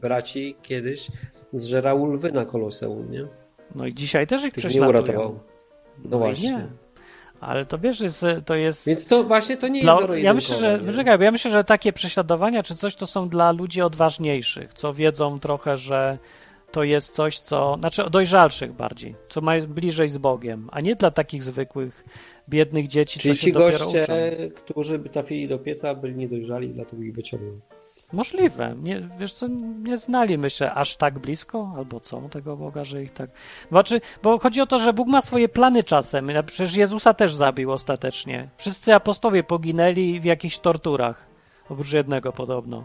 braci 0.00 0.56
kiedyś 0.62 1.06
zżerał 1.58 2.06
lwy 2.06 2.32
na 2.32 2.44
Koloseum, 2.44 3.10
nie? 3.10 3.26
No 3.74 3.86
i 3.86 3.94
dzisiaj 3.94 4.26
też 4.26 4.44
ich 4.44 4.52
Tych 4.54 4.62
prześladują. 4.62 4.92
nie 4.92 4.98
uratował. 4.98 5.38
No, 5.98 6.10
no 6.10 6.18
właśnie. 6.18 6.50
Nie. 6.50 6.66
Ale 7.40 7.66
to 7.66 7.78
wiesz, 7.78 8.00
jest, 8.00 8.24
to 8.46 8.54
jest. 8.54 8.86
Więc 8.86 9.06
to 9.06 9.24
właśnie 9.24 9.56
to 9.56 9.68
nie 9.68 9.80
jest 9.80 10.00
Ja 10.16 10.34
myślę, 10.34 10.56
że. 10.56 10.92
Czekaj, 10.94 11.20
ja 11.20 11.30
myślę, 11.30 11.50
że 11.50 11.64
takie 11.64 11.92
prześladowania 11.92 12.62
czy 12.62 12.74
coś 12.76 12.96
to 12.96 13.06
są 13.06 13.28
dla 13.28 13.52
ludzi 13.52 13.82
odważniejszych, 13.82 14.74
co 14.74 14.94
wiedzą 14.94 15.38
trochę, 15.38 15.76
że 15.76 16.18
to 16.72 16.82
jest 16.82 17.14
coś, 17.14 17.38
co, 17.38 17.76
znaczy 17.80 18.02
dojrzalszych 18.10 18.72
bardziej, 18.72 19.14
co 19.28 19.40
ma 19.40 19.52
bliżej 19.68 20.08
z 20.08 20.18
Bogiem, 20.18 20.68
a 20.72 20.80
nie 20.80 20.96
dla 20.96 21.10
takich 21.10 21.42
zwykłych, 21.42 22.04
biednych 22.48 22.88
dzieci, 22.88 23.20
Czyli 23.20 23.34
co 23.34 23.40
się 23.40 23.46
ci 23.46 23.52
goście, 23.52 23.84
uczą. 24.02 24.12
którzy 24.54 24.98
by 24.98 25.08
trafili 25.08 25.48
do 25.48 25.58
pieca, 25.58 25.94
byli 25.94 26.16
niedojrzali, 26.16 26.68
dlatego 26.68 27.02
ich 27.02 27.14
wyciągnął. 27.14 27.60
Możliwe. 28.14 28.74
Nie, 28.82 29.08
wiesz 29.18 29.32
co, 29.32 29.46
nie 29.82 29.96
znali, 29.96 30.38
myślę, 30.38 30.74
aż 30.74 30.96
tak 30.96 31.18
blisko, 31.18 31.72
albo 31.76 32.00
co, 32.00 32.20
tego 32.20 32.56
Boga, 32.56 32.84
że 32.84 33.02
ich 33.02 33.12
tak... 33.12 33.30
Znaczy, 33.68 34.00
bo 34.22 34.38
chodzi 34.38 34.60
o 34.60 34.66
to, 34.66 34.78
że 34.78 34.92
Bóg 34.92 35.08
ma 35.08 35.22
swoje 35.22 35.48
plany 35.48 35.84
czasem. 35.84 36.30
Przecież 36.46 36.76
Jezusa 36.76 37.14
też 37.14 37.34
zabił 37.34 37.72
ostatecznie. 37.72 38.48
Wszyscy 38.56 38.94
apostowie 38.94 39.42
poginęli 39.42 40.20
w 40.20 40.24
jakichś 40.24 40.58
torturach. 40.58 41.26
Oprócz 41.68 41.92
jednego 41.92 42.32
podobno. 42.32 42.84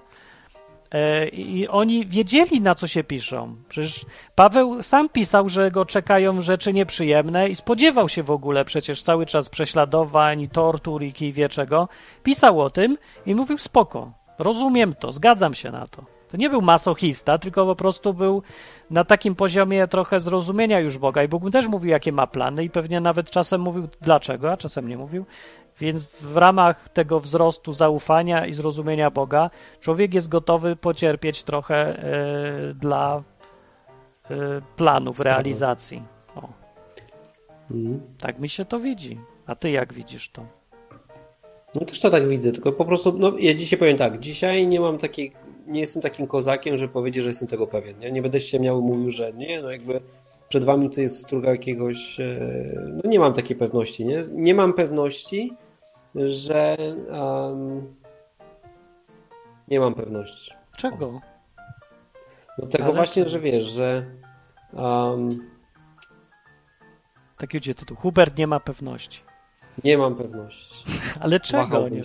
E, 0.92 1.28
I 1.28 1.68
oni 1.68 2.06
wiedzieli, 2.06 2.62
na 2.62 2.76
co 2.76 2.88
się 2.88 3.04
piszą. 3.04 3.56
Przecież 3.70 4.06
Paweł 4.36 4.84
sam 4.84 5.10
pisał, 5.10 5.50
że 5.50 5.72
go 5.72 5.86
czekają 5.86 6.42
rzeczy 6.42 6.74
nieprzyjemne 6.74 7.50
i 7.50 7.56
spodziewał 7.56 8.10
się 8.10 8.24
w 8.24 8.32
ogóle 8.32 8.66
przecież 8.66 9.04
cały 9.04 9.26
czas 9.26 9.50
prześladowań, 9.50 10.48
tortur 10.48 11.04
i 11.04 11.14
kij 11.14 11.34
wie 11.34 11.50
czego. 11.50 11.88
Pisał 12.24 12.62
o 12.62 12.70
tym 12.70 12.98
i 13.26 13.36
mówił 13.36 13.58
spoko, 13.58 14.12
rozumiem 14.40 14.96
to, 14.96 15.12
zgadzam 15.12 15.54
się 15.54 15.72
na 15.72 15.88
to. 15.88 16.04
To 16.30 16.38
nie 16.38 16.50
był 16.50 16.62
masochista, 16.62 17.38
tylko 17.38 17.66
po 17.66 17.76
prostu 17.76 18.14
był 18.14 18.44
na 18.90 19.04
takim 19.04 19.36
poziomie 19.36 19.88
trochę 19.88 20.20
zrozumienia 20.20 20.80
już 20.80 20.98
Boga. 20.98 21.24
I 21.24 21.28
Bóg 21.28 21.44
mu 21.44 21.52
też 21.52 21.68
mówił, 21.68 21.90
jakie 21.90 22.12
ma 22.12 22.28
plany, 22.28 22.64
i 22.64 22.70
pewnie 22.70 23.02
nawet 23.02 23.32
czasem 23.32 23.62
mówił 23.62 23.88
dlaczego, 24.02 24.52
a 24.52 24.58
czasem 24.58 24.88
nie 24.88 24.98
mówił. 24.98 25.26
Więc 25.80 26.06
w 26.06 26.38
ramach 26.38 26.90
tego 26.90 27.20
wzrostu 27.20 27.74
zaufania 27.74 28.46
i 28.46 28.54
zrozumienia 28.54 29.12
Boga, 29.12 29.50
człowiek 29.80 30.14
jest 30.14 30.30
gotowy 30.30 30.76
pocierpieć 30.76 31.44
trochę 31.44 32.04
y, 32.70 32.74
dla 32.74 33.24
y, 34.32 34.36
planów, 34.76 35.20
realizacji. 35.20 36.04
O. 36.36 36.50
Mhm. 37.72 38.02
Tak 38.20 38.40
mi 38.40 38.50
się 38.50 38.66
to 38.66 38.80
widzi. 38.80 39.20
A 39.48 39.56
ty 39.56 39.70
jak 39.70 39.94
widzisz 39.94 40.30
to? 40.30 40.59
No 41.76 41.86
też 41.86 42.00
to 42.00 42.10
tak 42.10 42.28
widzę, 42.28 42.52
tylko 42.52 42.72
po 42.72 42.86
prostu, 42.86 43.14
no 43.18 43.38
ja 43.38 43.54
dzisiaj 43.54 43.80
powiem 43.80 43.98
tak, 43.98 44.20
dzisiaj 44.20 44.68
nie 44.68 44.80
mam 44.80 44.98
takiej, 44.98 45.32
nie 45.68 45.80
jestem 45.80 46.02
takim 46.02 46.28
kozakiem, 46.28 46.78
że 46.78 46.88
powiedzieć, 46.88 47.24
że 47.24 47.30
jestem 47.30 47.48
tego 47.48 47.68
pewien, 47.68 48.00
nie? 48.00 48.12
Nie 48.12 48.22
będę 48.22 48.40
się 48.40 48.60
miał 48.60 48.82
mówił, 48.82 49.10
że 49.12 49.34
nie, 49.34 49.62
no 49.62 49.72
jakby 49.72 50.02
przed 50.50 50.64
wami 50.64 50.90
to 50.90 51.02
jest 51.02 51.24
struga 51.24 51.52
jakiegoś, 51.52 52.20
e, 52.20 52.40
no 53.04 53.10
nie 53.10 53.20
mam 53.20 53.34
takiej 53.34 53.58
pewności, 53.58 54.06
nie? 54.06 54.26
Nie 54.32 54.54
mam 54.54 54.74
pewności, 54.74 55.54
że 56.16 56.78
um, 57.10 57.96
nie 59.68 59.80
mam 59.80 59.94
pewności. 59.96 60.54
Czego? 60.78 61.22
No 62.58 62.68
tego 62.68 62.84
Ale 62.84 62.94
właśnie, 62.94 63.28
że 63.28 63.40
wiesz, 63.40 63.64
że 63.64 64.06
um, 64.74 65.50
taki 67.38 67.58
gdzie 67.58 67.76
tytuł. 67.76 67.98
Hubert 67.98 68.38
nie 68.38 68.48
ma 68.48 68.60
pewności. 68.60 69.29
Nie 69.84 69.98
mam 69.98 70.16
pewności. 70.16 70.86
Ale 71.22 71.40
czego? 71.40 71.90
Nie? 71.90 72.02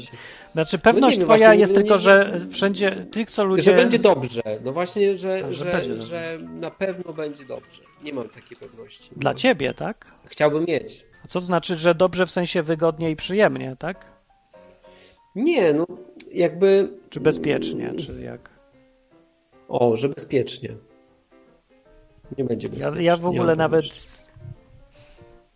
Znaczy 0.53 0.79
pewność 0.79 1.19
no 1.19 1.25
twoja 1.25 1.55
jest 1.55 1.73
no 1.73 1.81
tylko, 1.81 1.95
nie, 1.95 2.01
że 2.01 2.41
wszędzie 2.51 3.07
tych, 3.11 3.31
co 3.31 3.45
ludzie... 3.45 3.63
Że 3.63 3.77
będzie 3.77 3.99
dobrze. 3.99 4.43
No 4.65 4.73
właśnie, 4.73 5.17
że, 5.17 5.43
A, 5.49 5.53
że, 5.53 5.83
że, 5.83 5.99
że, 5.99 6.39
na 6.61 6.71
pewno 6.71 7.13
będzie 7.13 7.45
dobrze. 7.45 7.83
Nie 8.03 8.13
mam 8.13 8.29
takiej 8.29 8.57
pewności. 8.57 9.11
Dla 9.17 9.31
no. 9.31 9.39
ciebie, 9.39 9.75
tak? 9.75 10.13
Chciałbym 10.27 10.65
mieć. 10.65 11.07
A 11.25 11.29
co 11.29 11.41
to 11.41 11.47
znaczy, 11.47 11.77
że 11.77 11.95
dobrze 11.95 12.27
w 12.27 12.31
sensie 12.31 12.63
wygodnie 12.63 13.11
i 13.11 13.17
przyjemnie, 13.17 13.77
tak? 13.79 14.07
Nie, 15.35 15.75
no 15.75 15.87
jakby... 16.33 16.89
Czy 17.11 17.21
bezpiecznie, 17.21 17.95
czy 17.95 18.21
jak? 18.21 18.51
O, 19.69 19.97
że 19.97 20.09
bezpiecznie. 20.09 20.77
Nie 22.39 22.45
będzie 22.45 22.69
bezpiecznie. 22.69 23.03
Ja, 23.03 23.11
ja 23.11 23.17
w 23.17 23.27
ogóle 23.27 23.57
nawet 23.57 23.85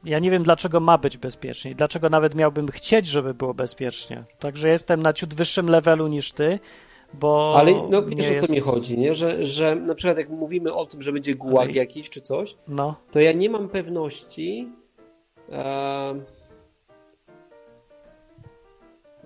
ja 0.05 0.19
nie 0.19 0.31
wiem, 0.31 0.43
dlaczego 0.43 0.81
ma 0.81 0.99
być 0.99 1.17
bezpiecznie. 1.17 1.75
Dlaczego 1.75 2.09
nawet 2.09 2.35
miałbym 2.35 2.69
chcieć, 2.69 3.07
żeby 3.07 3.35
było 3.35 3.55
bezpiecznie. 3.55 4.25
Także 4.39 4.69
jestem 4.69 5.03
na 5.03 5.13
ciut 5.13 5.35
wyższym 5.35 5.69
levelu 5.69 6.09
niż 6.09 6.33
ty, 6.33 6.59
bo. 7.15 7.55
Ale 7.57 7.73
no, 7.91 8.03
wiesz 8.03 8.31
jest... 8.31 8.45
o 8.45 8.47
co 8.47 8.53
mi 8.53 8.61
chodzi, 8.61 8.99
nie? 8.99 9.15
Że, 9.15 9.45
że 9.45 9.75
na 9.77 9.95
przykład 9.95 10.19
jak 10.19 10.29
mówimy 10.29 10.75
o 10.75 10.87
tym, 10.87 11.03
że 11.03 11.13
będzie 11.13 11.35
gułag 11.35 11.69
Ale... 11.69 11.73
jakiś 11.73 12.11
czy 12.11 12.21
coś, 12.21 12.57
no. 12.69 12.97
to 13.11 13.21
ja 13.21 13.33
nie 13.33 13.51
mam 13.51 13.69
pewności. 13.69 14.69
E... 15.53 16.15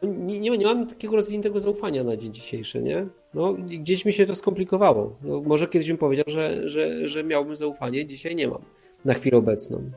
Nie, 0.03 0.41
nie, 0.41 0.51
nie, 0.51 0.67
mam 0.67 0.87
takiego 0.87 1.17
rozwiniętego 1.17 1.61
zaufania 1.61 2.05
na 2.05 2.17
dzień 2.17 2.33
dzisiejszy, 2.33 2.83
nie? 2.83 3.07
No, 3.35 3.53
gdzieś 3.53 4.05
mi 4.05 4.13
się 4.13 4.27
to 4.27 4.35
skomplikowało. 4.35 5.17
No, 5.23 5.41
może 5.41 5.67
kiedyś 5.67 5.89
bym 5.89 5.99
powiedział, 5.99 6.25
że, 6.29 6.69
że, 6.69 7.09
że 7.09 7.25
miałbym 7.25 7.57
zaufanie, 7.57 8.07
dzisiaj 8.07 8.37
nie 8.37 8.49
mam. 8.49 8.63
Na 9.05 9.15
chwilę 9.15 9.39
obecną. 9.39 9.91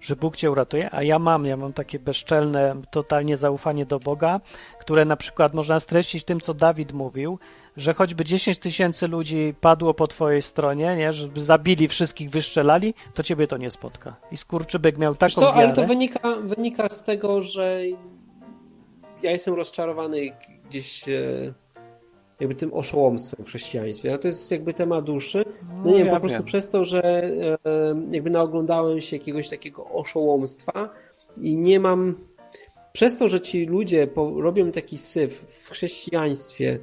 Że 0.00 0.16
Bóg 0.16 0.36
cię 0.36 0.50
uratuje, 0.50 0.94
a 0.94 1.02
ja 1.02 1.18
mam, 1.18 1.46
ja 1.46 1.56
mam 1.56 1.72
takie 1.72 1.98
bezczelne, 1.98 2.82
totalnie 2.90 3.36
zaufanie 3.36 3.86
do 3.86 3.98
Boga, 3.98 4.40
które 4.80 5.04
na 5.04 5.16
przykład 5.16 5.54
można 5.54 5.80
streścić 5.80 6.24
tym, 6.24 6.40
co 6.40 6.54
Dawid 6.54 6.92
mówił, 6.92 7.38
że 7.76 7.94
choćby 7.94 8.24
10 8.24 8.58
tysięcy 8.58 9.08
ludzi 9.08 9.54
padło 9.60 9.94
po 9.94 10.06
twojej 10.06 10.42
stronie, 10.42 10.96
nie, 10.96 11.12
żeby 11.12 11.40
zabili 11.40 11.88
wszystkich, 11.88 12.30
wyszczelali, 12.30 12.94
to 13.14 13.22
ciebie 13.22 13.46
to 13.46 13.56
nie 13.56 13.70
spotka. 13.70 14.16
I 14.32 14.36
skurczybyk 14.36 14.98
miał 14.98 15.16
taką 15.16 15.34
co, 15.34 15.40
wiarę. 15.40 15.58
Ale 15.58 15.72
to 15.72 15.86
wynika, 15.86 16.36
wynika 16.36 16.88
z 16.88 17.02
tego, 17.02 17.40
że 17.40 17.80
ja 19.22 19.30
jestem 19.30 19.54
rozczarowany 19.54 20.32
gdzieś 20.68 21.08
e, 21.08 21.12
jakby 22.40 22.54
tym 22.54 22.74
oszołomstwem 22.74 23.44
w 23.44 23.48
chrześcijaństwie. 23.48 24.14
A 24.14 24.18
to 24.18 24.28
jest 24.28 24.50
jakby 24.50 24.74
temat 24.74 25.04
dłuższy. 25.04 25.44
No, 25.68 25.74
no 25.84 25.90
nie 25.90 25.98
wiem, 25.98 26.06
ja 26.06 26.14
po 26.14 26.20
prostu 26.20 26.38
wiem. 26.38 26.46
przez 26.46 26.68
to, 26.68 26.84
że 26.84 27.24
e, 27.24 27.58
jakby 28.10 28.30
naoglądałem 28.30 29.00
się 29.00 29.16
jakiegoś 29.16 29.48
takiego 29.48 29.84
oszołomstwa 29.84 30.90
i 31.36 31.56
nie 31.56 31.80
mam 31.80 32.14
przez 32.92 33.16
to, 33.16 33.28
że 33.28 33.40
ci 33.40 33.66
ludzie 33.66 34.08
robią 34.36 34.72
taki 34.72 34.98
syf 34.98 35.44
w 35.48 35.70
chrześcijaństwie 35.70 36.78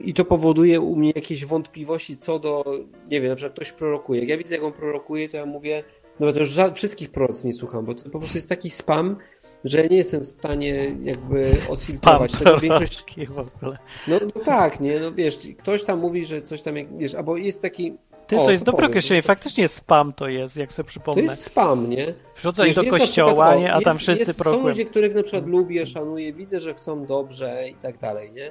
i 0.00 0.14
to 0.14 0.24
powoduje 0.24 0.80
u 0.80 0.96
mnie 0.96 1.12
jakieś 1.16 1.44
wątpliwości 1.44 2.16
co 2.16 2.38
do, 2.38 2.64
nie 3.10 3.20
wiem, 3.20 3.30
na 3.30 3.36
przykład 3.36 3.54
ktoś 3.54 3.72
prorokuje. 3.72 4.20
Jak 4.20 4.28
ja 4.28 4.38
widzę, 4.38 4.54
jak 4.54 4.64
on 4.64 4.72
prorokuje, 4.72 5.28
to 5.28 5.36
ja 5.36 5.46
mówię, 5.46 5.84
no 6.20 6.32
to 6.32 6.40
już 6.40 6.58
wszystkich 6.74 7.10
proroc 7.10 7.44
nie 7.44 7.52
słucham, 7.52 7.84
bo 7.84 7.94
to 7.94 8.10
po 8.10 8.18
prostu 8.18 8.36
jest 8.36 8.48
taki 8.48 8.70
spam, 8.70 9.16
że 9.64 9.88
nie 9.88 9.96
jestem 9.96 10.20
w 10.20 10.26
stanie 10.26 10.96
jakby 11.02 11.56
odfiltrować 11.68 12.32
tego 12.32 12.58
większość. 12.58 13.04
w 13.28 13.38
ogóle. 13.38 13.78
No, 14.08 14.16
no, 14.34 14.42
tak, 14.44 14.80
nie, 14.80 15.00
no 15.00 15.12
wiesz, 15.12 15.38
ktoś 15.58 15.84
tam 15.84 15.98
mówi, 15.98 16.24
że 16.24 16.42
coś 16.42 16.62
tam, 16.62 16.74
wiesz, 16.96 17.14
albo 17.14 17.36
jest 17.36 17.62
taki... 17.62 17.94
Ty, 18.26 18.40
o, 18.40 18.44
to 18.44 18.50
jest 18.50 18.64
dobre 18.64 18.86
określenie, 18.86 19.22
faktycznie 19.22 19.68
spam 19.68 20.12
to 20.12 20.28
jest, 20.28 20.56
jak 20.56 20.72
sobie 20.72 20.86
przypomnę. 20.88 21.22
To 21.22 21.30
jest 21.30 21.42
spam, 21.42 21.90
nie? 21.90 22.14
Przychodzą 22.34 22.64
do 22.74 22.84
kościoła, 22.84 23.32
przykład, 23.32 23.58
nie, 23.58 23.72
a 23.72 23.80
tam 23.80 23.96
jest, 23.96 24.02
wszyscy 24.02 24.30
jest, 24.30 24.44
Są 24.44 24.68
ludzie, 24.68 24.84
których 24.84 25.14
na 25.14 25.22
przykład 25.22 25.46
lubię, 25.46 25.86
szanuję, 25.86 26.32
widzę, 26.32 26.60
że 26.60 26.74
chcą 26.74 27.06
dobrze 27.06 27.68
i 27.68 27.74
tak 27.74 27.98
dalej, 27.98 28.32
nie? 28.32 28.50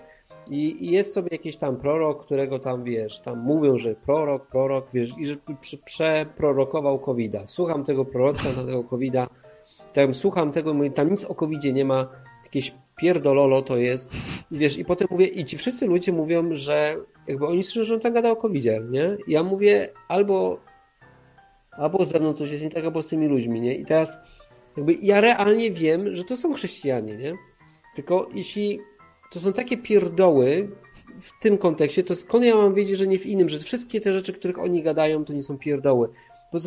I, 0.49 0.85
I, 0.85 0.91
jest 0.91 1.13
sobie 1.13 1.29
jakiś 1.31 1.57
tam 1.57 1.77
prorok, 1.77 2.25
którego 2.25 2.59
tam 2.59 2.83
wiesz, 2.83 3.19
tam 3.19 3.39
mówią, 3.39 3.77
że 3.77 3.95
prorok, 3.95 4.47
prorok, 4.47 4.87
wiesz, 4.93 5.09
i 5.17 5.25
że 5.25 5.35
przeprorokował 5.85 6.99
covid 6.99 7.33
-a. 7.33 7.43
Słucham 7.47 7.83
tego 7.83 8.05
proroctwa 8.05 8.49
na 8.49 8.65
tego 8.65 8.83
covid 8.83 9.13
-a 9.13 9.27
tam 9.93 10.13
słucham 10.13 10.51
tego, 10.51 10.73
mówię, 10.73 10.91
tam 10.91 11.09
nic 11.09 11.25
o 11.25 11.35
covid 11.35 11.63
nie 11.63 11.85
ma, 11.85 12.07
jakieś 12.43 12.73
pierdololo 12.95 13.61
to 13.61 13.77
jest. 13.77 14.11
I 14.51 14.57
wiesz, 14.57 14.77
i 14.77 14.85
potem 14.85 15.07
mówię, 15.11 15.27
i 15.27 15.45
ci 15.45 15.57
wszyscy 15.57 15.87
ludzie 15.87 16.11
mówią, 16.11 16.55
że 16.55 16.95
jakby 17.27 17.47
oni 17.47 17.63
słyszą, 17.63 17.83
że 17.83 17.93
on 17.93 17.99
tam 17.99 18.13
gada 18.13 18.31
o 18.31 18.35
covid 18.35 18.65
nie? 18.89 19.17
I 19.27 19.31
ja 19.31 19.43
mówię, 19.43 19.89
albo 20.07 20.59
albo 21.71 22.05
ze 22.05 22.19
mną 22.19 22.33
coś 22.33 22.51
jest 22.51 22.63
nie 22.63 22.69
tak, 22.69 22.85
albo 22.85 23.01
z 23.01 23.07
tymi 23.07 23.27
ludźmi, 23.27 23.61
nie? 23.61 23.75
I 23.75 23.85
teraz 23.85 24.17
jakby 24.77 24.93
ja 24.93 25.21
realnie 25.21 25.71
wiem, 25.71 26.15
że 26.15 26.23
to 26.23 26.37
są 26.37 26.53
chrześcijanie, 26.53 27.17
nie? 27.17 27.33
Tylko 27.95 28.29
jeśli 28.33 28.79
to 29.31 29.39
są 29.39 29.53
takie 29.53 29.77
pierdoły 29.77 30.69
w 31.21 31.41
tym 31.41 31.57
kontekście, 31.57 32.03
to 32.03 32.15
skąd 32.15 32.45
ja 32.45 32.55
mam 32.55 32.73
wiedzieć, 32.73 32.97
że 32.97 33.07
nie 33.07 33.19
w 33.19 33.25
innym, 33.25 33.49
że 33.49 33.59
wszystkie 33.59 34.01
te 34.01 34.13
rzeczy, 34.13 34.33
których 34.33 34.59
oni 34.59 34.83
gadają, 34.83 35.25
to 35.25 35.33
nie 35.33 35.43
są 35.43 35.57
pierdoły. 35.57 36.09
Bo 36.53 36.59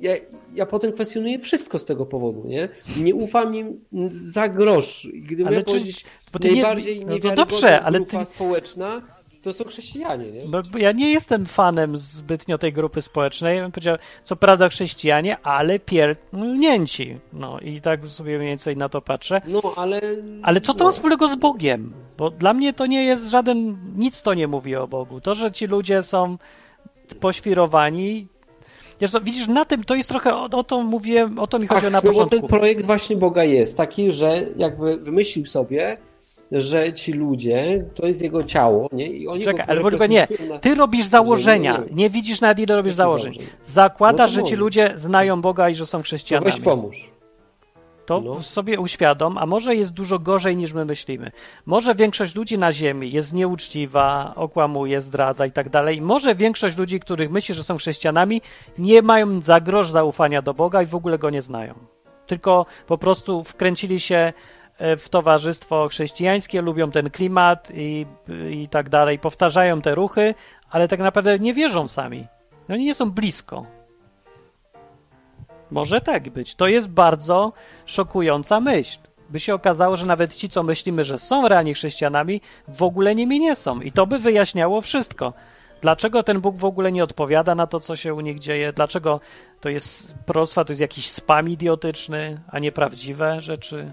ja 0.00 0.12
ja, 0.54 0.66
potem 0.66 0.92
kwestionuję 0.92 1.38
wszystko 1.38 1.78
z 1.78 1.84
tego 1.84 2.06
powodu, 2.06 2.42
nie? 2.46 2.68
Nie 2.96 3.14
ufam 3.14 3.54
im 3.54 3.80
za 4.08 4.48
grosz. 4.48 5.08
Gdybym 5.14 5.46
ale 5.46 5.58
czy, 5.58 5.64
powiedzieć, 5.64 6.04
bo 6.32 6.38
ty 6.38 6.52
najbardziej 6.52 6.98
nie, 6.98 7.06
no 7.06 7.18
to 7.18 7.34
dobrze, 7.34 7.82
ale 7.82 7.98
grupa 7.98 8.18
ty... 8.18 8.26
społeczna 8.26 9.02
to 9.46 9.52
są 9.52 9.64
chrześcijanie, 9.64 10.32
nie? 10.32 10.46
Bo 10.48 10.78
ja 10.78 10.92
nie 10.92 11.10
jestem 11.10 11.46
fanem 11.46 11.96
zbytnio 11.96 12.58
tej 12.58 12.72
grupy 12.72 13.02
społecznej. 13.02 13.56
Ja 13.56 13.62
bym 13.62 13.72
powiedział, 13.72 13.96
co 14.24 14.36
prawda 14.36 14.68
chrześcijanie, 14.68 15.36
ale 15.42 15.78
pierdolnięci. 15.78 17.18
No 17.32 17.60
i 17.60 17.80
tak 17.80 18.06
sobie 18.06 18.36
mniej 18.38 18.48
więcej 18.48 18.76
na 18.76 18.88
to 18.88 19.02
patrzę. 19.02 19.40
No, 19.46 19.62
ale... 19.76 20.00
Ale 20.42 20.60
co 20.60 20.74
to 20.74 20.78
no. 20.78 20.84
ma 20.84 20.92
wspólnego 20.92 21.28
z 21.28 21.34
Bogiem? 21.34 21.92
Bo 22.18 22.30
dla 22.30 22.54
mnie 22.54 22.72
to 22.72 22.86
nie 22.86 23.04
jest 23.04 23.30
żaden... 23.30 23.76
Nic 23.96 24.22
to 24.22 24.34
nie 24.34 24.48
mówi 24.48 24.76
o 24.76 24.88
Bogu. 24.88 25.20
To, 25.20 25.34
że 25.34 25.52
ci 25.52 25.66
ludzie 25.66 26.02
są 26.02 26.38
poświrowani, 27.20 28.28
Widzisz, 29.22 29.48
na 29.48 29.64
tym 29.64 29.84
to 29.84 29.94
jest 29.94 30.08
trochę, 30.08 30.34
o, 30.34 30.44
o 30.52 30.64
to 30.64 30.82
mówię, 30.82 31.30
o 31.36 31.46
to 31.46 31.58
mi 31.58 31.66
chodzi 31.66 31.86
Ach, 31.86 31.92
na 31.92 32.00
początku. 32.00 32.20
No 32.20 32.40
bo 32.42 32.48
ten 32.48 32.58
projekt 32.58 32.84
właśnie 32.84 33.16
Boga 33.16 33.44
jest 33.44 33.76
taki, 33.76 34.12
że 34.12 34.42
jakby 34.56 34.96
wymyślił 34.96 35.46
sobie, 35.46 35.96
że 36.52 36.92
ci 36.92 37.12
ludzie, 37.12 37.84
to 37.94 38.06
jest 38.06 38.22
jego 38.22 38.44
ciało, 38.44 38.88
nie? 38.92 39.06
I 39.06 39.28
oni 39.28 39.44
Czekaj, 39.44 39.66
ale 39.68 39.82
w 39.82 39.86
ogóle 39.86 40.08
nie. 40.08 40.28
Ty 40.60 40.74
robisz 40.74 41.06
założenia. 41.06 41.82
Nie, 41.90 41.94
nie, 41.94 42.10
widzisz 42.10 42.40
nawet 42.40 42.58
ile 42.58 42.76
robisz 42.76 42.94
założeń. 42.94 43.32
Zakładasz, 43.64 44.36
no 44.36 44.40
że 44.40 44.48
ci 44.48 44.56
ludzie 44.56 44.92
znają 44.94 45.40
Boga 45.40 45.70
i 45.70 45.74
że 45.74 45.86
są 45.86 46.02
chrześcijanami. 46.02 46.50
No 46.50 46.56
weź 46.56 46.64
pomóż 46.64 47.15
to 48.06 48.20
no. 48.20 48.42
sobie 48.42 48.80
uświadom, 48.80 49.38
a 49.38 49.46
może 49.46 49.74
jest 49.74 49.92
dużo 49.92 50.18
gorzej 50.18 50.56
niż 50.56 50.72
my 50.72 50.84
myślimy. 50.84 51.30
Może 51.66 51.94
większość 51.94 52.34
ludzi 52.34 52.58
na 52.58 52.72
Ziemi 52.72 53.12
jest 53.12 53.32
nieuczciwa, 53.32 54.32
okłamuje, 54.36 55.00
zdradza 55.00 55.46
i 55.46 55.52
tak 55.52 55.68
dalej. 55.68 56.02
Może 56.02 56.34
większość 56.34 56.76
ludzi, 56.78 57.00
których 57.00 57.30
myśli, 57.30 57.54
że 57.54 57.64
są 57.64 57.76
chrześcijanami, 57.76 58.42
nie 58.78 59.02
mają 59.02 59.40
za 59.40 59.60
grosz 59.60 59.90
zaufania 59.90 60.42
do 60.42 60.54
Boga 60.54 60.82
i 60.82 60.86
w 60.86 60.94
ogóle 60.94 61.18
go 61.18 61.30
nie 61.30 61.42
znają. 61.42 61.74
Tylko 62.26 62.66
po 62.86 62.98
prostu 62.98 63.44
wkręcili 63.44 64.00
się 64.00 64.32
e, 64.78 64.96
w 64.96 65.08
towarzystwo 65.08 65.88
chrześcijańskie, 65.88 66.62
lubią 66.62 66.90
ten 66.90 67.10
klimat 67.10 67.68
i, 67.74 68.06
i 68.50 68.68
tak 68.68 68.88
dalej, 68.88 69.18
powtarzają 69.18 69.80
te 69.80 69.94
ruchy, 69.94 70.34
ale 70.70 70.88
tak 70.88 71.00
naprawdę 71.00 71.38
nie 71.38 71.54
wierzą 71.54 71.88
sami. 71.88 72.26
Oni 72.68 72.84
nie 72.84 72.94
są 72.94 73.10
blisko. 73.10 73.75
Może 75.70 76.00
tak 76.00 76.30
być. 76.30 76.54
To 76.54 76.66
jest 76.66 76.88
bardzo 76.88 77.52
szokująca 77.86 78.60
myśl. 78.60 78.98
By 79.30 79.40
się 79.40 79.54
okazało, 79.54 79.96
że 79.96 80.06
nawet 80.06 80.34
ci, 80.34 80.48
co 80.48 80.62
myślimy, 80.62 81.04
że 81.04 81.18
są 81.18 81.48
realnie 81.48 81.74
chrześcijanami, 81.74 82.40
w 82.68 82.82
ogóle 82.82 83.14
nimi 83.14 83.40
nie 83.40 83.56
są. 83.56 83.80
I 83.80 83.92
to 83.92 84.06
by 84.06 84.18
wyjaśniało 84.18 84.80
wszystko. 84.80 85.32
Dlaczego 85.82 86.22
ten 86.22 86.40
Bóg 86.40 86.56
w 86.56 86.64
ogóle 86.64 86.92
nie 86.92 87.04
odpowiada 87.04 87.54
na 87.54 87.66
to, 87.66 87.80
co 87.80 87.96
się 87.96 88.14
u 88.14 88.20
nich 88.20 88.38
dzieje? 88.38 88.72
Dlaczego 88.72 89.20
to 89.60 89.68
jest 89.68 90.14
proroctwa, 90.14 90.64
to 90.64 90.72
jest 90.72 90.80
jakiś 90.80 91.10
spam 91.10 91.48
idiotyczny, 91.48 92.40
a 92.48 92.58
nie 92.58 92.72
prawdziwe 92.72 93.40
rzeczy? 93.40 93.92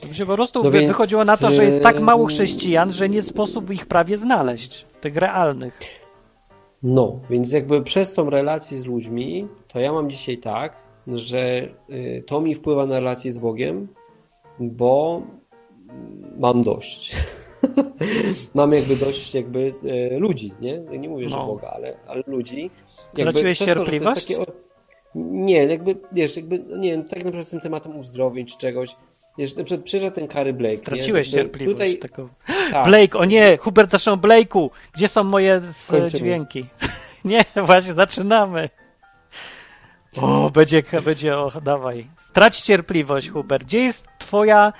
To 0.00 0.14
się 0.14 0.26
po 0.26 0.34
prostu 0.34 0.62
no 0.62 0.70
wychodziło 0.70 1.24
na 1.24 1.36
to, 1.36 1.50
że 1.50 1.64
jest 1.64 1.82
tak 1.82 2.00
mało 2.00 2.26
chrześcijan, 2.26 2.92
że 2.92 3.08
nie 3.08 3.22
sposób 3.22 3.70
ich 3.70 3.86
prawie 3.86 4.18
znaleźć, 4.18 4.86
tych 5.00 5.16
realnych. 5.16 5.99
No, 6.82 7.20
więc 7.30 7.52
jakby 7.52 7.82
przez 7.82 8.12
tą 8.12 8.30
relację 8.30 8.78
z 8.78 8.84
ludźmi, 8.84 9.48
to 9.68 9.80
ja 9.80 9.92
mam 9.92 10.10
dzisiaj 10.10 10.38
tak, 10.38 10.76
że 11.06 11.68
y, 11.90 12.24
to 12.26 12.40
mi 12.40 12.54
wpływa 12.54 12.86
na 12.86 13.00
relację 13.00 13.32
z 13.32 13.38
Bogiem, 13.38 13.88
bo 14.60 15.22
mam 16.38 16.62
dość. 16.62 17.16
mam 18.54 18.72
jakby 18.72 18.96
dość 18.96 19.34
jakby 19.34 19.74
y, 19.84 20.18
ludzi, 20.18 20.52
nie? 20.60 20.78
Nie 20.78 21.08
mówię, 21.08 21.28
że 21.28 21.36
no. 21.36 21.46
Boga, 21.46 21.68
ale, 21.68 21.96
ale 22.06 22.22
ludzi. 22.26 22.70
Straciłeś 23.12 23.58
cierpliwość? 23.58 24.26
To, 24.26 24.38
takie... 24.38 24.52
Nie, 25.14 25.64
jakby, 25.64 25.96
wiesz, 26.12 26.36
jakby, 26.36 26.58
nie 26.58 27.04
tak 27.04 27.24
na 27.24 27.30
przykład 27.30 27.46
z 27.46 27.50
tym 27.50 27.60
tematem 27.60 27.98
uzdrowień 27.98 28.46
czy 28.46 28.58
czegoś, 28.58 28.96
Wiesz, 29.38 29.56
na 29.56 29.64
przykład 29.64 29.84
przyjeżdża 29.84 30.10
ten 30.10 30.28
Kary 30.28 30.52
Blake. 30.52 30.76
Straciłeś 30.76 31.28
nie? 31.28 31.34
cierpliwość. 31.34 31.74
Tutaj... 31.74 31.98
Taką... 31.98 32.28
Tak. 32.70 32.84
Blake, 32.84 33.18
o 33.18 33.24
nie, 33.24 33.56
Hubert 33.56 33.90
zaczął 33.90 34.16
Blake'u. 34.16 34.70
Gdzie 34.92 35.08
są 35.08 35.24
moje 35.24 35.62
dźwięki? 36.08 36.66
nie, 37.24 37.44
właśnie 37.56 37.94
zaczynamy. 37.94 38.68
O, 40.20 40.50
będzie, 40.50 40.82
będzie, 41.04 41.38
o, 41.38 41.50
dawaj. 41.62 42.10
Strać 42.18 42.60
cierpliwość, 42.60 43.30
Hubert. 43.30 43.64
Gdzie 43.64 43.80
jest 43.80 44.06
twoja 44.18 44.72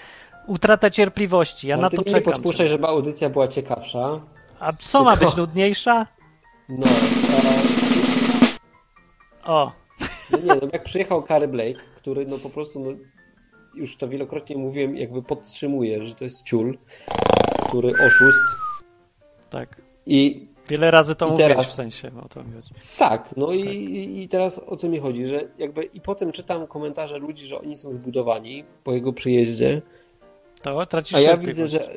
utrata 0.47 0.91
cierpliwości? 0.91 1.69
Ja 1.69 1.75
Ale 1.75 1.83
na 1.83 1.91
to 1.91 1.97
czekam. 1.97 2.15
nie 2.15 2.21
podpuszczaj, 2.21 2.69
żeby 2.69 2.87
audycja 2.87 3.31
była 3.31 3.49
ciekawsza. 3.49 4.21
A 4.61 4.73
co 4.73 4.99
Tylko... 4.99 5.05
ma 5.05 5.17
być 5.17 5.37
nudniejsza? 5.37 6.07
No. 6.69 6.87
E... 6.87 7.63
O. 9.45 9.73
No 10.31 10.39
nie, 10.39 10.61
no 10.63 10.69
jak 10.73 10.85
przyjechał 10.85 11.23
Kary 11.23 11.49
Blake, 11.49 11.81
który 11.97 12.27
no 12.27 12.39
po 12.39 12.51
prostu, 12.51 12.81
no, 12.81 12.91
już 13.75 13.97
to 13.97 14.09
wielokrotnie 14.09 14.57
mówiłem, 14.57 14.97
jakby 14.97 15.23
podtrzymuje, 15.23 16.07
że 16.07 16.15
to 16.15 16.25
jest 16.25 16.43
ciul, 16.43 16.79
który 17.69 18.07
oszust. 18.07 18.47
Tak. 19.51 19.83
I 20.07 20.51
Wiele 20.71 20.91
razy 20.91 21.15
to 21.15 21.27
mówisz 21.27 21.47
teraz, 21.47 21.69
w 21.69 21.73
sensie 21.73 22.11
o 22.25 22.29
to 22.29 22.41
chodzi. 22.41 22.75
Tak, 22.99 23.37
no 23.37 23.47
tak. 23.47 23.57
I, 23.57 24.23
i 24.23 24.29
teraz 24.29 24.61
o 24.67 24.77
co 24.77 24.89
mi 24.89 24.99
chodzi, 24.99 25.27
że 25.27 25.49
jakby 25.59 25.85
i 25.85 26.01
potem 26.01 26.33
czytam 26.33 26.67
komentarze 26.67 27.19
ludzi, 27.19 27.47
że 27.47 27.61
oni 27.61 27.77
są 27.77 27.93
zbudowani 27.93 28.65
po 28.85 28.93
jego 28.93 29.13
przyjeździe. 29.13 29.83
To 30.63 30.87
tracisz 30.87 31.15
A 31.15 31.21
ja 31.21 31.37
widzę, 31.37 31.67
że, 31.67 31.91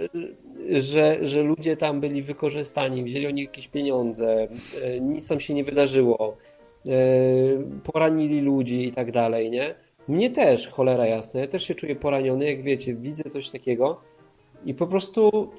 że, 0.71 1.17
że 1.27 1.43
ludzie 1.43 1.77
tam 1.77 2.01
byli 2.01 2.21
wykorzystani, 2.21 3.03
wzięli 3.03 3.27
oni 3.27 3.41
jakieś 3.41 3.67
pieniądze, 3.67 4.47
e, 4.81 4.99
nic 4.99 5.27
tam 5.27 5.39
się 5.39 5.53
nie 5.53 5.63
wydarzyło, 5.63 6.37
e, 6.85 6.91
poranili 7.83 8.41
ludzi 8.41 8.87
i 8.87 8.91
tak 8.91 9.11
dalej, 9.11 9.51
nie? 9.51 9.75
Mnie 10.07 10.29
też, 10.29 10.67
cholera 10.67 11.05
jasna, 11.05 11.39
ja 11.39 11.47
też 11.47 11.63
się 11.63 11.75
czuję 11.75 11.95
poraniony, 11.95 12.45
jak 12.45 12.61
wiecie, 12.61 12.95
widzę 12.95 13.23
coś 13.23 13.49
takiego 13.49 14.01
i 14.65 14.73
po 14.73 14.87
prostu 14.87 15.51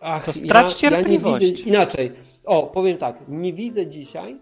Ach, 0.00 0.24
to 0.24 0.32
strać 0.32 0.82
ja, 0.82 0.90
cierpliwość. 0.90 1.42
Ja 1.42 1.48
nie 1.48 1.54
widzę, 1.54 1.68
inaczej, 1.68 2.12
o, 2.44 2.62
powiem 2.62 2.98
tak, 2.98 3.16
nie 3.28 3.52
widzę 3.52 3.86
dzisiaj 3.86 4.40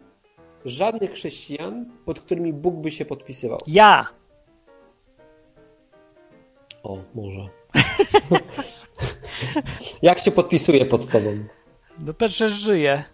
żadnych 0.64 1.12
chrześcijan, 1.12 1.86
pod 2.04 2.20
którymi 2.20 2.52
Bóg 2.52 2.74
by 2.74 2.90
się 2.90 3.04
podpisywał. 3.04 3.58
Ja! 3.66 4.06
O, 6.82 6.98
może. 7.14 7.40
Jak 10.02 10.18
się 10.18 10.30
podpisuje 10.30 10.86
pod 10.86 11.08
tobą? 11.08 11.44
No 11.98 12.14
przecież 12.14 12.52
żyję. 12.52 13.04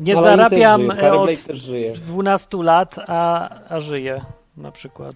Nie 0.00 0.14
zarabiam 0.14 0.90
od 0.90 1.30
12 1.94 2.56
lat, 2.62 2.96
a, 3.06 3.50
a 3.68 3.80
żyję 3.80 4.24
na 4.56 4.72
przykład. 4.72 5.14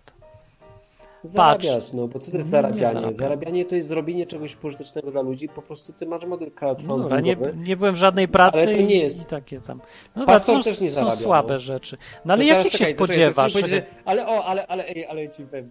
Zarabiać, 1.24 1.92
no 1.92 2.08
bo 2.08 2.18
co 2.18 2.30
to 2.30 2.36
jest 2.36 2.48
zarabianie? 2.48 3.14
Zarabianie 3.14 3.64
to 3.64 3.74
jest 3.74 3.88
zrobienie 3.88 4.26
czegoś 4.26 4.56
pożytecznego 4.56 5.10
dla 5.10 5.22
ludzi, 5.22 5.48
po 5.48 5.62
prostu 5.62 5.92
ty 5.92 6.06
masz 6.06 6.24
model 6.24 6.50
crowdfundingowy. 6.50 7.14
No, 7.14 7.20
nie, 7.20 7.36
nie 7.68 7.76
byłem 7.76 7.94
w 7.94 7.98
żadnej 7.98 8.28
pracy 8.28 8.58
ale 8.58 8.74
to 8.74 8.82
nie 8.82 8.98
jest. 8.98 9.22
i 9.22 9.24
takie 9.24 9.60
tam. 9.60 9.80
No, 10.16 10.26
Pastor 10.26 10.64
też 10.64 10.80
nie 10.80 10.90
zarabia. 10.90 11.16
Są 11.16 11.22
słabe 11.22 11.54
no. 11.54 11.60
rzeczy. 11.60 11.96
No 12.24 12.34
ale 12.34 12.44
jakich 12.44 12.72
się 12.72 12.86
spodziewasz? 12.86 13.52
Czekaj, 13.52 13.82
ale 14.04 14.26
o, 14.26 14.44
ale, 14.44 14.66
ale, 14.66 14.86
ale, 14.86 15.08
ale 15.08 15.28
ci 15.28 15.42
powiem, 15.42 15.70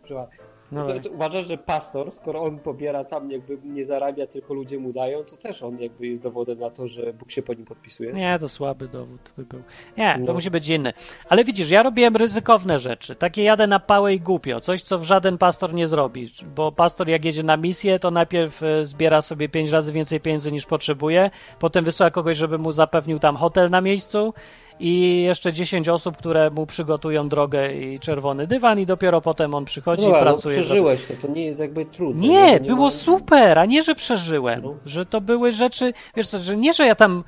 no 0.71 0.85
to, 0.87 0.99
to 0.99 1.09
uważasz, 1.09 1.47
że 1.47 1.57
pastor, 1.57 2.11
skoro 2.11 2.41
on 2.41 2.59
pobiera 2.59 3.03
tam, 3.03 3.31
jakby 3.31 3.57
nie 3.63 3.85
zarabia, 3.85 4.27
tylko 4.27 4.53
ludzie 4.53 4.79
mu 4.79 4.93
dają, 4.93 5.23
to 5.23 5.37
też 5.37 5.63
on 5.63 5.79
jakby 5.79 6.07
jest 6.07 6.23
dowodem 6.23 6.59
na 6.59 6.69
to, 6.69 6.87
że 6.87 7.13
Bóg 7.13 7.31
się 7.31 7.41
po 7.41 7.53
nim 7.53 7.65
podpisuje? 7.65 8.13
Nie, 8.13 8.39
to 8.39 8.49
słaby 8.49 8.87
dowód 8.87 9.31
by 9.37 9.45
był. 9.45 9.61
Nie, 9.97 10.15
to 10.19 10.25
no. 10.25 10.33
musi 10.33 10.51
być 10.51 10.69
inny. 10.69 10.93
Ale 11.29 11.43
widzisz, 11.43 11.69
ja 11.69 11.83
robiłem 11.83 12.15
ryzykowne 12.15 12.79
rzeczy. 12.79 13.15
Takie 13.15 13.43
jadę 13.43 13.67
na 13.67 13.79
pałę 13.79 14.13
i 14.13 14.19
głupio. 14.19 14.59
Coś, 14.59 14.81
co 14.81 15.03
żaden 15.03 15.37
pastor 15.37 15.73
nie 15.73 15.87
zrobi. 15.87 16.33
Bo 16.55 16.71
pastor 16.71 17.07
jak 17.09 17.25
jedzie 17.25 17.43
na 17.43 17.57
misję, 17.57 17.99
to 17.99 18.11
najpierw 18.11 18.63
e, 18.63 18.85
zbiera 18.85 19.21
sobie 19.21 19.49
pięć 19.49 19.69
razy 19.69 19.91
więcej 19.91 20.19
pieniędzy 20.19 20.51
niż 20.51 20.65
potrzebuje, 20.65 21.29
potem 21.59 21.85
wysyła 21.85 22.11
kogoś, 22.11 22.37
żeby 22.37 22.57
mu 22.57 22.71
zapewnił 22.71 23.19
tam 23.19 23.35
hotel 23.35 23.69
na 23.69 23.81
miejscu 23.81 24.33
i 24.79 25.21
jeszcze 25.21 25.53
10 25.53 25.89
osób, 25.89 26.17
które 26.17 26.49
mu 26.49 26.65
przygotują 26.65 27.29
drogę 27.29 27.73
i 27.73 27.99
czerwony 27.99 28.47
dywan 28.47 28.79
i 28.79 28.85
dopiero 28.85 29.21
potem 29.21 29.53
on 29.53 29.65
przychodzi 29.65 30.07
no, 30.07 30.17
i 30.17 30.21
pracuje. 30.21 30.57
No 30.57 30.63
przeżyłeś 30.63 31.05
to, 31.05 31.13
to 31.21 31.33
nie 31.33 31.45
jest 31.45 31.59
jakby 31.59 31.85
trudne. 31.85 32.27
Nie, 32.27 32.51
nie 32.51 32.59
było 32.59 32.85
ma... 32.85 32.91
super, 32.91 33.59
a 33.59 33.65
nie, 33.65 33.83
że 33.83 33.95
przeżyłem. 33.95 34.61
No. 34.63 34.75
Że 34.85 35.05
to 35.05 35.21
były 35.21 35.51
rzeczy, 35.51 35.93
wiesz 36.15 36.27
co, 36.27 36.39
że 36.39 36.57
nie, 36.57 36.73
że 36.73 36.85
ja 36.85 36.95
tam 36.95 37.23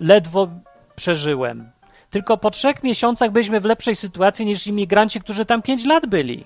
ledwo 0.00 0.48
przeżyłem, 0.96 1.70
tylko 2.10 2.36
po 2.36 2.50
trzech 2.50 2.82
miesiącach 2.82 3.30
byliśmy 3.30 3.60
w 3.60 3.64
lepszej 3.64 3.96
sytuacji 3.96 4.46
niż 4.46 4.66
imigranci, 4.66 5.20
którzy 5.20 5.44
tam 5.44 5.62
5 5.62 5.84
lat 5.84 6.06
byli. 6.06 6.44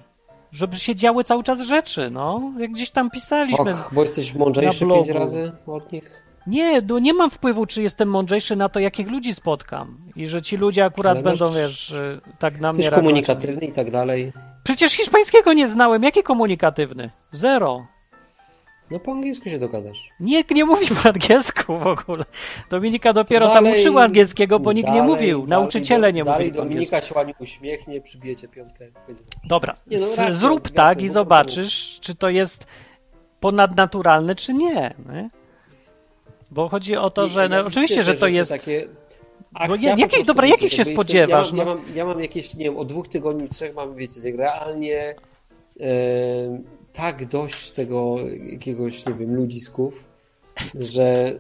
Żeby 0.52 0.77
się 0.77 0.94
działy 0.94 1.24
cały 1.24 1.43
czas 1.43 1.60
rzeczy, 1.60 2.10
no. 2.10 2.52
Jak 2.59 2.70
gdzieś 2.70 2.90
tam 2.90 3.10
pisaliśmy. 3.10 3.72
Och, 3.72 3.90
bo 3.93 4.02
jesteś 4.02 4.35
mądrzejszy 4.35 4.86
pięć 4.86 5.09
razy 5.09 5.52
od 5.66 5.93
nich. 5.93 6.22
Nie, 6.46 6.80
no 6.80 6.98
nie 6.98 7.14
mam 7.14 7.30
wpływu, 7.30 7.66
czy 7.66 7.82
jestem 7.82 8.08
mądrzejszy 8.08 8.56
na 8.56 8.68
to, 8.68 8.80
jakich 8.80 9.08
ludzi 9.08 9.34
spotkam. 9.34 9.98
I 10.16 10.26
że 10.26 10.42
ci 10.42 10.56
ludzie 10.56 10.84
akurat 10.84 11.12
Ale 11.12 11.22
będą, 11.22 11.52
wiesz, 11.52 11.94
tak 12.38 12.60
na 12.60 12.72
mnie 12.72 12.82
Jesteś 12.82 12.98
komunikatywny 12.98 13.66
i 13.66 13.72
tak 13.72 13.90
dalej. 13.90 14.32
Przecież 14.64 14.92
hiszpańskiego 14.92 15.52
nie 15.52 15.68
znałem. 15.68 16.02
Jaki 16.02 16.22
komunikatywny? 16.22 17.10
Zero. 17.32 17.86
No 18.90 18.98
po 18.98 19.12
angielsku 19.12 19.48
się 19.48 19.58
dogadasz. 19.58 20.10
Nikt 20.20 20.50
nie 20.50 20.64
mówił 20.64 20.96
po 21.02 21.08
angielsku 21.08 21.78
w 21.78 21.86
ogóle. 21.86 22.24
Dominika 22.70 23.12
dopiero 23.12 23.48
dalej, 23.48 23.72
tam 23.72 23.80
uczyła 23.80 24.02
angielskiego, 24.02 24.60
bo 24.60 24.72
nikt 24.72 24.86
dalej, 24.86 25.02
nie 25.02 25.08
mówił. 25.08 25.38
Dalej, 25.38 25.48
Nauczyciele 25.48 26.12
nie 26.12 26.24
dalej 26.24 26.46
mówili. 26.46 26.56
Dominika 26.56 27.00
się 27.00 27.14
ładnie 27.14 27.34
uśmiechnie, 27.38 28.00
przybijecie 28.00 28.48
piątkę. 28.48 28.84
Dobra, 29.44 29.76
nie, 29.86 29.98
no, 29.98 30.06
raczej, 30.16 30.34
zrób 30.34 30.70
tak 30.70 31.02
i 31.02 31.08
zobaczysz, 31.08 31.98
czy 32.00 32.14
to 32.14 32.28
jest 32.28 32.66
ponadnaturalne, 33.40 34.34
czy 34.34 34.54
nie. 34.54 34.94
nie? 35.12 35.30
Bo 36.51 36.68
chodzi 36.68 36.97
o 36.97 37.10
to, 37.10 37.28
że 37.28 37.48
no, 37.48 37.60
oczywiście, 37.66 38.02
że 38.02 38.14
to 38.14 38.27
jest. 38.27 38.51
Takie... 38.51 38.89
Bo 39.68 39.74
ja 39.74 39.97
jakich, 39.97 40.24
dobra, 40.24 40.47
jakich 40.47 40.72
się 40.72 40.85
spodziewasz? 40.85 41.52
Ja 41.52 41.56
mam, 41.56 41.68
ja, 41.68 41.74
mam, 41.74 41.97
ja 41.97 42.05
mam 42.05 42.20
jakieś, 42.20 42.55
nie 42.55 42.64
wiem, 42.64 42.77
od 42.77 42.89
dwóch 42.89 43.09
tygodni, 43.09 43.48
trzech 43.48 43.74
mam, 43.74 43.94
wiecie, 43.94 44.22
tak 44.22 44.35
realnie 44.35 45.14
e, 45.81 45.86
tak 46.93 47.27
dość 47.27 47.70
tego 47.70 48.16
jakiegoś, 48.52 49.06
nie 49.06 49.14
wiem, 49.14 49.35
ludzisków, 49.35 50.09
że 50.74 51.35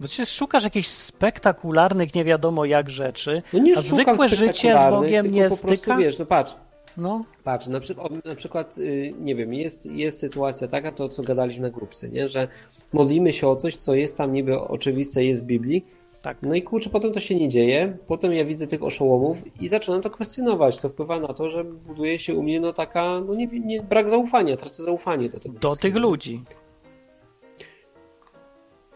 bo 0.00 0.08
ty 0.08 0.26
szukasz 0.26 0.64
jakichś 0.64 0.88
spektakularnych, 0.88 2.14
nie 2.14 2.24
wiadomo 2.24 2.64
jak 2.64 2.90
rzeczy, 2.90 3.42
no 3.52 3.58
nie 3.58 3.78
a 3.78 3.80
zwykłe 3.80 4.28
życie 4.28 4.78
z 4.78 4.90
Bogiem 4.90 5.32
nie 5.32 5.48
po 5.48 5.56
styka? 5.56 5.68
Prostu, 5.68 5.96
wiesz, 5.96 6.18
no 6.18 6.26
patrz, 6.26 6.54
no. 6.96 7.24
Patrz, 7.44 7.66
na 7.66 7.80
przykład, 7.80 8.24
na 8.24 8.34
przykład 8.34 8.78
y, 8.78 9.14
nie 9.18 9.34
wiem, 9.34 9.54
jest, 9.54 9.86
jest 9.86 10.18
sytuacja 10.18 10.68
taka, 10.68 10.92
to 10.92 11.08
co 11.08 11.22
gadaliśmy 11.22 11.62
na 11.62 11.70
grupce, 11.70 12.08
nie? 12.08 12.28
że 12.28 12.48
modlimy 12.92 13.32
się 13.32 13.48
o 13.48 13.56
coś, 13.56 13.76
co 13.76 13.94
jest 13.94 14.16
tam 14.16 14.32
niby 14.32 14.60
oczywiste, 14.60 15.24
jest 15.24 15.42
w 15.42 15.46
Biblii, 15.46 15.84
tak. 16.22 16.36
No 16.42 16.54
i 16.54 16.62
kurczę, 16.62 16.90
potem 16.90 17.12
to 17.12 17.20
się 17.20 17.34
nie 17.34 17.48
dzieje, 17.48 17.96
potem 18.06 18.32
ja 18.32 18.44
widzę 18.44 18.66
tych 18.66 18.82
oszołomów 18.82 19.42
i 19.60 19.68
zaczynam 19.68 20.02
to 20.02 20.10
kwestionować. 20.10 20.78
To 20.78 20.88
wpływa 20.88 21.20
na 21.20 21.34
to, 21.34 21.50
że 21.50 21.64
buduje 21.64 22.18
się 22.18 22.34
u 22.34 22.42
mnie 22.42 22.60
no 22.60 22.72
taka, 22.72 23.20
no 23.20 23.34
nie, 23.34 23.46
nie 23.46 23.82
brak 23.82 24.08
zaufania, 24.08 24.56
tracę 24.56 24.82
zaufanie 24.82 25.28
do 25.28 25.40
tego. 25.40 25.58
Do 25.58 25.76
tych 25.76 25.96
ludzi 25.96 26.40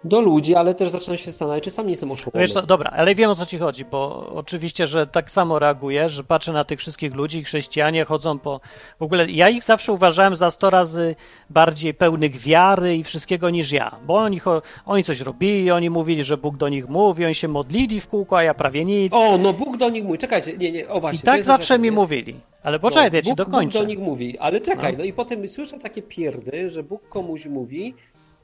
do 0.04 0.20
ludzi, 0.20 0.54
ale 0.54 0.74
też 0.74 0.90
zaczynam 0.90 1.18
się 1.18 1.24
zastanawiać, 1.24 1.64
czy 1.64 1.70
sam 1.70 1.86
nie 1.86 1.92
jestem 1.92 2.10
oszukany. 2.10 2.44
Wiesz, 2.44 2.54
dobra, 2.66 2.90
ale 2.90 3.14
wiem 3.14 3.30
o 3.30 3.34
co 3.34 3.46
ci 3.46 3.58
chodzi, 3.58 3.84
bo 3.84 4.32
oczywiście, 4.34 4.86
że 4.86 5.06
tak 5.06 5.30
samo 5.30 5.58
reaguję, 5.58 6.08
że 6.08 6.24
patrzę 6.24 6.52
na 6.52 6.64
tych 6.64 6.78
wszystkich 6.78 7.14
ludzi, 7.14 7.44
chrześcijanie 7.44 8.04
chodzą 8.04 8.38
po... 8.38 8.60
W 8.98 9.02
ogóle 9.02 9.30
ja 9.30 9.48
ich 9.48 9.64
zawsze 9.64 9.92
uważałem 9.92 10.36
za 10.36 10.50
100 10.50 10.70
razy 10.70 11.16
bardziej 11.50 11.94
pełnych 11.94 12.36
wiary 12.36 12.96
i 12.96 13.04
wszystkiego 13.04 13.50
niż 13.50 13.72
ja, 13.72 13.96
bo 14.06 14.14
oni, 14.14 14.40
oni 14.86 15.04
coś 15.04 15.20
robili, 15.20 15.70
oni 15.70 15.90
mówili, 15.90 16.24
że 16.24 16.36
Bóg 16.36 16.56
do 16.56 16.68
nich 16.68 16.88
mówi, 16.88 17.24
oni 17.24 17.34
się 17.34 17.48
modlili 17.48 18.00
w 18.00 18.08
kółko, 18.08 18.38
a 18.38 18.42
ja 18.42 18.54
prawie 18.54 18.84
nic. 18.84 19.14
O, 19.14 19.38
no 19.38 19.52
Bóg 19.52 19.76
do 19.76 19.88
nich 19.88 20.04
mówi, 20.04 20.18
czekajcie, 20.18 20.56
nie, 20.56 20.72
nie, 20.72 20.88
o 20.88 21.00
właśnie. 21.00 21.20
I 21.20 21.22
tak 21.22 21.44
zawsze 21.44 21.78
mi 21.78 21.90
mówili. 21.90 22.40
Ale 22.62 22.78
poczekaj, 22.78 23.10
no, 23.10 23.16
ja 23.16 23.22
ci 23.22 23.28
Bóg, 23.28 23.36
dokończę. 23.36 23.78
Bóg 23.78 23.82
do 23.82 23.88
nich 23.88 23.98
mówi, 23.98 24.38
ale 24.38 24.60
czekaj, 24.60 24.92
no. 24.92 24.98
no 24.98 25.04
i 25.04 25.12
potem 25.12 25.48
słyszę 25.48 25.78
takie 25.78 26.02
pierdy, 26.02 26.70
że 26.70 26.82
Bóg 26.82 27.08
komuś 27.08 27.46
mówi, 27.46 27.94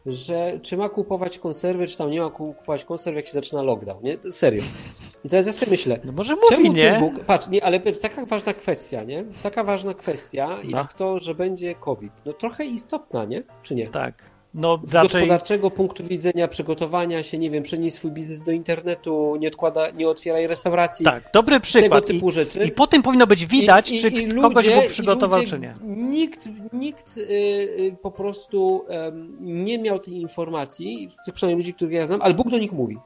że 0.07 0.61
czy 0.63 0.77
ma 0.77 0.89
kupować 0.89 1.39
konserwy, 1.39 1.87
czy 1.87 1.97
tam 1.97 2.11
nie 2.11 2.21
ma 2.21 2.31
kupować 2.31 2.85
konserw, 2.85 3.17
jak 3.17 3.27
się 3.27 3.33
zaczyna 3.33 3.63
lockdown, 3.63 4.03
nie? 4.03 4.33
Serio. 4.33 4.63
I 5.25 5.29
teraz 5.29 5.47
ja 5.47 5.53
sobie 5.53 5.71
myślę, 5.71 6.01
no 6.05 6.13
może 6.13 6.35
mówi, 6.35 6.47
czemu 6.49 6.73
nie? 6.73 6.99
Bóg, 7.01 7.25
patrz, 7.25 7.49
nie, 7.49 7.65
ale 7.65 7.81
taka 7.81 8.27
ważna 8.27 8.55
kwestia, 8.55 9.05
nie? 9.05 9.25
Taka 9.43 9.65
ważna 9.65 9.95
kwestia, 9.95 10.59
no. 10.65 10.79
jak 10.79 10.93
to, 10.93 11.19
że 11.19 11.35
będzie 11.35 11.75
COVID. 11.75 12.13
No 12.25 12.33
trochę 12.33 12.65
istotna, 12.65 13.25
nie? 13.25 13.43
Czy 13.63 13.75
nie? 13.75 13.89
Tak. 13.89 14.30
No, 14.55 14.81
Z 14.85 14.95
raczej... 14.95 15.21
gospodarczego 15.21 15.71
punktu 15.71 16.05
widzenia, 16.05 16.49
przygotowania 16.49 17.23
się, 17.23 17.39
nie 17.39 17.51
wiem, 17.51 17.63
przenieść 17.63 17.97
swój 17.97 18.11
biznes 18.11 18.43
do 18.43 18.53
internetu, 18.53 19.37
nie 19.37 19.49
odkłada, 19.49 19.91
nie 19.91 20.09
otwieraj 20.09 20.47
restauracji. 20.47 21.05
Tak, 21.05 21.31
dobry 21.33 21.61
przykład. 21.61 21.91
Tego 21.91 22.01
typu 22.01 22.29
I, 22.29 22.33
rzeczy. 22.33 22.65
I 22.65 22.71
po 22.71 22.87
tym 22.87 23.03
powinno 23.03 23.27
być 23.27 23.47
widać, 23.47 23.91
I, 23.91 23.97
i, 23.97 24.01
czy 24.01 24.09
i 24.09 24.27
ludzie, 24.27 24.41
kogoś 24.41 24.75
Bóg 24.75 24.89
przygotował, 24.89 25.39
ludzie, 25.39 25.51
czy 25.51 25.59
nie. 25.59 25.75
Nikt, 25.85 26.49
nikt 26.73 27.17
yy, 27.17 27.97
po 28.03 28.11
prostu 28.11 28.85
nie 29.41 29.79
miał 29.79 29.99
tej 29.99 30.15
informacji, 30.15 31.09
z 31.11 31.25
tych 31.25 31.35
przynajmniej 31.35 31.65
ludzi, 31.65 31.75
których 31.75 31.95
ja 31.95 32.07
znam, 32.07 32.23
ale 32.23 32.35
Bóg 32.35 32.51
do 32.51 32.59
nich 32.59 32.73
mówi. 32.73 32.99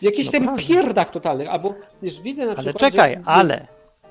W 0.00 0.02
jakichś 0.02 0.32
no 0.32 0.32
tam 0.32 0.56
pierdach 0.56 1.10
totalnych, 1.10 1.48
albo 1.48 1.74
wiesz, 2.02 2.20
widzę 2.20 2.46
na 2.46 2.54
przykład. 2.54 2.82
Ale 2.82 2.90
czekaj, 2.90 3.16
że... 3.16 3.22
ale 3.24 3.66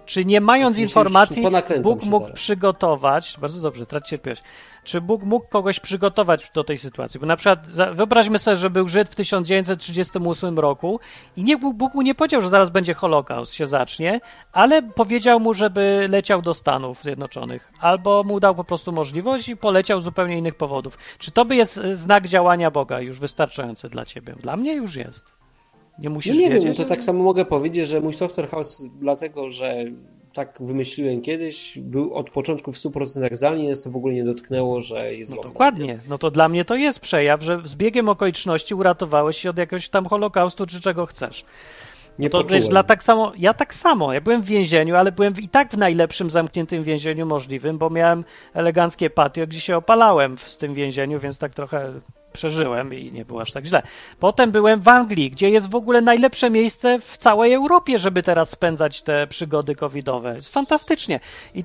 Czy 0.09 0.25
nie 0.25 0.41
mając 0.41 0.77
informacji, 0.77 1.43
Bóg 1.81 2.03
mógł 2.03 2.33
przygotować, 2.33 3.37
bardzo 3.41 3.61
dobrze, 3.61 3.85
trać 3.85 4.07
cierpliwość, 4.09 4.43
czy 4.83 5.01
Bóg 5.01 5.23
mógł 5.23 5.47
kogoś 5.47 5.79
przygotować 5.79 6.51
do 6.53 6.63
tej 6.63 6.77
sytuacji? 6.77 7.19
Bo 7.19 7.25
na 7.25 7.35
przykład 7.35 7.67
wyobraźmy 7.93 8.39
sobie, 8.39 8.55
że 8.55 8.69
był 8.69 8.87
Żyd 8.87 9.09
w 9.09 9.15
1938 9.15 10.59
roku 10.59 10.99
i 11.37 11.43
nie, 11.43 11.57
Bóg 11.57 11.93
mu 11.93 12.01
nie 12.01 12.15
powiedział, 12.15 12.41
że 12.41 12.49
zaraz 12.49 12.69
będzie 12.69 12.93
Holokaust, 12.93 13.53
się 13.53 13.67
zacznie, 13.67 14.21
ale 14.51 14.81
powiedział 14.81 15.39
mu, 15.39 15.53
żeby 15.53 16.07
leciał 16.09 16.41
do 16.41 16.53
Stanów 16.53 17.03
Zjednoczonych, 17.03 17.71
albo 17.79 18.23
mu 18.23 18.39
dał 18.39 18.55
po 18.55 18.63
prostu 18.63 18.91
możliwość 18.91 19.49
i 19.49 19.57
poleciał 19.57 20.01
z 20.01 20.03
zupełnie 20.03 20.37
innych 20.37 20.55
powodów. 20.55 20.97
Czy 21.17 21.31
to 21.31 21.45
by 21.45 21.55
jest 21.55 21.77
e, 21.77 21.95
znak 21.95 22.27
działania 22.27 22.71
Boga 22.71 23.01
już 23.01 23.19
wystarczający 23.19 23.89
dla 23.89 24.05
ciebie? 24.05 24.35
Dla 24.41 24.57
mnie 24.57 24.73
już 24.73 24.95
jest. 24.95 25.38
Nie 26.01 26.09
musisz 26.09 26.35
no 26.35 26.41
nie 26.41 26.49
wiedzieć. 26.49 26.65
wiem, 26.65 26.75
to 26.75 26.85
tak 26.85 27.03
samo 27.03 27.23
mogę 27.23 27.45
powiedzieć, 27.45 27.87
że 27.87 28.01
mój 28.01 28.13
software 28.13 28.49
house, 28.49 28.83
dlatego 28.99 29.51
że 29.51 29.85
tak 30.33 30.57
wymyśliłem 30.59 31.21
kiedyś, 31.21 31.79
był 31.79 32.13
od 32.13 32.29
początku 32.29 32.71
w 32.71 32.77
100% 32.77 33.35
zdalnie, 33.35 33.65
jest 33.65 33.83
to 33.83 33.91
w 33.91 33.95
ogóle 33.95 34.13
nie 34.13 34.23
dotknęło, 34.23 34.81
że 34.81 35.13
jest 35.13 35.35
No 35.35 35.41
dokładnie, 35.41 35.99
no 36.09 36.17
to 36.17 36.31
dla 36.31 36.49
mnie 36.49 36.65
to 36.65 36.75
jest 36.75 36.99
przejaw, 36.99 37.43
że 37.43 37.61
z 37.63 37.75
biegiem 37.75 38.09
okoliczności 38.09 38.75
uratowałeś 38.75 39.37
się 39.37 39.49
od 39.49 39.57
jakiegoś 39.57 39.89
tam 39.89 40.05
holokaustu, 40.05 40.65
czy 40.65 40.81
czego 40.81 41.05
chcesz. 41.05 41.45
Nie 42.19 42.29
to 42.29 42.43
wiesz, 42.43 42.67
dla 42.67 42.83
tak 42.83 43.03
samo, 43.03 43.31
ja 43.37 43.53
tak 43.53 43.73
samo, 43.73 44.13
ja 44.13 44.21
byłem 44.21 44.41
w 44.41 44.45
więzieniu, 44.45 44.95
ale 44.95 45.11
byłem 45.11 45.33
i 45.41 45.49
tak 45.49 45.71
w 45.71 45.77
najlepszym 45.77 46.29
zamkniętym 46.29 46.83
więzieniu 46.83 47.25
możliwym, 47.25 47.77
bo 47.77 47.89
miałem 47.89 48.23
eleganckie 48.53 49.09
patio, 49.09 49.47
gdzie 49.47 49.59
się 49.59 49.77
opalałem 49.77 50.37
w 50.37 50.57
tym 50.57 50.73
więzieniu, 50.73 51.19
więc 51.19 51.37
tak 51.37 51.53
trochę 51.53 51.93
przeżyłem 52.33 52.93
i 52.93 53.11
nie 53.11 53.25
było 53.25 53.41
aż 53.41 53.51
tak 53.51 53.65
źle. 53.65 53.83
Potem 54.19 54.51
byłem 54.51 54.81
w 54.81 54.87
Anglii, 54.87 55.31
gdzie 55.31 55.49
jest 55.49 55.69
w 55.69 55.75
ogóle 55.75 56.01
najlepsze 56.01 56.49
miejsce 56.49 56.99
w 56.99 57.17
całej 57.17 57.53
Europie, 57.53 57.99
żeby 57.99 58.23
teraz 58.23 58.49
spędzać 58.49 59.01
te 59.01 59.27
przygody 59.27 59.75
covidowe. 59.75 60.35
Jest 60.35 60.53
fantastycznie. 60.53 61.19
I 61.55 61.63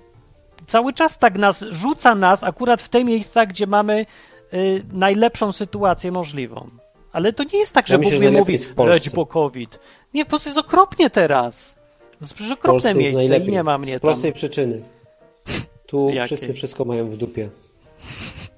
cały 0.67 0.93
czas 0.93 1.19
tak 1.19 1.39
nas 1.39 1.65
rzuca 1.71 2.15
nas 2.15 2.45
akurat 2.45 2.83
w 2.83 2.89
te 2.89 3.05
miejsca, 3.05 3.47
gdzie 3.47 3.67
mamy 3.67 4.07
y, 4.55 4.85
najlepszą 4.93 5.53
sytuację 5.53 6.13
możliwą. 6.13 6.71
Ale 7.13 7.33
to 7.33 7.45
nie 7.53 7.59
jest 7.59 7.73
tak, 7.73 7.87
że 7.87 7.95
ja 7.95 7.99
Bóg 7.99 8.21
mi 8.21 8.31
mówi, 8.31 8.59
leć 8.87 9.11
po 9.11 9.27
COVID. 9.27 9.79
Nie, 10.15 10.25
po 10.25 10.29
prostu 10.29 10.49
jest 10.49 10.59
okropnie 10.59 11.11
teraz. 11.11 11.75
To 11.99 12.19
jest 12.21 12.35
przecież 12.35 12.53
okropne 12.53 12.95
miejsce 12.95 13.37
i 13.39 13.51
nie 13.51 13.63
ma 13.63 13.79
mnie 13.79 13.99
Z 13.99 14.01
prostej 14.01 14.33
tam. 14.33 14.37
przyczyny. 14.37 14.83
Tu 15.87 16.11
wszyscy 16.27 16.55
wszystko 16.55 16.85
mają 16.85 17.09
w 17.09 17.17
dupie. 17.17 17.51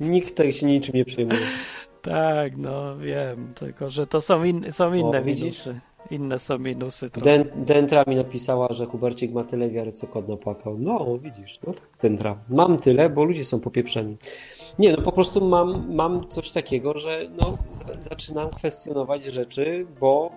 Nikt 0.00 0.42
się 0.50 0.66
niczym 0.66 0.94
nie 0.94 1.04
przejmuje. 1.04 1.40
Tak, 2.06 2.56
no 2.56 2.98
wiem, 2.98 3.52
tylko 3.54 3.88
że 3.90 4.06
to 4.06 4.20
są, 4.20 4.44
in, 4.44 4.72
są 4.72 4.94
inne 4.94 5.20
o, 5.20 5.24
minusy. 5.24 5.80
Inne 6.10 6.38
są 6.38 6.58
minusy. 6.58 7.10
Den, 7.10 7.44
Dentra 7.56 8.04
mi 8.06 8.16
napisała, 8.16 8.72
że 8.72 8.86
Hubercik 8.86 9.32
ma 9.32 9.44
tyle 9.44 9.70
wiary, 9.70 9.92
co 9.92 10.06
kod 10.06 10.28
napłakał. 10.28 10.78
No, 10.78 11.18
widzisz, 11.18 11.60
no 11.66 11.72
tak, 11.72 11.88
Dentra. 12.02 12.38
Mam 12.48 12.78
tyle, 12.78 13.10
bo 13.10 13.24
ludzie 13.24 13.44
są 13.44 13.60
popieprzeni. 13.60 14.16
Nie, 14.78 14.92
no 14.92 15.02
po 15.02 15.12
prostu 15.12 15.44
mam, 15.44 15.94
mam 15.94 16.28
coś 16.28 16.50
takiego, 16.50 16.98
że 16.98 17.28
no, 17.36 17.58
zaczynam 18.00 18.50
kwestionować 18.50 19.24
rzeczy, 19.24 19.86
bo 20.00 20.30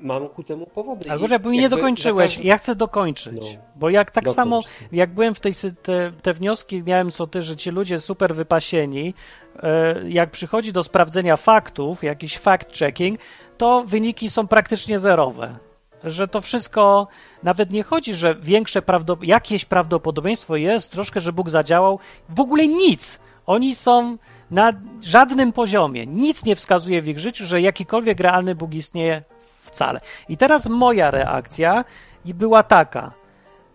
mam 0.00 0.28
ku 0.28 0.42
temu 0.42 0.66
powody. 0.66 1.10
Ale 1.10 1.28
jakby 1.28 1.50
mi 1.50 1.58
nie 1.58 1.68
dokończyłeś, 1.68 2.38
ja 2.38 2.58
chcę 2.58 2.76
dokończyć. 2.76 3.34
No, 3.34 3.62
bo 3.76 3.90
jak 3.90 4.10
tak 4.10 4.28
samo, 4.28 4.60
jak 4.92 5.10
byłem 5.10 5.34
w 5.34 5.40
tej, 5.40 5.52
te, 5.82 6.12
te 6.22 6.34
wnioski 6.34 6.82
miałem 6.82 7.10
co 7.10 7.26
ty, 7.26 7.42
że 7.42 7.56
ci 7.56 7.70
ludzie 7.70 7.98
super 7.98 8.34
wypasieni, 8.34 9.14
e, 9.62 10.08
jak 10.08 10.30
przychodzi 10.30 10.72
do 10.72 10.82
sprawdzenia 10.82 11.36
faktów, 11.36 12.04
jakiś 12.04 12.38
fact-checking, 12.38 13.16
to 13.58 13.84
wyniki 13.86 14.30
są 14.30 14.48
praktycznie 14.48 14.98
zerowe. 14.98 15.58
Że 16.04 16.28
to 16.28 16.40
wszystko, 16.40 17.08
nawet 17.42 17.70
nie 17.70 17.82
chodzi, 17.82 18.14
że 18.14 18.34
większe 18.34 18.82
prawdop 18.82 19.24
jakieś 19.24 19.64
prawdopodobieństwo 19.64 20.56
jest, 20.56 20.92
troszkę, 20.92 21.20
że 21.20 21.32
Bóg 21.32 21.50
zadziałał, 21.50 21.98
w 22.28 22.40
ogóle 22.40 22.68
nic. 22.68 23.20
Oni 23.46 23.74
są 23.74 24.16
na 24.50 24.72
żadnym 25.00 25.52
poziomie. 25.52 26.06
Nic 26.06 26.44
nie 26.44 26.56
wskazuje 26.56 27.02
w 27.02 27.08
ich 27.08 27.18
życiu, 27.18 27.46
że 27.46 27.60
jakikolwiek 27.60 28.20
realny 28.20 28.54
Bóg 28.54 28.74
istnieje 28.74 29.22
wcale. 29.68 30.00
I 30.28 30.36
teraz 30.36 30.66
moja 30.66 31.10
reakcja 31.10 31.84
była 32.24 32.62
taka. 32.62 33.12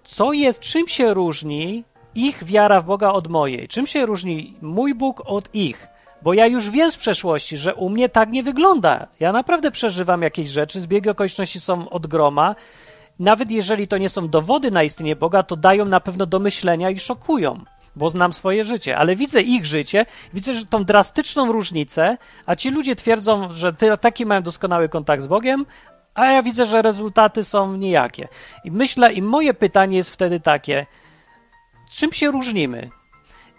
Co 0.03 0.33
jest, 0.33 0.59
czym 0.59 0.87
się 0.87 1.13
różni 1.13 1.83
ich 2.15 2.43
wiara 2.43 2.81
w 2.81 2.85
Boga 2.85 3.09
od 3.11 3.27
mojej? 3.27 3.67
Czym 3.67 3.87
się 3.87 4.05
różni 4.05 4.57
mój 4.61 4.95
Bóg 4.95 5.21
od 5.25 5.55
ich? 5.55 5.87
Bo 6.21 6.33
ja 6.33 6.47
już 6.47 6.69
wiem 6.69 6.91
z 6.91 6.97
przeszłości, 6.97 7.57
że 7.57 7.75
u 7.75 7.89
mnie 7.89 8.09
tak 8.09 8.29
nie 8.29 8.43
wygląda. 8.43 9.07
Ja 9.19 9.31
naprawdę 9.31 9.71
przeżywam 9.71 10.21
jakieś 10.21 10.47
rzeczy, 10.47 10.81
zbiegi 10.81 11.09
okoliczności 11.09 11.59
są 11.59 11.89
od 11.89 12.07
groma. 12.07 12.55
Nawet 13.19 13.51
jeżeli 13.51 13.87
to 13.87 13.97
nie 13.97 14.09
są 14.09 14.29
dowody 14.29 14.71
na 14.71 14.83
istnienie 14.83 15.15
Boga, 15.15 15.43
to 15.43 15.55
dają 15.55 15.85
na 15.85 15.99
pewno 15.99 16.25
do 16.25 16.39
myślenia 16.39 16.89
i 16.89 16.99
szokują, 16.99 17.59
bo 17.95 18.09
znam 18.09 18.33
swoje 18.33 18.63
życie. 18.63 18.97
Ale 18.97 19.15
widzę 19.15 19.41
ich 19.41 19.65
życie, 19.65 20.05
widzę 20.33 20.53
że 20.53 20.65
tą 20.65 20.83
drastyczną 20.83 21.51
różnicę, 21.51 22.17
a 22.45 22.55
ci 22.55 22.69
ludzie 22.69 22.95
twierdzą, 22.95 23.53
że 23.53 23.73
taki 24.01 24.25
mają 24.25 24.41
doskonały 24.41 24.89
kontakt 24.89 25.23
z 25.23 25.27
Bogiem, 25.27 25.65
a 26.13 26.25
ja 26.25 26.43
widzę, 26.43 26.65
że 26.65 26.81
rezultaty 26.81 27.43
są 27.43 27.77
nijakie. 27.77 28.27
I 28.63 28.71
myślę, 28.71 29.13
i 29.13 29.21
moje 29.21 29.53
pytanie 29.53 29.97
jest 29.97 30.09
wtedy 30.09 30.39
takie, 30.39 30.85
czym 31.91 32.11
się 32.11 32.31
różnimy? 32.31 32.89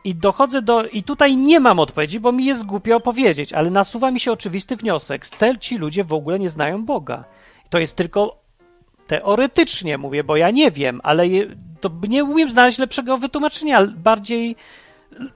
I 0.04 0.14
dochodzę 0.14 0.62
do. 0.62 0.84
I 0.84 1.02
tutaj 1.02 1.36
nie 1.36 1.60
mam 1.60 1.78
odpowiedzi, 1.78 2.20
bo 2.20 2.32
mi 2.32 2.44
jest 2.44 2.66
głupio 2.66 2.96
opowiedzieć, 2.96 3.52
ale 3.52 3.70
nasuwa 3.70 4.10
mi 4.10 4.20
się 4.20 4.32
oczywisty 4.32 4.76
wniosek. 4.76 5.28
Te, 5.28 5.58
ci 5.58 5.76
ludzie 5.76 6.04
w 6.04 6.12
ogóle 6.12 6.38
nie 6.38 6.50
znają 6.50 6.84
Boga. 6.84 7.24
To 7.70 7.78
jest 7.78 7.96
tylko 7.96 8.43
teoretycznie 9.06 9.98
mówię, 9.98 10.24
bo 10.24 10.36
ja 10.36 10.50
nie 10.50 10.70
wiem, 10.70 11.00
ale 11.02 11.24
to 11.80 11.90
nie 12.08 12.24
umiem 12.24 12.50
znaleźć 12.50 12.78
lepszego 12.78 13.18
wytłumaczenia, 13.18 13.86
bardziej 13.86 14.56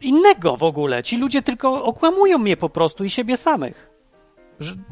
innego 0.00 0.56
w 0.56 0.62
ogóle. 0.62 1.02
Ci 1.02 1.16
ludzie 1.16 1.42
tylko 1.42 1.84
okłamują 1.84 2.38
mnie 2.38 2.56
po 2.56 2.68
prostu 2.68 3.04
i 3.04 3.10
siebie 3.10 3.36
samych. 3.36 3.90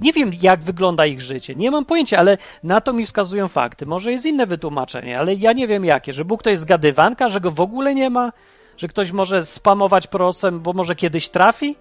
Nie 0.00 0.12
wiem, 0.12 0.30
jak 0.42 0.60
wygląda 0.60 1.06
ich 1.06 1.22
życie, 1.22 1.54
nie 1.54 1.70
mam 1.70 1.84
pojęcia, 1.84 2.18
ale 2.18 2.38
na 2.62 2.80
to 2.80 2.92
mi 2.92 3.06
wskazują 3.06 3.48
fakty. 3.48 3.86
Może 3.86 4.12
jest 4.12 4.26
inne 4.26 4.46
wytłumaczenie, 4.46 5.18
ale 5.18 5.34
ja 5.34 5.52
nie 5.52 5.66
wiem 5.68 5.84
jakie. 5.84 6.12
Że 6.12 6.24
Bóg 6.24 6.42
to 6.42 6.50
jest 6.50 6.62
zgadywanka, 6.62 7.28
że 7.28 7.40
go 7.40 7.50
w 7.50 7.60
ogóle 7.60 7.94
nie 7.94 8.10
ma, 8.10 8.32
że 8.76 8.88
ktoś 8.88 9.12
może 9.12 9.46
spamować 9.46 10.06
proroctwem, 10.06 10.60
bo 10.60 10.72
może 10.72 10.94
kiedyś 10.94 11.28
trafi? 11.28 11.76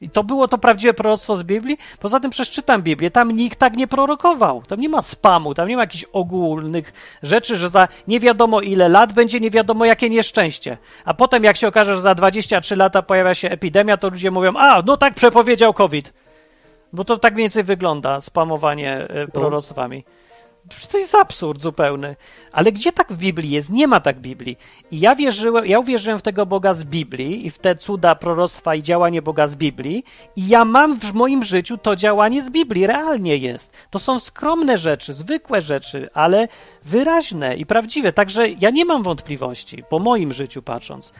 I 0.00 0.10
to 0.10 0.24
było 0.24 0.48
to 0.48 0.58
prawdziwe 0.58 0.94
proroctwo 0.94 1.36
z 1.36 1.42
Biblii? 1.42 1.78
Poza 2.00 2.20
tym 2.20 2.30
przeczytam 2.30 2.82
Biblię, 2.82 3.10
tam 3.10 3.30
nikt 3.30 3.58
tak 3.58 3.76
nie 3.76 3.86
prorokował. 3.86 4.62
Tam 4.62 4.80
nie 4.80 4.88
ma 4.88 5.02
spamu, 5.02 5.54
tam 5.54 5.68
nie 5.68 5.76
ma 5.76 5.82
jakichś 5.82 6.04
ogólnych 6.12 6.92
rzeczy, 7.22 7.56
że 7.56 7.70
za 7.70 7.88
nie 8.08 8.20
wiadomo 8.20 8.60
ile 8.60 8.88
lat 8.88 9.12
będzie 9.12 9.40
nie 9.40 9.50
wiadomo 9.50 9.84
jakie 9.84 10.10
nieszczęście. 10.10 10.78
A 11.04 11.14
potem 11.14 11.44
jak 11.44 11.56
się 11.56 11.68
okaże, 11.68 11.94
że 11.94 12.00
za 12.00 12.14
23 12.14 12.76
lata 12.76 13.02
pojawia 13.02 13.34
się 13.34 13.50
epidemia, 13.50 13.96
to 13.96 14.08
ludzie 14.08 14.30
mówią, 14.30 14.52
a, 14.56 14.82
no 14.86 14.96
tak 14.96 15.14
przepowiedział 15.14 15.74
COVID. 15.74 16.12
Bo 16.92 17.04
to 17.04 17.18
tak 17.18 17.34
mniej 17.34 17.44
więcej 17.44 17.64
wygląda, 17.64 18.20
spamowanie 18.20 18.96
e, 19.08 19.26
proroctwami. 19.26 20.04
To 20.92 20.98
jest 20.98 21.14
absurd 21.14 21.62
zupełny. 21.62 22.16
Ale 22.52 22.72
gdzie 22.72 22.92
tak 22.92 23.12
w 23.12 23.16
Biblii 23.16 23.50
jest? 23.50 23.70
Nie 23.70 23.86
ma 23.86 24.00
tak 24.00 24.20
Biblii. 24.20 24.58
I 24.90 25.00
ja 25.00 25.14
wierzyłem, 25.14 25.66
ja 25.66 25.78
uwierzyłem 25.78 26.18
w 26.18 26.22
tego 26.22 26.46
Boga 26.46 26.74
z 26.74 26.84
Biblii 26.84 27.46
i 27.46 27.50
w 27.50 27.58
te 27.58 27.74
cuda 27.74 28.14
proroctwa 28.14 28.74
i 28.74 28.82
działanie 28.82 29.22
Boga 29.22 29.46
z 29.46 29.56
Biblii 29.56 30.04
i 30.36 30.48
ja 30.48 30.64
mam 30.64 31.00
w 31.00 31.12
moim 31.12 31.44
życiu 31.44 31.78
to 31.78 31.96
działanie 31.96 32.42
z 32.42 32.50
Biblii, 32.50 32.86
realnie 32.86 33.36
jest. 33.36 33.72
To 33.90 33.98
są 33.98 34.18
skromne 34.18 34.78
rzeczy, 34.78 35.12
zwykłe 35.12 35.60
rzeczy, 35.60 36.08
ale 36.14 36.48
wyraźne 36.84 37.56
i 37.56 37.66
prawdziwe. 37.66 38.12
Także 38.12 38.48
ja 38.48 38.70
nie 38.70 38.84
mam 38.84 39.02
wątpliwości, 39.02 39.82
po 39.90 39.98
moim 39.98 40.32
życiu 40.32 40.62
patrząc. 40.62 41.12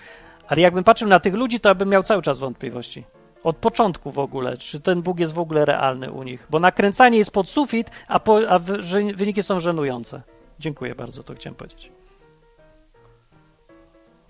Ale 0.49 0.61
jakbym 0.61 0.85
patrzył 0.85 1.09
na 1.09 1.21
tych 1.21 1.35
ludzi, 1.35 1.61
to 1.61 1.69
ja 1.69 1.75
bym 1.75 1.89
miał 1.89 2.03
cały 2.03 2.23
czas 2.23 2.39
wątpliwości. 2.39 3.05
Od 3.45 3.57
początku 3.57 4.11
w 4.11 4.19
ogóle, 4.19 4.57
czy 4.57 4.81
ten 4.81 5.03
Bóg 5.03 5.21
jest 5.21 5.35
w 5.35 5.39
ogóle 5.39 5.65
realny 5.65 6.12
u 6.12 6.23
nich. 6.23 6.47
Bo 6.51 6.61
nakręcanie 6.61 7.19
jest 7.19 7.31
pod 7.31 7.49
sufit, 7.49 7.91
a, 8.09 8.21
po, 8.21 8.49
a 8.49 8.59
wyniki 9.15 9.43
są 9.43 9.61
żenujące. 9.61 10.23
Dziękuję 10.59 10.95
bardzo, 10.95 11.23
to 11.23 11.35
chciałem 11.35 11.55
powiedzieć. 11.55 11.93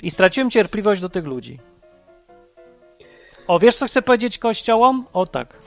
I 0.03 0.11
straciłem 0.11 0.51
cierpliwość 0.51 1.01
do 1.01 1.09
tych 1.09 1.25
ludzi. 1.25 1.59
O, 3.47 3.59
wiesz 3.59 3.77
co 3.77 3.87
chcę 3.87 4.03
powiedzieć 4.03 4.39
kościołom? 4.39 5.07
O 5.13 5.27
tak. 5.27 5.59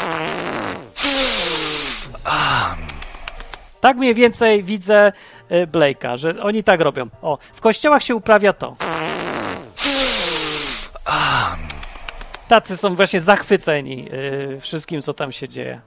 Tak 3.82 3.98
mniej 3.98 4.14
więcej 4.14 4.64
widzę 4.64 5.12
y, 5.52 5.68
Blake'a, 5.68 6.18
że 6.18 6.42
oni 6.44 6.64
tak 6.64 6.82
robią. 6.82 7.08
O, 7.22 7.38
w 7.54 7.62
kościołach 7.62 8.04
się 8.04 8.16
uprawia 8.16 8.54
to. 8.54 8.76
Tacy 12.48 12.78
są 12.78 12.96
właśnie 12.96 13.22
zachwyceni 13.22 14.06
yy, 14.06 14.60
wszystkim, 14.62 15.02
co 15.02 15.14
tam 15.14 15.32
się 15.32 15.50
dzieje. 15.50 15.82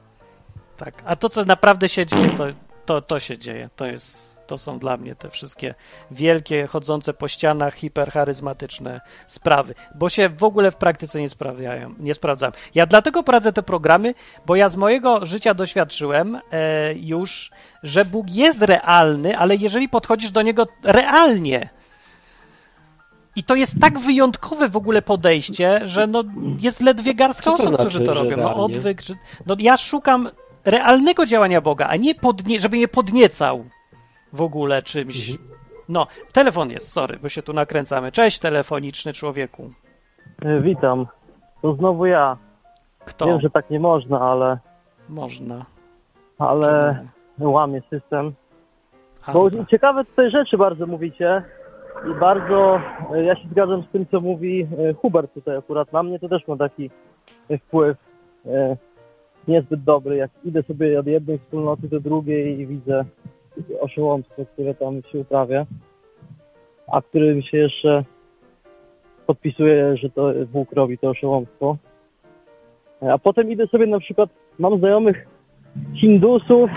Tak. 0.77 0.95
A 1.05 1.17
to, 1.17 1.29
co 1.29 1.45
naprawdę 1.45 1.89
się 1.89 2.07
dzieje, 2.07 2.31
to, 2.31 2.45
to, 2.87 3.03
to 3.03 3.21
się 3.21 3.39
dzieje. 3.39 3.71
To 3.77 3.87
jest. 3.87 4.31
To 4.47 4.59
są 4.59 4.79
dla 4.79 4.97
mnie 4.97 5.15
te 5.15 5.31
wszystkie 5.31 5.75
wielkie, 6.11 6.67
chodzące 6.67 7.15
po 7.15 7.29
ścianach, 7.29 7.75
hipercharyzmatyczne 7.75 9.01
sprawy, 9.27 9.75
bo 9.95 10.09
się 10.09 10.29
w 10.29 10.45
ogóle 10.45 10.71
w 10.71 10.77
praktyce 10.77 11.21
nie 11.21 11.29
sprawiają, 11.29 11.95
nie 11.99 12.15
sprawdzam. 12.15 12.53
Ja 12.75 12.87
dlatego 12.87 13.23
prowadzę 13.23 13.53
te 13.53 13.63
programy, 13.63 14.15
bo 14.47 14.57
ja 14.57 14.69
z 14.69 14.77
mojego 14.77 15.27
życia 15.27 15.55
doświadczyłem 15.55 16.41
e, 16.51 16.95
już, 16.95 17.51
że 17.83 18.05
Bóg 18.05 18.31
jest 18.31 18.63
realny, 18.63 19.39
ale 19.39 19.57
jeżeli 19.57 19.89
podchodzisz 19.89 20.31
do 20.31 20.43
niego 20.43 20.67
realnie, 20.83 21.69
I 23.37 23.45
to 23.45 23.55
jest 23.55 23.81
tak 23.81 23.99
wyjątkowe 23.99 24.69
w 24.69 24.77
ogóle 24.77 25.03
podejście, 25.03 25.81
że 25.85 26.07
no 26.07 26.25
jest 26.61 26.81
ledwie 26.81 27.15
garstka 27.15 27.53
osób, 27.53 27.67
znaczy, 27.67 27.85
którzy 27.85 28.05
to 28.05 28.15
robią. 28.15 28.37
No, 28.37 28.65
odwyk, 28.65 29.01
że, 29.01 29.15
no 29.47 29.57
ja 29.59 29.77
szukam 29.77 30.29
realnego 30.65 31.27
działania 31.27 31.61
Boga, 31.61 31.87
a 31.87 31.97
nie 31.97 32.15
podnie, 32.15 32.61
żeby 32.61 32.77
mnie 32.77 32.89
podniecał 32.89 33.65
w 34.33 34.43
ogóle 34.43 34.83
czymś. 34.83 35.31
Mhm. 35.31 35.49
No, 35.89 36.07
telefon 36.33 36.71
jest, 36.71 36.93
sorry, 36.93 37.19
bo 37.23 37.29
się 37.29 37.43
tu 37.43 37.53
nakręcamy. 37.53 38.13
Cześć, 38.13 38.39
telefoniczny 38.39 39.13
człowieku. 39.13 39.71
E, 40.43 40.61
witam. 40.61 41.07
To 41.63 41.75
znowu 41.75 42.07
ja. 42.07 42.37
Kto? 43.05 43.27
Wiem, 43.27 43.41
że 43.41 43.51
tak 43.51 43.71
nie 43.71 43.81
można, 43.81 44.21
ale... 44.21 44.59
Można. 45.09 45.65
Ale 46.39 46.99
Czemu? 47.39 47.53
łamie 47.53 47.83
system. 47.91 48.35
Bo 49.33 49.51
ciekawe 49.71 50.05
tutaj 50.05 50.31
rzeczy 50.31 50.59
bardzo 50.59 50.87
mówicie 50.87 51.43
i 52.11 52.21
bardzo 52.21 52.81
e, 53.15 53.25
ja 53.25 53.37
się 53.37 53.49
zgadzam 53.49 53.83
z 53.83 53.89
tym, 53.93 54.07
co 54.07 54.21
mówi 54.21 54.63
e, 54.63 54.95
Hubert 54.95 55.35
tutaj 55.35 55.57
akurat. 55.57 55.93
Na 55.93 56.03
mnie 56.03 56.19
to 56.19 56.29
też 56.29 56.49
ma 56.49 56.57
taki 56.57 56.91
wpływ 57.67 57.97
niezbyt 59.49 59.85
dobry. 59.85 60.17
Jak 60.17 60.31
idę 60.45 60.63
sobie 60.63 61.01
od 61.01 61.07
jednej 61.07 61.39
wspólnoty 61.39 61.89
do 61.89 62.01
drugiej 62.01 62.61
i 62.61 62.67
widzę 62.67 63.05
oszołomstwo, 63.81 64.45
które 64.53 64.75
tam 64.75 65.03
się 65.03 65.19
uprawia, 65.19 65.67
a 66.93 67.03
którym 67.03 67.43
się 67.43 67.59
jeszcze 67.59 68.05
podpisuje, 69.27 69.97
że 69.97 70.11
to 70.11 70.33
Bóg 70.53 70.73
robi 70.73 70.99
to 70.99 71.11
oszołomstwo. 71.11 71.77
A 73.01 73.19
potem 73.19 73.51
idę 73.51 73.67
sobie 73.67 73.87
na 73.87 74.01
przykład, 74.01 74.31
mam 74.59 74.79
znajomych 74.79 75.27
Hindusów 75.95 76.71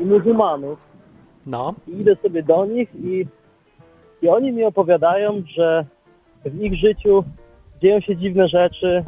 i 0.00 0.04
muzułmanów. 0.04 0.78
No. 1.46 1.74
I 1.88 2.00
idę 2.00 2.16
sobie 2.16 2.42
do 2.42 2.66
nich 2.66 2.94
i, 2.94 3.26
i 4.22 4.28
oni 4.28 4.52
mi 4.52 4.64
opowiadają, 4.64 5.42
że 5.54 5.84
w 6.44 6.62
ich 6.62 6.74
życiu 6.74 7.24
dzieją 7.82 8.00
się 8.00 8.16
dziwne 8.16 8.48
rzeczy, 8.48 9.04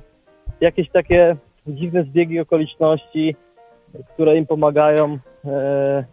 jakieś 0.61 0.91
takie 0.91 1.37
dziwne 1.67 2.05
zbiegi 2.05 2.41
okoliczności, 2.41 3.37
które 4.15 4.37
im 4.37 4.47
pomagają 4.47 5.19
e, 5.45 6.05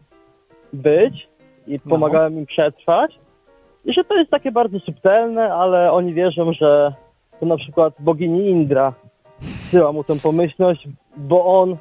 być 0.73 1.27
i 1.67 1.73
no. 1.73 1.89
pomagają 1.89 2.29
im 2.29 2.45
przetrwać. 2.45 3.19
I 3.85 3.93
że 3.93 4.03
to 4.03 4.15
jest 4.15 4.31
takie 4.31 4.51
bardzo 4.51 4.79
subtelne, 4.79 5.53
ale 5.53 5.91
oni 5.91 6.13
wierzą, 6.13 6.53
że 6.53 6.93
to 7.39 7.45
na 7.45 7.57
przykład 7.57 7.93
bogini 7.99 8.49
Indra 8.49 8.93
wsyła 9.39 9.91
mu 9.91 10.03
tę 10.03 10.13
pomyślność, 10.23 10.87
bo 11.17 11.61
on 11.61 11.77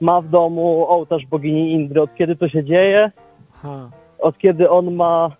ma 0.00 0.20
w 0.20 0.28
domu 0.28 0.86
ołtarz 0.88 1.26
bogini 1.26 1.72
Indry. 1.72 2.02
Od 2.02 2.14
kiedy 2.14 2.36
to 2.36 2.48
się 2.48 2.64
dzieje, 2.64 3.10
od 4.18 4.38
kiedy 4.38 4.70
on 4.70 4.94
ma 4.94 5.30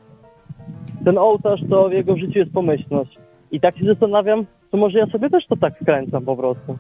ten 1.07 1.19
ołtarz, 1.19 1.61
to 1.71 1.89
w 1.89 1.93
jego 1.93 2.17
życiu 2.17 2.39
jest 2.39 2.53
pomyślność. 2.53 3.19
I 3.51 3.61
tak 3.61 3.79
się 3.79 3.85
zastanawiam, 3.85 4.47
to 4.71 4.77
może 4.77 4.99
ja 4.99 5.07
sobie 5.07 5.31
też 5.31 5.47
to 5.47 5.57
tak 5.57 5.79
wkręcam 5.81 6.25
po 6.25 6.37
prostu. 6.37 6.79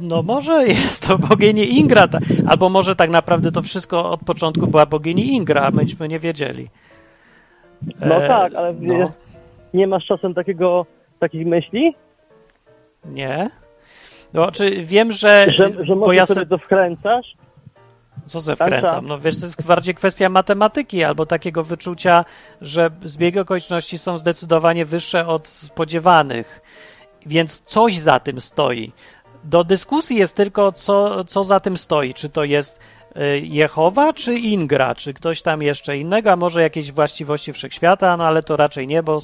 No 0.00 0.22
może 0.22 0.66
jest 0.66 1.08
to 1.08 1.18
bogini 1.18 1.78
Ingra, 1.78 2.08
albo 2.46 2.68
może 2.68 2.96
tak 2.96 3.10
naprawdę 3.10 3.52
to 3.52 3.62
wszystko 3.62 4.10
od 4.10 4.20
początku 4.20 4.66
była 4.66 4.86
bogini 4.86 5.26
Ingra, 5.26 5.62
a 5.62 5.70
myśmy 5.70 6.08
nie 6.08 6.18
wiedzieli. 6.18 6.68
No 8.00 8.24
e, 8.24 8.28
tak, 8.28 8.54
ale 8.54 8.74
no. 8.80 9.10
nie 9.74 9.86
masz 9.86 10.06
czasem 10.06 10.34
takiego, 10.34 10.86
takich 11.18 11.46
myśli? 11.46 11.94
Nie. 13.04 13.50
No, 14.34 14.52
czy 14.52 14.84
wiem, 14.84 15.12
że... 15.12 15.46
Że, 15.52 15.84
że 15.84 15.96
może 15.96 16.14
ja 16.14 16.26
sobie 16.26 16.46
to 16.46 16.58
wkręcasz? 16.58 17.34
Co 18.30 18.40
ze 18.40 18.56
wkręcam? 18.56 19.06
No 19.06 19.18
wiesz, 19.18 19.40
to 19.40 19.46
jest 19.46 19.66
bardziej 19.66 19.94
kwestia 19.94 20.28
matematyki 20.28 21.04
albo 21.04 21.26
takiego 21.26 21.64
wyczucia, 21.64 22.24
że 22.60 22.90
zbiegi 23.04 23.38
okoliczności 23.38 23.98
są 23.98 24.18
zdecydowanie 24.18 24.84
wyższe 24.84 25.26
od 25.26 25.48
spodziewanych, 25.48 26.60
więc 27.26 27.60
coś 27.60 27.98
za 27.98 28.20
tym 28.20 28.40
stoi. 28.40 28.92
Do 29.44 29.64
dyskusji 29.64 30.16
jest 30.16 30.36
tylko, 30.36 30.72
co, 30.72 31.24
co 31.24 31.44
za 31.44 31.60
tym 31.60 31.76
stoi. 31.76 32.14
Czy 32.14 32.28
to 32.28 32.44
jest 32.44 32.80
y, 33.16 33.40
Jehowa 33.40 34.12
czy 34.12 34.34
Ingra, 34.34 34.94
czy 34.94 35.14
ktoś 35.14 35.42
tam 35.42 35.62
jeszcze 35.62 35.98
innego, 35.98 36.32
a 36.32 36.36
może 36.36 36.62
jakieś 36.62 36.92
właściwości 36.92 37.52
wszechświata, 37.52 38.16
no 38.16 38.26
ale 38.26 38.42
to 38.42 38.56
raczej 38.56 38.86
nie, 38.86 39.02
bo, 39.02 39.18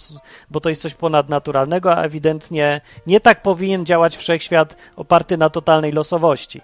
bo 0.50 0.60
to 0.60 0.68
jest 0.68 0.82
coś 0.82 0.94
ponadnaturalnego, 0.94 1.96
a 1.96 2.02
ewidentnie 2.02 2.80
nie 3.06 3.20
tak 3.20 3.42
powinien 3.42 3.86
działać 3.86 4.16
wszechświat 4.16 4.76
oparty 4.96 5.36
na 5.36 5.50
totalnej 5.50 5.92
losowości. 5.92 6.60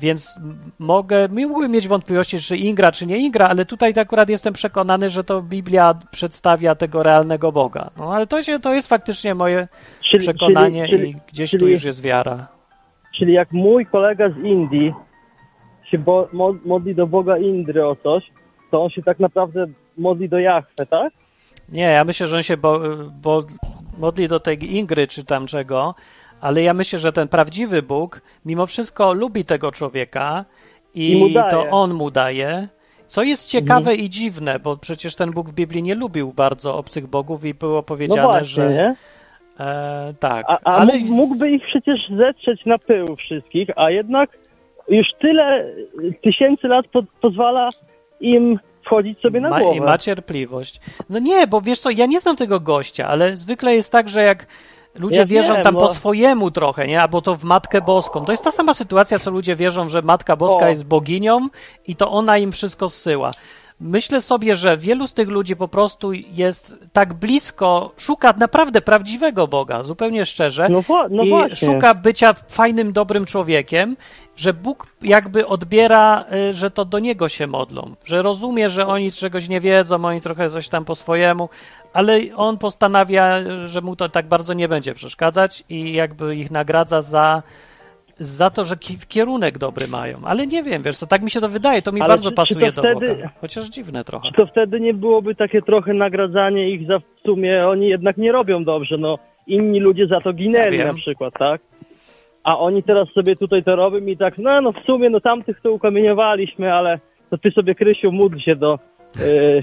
Więc 0.00 0.38
mogę, 0.78 1.28
mógłbym 1.28 1.72
mieć 1.72 1.88
wątpliwości, 1.88 2.38
czy 2.38 2.56
Ingra, 2.56 2.92
czy 2.92 3.06
nie 3.06 3.18
Ingra, 3.18 3.48
ale 3.48 3.64
tutaj 3.64 3.92
akurat 3.96 4.28
jestem 4.28 4.54
przekonany, 4.54 5.08
że 5.08 5.24
to 5.24 5.42
Biblia 5.42 5.94
przedstawia 6.10 6.74
tego 6.74 7.02
realnego 7.02 7.52
Boga. 7.52 7.90
No 7.96 8.14
ale 8.14 8.26
to, 8.26 8.42
się, 8.42 8.58
to 8.58 8.74
jest 8.74 8.88
faktycznie 8.88 9.34
moje 9.34 9.68
czyli, 10.10 10.22
przekonanie 10.22 10.88
czyli, 10.88 10.98
czyli, 10.98 11.10
i 11.10 11.16
gdzieś 11.32 11.50
tu 11.50 11.68
już 11.68 11.84
jest 11.84 12.02
wiara. 12.02 12.48
Czyli 13.18 13.32
jak 13.32 13.52
mój 13.52 13.86
kolega 13.86 14.30
z 14.30 14.36
Indii 14.36 14.94
się 15.90 15.98
bo, 15.98 16.28
modli 16.64 16.94
do 16.94 17.06
Boga 17.06 17.38
Indry 17.38 17.86
o 17.86 17.96
coś, 17.96 18.24
to 18.70 18.82
on 18.82 18.90
się 18.90 19.02
tak 19.02 19.18
naprawdę 19.18 19.66
modli 19.98 20.28
do 20.28 20.38
Jachwę, 20.38 20.86
tak? 20.86 21.12
Nie, 21.68 21.82
ja 21.82 22.04
myślę, 22.04 22.26
że 22.26 22.36
on 22.36 22.42
się 22.42 22.56
bo, 22.56 22.80
bo 23.22 23.42
modli 23.98 24.28
do 24.28 24.40
tej 24.40 24.76
Ingry 24.76 25.06
czy 25.06 25.24
tam 25.24 25.46
czego, 25.46 25.94
ale 26.40 26.62
ja 26.62 26.74
myślę, 26.74 26.98
że 26.98 27.12
ten 27.12 27.28
prawdziwy 27.28 27.82
Bóg 27.82 28.20
mimo 28.44 28.66
wszystko 28.66 29.12
lubi 29.12 29.44
tego 29.44 29.72
człowieka 29.72 30.44
i, 30.94 31.30
I 31.30 31.34
to 31.50 31.64
on 31.70 31.94
mu 31.94 32.10
daje. 32.10 32.68
Co 33.06 33.22
jest 33.22 33.48
ciekawe 33.48 33.90
mhm. 33.90 33.98
i 33.98 34.10
dziwne, 34.10 34.58
bo 34.58 34.76
przecież 34.76 35.14
ten 35.14 35.30
Bóg 35.30 35.48
w 35.48 35.54
Biblii 35.54 35.82
nie 35.82 35.94
lubił 35.94 36.32
bardzo 36.32 36.76
obcych 36.76 37.06
bogów 37.06 37.44
i 37.44 37.54
było 37.54 37.82
powiedziane, 37.82 38.22
no 38.22 38.28
właśnie, 38.28 38.48
że. 38.48 38.70
Nie? 38.70 38.94
E, 39.60 40.14
tak. 40.20 40.46
A, 40.48 40.58
a 40.64 40.76
ale... 40.76 40.92
mógłby 41.08 41.50
ich 41.50 41.62
przecież 41.66 42.00
zetrzeć 42.16 42.66
na 42.66 42.78
pył 42.78 43.16
wszystkich, 43.16 43.68
a 43.76 43.90
jednak 43.90 44.30
już 44.88 45.06
tyle 45.20 45.72
tysięcy 46.22 46.68
lat 46.68 46.86
po, 46.86 47.02
pozwala 47.20 47.68
im 48.20 48.58
wchodzić 48.84 49.20
sobie 49.20 49.40
na 49.40 49.50
ma, 49.50 49.60
głowę. 49.60 49.76
I 49.76 49.80
ma 49.80 49.98
cierpliwość. 49.98 50.80
No 51.10 51.18
nie, 51.18 51.46
bo 51.46 51.60
wiesz 51.60 51.80
co, 51.80 51.90
ja 51.90 52.06
nie 52.06 52.20
znam 52.20 52.36
tego 52.36 52.60
gościa, 52.60 53.08
ale 53.08 53.36
zwykle 53.36 53.74
jest 53.74 53.92
tak, 53.92 54.08
że 54.08 54.22
jak 54.22 54.46
ludzie 54.98 55.16
ja 55.16 55.26
wierzą 55.26 55.54
wiem, 55.54 55.62
tam 55.62 55.74
bo... 55.74 55.80
po 55.80 55.88
swojemu 55.88 56.50
trochę, 56.50 56.86
nie? 56.86 57.00
Albo 57.00 57.22
to 57.22 57.36
w 57.36 57.44
Matkę 57.44 57.80
Boską. 57.80 58.24
To 58.24 58.32
jest 58.32 58.44
ta 58.44 58.52
sama 58.52 58.74
sytuacja, 58.74 59.18
co 59.18 59.30
ludzie 59.30 59.56
wierzą, 59.56 59.88
że 59.88 60.02
Matka 60.02 60.36
Boska 60.36 60.66
o. 60.66 60.68
jest 60.68 60.84
boginią 60.84 61.48
i 61.86 61.96
to 61.96 62.10
ona 62.10 62.38
im 62.38 62.52
wszystko 62.52 62.88
zsyła. 62.88 63.30
Myślę 63.80 64.20
sobie, 64.20 64.56
że 64.56 64.76
wielu 64.76 65.06
z 65.06 65.14
tych 65.14 65.28
ludzi 65.28 65.56
po 65.56 65.68
prostu 65.68 66.12
jest 66.12 66.76
tak 66.92 67.14
blisko, 67.14 67.92
szuka 67.96 68.34
naprawdę 68.38 68.80
prawdziwego 68.80 69.46
Boga, 69.48 69.82
zupełnie 69.82 70.24
szczerze, 70.24 70.68
no, 70.68 70.82
no 71.10 71.22
i 71.22 71.28
właśnie. 71.28 71.68
szuka 71.68 71.94
bycia 71.94 72.34
fajnym, 72.48 72.92
dobrym 72.92 73.26
człowiekiem, 73.26 73.96
że 74.36 74.54
Bóg 74.54 74.86
jakby 75.02 75.46
odbiera, 75.46 76.24
y, 76.50 76.52
że 76.52 76.70
to 76.70 76.84
do 76.84 76.98
Niego 76.98 77.28
się 77.28 77.46
modlą, 77.46 77.94
że 78.04 78.22
rozumie, 78.22 78.70
że 78.70 78.86
oni 78.86 79.12
czegoś 79.12 79.48
nie 79.48 79.60
wiedzą, 79.60 80.04
oni 80.04 80.20
trochę 80.20 80.50
coś 80.50 80.68
tam 80.68 80.84
po 80.84 80.94
swojemu, 80.94 81.48
ale 81.96 82.20
On 82.36 82.58
postanawia, 82.58 83.38
że 83.64 83.80
mu 83.80 83.96
to 83.96 84.08
tak 84.08 84.26
bardzo 84.26 84.54
nie 84.54 84.68
będzie 84.68 84.94
przeszkadzać 84.94 85.64
i 85.68 85.92
jakby 85.92 86.36
ich 86.36 86.50
nagradza 86.50 87.02
za 87.02 87.42
za 88.18 88.50
to, 88.50 88.64
że 88.64 88.76
kierunek 89.08 89.58
dobry 89.58 89.88
mają. 89.88 90.16
Ale 90.24 90.46
nie 90.46 90.62
wiem, 90.62 90.82
wiesz 90.82 90.98
co, 90.98 91.06
tak 91.06 91.22
mi 91.22 91.30
się 91.30 91.40
to 91.40 91.48
wydaje, 91.48 91.82
to 91.82 91.92
mi 91.92 92.00
Ale 92.00 92.08
bardzo 92.08 92.30
czy, 92.30 92.34
pasuje 92.34 92.66
czy 92.66 92.72
do 92.72 92.82
wtedy, 92.82 93.08
Boga. 93.08 93.30
Chociaż 93.40 93.66
dziwne 93.66 94.04
trochę. 94.04 94.28
Czy 94.28 94.34
to 94.34 94.46
wtedy 94.46 94.80
nie 94.80 94.94
byłoby 94.94 95.34
takie 95.34 95.62
trochę 95.62 95.94
nagradzanie 95.94 96.68
ich 96.68 96.86
za 96.86 96.98
w 96.98 97.20
sumie, 97.26 97.66
oni 97.66 97.88
jednak 97.88 98.16
nie 98.16 98.32
robią 98.32 98.64
dobrze, 98.64 98.96
no 98.98 99.18
inni 99.46 99.80
ludzie 99.80 100.06
za 100.06 100.20
to 100.20 100.32
ginęli 100.32 100.78
ja 100.78 100.86
na 100.86 100.94
przykład, 100.94 101.34
tak? 101.38 101.60
A 102.44 102.58
oni 102.58 102.82
teraz 102.82 103.08
sobie 103.08 103.36
tutaj 103.36 103.64
to 103.64 103.76
robią 103.76 104.06
i 104.06 104.16
tak, 104.16 104.38
no, 104.38 104.60
no 104.60 104.72
w 104.72 104.78
sumie, 104.86 105.10
no 105.10 105.20
tamtych 105.20 105.60
to 105.60 105.72
ukamieniowaliśmy, 105.72 106.72
ale 106.72 106.98
to 107.30 107.38
ty 107.38 107.50
sobie, 107.50 107.74
Krysiu, 107.74 108.12
módl 108.12 108.38
się 108.38 108.56
do 108.56 108.78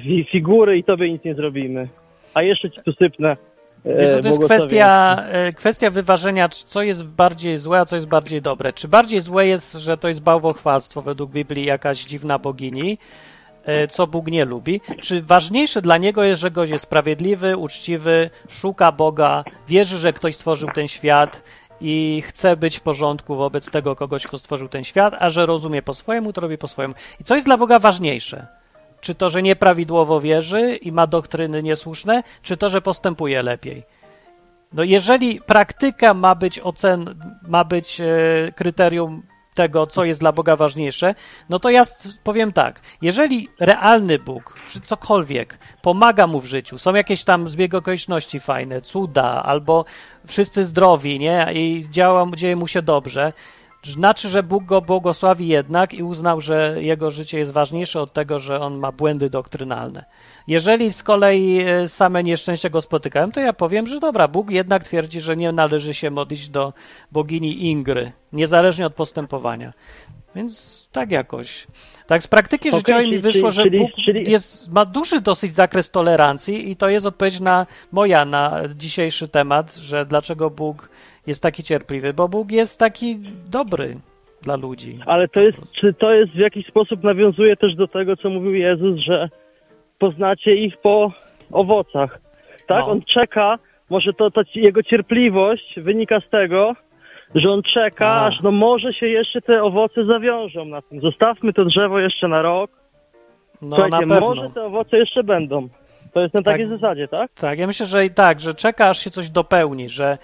yy, 0.07 0.25
figury 0.31 0.77
i 0.77 0.83
tobie 0.83 1.11
nic 1.11 1.23
nie 1.23 1.35
zrobimy. 1.35 1.87
A 2.33 2.41
jeszcze 2.41 2.71
ci 2.71 2.81
tu 2.85 2.93
sypnę 2.93 3.37
Wiesz, 3.85 4.21
to 4.21 4.27
jest 4.27 4.43
kwestia, 4.43 5.15
e, 5.27 5.53
kwestia 5.53 5.89
wyważenia, 5.89 6.49
co 6.49 6.81
jest 6.81 7.05
bardziej 7.05 7.57
złe, 7.57 7.79
a 7.79 7.85
co 7.85 7.95
jest 7.95 8.07
bardziej 8.07 8.41
dobre. 8.41 8.73
Czy 8.73 8.87
bardziej 8.87 9.21
złe 9.21 9.47
jest, 9.47 9.73
że 9.73 9.97
to 9.97 10.07
jest 10.07 10.21
bałwochwalstwo 10.21 11.01
według 11.01 11.31
Biblii 11.31 11.65
jakaś 11.65 12.05
dziwna 12.05 12.39
bogini, 12.39 12.97
e, 13.65 13.87
co 13.87 14.07
Bóg 14.07 14.27
nie 14.27 14.45
lubi? 14.45 14.81
Czy 15.01 15.21
ważniejsze 15.21 15.81
dla 15.81 15.97
niego 15.97 16.23
jest, 16.23 16.41
że 16.41 16.51
gość 16.51 16.71
jest 16.71 16.83
sprawiedliwy, 16.83 17.57
uczciwy, 17.57 18.29
szuka 18.49 18.91
Boga, 18.91 19.43
wierzy, 19.67 19.97
że 19.97 20.13
ktoś 20.13 20.35
stworzył 20.35 20.69
ten 20.69 20.87
świat 20.87 21.43
i 21.81 22.23
chce 22.25 22.57
być 22.57 22.77
w 22.77 22.81
porządku 22.81 23.35
wobec 23.35 23.71
tego 23.71 23.95
kogoś, 23.95 24.27
kto 24.27 24.37
stworzył 24.37 24.69
ten 24.69 24.83
świat, 24.83 25.15
a 25.19 25.29
że 25.29 25.45
rozumie 25.45 25.81
po 25.81 25.93
swojemu, 25.93 26.33
to 26.33 26.41
robi 26.41 26.57
po 26.57 26.67
swojemu. 26.67 26.93
I 27.19 27.23
co 27.23 27.35
jest 27.35 27.47
dla 27.47 27.57
Boga 27.57 27.79
ważniejsze? 27.79 28.47
Czy 29.03 29.15
to, 29.15 29.29
że 29.29 29.41
nieprawidłowo 29.41 30.21
wierzy 30.21 30.75
i 30.75 30.91
ma 30.91 31.07
doktryny 31.07 31.63
niesłuszne, 31.63 32.23
czy 32.41 32.57
to, 32.57 32.69
że 32.69 32.81
postępuje 32.81 33.43
lepiej? 33.43 33.83
No 34.73 34.83
jeżeli 34.83 35.41
praktyka 35.41 36.13
ma 36.13 36.35
być 36.35 36.59
ocen, 36.59 37.15
ma 37.47 37.63
być 37.63 38.01
e, 38.01 38.05
kryterium 38.55 39.23
tego, 39.53 39.87
co 39.87 40.03
jest 40.03 40.19
dla 40.19 40.31
Boga 40.31 40.55
ważniejsze, 40.55 41.15
no 41.49 41.59
to 41.59 41.69
ja 41.69 41.83
powiem 42.23 42.53
tak, 42.53 42.81
jeżeli 43.01 43.47
realny 43.59 44.19
Bóg, 44.19 44.59
czy 44.69 44.81
cokolwiek, 44.81 45.57
pomaga 45.81 46.27
mu 46.27 46.41
w 46.41 46.45
życiu, 46.45 46.77
są 46.77 46.93
jakieś 46.93 47.23
tam 47.23 47.49
zbieg 47.49 47.75
okoliczności 47.75 48.39
fajne, 48.39 48.81
cuda, 48.81 49.43
albo 49.45 49.85
wszyscy 50.27 50.65
zdrowi, 50.65 51.19
nie, 51.19 51.47
i 51.53 51.87
działa, 51.89 52.27
dzieje 52.35 52.55
mu 52.55 52.67
się 52.67 52.81
dobrze, 52.81 53.33
znaczy, 53.83 54.29
że 54.29 54.43
Bóg 54.43 54.63
go 54.63 54.81
błogosławi 54.81 55.47
jednak 55.47 55.93
i 55.93 56.03
uznał, 56.03 56.41
że 56.41 56.75
jego 56.79 57.11
życie 57.11 57.39
jest 57.39 57.51
ważniejsze 57.51 58.01
od 58.01 58.13
tego, 58.13 58.39
że 58.39 58.59
on 58.59 58.77
ma 58.77 58.91
błędy 58.91 59.29
doktrynalne. 59.29 60.05
Jeżeli 60.47 60.93
z 60.93 61.03
kolei 61.03 61.59
e, 61.59 61.87
same 61.87 62.23
nieszczęścia 62.23 62.69
go 62.69 62.81
spotykałem, 62.81 63.31
to 63.31 63.39
ja 63.39 63.53
powiem, 63.53 63.87
że 63.87 63.99
dobra, 63.99 64.27
Bóg 64.27 64.51
jednak 64.51 64.83
twierdzi, 64.83 65.21
że 65.21 65.35
nie 65.35 65.51
należy 65.51 65.93
się 65.93 66.09
modlić 66.11 66.49
do 66.49 66.73
bogini 67.11 67.65
Ingry, 67.65 68.11
niezależnie 68.33 68.85
od 68.85 68.93
postępowania. 68.93 69.73
Więc 70.35 70.83
tak 70.91 71.11
jakoś. 71.11 71.67
Tak, 72.07 72.23
z 72.23 72.27
praktyki 72.27 72.69
okay, 72.69 72.79
życiowej 72.79 73.11
mi 73.11 73.19
wyszło, 73.19 73.51
że 73.51 73.63
Bóg. 73.65 73.91
Jest, 74.27 74.71
ma 74.71 74.85
duży 74.85 75.21
dosyć 75.21 75.53
zakres 75.53 75.91
tolerancji 75.91 76.71
i 76.71 76.75
to 76.75 76.89
jest 76.89 77.05
odpowiedź 77.05 77.39
na 77.39 77.67
moja, 77.91 78.25
na 78.25 78.61
dzisiejszy 78.75 79.27
temat, 79.27 79.75
że 79.75 80.05
dlaczego 80.05 80.49
Bóg 80.49 80.89
jest 81.27 81.43
taki 81.43 81.63
cierpliwy, 81.63 82.13
bo 82.13 82.27
Bóg 82.27 82.51
jest 82.51 82.79
taki 82.79 83.19
dobry 83.51 83.95
dla 84.41 84.55
ludzi. 84.55 84.99
Ale 85.05 85.27
to 85.27 85.41
jest, 85.41 85.57
czy 85.71 85.93
to 85.93 86.13
jest 86.13 86.31
w 86.31 86.37
jakiś 86.37 86.67
sposób 86.67 87.03
nawiązuje 87.03 87.55
też 87.55 87.75
do 87.75 87.87
tego, 87.87 88.17
co 88.17 88.29
mówił 88.29 88.53
Jezus, 88.53 88.99
że 88.99 89.29
poznacie 89.99 90.55
ich 90.55 90.77
po 90.77 91.11
owocach. 91.51 92.19
Tak? 92.67 92.79
No. 92.79 92.87
On 92.87 93.01
czeka, 93.01 93.59
może 93.89 94.13
to, 94.13 94.31
to 94.31 94.41
jego 94.55 94.83
cierpliwość 94.83 95.79
wynika 95.79 96.19
z 96.19 96.29
tego, 96.29 96.75
że 97.35 97.49
on 97.49 97.61
czeka, 97.73 98.07
A. 98.07 98.27
aż 98.27 98.41
no 98.43 98.51
może 98.51 98.93
się 98.93 99.07
jeszcze 99.07 99.41
te 99.41 99.63
owoce 99.63 100.05
zawiążą 100.05 100.65
na 100.65 100.81
tym. 100.81 101.01
Zostawmy 101.01 101.53
to 101.53 101.65
drzewo 101.65 101.99
jeszcze 101.99 102.27
na 102.27 102.41
rok. 102.41 102.71
No, 103.61 103.77
Słuchajcie, 103.77 104.05
na 104.05 104.19
może 104.19 104.49
te 104.49 104.63
owoce 104.63 104.97
jeszcze 104.97 105.23
będą. 105.23 105.69
To 106.13 106.21
jest 106.21 106.33
na 106.33 106.41
tak, 106.41 106.53
takiej 106.53 106.69
zasadzie, 106.69 107.07
tak? 107.07 107.31
Tak, 107.31 107.59
ja 107.59 107.67
myślę, 107.67 107.85
że 107.85 108.05
i 108.05 108.11
tak, 108.11 108.39
że 108.39 108.53
czeka, 108.53 108.89
aż 108.89 108.99
się 108.99 109.09
coś 109.09 109.29
dopełni, 109.29 109.89
że 109.89 110.17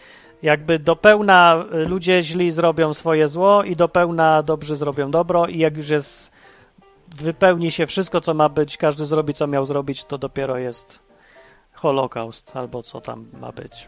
jakby 0.43 0.79
do 0.79 0.95
pełna 0.95 1.65
ludzie 1.71 2.23
źli 2.23 2.51
zrobią 2.51 2.93
swoje 2.93 3.27
zło 3.27 3.63
i 3.63 3.75
do 3.75 3.87
pełna 3.87 4.43
dobrzy 4.43 4.75
zrobią 4.75 5.11
dobro 5.11 5.47
i 5.47 5.57
jak 5.57 5.77
już 5.77 5.89
jest 5.89 6.31
wypełni 7.15 7.71
się 7.71 7.87
wszystko, 7.87 8.21
co 8.21 8.33
ma 8.33 8.49
być, 8.49 8.77
każdy 8.77 9.05
zrobi, 9.05 9.33
co 9.33 9.47
miał 9.47 9.65
zrobić, 9.65 10.05
to 10.05 10.17
dopiero 10.17 10.57
jest 10.57 10.99
Holokaust, 11.73 12.55
albo 12.55 12.83
co 12.83 13.01
tam 13.01 13.25
ma 13.41 13.51
być. 13.51 13.87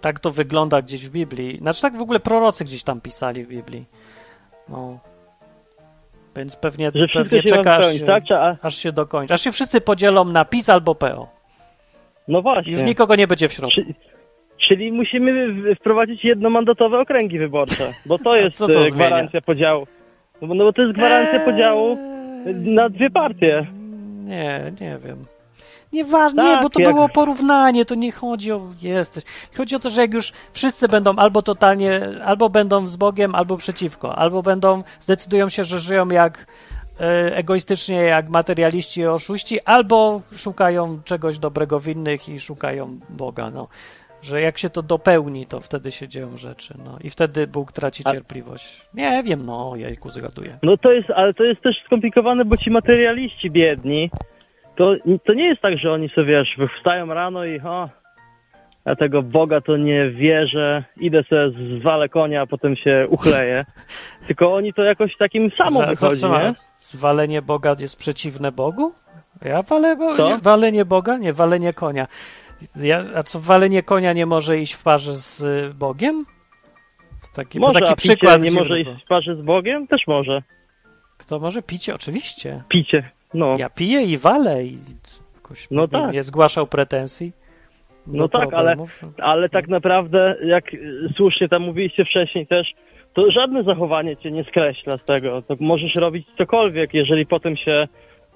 Tak 0.00 0.20
to 0.20 0.30
wygląda 0.30 0.82
gdzieś 0.82 1.06
w 1.06 1.10
Biblii. 1.10 1.58
Znaczy 1.58 1.82
tak 1.82 1.96
w 1.96 2.02
ogóle 2.02 2.20
prorocy 2.20 2.64
gdzieś 2.64 2.82
tam 2.82 3.00
pisali 3.00 3.44
w 3.44 3.48
Biblii. 3.48 3.84
No. 4.68 4.98
Więc 6.36 6.56
pewnie, 6.56 6.90
Że 6.94 7.06
pewnie 7.14 7.42
czeka, 7.42 7.76
aż, 7.76 7.92
się, 7.92 8.06
tak? 8.06 8.22
aż 8.62 8.76
się 8.76 8.92
dokończy. 8.92 9.34
Aż 9.34 9.40
się 9.40 9.52
wszyscy 9.52 9.80
podzielą 9.80 10.24
na 10.24 10.44
PiS 10.44 10.68
albo 10.68 10.94
PO. 10.94 11.28
No 12.28 12.42
właśnie. 12.42 12.72
Już 12.72 12.82
nikogo 12.82 13.16
nie 13.16 13.26
będzie 13.26 13.48
w 13.48 13.52
środku. 13.52 13.74
Czyli, 13.74 13.94
czyli 14.58 14.92
musimy 14.92 15.52
wprowadzić 15.74 16.24
jednomandatowe 16.24 17.00
okręgi 17.00 17.38
wyborcze, 17.38 17.92
bo 18.06 18.18
to 18.18 18.36
jest 18.42 18.58
to 18.58 18.66
e, 18.66 18.90
gwarancja 18.90 19.30
zmienia? 19.30 19.42
podziału. 19.46 19.86
No, 20.42 20.54
no 20.54 20.64
bo 20.64 20.72
to 20.72 20.82
jest 20.82 20.94
gwarancja 20.94 21.38
eee... 21.38 21.44
podziału 21.44 21.98
na 22.64 22.88
dwie 22.88 23.10
partie. 23.10 23.66
Nie, 24.24 24.72
nie 24.80 24.98
wiem. 25.04 25.24
Nieważne, 25.92 26.42
tak, 26.42 26.56
nie, 26.56 26.62
bo 26.62 26.70
to 26.70 26.80
jak... 26.80 26.94
było 26.94 27.08
porównanie, 27.08 27.84
to 27.84 27.94
nie 27.94 28.12
chodzi 28.12 28.52
o 28.52 28.60
jesteś. 28.82 29.24
Chodzi 29.56 29.76
o 29.76 29.78
to, 29.78 29.90
że 29.90 30.00
jak 30.00 30.14
już 30.14 30.32
wszyscy 30.52 30.88
będą 30.88 31.16
albo 31.16 31.42
totalnie, 31.42 32.00
albo 32.24 32.48
będą 32.48 32.88
z 32.88 32.96
Bogiem, 32.96 33.34
albo 33.34 33.56
przeciwko, 33.56 34.16
albo 34.16 34.42
będą, 34.42 34.82
zdecydują 35.00 35.48
się, 35.48 35.64
że 35.64 35.78
żyją 35.78 36.08
jak 36.08 36.46
e, 37.00 37.36
egoistycznie, 37.36 37.96
jak 37.96 38.28
materialiści 38.28 39.00
i 39.00 39.06
oszuści, 39.06 39.60
albo 39.64 40.20
szukają 40.32 41.00
czegoś 41.04 41.38
dobrego 41.38 41.80
w 41.80 41.88
innych 41.88 42.28
i 42.28 42.40
szukają 42.40 42.98
Boga, 43.08 43.50
no 43.50 43.68
że 44.22 44.40
jak 44.40 44.58
się 44.58 44.70
to 44.70 44.82
dopełni, 44.82 45.46
to 45.46 45.60
wtedy 45.60 45.90
się 45.90 46.08
dzieją 46.08 46.36
rzeczy, 46.36 46.74
no 46.84 46.98
i 47.04 47.10
wtedy 47.10 47.46
Bóg 47.46 47.72
traci 47.72 48.04
cierpliwość. 48.04 48.82
Nie 48.94 49.22
wiem, 49.22 49.46
no, 49.46 49.72
jajku 49.76 50.10
zgaduję. 50.10 50.58
No 50.62 50.76
to 50.76 50.92
jest, 50.92 51.10
ale 51.10 51.34
to 51.34 51.44
jest 51.44 51.60
też 51.62 51.76
skomplikowane, 51.86 52.44
bo 52.44 52.56
ci 52.56 52.70
materialiści 52.70 53.50
biedni, 53.50 54.10
to, 54.76 54.94
to 55.24 55.34
nie 55.34 55.48
jest 55.48 55.62
tak, 55.62 55.78
że 55.78 55.92
oni 55.92 56.08
sobie, 56.08 56.26
wiesz, 56.26 56.68
wstają 56.78 57.14
rano 57.14 57.44
i 57.44 57.60
o, 57.60 57.88
ja 58.86 58.96
tego 58.96 59.22
Boga 59.22 59.60
to 59.60 59.76
nie 59.76 60.10
wierzę, 60.10 60.84
idę 60.96 61.22
sobie 61.22 61.50
zwalę 61.80 62.08
konia, 62.08 62.42
a 62.42 62.46
potem 62.46 62.76
się 62.76 63.06
uchleję. 63.10 63.64
Tylko 64.26 64.54
oni 64.54 64.72
to 64.72 64.82
jakoś 64.82 65.16
takim 65.16 65.50
samo 65.50 65.86
wychodzi, 65.86 66.24
nie? 66.24 66.54
Walenie 66.94 67.42
Boga 67.42 67.76
jest 67.78 67.98
przeciwne 67.98 68.52
Bogu? 68.52 68.92
Ja 69.44 69.62
walę, 69.62 69.96
bo, 69.96 70.28
nie, 70.28 70.38
walenie 70.38 70.84
Boga? 70.84 71.16
Nie, 71.16 71.32
walenie 71.32 71.72
konia. 71.72 72.06
Ja, 72.76 73.04
a 73.14 73.22
co, 73.22 73.40
walenie 73.40 73.82
konia 73.82 74.12
nie 74.12 74.26
może 74.26 74.58
iść 74.58 74.72
w 74.72 74.82
parze 74.82 75.14
z 75.14 75.40
y, 75.40 75.74
Bogiem? 75.74 76.26
Taki, 77.34 77.60
może, 77.60 77.80
taki 77.80 77.94
przykład 77.94 78.42
nie 78.42 78.50
może 78.50 78.80
iść 78.80 78.90
w 79.04 79.08
parze 79.08 79.36
z 79.36 79.42
Bogiem? 79.42 79.86
Też 79.86 80.06
może. 80.06 80.42
Kto 81.18 81.38
może? 81.38 81.62
Picie? 81.62 81.94
Oczywiście. 81.94 82.62
Picie, 82.68 83.10
no. 83.34 83.56
Ja 83.58 83.70
piję 83.70 84.02
i 84.02 84.18
walę 84.18 84.64
i 84.64 84.78
jakoś 85.34 85.68
no 85.70 85.88
tak. 85.88 86.12
nie 86.12 86.22
zgłaszał 86.22 86.66
pretensji. 86.66 87.32
No 88.06 88.28
tak, 88.28 88.54
ale, 88.54 88.76
ale 89.18 89.48
tak 89.48 89.68
naprawdę, 89.68 90.36
jak 90.44 90.74
y, 90.74 91.08
słusznie 91.16 91.48
tam 91.48 91.62
mówiliście 91.62 92.04
wcześniej 92.04 92.46
też, 92.46 92.74
to 93.14 93.30
żadne 93.30 93.62
zachowanie 93.62 94.16
cię 94.16 94.30
nie 94.30 94.44
skreśla 94.44 94.98
z 94.98 95.04
tego. 95.04 95.42
To 95.42 95.56
możesz 95.60 95.94
robić 95.94 96.26
cokolwiek, 96.38 96.94
jeżeli 96.94 97.26
potem 97.26 97.56
się 97.56 97.82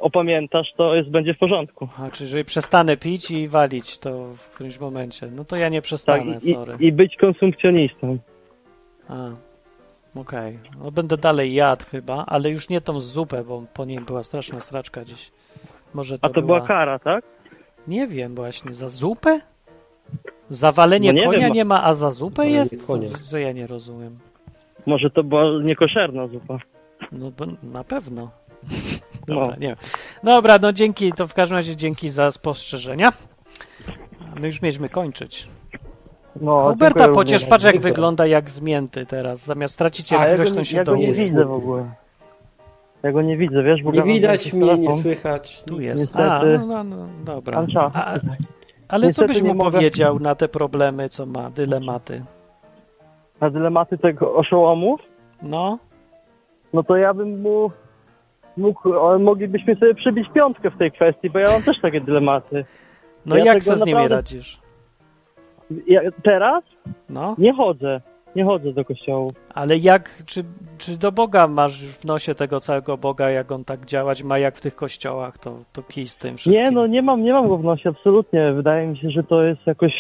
opamiętasz, 0.02 0.72
to 0.76 0.94
jest, 0.94 1.10
będzie 1.10 1.34
w 1.34 1.38
porządku. 1.38 1.88
A, 1.98 2.10
czyli 2.10 2.24
jeżeli 2.24 2.44
przestanę 2.44 2.96
pić 2.96 3.30
i 3.30 3.48
walić 3.48 3.98
to 3.98 4.34
w 4.36 4.50
którymś 4.54 4.80
momencie, 4.80 5.26
no 5.36 5.44
to 5.44 5.56
ja 5.56 5.68
nie 5.68 5.82
przestanę, 5.82 6.34
tak, 6.34 6.44
i, 6.44 6.54
sorry. 6.54 6.76
I 6.80 6.92
być 6.92 7.16
konsumpcjonistą. 7.16 8.18
A, 9.08 9.26
okej. 10.14 10.58
Okay. 10.66 10.84
No 10.84 10.90
będę 10.90 11.16
dalej 11.16 11.54
jadł 11.54 11.84
chyba, 11.84 12.24
ale 12.26 12.50
już 12.50 12.68
nie 12.68 12.80
tą 12.80 13.00
zupę, 13.00 13.44
bo 13.44 13.62
po 13.74 13.84
niej 13.84 14.00
była 14.00 14.22
straszna 14.22 14.60
straczka 14.60 15.04
dziś. 15.04 15.30
Może 15.94 16.18
to 16.18 16.26
A 16.26 16.28
to 16.28 16.42
była... 16.42 16.56
była 16.56 16.68
kara, 16.68 16.98
tak? 16.98 17.24
Nie 17.88 18.06
wiem 18.06 18.34
właśnie, 18.34 18.74
za 18.74 18.88
zupę? 18.88 19.40
Zawalenie 20.50 21.12
no 21.12 21.24
konia 21.24 21.38
wiem, 21.38 21.52
nie 21.52 21.64
ma, 21.64 21.84
a 21.84 21.94
za 21.94 22.10
zupę 22.10 22.48
jest? 22.48 22.86
To, 22.86 22.98
to 23.30 23.38
ja 23.38 23.52
nie 23.52 23.66
rozumiem. 23.66 24.18
Może 24.86 25.10
to 25.10 25.24
była 25.24 25.44
niekoszerna 25.62 26.26
zupa. 26.26 26.58
No 27.12 27.32
na 27.62 27.84
pewno. 27.84 28.30
Dobra, 29.26 29.46
no. 29.46 29.56
nie. 29.58 29.76
Dobra, 30.22 30.58
no 30.62 30.72
dzięki, 30.72 31.12
to 31.12 31.26
w 31.26 31.34
każdym 31.34 31.56
razie 31.56 31.76
dzięki 31.76 32.08
za 32.08 32.30
spostrzeżenia. 32.30 33.12
My 34.40 34.46
już 34.46 34.62
mieliśmy 34.62 34.88
kończyć. 34.88 35.48
No, 36.40 36.70
Huberta 36.70 37.08
pociesz, 37.08 37.44
patrz 37.44 37.64
jak 37.64 37.80
wygląda 37.80 38.26
jak 38.26 38.50
zmięty 38.50 39.06
teraz. 39.06 39.44
Zamiast 39.44 39.78
tracić 39.78 40.06
cierpliwość, 40.06 40.50
ja 40.50 40.56
to 40.56 40.64
się 40.64 40.76
ja 40.76 40.84
go 40.84 40.96
nie 40.96 41.12
widzę 41.12 41.44
w 41.44 41.52
ogóle. 41.52 41.90
Ja 43.02 43.12
go 43.12 43.22
nie 43.22 43.36
widzę, 43.36 43.62
wiesz? 43.62 43.82
Bo 43.82 43.92
nie 43.92 44.02
widać 44.02 44.52
mnie, 44.52 44.78
nie 44.78 44.92
słychać. 44.92 45.62
Tu 45.62 45.80
jest. 45.80 46.00
Niestety. 46.00 46.24
A, 46.24 46.44
no, 46.44 46.66
no, 46.66 46.84
no, 46.84 47.06
dobra. 47.24 47.66
A, 47.94 48.18
ale 48.88 49.06
Niestety 49.06 49.28
co 49.28 49.34
byś 49.34 49.42
mu 49.42 49.54
mogę... 49.54 49.70
powiedział 49.70 50.18
na 50.18 50.34
te 50.34 50.48
problemy, 50.48 51.08
co 51.08 51.26
ma, 51.26 51.50
dylematy? 51.50 52.24
Na 53.40 53.50
dylematy 53.50 53.98
tego 53.98 54.34
oszołomów? 54.34 55.00
No. 55.42 55.78
No 56.72 56.82
to 56.82 56.96
ja 56.96 57.14
bym 57.14 57.40
mu 57.40 57.70
mógł, 58.56 59.18
moglibyśmy 59.18 59.74
sobie 59.76 59.94
przybić 59.94 60.28
piątkę 60.34 60.70
w 60.70 60.78
tej 60.78 60.92
kwestii, 60.92 61.30
bo 61.30 61.38
ja 61.38 61.50
mam 61.50 61.62
też 61.62 61.80
takie 61.80 62.00
dylematy. 62.00 62.64
No 63.26 63.36
ja 63.36 63.44
jak 63.44 63.62
sobie 63.62 63.78
z 63.78 63.84
nimi 63.84 64.08
radzisz? 64.08 64.60
Ja, 65.86 66.00
teraz? 66.22 66.64
No. 67.08 67.34
Nie 67.38 67.54
chodzę. 67.54 68.00
Nie 68.36 68.44
chodzę 68.44 68.72
do 68.72 68.84
kościołu. 68.84 69.32
Ale 69.54 69.76
jak, 69.76 70.22
czy, 70.26 70.44
czy 70.78 70.96
do 70.98 71.12
Boga 71.12 71.48
masz 71.48 71.82
już 71.82 71.92
w 71.92 72.04
nosie 72.04 72.34
tego 72.34 72.60
całego 72.60 72.96
Boga, 72.96 73.30
jak 73.30 73.52
on 73.52 73.64
tak 73.64 73.84
działać 73.86 74.22
ma, 74.22 74.38
jak 74.38 74.56
w 74.56 74.60
tych 74.60 74.74
kościołach, 74.74 75.38
to, 75.38 75.58
to 75.72 75.82
kij 75.82 76.08
z 76.08 76.16
tym 76.16 76.36
wszystkim? 76.36 76.64
Nie, 76.64 76.70
no 76.70 76.86
nie 76.86 77.02
mam, 77.02 77.22
nie 77.22 77.32
mam 77.32 77.48
go 77.48 77.56
w 77.56 77.64
nosie, 77.64 77.88
absolutnie. 77.88 78.52
Wydaje 78.52 78.86
mi 78.86 78.98
się, 78.98 79.10
że 79.10 79.22
to 79.22 79.42
jest 79.42 79.66
jakoś 79.66 79.92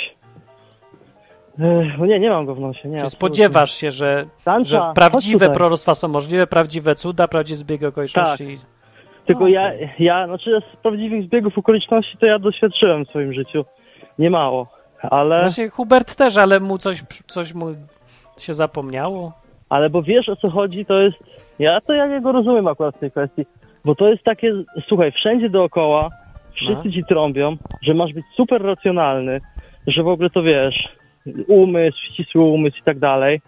nie, 2.06 2.20
nie 2.20 2.30
mam 2.30 2.46
go 2.46 2.54
w 2.54 2.60
nosie. 2.60 2.88
Nie, 2.88 3.00
Czy 3.00 3.10
spodziewasz 3.10 3.74
się, 3.74 3.90
że, 3.90 4.26
że 4.62 4.80
prawdziwe 4.94 5.50
proroctwa 5.50 5.94
są 5.94 6.08
możliwe, 6.08 6.46
prawdziwe 6.46 6.94
cuda, 6.94 7.28
prawdziwe 7.28 7.56
zbiegi 7.56 7.86
okoliczności? 7.86 8.58
Tak. 8.60 8.66
Tylko 9.26 9.48
ja, 9.48 9.72
ja, 9.98 10.26
znaczy 10.26 10.62
z 10.72 10.76
prawdziwych 10.76 11.24
zbiegów 11.24 11.58
okoliczności 11.58 12.18
to 12.18 12.26
ja 12.26 12.38
doświadczyłem 12.38 13.04
w 13.04 13.08
swoim 13.08 13.32
życiu. 13.32 13.64
Nie 14.18 14.30
mało, 14.30 14.66
ale... 15.02 15.40
Właśnie 15.40 15.68
Hubert 15.68 16.14
też, 16.14 16.36
ale 16.36 16.60
mu 16.60 16.78
coś, 16.78 17.02
coś 17.26 17.54
mu 17.54 17.66
się 18.38 18.54
zapomniało. 18.54 19.32
Ale 19.68 19.90
bo 19.90 20.02
wiesz 20.02 20.28
o 20.28 20.36
co 20.36 20.50
chodzi, 20.50 20.86
to 20.86 21.00
jest... 21.00 21.16
Ja 21.58 21.80
to 21.80 21.92
ja 21.92 22.20
go 22.20 22.32
rozumiem 22.32 22.66
akurat 22.66 22.96
w 22.96 22.98
tej 22.98 23.10
kwestii, 23.10 23.46
bo 23.84 23.94
to 23.94 24.08
jest 24.08 24.24
takie, 24.24 24.52
słuchaj, 24.88 25.12
wszędzie 25.12 25.50
dookoła 25.50 26.10
wszyscy 26.54 26.84
no. 26.84 26.92
ci 26.92 27.04
trąbią, 27.04 27.56
że 27.82 27.94
masz 27.94 28.12
być 28.12 28.24
super 28.36 28.62
racjonalny, 28.62 29.40
że 29.86 30.02
w 30.02 30.08
ogóle 30.08 30.30
to 30.30 30.42
wiesz, 30.42 30.88
umysł, 31.46 31.98
ścisły 32.12 32.42
umysł 32.42 32.78
i 32.78 32.82
tak 32.82 32.98
dalej. 32.98 33.40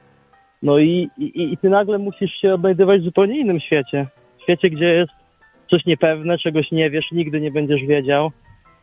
No 0.63 0.79
i, 0.79 1.11
i, 1.19 1.53
i 1.53 1.57
ty 1.59 1.71
nagle 1.71 1.99
musisz 1.99 2.33
się 2.41 2.55
odnajdywać 2.55 3.01
w 3.01 3.05
zupełnie 3.05 3.41
innym 3.41 3.61
świecie. 3.61 4.07
W 4.39 4.43
świecie, 4.43 4.71
gdzie 4.71 4.87
jest 4.87 5.13
coś 5.71 5.87
niepewne, 5.87 6.39
czegoś 6.39 6.73
nie 6.73 6.91
wiesz, 6.91 7.13
nigdy 7.13 7.41
nie 7.41 7.51
będziesz 7.51 7.83
wiedział, 7.83 8.31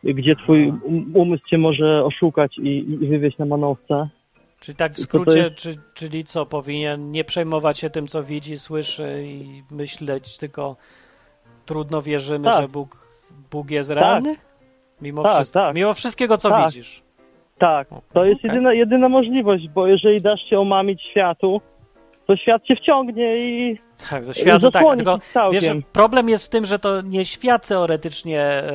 gdzie 0.04 0.36
twój 0.36 0.66
um, 0.66 1.16
umysł 1.16 1.44
cię 1.46 1.58
może 1.58 2.04
oszukać 2.04 2.58
i, 2.58 2.78
i 3.00 3.06
wywieźć 3.08 3.38
na 3.38 3.46
manowce. 3.46 4.08
Czyli 4.60 4.76
tak 4.76 4.92
w 4.92 5.00
skrócie, 5.00 5.38
jest... 5.38 5.54
czy, 5.56 5.76
czyli 5.94 6.24
co, 6.24 6.46
powinien 6.46 7.10
nie 7.10 7.24
przejmować 7.24 7.78
się 7.78 7.90
tym, 7.90 8.06
co 8.06 8.22
widzi, 8.22 8.58
słyszy 8.58 9.24
i 9.26 9.62
myśleć, 9.70 10.38
tylko 10.38 10.76
trudno 11.66 12.02
wierzymy, 12.02 12.44
tak. 12.44 12.62
że 12.62 12.68
Bóg, 12.68 13.06
Bóg 13.50 13.70
jest 13.70 13.88
tak. 13.88 13.98
realny? 13.98 14.36
Mimo, 15.00 15.22
tak, 15.22 15.34
wszystko, 15.34 15.60
tak. 15.60 15.74
mimo 15.74 15.94
wszystkiego, 15.94 16.38
co 16.38 16.48
tak. 16.48 16.66
widzisz. 16.66 17.02
Tak, 17.58 17.88
to 18.12 18.24
jest 18.24 18.40
okay. 18.40 18.50
jedyna, 18.50 18.72
jedyna 18.72 19.08
możliwość, 19.08 19.68
bo 19.68 19.86
jeżeli 19.86 20.20
dasz 20.20 20.40
się 20.40 20.60
omamić 20.60 21.02
światu, 21.02 21.60
to 22.26 22.36
świat 22.36 22.62
cię 22.62 22.76
wciągnie 22.76 23.36
i 23.36 23.78
tak, 24.10 24.26
do 24.26 24.32
światu, 24.32 24.70
tak, 24.70 24.84
tylko 24.96 25.18
wiesz, 25.52 25.64
problem 25.92 26.28
jest 26.28 26.46
w 26.46 26.50
tym, 26.50 26.66
że 26.66 26.78
to 26.78 27.00
nie 27.00 27.24
świat 27.24 27.68
teoretycznie 27.68 28.40
e, 28.40 28.72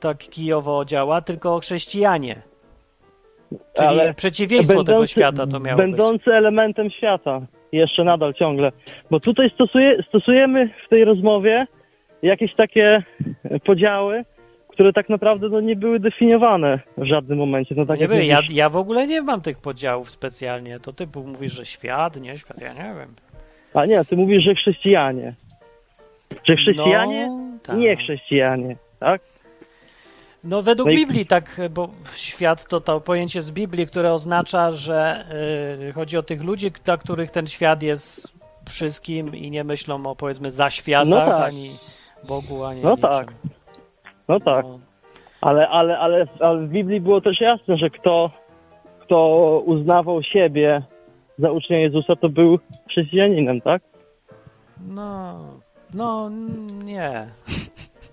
tak 0.00 0.18
kijowo 0.18 0.84
działa, 0.84 1.20
tylko 1.20 1.58
chrześcijanie. 1.58 2.42
Czyli 3.50 3.88
Ale 3.88 4.14
przeciwieństwo 4.14 4.76
będący, 4.76 4.92
tego 4.92 5.06
świata 5.06 5.46
to 5.46 5.60
miało 5.60 5.78
Będący 5.78 6.24
być. 6.24 6.34
elementem 6.34 6.90
świata, 6.90 7.40
jeszcze 7.72 8.04
nadal 8.04 8.34
ciągle. 8.34 8.72
Bo 9.10 9.20
tutaj 9.20 9.50
stosuje, 9.50 10.02
stosujemy 10.08 10.70
w 10.86 10.88
tej 10.88 11.04
rozmowie 11.04 11.66
jakieś 12.22 12.54
takie 12.54 13.02
podziały, 13.64 14.24
które 14.76 14.92
tak 14.92 15.08
naprawdę 15.08 15.48
no, 15.48 15.60
nie 15.60 15.76
były 15.76 16.00
definiowane 16.00 16.80
w 16.98 17.04
żadnym 17.04 17.38
momencie. 17.38 17.74
No, 17.78 17.86
tak 17.86 18.00
nie 18.00 18.08
były. 18.08 18.24
Ja, 18.24 18.40
ja 18.50 18.68
w 18.68 18.76
ogóle 18.76 19.06
nie 19.06 19.22
mam 19.22 19.40
tych 19.40 19.58
podziałów 19.58 20.10
specjalnie. 20.10 20.80
To 20.80 20.92
ty 20.92 21.08
mówisz, 21.14 21.52
że 21.52 21.66
świat, 21.66 22.16
nie 22.16 22.38
świat, 22.38 22.60
ja 22.60 22.72
nie 22.72 22.94
wiem. 22.98 23.14
A 23.74 23.86
nie, 23.86 24.04
ty 24.04 24.16
mówisz, 24.16 24.44
że 24.44 24.54
chrześcijanie. 24.54 25.34
Że 26.44 26.56
chrześcijanie, 26.56 27.26
no, 27.26 27.58
tak. 27.62 27.76
nie 27.76 27.96
chrześcijanie, 27.96 28.76
tak? 29.00 29.20
No 30.44 30.62
według 30.62 30.86
no 30.86 30.92
i... 30.92 30.96
Biblii 30.96 31.26
tak, 31.26 31.60
bo 31.70 31.88
świat 32.14 32.68
to 32.68 32.80
to 32.80 33.00
pojęcie 33.00 33.42
z 33.42 33.50
Biblii, 33.50 33.86
które 33.86 34.12
oznacza, 34.12 34.72
że 34.72 35.24
yy, 35.80 35.92
chodzi 35.92 36.18
o 36.18 36.22
tych 36.22 36.42
ludzi, 36.42 36.70
dla 36.84 36.96
których 36.96 37.30
ten 37.30 37.46
świat 37.46 37.82
jest 37.82 38.32
wszystkim 38.68 39.36
i 39.36 39.50
nie 39.50 39.64
myślą 39.64 40.06
o 40.06 40.16
powiedzmy 40.16 40.50
zaświatach, 40.50 41.08
no 41.08 41.16
tak. 41.16 41.48
ani 41.48 41.70
Bogu, 42.28 42.64
ani 42.64 42.80
No 42.82 42.90
niczym. 42.90 43.10
tak. 43.10 43.32
No 44.28 44.40
tak. 44.40 44.64
No. 44.64 44.80
Ale, 45.40 45.68
ale, 45.68 45.98
ale, 45.98 46.26
ale 46.40 46.66
w 46.66 46.68
Biblii 46.68 47.00
było 47.00 47.20
też 47.20 47.40
jasne, 47.40 47.76
że 47.76 47.90
kto, 47.90 48.30
kto 49.00 49.62
uznawał 49.66 50.22
siebie 50.22 50.82
za 51.38 51.50
ucznia 51.50 51.78
Jezusa, 51.78 52.16
to 52.16 52.28
był 52.28 52.58
chrześcijaninem, 52.88 53.60
tak? 53.60 53.82
No, 54.88 55.38
no 55.94 56.30
nie. 56.84 57.26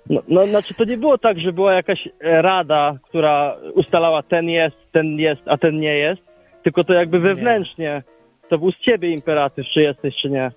No, 0.09 0.21
no, 0.27 0.45
znaczy 0.45 0.73
to 0.73 0.83
nie 0.83 0.97
było 0.97 1.17
tak, 1.17 1.39
że 1.39 1.53
była 1.53 1.73
jakaś 1.73 2.09
rada, 2.21 2.97
która 3.03 3.55
ustalała 3.75 4.23
ten 4.23 4.49
jest, 4.49 4.75
ten 4.91 5.19
jest, 5.19 5.41
a 5.45 5.57
ten 5.57 5.79
nie 5.79 5.97
jest, 5.97 6.21
tylko 6.63 6.83
to 6.83 6.93
jakby 6.93 7.19
wewnętrznie 7.19 7.85
nie. 7.85 8.03
to 8.49 8.57
był 8.57 8.71
z 8.71 8.79
ciebie 8.79 9.09
imperatyw, 9.09 9.67
czy 9.67 9.81
jesteś, 9.81 10.15
czy 10.21 10.29
nie. 10.29 10.51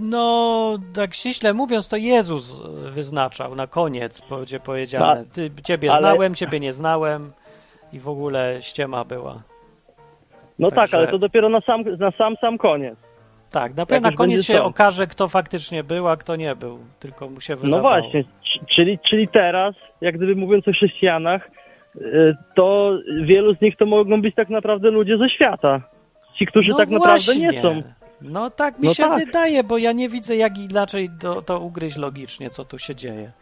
No, 0.00 0.78
tak 0.94 1.14
ściśle 1.14 1.54
mówiąc, 1.54 1.88
to 1.88 1.96
Jezus 1.96 2.62
wyznaczał 2.90 3.54
na 3.54 3.66
koniec, 3.66 4.22
będzie 4.30 4.60
powiedziane. 4.60 5.20
No, 5.20 5.24
Ty, 5.32 5.50
ciebie 5.64 5.90
ale... 5.90 6.00
znałem, 6.00 6.34
ciebie 6.34 6.60
nie 6.60 6.72
znałem 6.72 7.32
i 7.92 8.00
w 8.00 8.08
ogóle 8.08 8.56
ściema 8.60 9.04
była. 9.04 9.42
No 10.58 10.70
Także... 10.70 10.92
tak, 10.92 10.94
ale 10.94 11.08
to 11.08 11.18
dopiero 11.18 11.48
na 11.48 11.60
sam, 11.60 11.82
na 11.98 12.10
sam, 12.10 12.36
sam 12.40 12.58
koniec. 12.58 12.96
Tak, 13.52 13.76
na, 13.76 14.00
na 14.00 14.12
koniec 14.12 14.44
się 14.44 14.54
stąd. 14.54 14.66
okaże, 14.66 15.06
kto 15.06 15.28
faktycznie 15.28 15.84
był, 15.84 16.08
a 16.08 16.16
kto 16.16 16.36
nie 16.36 16.56
był. 16.56 16.78
Tylko 17.00 17.28
mu 17.28 17.40
się 17.40 17.54
no 17.54 17.60
wydawało. 17.60 17.94
No 17.94 18.00
właśnie, 18.00 18.24
czyli, 18.76 18.98
czyli 19.10 19.28
teraz, 19.28 19.74
jak 20.00 20.16
gdyby 20.16 20.36
mówiąc 20.36 20.68
o 20.68 20.72
chrześcijanach, 20.72 21.50
y, 21.96 22.34
to 22.54 22.98
wielu 23.22 23.54
z 23.54 23.60
nich 23.60 23.76
to 23.76 23.86
mogą 23.86 24.22
być 24.22 24.34
tak 24.34 24.48
naprawdę 24.48 24.90
ludzie 24.90 25.18
ze 25.18 25.30
świata. 25.30 25.80
Ci, 26.38 26.46
którzy 26.46 26.70
no 26.70 26.76
tak 26.76 26.88
właśnie. 26.88 27.34
naprawdę 27.34 27.40
nie 27.40 27.62
są. 27.62 27.82
No 28.20 28.50
tak 28.50 28.78
mi 28.78 28.88
no 28.88 28.94
się 28.94 29.02
tak. 29.02 29.24
wydaje, 29.24 29.64
bo 29.64 29.78
ja 29.78 29.92
nie 29.92 30.08
widzę 30.08 30.36
jak 30.36 30.58
inaczej 30.58 31.10
to, 31.20 31.42
to 31.42 31.60
ugryźć 31.60 31.96
logicznie, 31.96 32.50
co 32.50 32.64
tu 32.64 32.78
się 32.78 32.94
dzieje. 32.94 33.32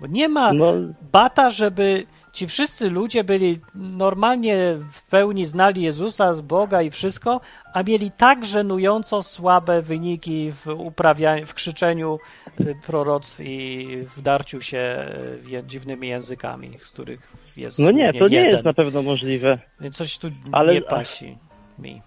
Bo 0.00 0.06
nie 0.06 0.28
ma 0.28 0.52
no. 0.52 0.72
bata, 1.12 1.50
żeby 1.50 2.06
ci 2.32 2.46
wszyscy 2.46 2.90
ludzie 2.90 3.24
byli 3.24 3.60
normalnie 3.74 4.76
w 4.90 5.02
pełni 5.02 5.44
znali 5.44 5.82
Jezusa 5.82 6.32
z 6.32 6.40
Boga 6.40 6.82
i 6.82 6.90
wszystko, 6.90 7.40
a 7.72 7.82
mieli 7.82 8.10
tak 8.10 8.46
żenująco 8.46 9.22
słabe 9.22 9.82
wyniki 9.82 10.52
w 10.52 10.66
uprawianiu, 10.66 11.46
w 11.46 11.54
krzyczeniu 11.54 12.18
y, 12.60 12.74
proroctw 12.86 13.40
i 13.40 13.86
w 14.16 14.22
darciu 14.22 14.60
się 14.60 15.06
y, 15.52 15.62
dziwnymi 15.66 16.08
językami, 16.08 16.78
z 16.78 16.90
których 16.90 17.32
jest 17.56 17.78
No 17.78 17.90
nie, 17.90 18.12
to 18.12 18.24
jeden. 18.24 18.30
nie 18.30 18.50
jest 18.50 18.64
na 18.64 18.72
pewno 18.72 19.02
możliwe. 19.02 19.58
Więc 19.80 19.96
coś 19.96 20.18
tu 20.18 20.30
Ale... 20.52 20.74
nie 20.74 20.82
pasi 20.82 21.38
mi. 21.78 22.02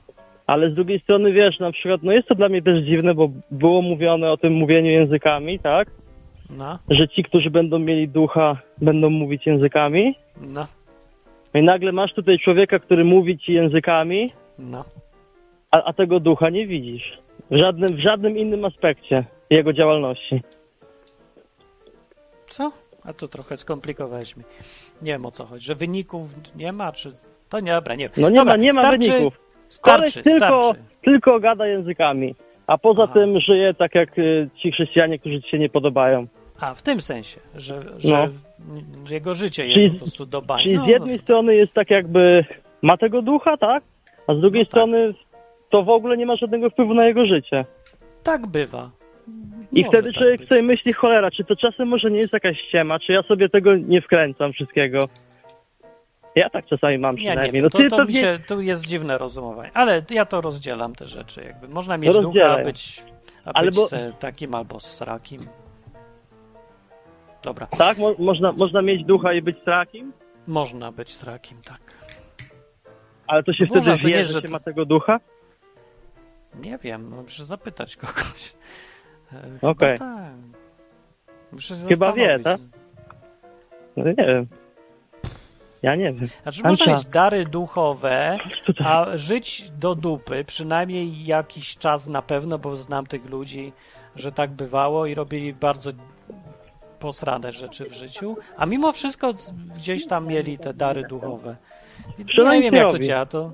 Ale 0.52 0.72
z 0.72 0.74
drugiej 0.74 1.00
strony, 1.00 1.32
wiesz, 1.32 1.60
na 1.60 1.72
przykład, 1.72 2.04
no 2.04 2.12
jest 2.12 2.28
to 2.28 2.36
dla 2.36 2.50
mnie 2.50 2.62
też 2.62 2.84
dziwne, 2.84 3.14
bo 3.14 3.30
było 3.52 3.82
mówione 3.82 4.32
o 4.32 4.38
tym 4.38 4.54
mówieniu 4.54 4.92
językami, 4.92 5.60
tak? 5.60 5.92
No. 6.50 6.80
Że 6.90 7.08
ci, 7.08 7.24
którzy 7.24 7.50
będą 7.50 7.80
mieli 7.80 8.08
ducha, 8.10 8.58
będą 8.82 9.10
mówić 9.10 9.46
językami. 9.46 10.16
No. 10.42 10.68
I 11.54 11.64
nagle 11.64 11.92
masz 11.92 12.14
tutaj 12.14 12.40
człowieka, 12.40 12.80
który 12.80 13.06
mówi 13.06 13.38
ci 13.38 13.54
językami, 13.54 14.30
no. 14.60 14.86
a, 15.72 15.84
a 15.84 15.94
tego 15.94 16.20
ducha 16.20 16.50
nie 16.50 16.68
widzisz. 16.68 17.18
W 17.52 17.58
żadnym, 17.58 17.96
w 17.96 18.00
żadnym 18.00 18.38
innym 18.38 18.66
aspekcie 18.66 19.26
jego 19.50 19.74
działalności. 19.74 20.42
Co? 22.50 22.72
A 23.04 23.14
to 23.14 23.28
trochę 23.28 23.58
skomplikowałeś 23.58 24.38
mi. 24.38 24.44
Nie 25.02 25.12
wiem 25.12 25.26
o 25.26 25.32
co 25.32 25.46
chodzi, 25.46 25.66
że 25.66 25.76
wyników 25.76 26.56
nie 26.56 26.72
ma, 26.72 26.92
czy... 26.92 27.12
To 27.50 27.60
nie, 27.60 27.72
dobra, 27.72 27.96
nie. 27.96 28.10
No 28.18 28.30
nie 28.30 28.38
dobra, 28.38 28.54
ma, 28.54 28.60
nie 28.60 28.74
ma 28.74 28.82
starczy, 28.82 29.08
wyników. 29.08 29.51
Starczy, 29.74 30.24
tylko, 30.24 30.64
starczy. 30.64 30.82
tylko 31.02 31.40
gada 31.40 31.68
językami. 31.68 32.36
A 32.68 32.78
poza 32.78 33.04
Aha. 33.04 33.14
tym 33.14 33.40
żyje 33.40 33.74
tak 33.74 33.96
jak 33.96 34.20
y, 34.20 34.50
ci 34.62 34.72
chrześcijanie, 34.72 35.20
którzy 35.20 35.42
ci 35.42 35.50
się 35.50 35.60
nie 35.60 35.70
podobają. 35.70 36.28
A, 36.60 36.74
w 36.74 36.82
tym 36.82 37.02
sensie, 37.02 37.40
że, 37.56 37.82
że 37.98 38.30
no. 38.68 39.10
jego 39.10 39.34
życie 39.34 39.68
jest 39.68 39.78
czyli, 39.78 39.92
po 39.92 39.98
prostu 39.98 40.26
do 40.26 40.42
bani. 40.42 40.64
Czyli 40.64 40.76
no, 40.76 40.86
z 40.86 40.88
jednej 40.88 41.16
no. 41.16 41.22
strony 41.22 41.56
jest 41.56 41.74
tak 41.74 41.90
jakby 41.90 42.46
ma 42.82 42.98
tego 42.98 43.22
ducha, 43.22 43.58
tak? 43.58 43.84
A 44.28 44.34
z 44.36 44.40
drugiej 44.40 44.62
no 44.62 44.66
tak. 44.66 44.72
strony 44.72 45.14
to 45.70 45.84
w 45.84 45.90
ogóle 45.90 46.18
nie 46.18 46.26
ma 46.26 46.36
żadnego 46.36 46.70
wpływu 46.70 46.94
na 46.94 47.06
jego 47.06 47.26
życie. 47.26 47.66
Tak 48.24 48.48
bywa. 48.48 48.90
I 49.72 49.84
wtedy 49.84 50.14
tak 50.14 50.18
człowiek 50.18 50.40
być. 50.40 50.50
sobie 50.50 50.62
myśli, 50.62 50.94
cholera, 50.94 51.32
czy 51.32 51.44
to 51.44 51.56
czasem 51.56 51.88
może 51.88 52.12
nie 52.12 52.20
jest 52.20 52.34
jakaś 52.34 52.58
ściema, 52.60 53.00
czy 53.00 53.14
ja 53.14 53.24
sobie 53.24 53.50
tego 53.50 53.76
nie 53.76 54.02
wkręcam 54.02 54.54
wszystkiego. 54.54 55.00
Ja 56.36 56.50
tak 56.50 56.66
czasami 56.66 56.98
mam 56.98 57.16
przynajmniej. 57.16 57.46
Ja 57.46 57.48
nie 57.48 57.52
wiem, 57.52 57.64
no, 57.64 57.70
to, 57.70 57.98
to, 57.98 58.06
to 58.06 58.12
się, 58.12 58.40
tu 58.48 58.62
jest 58.62 58.88
dziwne 58.88 59.18
rozumowanie, 59.18 59.72
ale 59.74 60.04
ja 60.10 60.26
to 60.26 60.42
rozdzielam 60.42 60.96
te 60.96 61.08
rzeczy. 61.08 61.44
Jakby. 61.44 61.68
Można 61.68 61.98
mieć 61.98 62.14
ducha, 62.14 62.46
a 62.46 62.64
być, 62.64 63.04
a 63.46 63.62
być 63.62 63.76
bo... 63.76 63.88
takim 64.20 64.56
albo 64.56 64.80
srakim. 64.80 65.42
Dobra. 67.44 67.68
Tak? 67.68 67.98
Mo 67.98 68.16
można, 68.20 68.52
można 68.52 68.82
mieć 68.82 69.06
ducha 69.06 69.34
i 69.34 69.42
być 69.42 69.64
srakim? 69.64 70.14
Można 70.48 70.92
być 70.92 71.16
srakim, 71.16 71.58
tak. 71.62 71.82
Ale 73.28 73.44
to 73.44 73.54
się 73.54 73.66
no 73.70 73.82
wtedy 73.82 73.98
wie, 73.98 74.26
że, 74.26 74.34
że 74.34 74.42
się 74.42 74.48
ma 74.48 74.60
tego 74.60 74.86
ducha? 74.86 75.20
Nie 76.64 76.78
wiem, 76.78 77.10
muszę 77.10 77.46
zapytać 77.46 77.98
kogoś. 77.98 78.56
Okej. 79.62 79.70
Okay. 79.70 79.98
Tak. 79.98 80.34
Muszę 81.52 81.76
się 81.76 81.88
Chyba 81.88 82.14
wie, 82.14 82.40
tak? 82.44 82.60
No 83.98 84.04
nie 84.04 84.14
wiem. 84.16 84.48
Ja 85.82 85.96
nie 85.96 86.14
wiem. 86.14 86.28
Znaczy, 86.44 86.64
można 86.64 86.86
mieć 86.86 87.06
dary 87.06 87.46
duchowe, 87.46 88.38
a 88.86 89.06
żyć 89.14 89.72
do 89.80 89.96
dupy, 89.96 90.44
przynajmniej 90.44 91.26
jakiś 91.26 91.78
czas 91.78 92.08
na 92.08 92.22
pewno, 92.22 92.58
bo 92.58 92.76
znam 92.76 93.06
tych 93.06 93.30
ludzi, 93.30 93.74
że 94.16 94.32
tak 94.32 94.52
bywało 94.52 95.06
i 95.06 95.16
robili 95.16 95.54
bardzo 95.54 95.92
posrane 97.00 97.52
rzeczy 97.52 97.86
w 97.90 97.94
życiu, 97.94 98.38
a 98.58 98.66
mimo 98.66 98.92
wszystko 98.92 99.34
gdzieś 99.76 100.08
tam 100.08 100.28
mieli 100.28 100.58
te 100.58 100.74
dary 100.74 101.04
duchowe. 101.10 101.56
nie 102.54 102.62
wiem, 102.62 102.76
jak 102.76 102.92
to 102.92 103.00
działa. 103.00 103.26
To, 103.26 103.52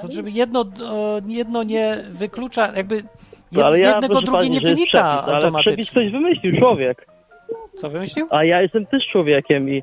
to 0.00 0.12
żeby 0.12 0.30
jedno, 0.30 0.64
jedno 1.26 1.62
nie 1.62 2.04
wyklucza, 2.10 2.72
jakby 2.76 3.04
no, 3.52 3.72
z 3.72 3.78
jednego 3.78 4.22
drugie 4.22 4.50
nie 4.50 4.60
wynika 4.60 5.22
przepis, 5.22 5.34
automatycznie. 5.34 5.48
Ale 5.54 5.62
przepis 5.62 5.90
ktoś 5.90 6.12
wymyślił, 6.12 6.58
człowiek. 6.58 7.06
Co 7.74 7.88
wymyślił? 7.88 8.26
A 8.30 8.44
ja 8.44 8.62
jestem 8.62 8.86
też 8.86 9.06
człowiekiem 9.06 9.70
i 9.70 9.82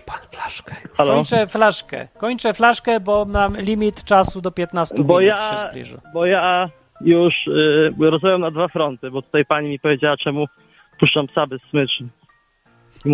pan 0.00 0.18
flaszkę. 0.30 0.76
Halo? 0.94 1.14
Kończę 1.14 1.46
flaszkę. 1.46 2.08
Kończę 2.16 2.54
flaszkę, 2.54 3.00
bo 3.00 3.24
mam 3.24 3.56
limit 3.56 4.04
czasu 4.04 4.40
do 4.40 4.50
15 4.50 4.94
bo 4.94 5.20
minut 5.20 5.38
ja, 5.38 5.50
się 5.50 5.68
zbliża. 5.70 6.00
Bo 6.14 6.26
ja 6.26 6.70
już 7.00 7.34
y, 7.46 8.10
rozmawiam 8.10 8.40
na 8.40 8.50
dwa 8.50 8.68
fronty, 8.68 9.10
bo 9.10 9.22
tutaj 9.22 9.44
pani 9.44 9.68
mi 9.68 9.78
powiedziała, 9.78 10.16
czemu 10.16 10.46
puszczam 11.00 11.26
psa 11.26 11.46
bez 11.46 11.62
smyczy. 11.70 12.08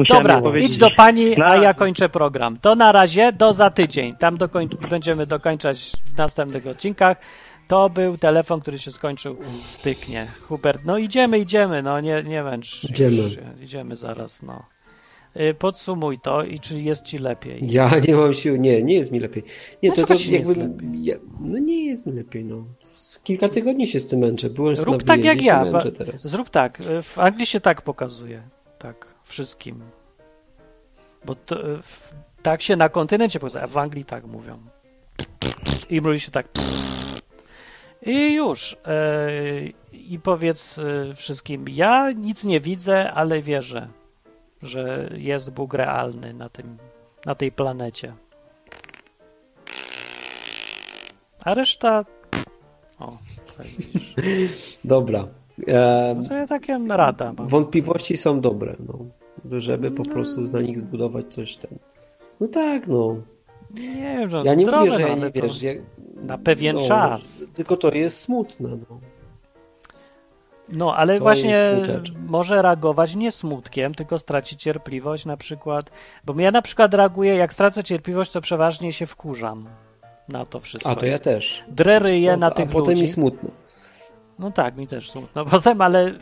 Dobra, 0.09 0.43
idź 0.59 0.79
do 0.79 0.91
pani, 0.91 1.43
a 1.43 1.57
ja 1.57 1.75
kończę 1.75 2.09
program. 2.09 2.57
To 2.57 2.75
na 2.75 2.93
razie, 2.93 3.33
do 3.33 3.53
za 3.53 3.71
tydzień. 3.71 4.17
Tam 4.17 4.37
dokoń- 4.37 4.89
będziemy 4.91 5.27
dokończać 5.27 5.93
w 6.15 6.19
następnych 6.19 6.67
odcinkach. 6.67 7.17
To 7.69 7.91
był 7.91 8.19
telefon, 8.19 8.61
który 8.61 8.79
się 8.79 8.91
skończył 8.91 9.37
styknie. 9.63 10.27
Hubert, 10.49 10.81
no 10.85 10.99
idziemy, 10.99 11.39
idziemy, 11.39 11.83
no 11.83 12.01
nie, 12.01 12.23
nie 12.23 12.43
męcz. 12.43 12.85
Idziemy. 12.85 13.17
Już, 13.17 13.33
idziemy 13.61 13.97
zaraz, 13.97 14.43
no. 14.43 14.74
Y, 15.37 15.55
podsumuj 15.55 16.19
to 16.19 16.45
i 16.45 16.61
czy 16.61 16.81
jest 16.81 17.03
ci 17.03 17.19
lepiej. 17.19 17.61
Ja 17.73 17.91
nie 18.09 18.17
mam 18.17 18.33
sił, 18.33 18.57
nie, 18.57 18.83
nie 18.83 18.95
jest 18.95 19.13
mi 19.13 19.21
lepiej. 19.21 19.43
Nie, 19.83 19.89
No 19.89 19.95
to, 19.95 20.07
to 20.07 20.15
nie 20.15 20.39
jakby, 20.39 20.71
ja, 21.01 21.15
no 21.41 21.59
nie 21.59 21.87
jest 21.87 22.07
mi 22.07 22.13
lepiej, 22.13 22.45
no. 22.45 22.65
Z 22.83 23.19
kilka 23.19 23.49
tygodni 23.49 23.87
się 23.87 24.01
z 24.01 24.09
tym 24.09 24.21
męczę, 24.21 24.51
byłem 24.51 24.75
Rób 24.85 25.03
tak 25.03 25.25
jak 25.25 25.43
ja. 25.43 25.65
Zrób 26.17 26.51
tak. 26.51 26.81
y, 26.81 27.03
W 27.03 27.19
Anglii 27.19 27.47
się 27.47 27.61
tak 27.61 27.83
pokazuje. 27.83 28.43
Tak, 28.79 29.15
wszystkim. 29.25 29.83
Bo 31.25 31.35
to, 31.35 31.71
y, 31.71 31.83
w, 31.83 32.15
tak 32.43 32.63
się 32.63 32.77
na 32.77 32.89
kontynencie 32.89 33.41
pokazuje, 33.41 33.65
a 33.65 33.67
w 33.67 33.77
Anglii 33.79 34.05
tak 34.05 34.27
mówią. 34.27 34.59
I 35.91 36.01
mówi 36.01 36.21
się 36.21 36.31
tak. 36.31 36.49
I 38.07 38.35
już. 38.35 38.77
I 39.93 40.19
powiedz 40.19 40.81
wszystkim, 41.15 41.65
ja 41.69 42.13
nic 42.13 42.45
nie 42.45 42.61
widzę, 42.61 43.13
ale 43.13 43.43
wierzę, 43.43 43.89
że 44.65 45.11
jest 45.17 45.51
Bóg 45.51 45.75
realny 45.75 46.35
na, 46.35 46.49
tym, 46.49 46.77
na 47.27 47.35
tej 47.35 47.53
planecie. 47.53 48.13
A 51.45 51.55
reszta. 51.55 52.05
O, 52.99 53.19
tak 53.57 53.67
widzisz. 53.67 54.15
Dobra. 54.85 55.29
E, 55.69 56.15
No 56.23 56.29
to 56.29 56.35
ja 56.35 56.47
takie 56.47 56.79
rada 56.89 57.33
mam. 57.33 57.49
wątpliwości 57.49 58.17
są 58.17 58.41
dobre, 58.41 58.77
no. 58.89 58.99
Żeby 59.61 59.91
po 59.91 60.03
prostu 60.03 60.41
na 60.41 60.61
nich 60.61 60.79
zbudować 60.79 61.35
coś 61.35 61.57
ten. 61.57 61.79
No 62.41 62.47
tak, 62.49 62.87
no. 62.87 63.17
Nie 63.75 63.91
wiem, 64.19 64.31
że 64.31 64.43
Ja 64.45 64.55
nie 64.55 64.65
zdrowe, 64.65 64.85
mówię, 64.85 64.97
że 64.97 65.03
no, 65.03 65.09
ja 65.09 65.15
nie 65.15 65.31
to 65.33 65.43
wiesz. 65.43 65.63
Ja, 65.63 65.73
Na 66.23 66.39
pewien 66.39 66.77
no, 66.77 66.89
czas. 66.89 67.45
Tylko 67.55 67.77
to 67.77 67.95
jest 67.95 68.21
smutne, 68.21 68.69
no. 68.69 69.01
No, 70.69 70.97
ale 70.97 71.15
to 71.19 71.23
właśnie 71.23 71.67
może 72.29 72.63
reagować 72.63 73.15
nie 73.15 73.33
smutkiem, 73.33 73.95
tylko 73.95 74.19
stracić 74.19 74.63
cierpliwość 74.63 75.25
na 75.25 75.37
przykład. 75.37 75.91
Bo 76.25 76.41
ja 76.41 76.51
na 76.51 76.63
przykład 76.63 76.95
reaguję, 76.95 77.35
jak 77.37 77.53
stracę 77.53 77.85
cierpliwość, 77.85 78.31
to 78.31 78.41
przeważnie 78.41 78.93
się 78.93 79.07
wkurzam 79.07 79.69
na 80.29 80.47
to 80.47 80.61
wszystko. 80.61 80.91
A 80.91 80.97
to 80.97 81.07
ja 81.07 81.19
też. 81.19 81.65
Drę 81.69 81.99
ryję 81.99 82.31
No, 82.33 82.37
na 82.37 82.51
tych 82.51 82.69
a 82.69 82.73
potem 82.73 82.91
ludzi. 82.91 83.03
mi 83.03 83.09
smutno. 83.09 83.51
No 84.39 84.51
tak, 84.51 84.77
mi 84.77 84.87
też 84.87 85.11
smutno 85.11 85.45
potem, 85.51 85.81
ale 85.81 86.13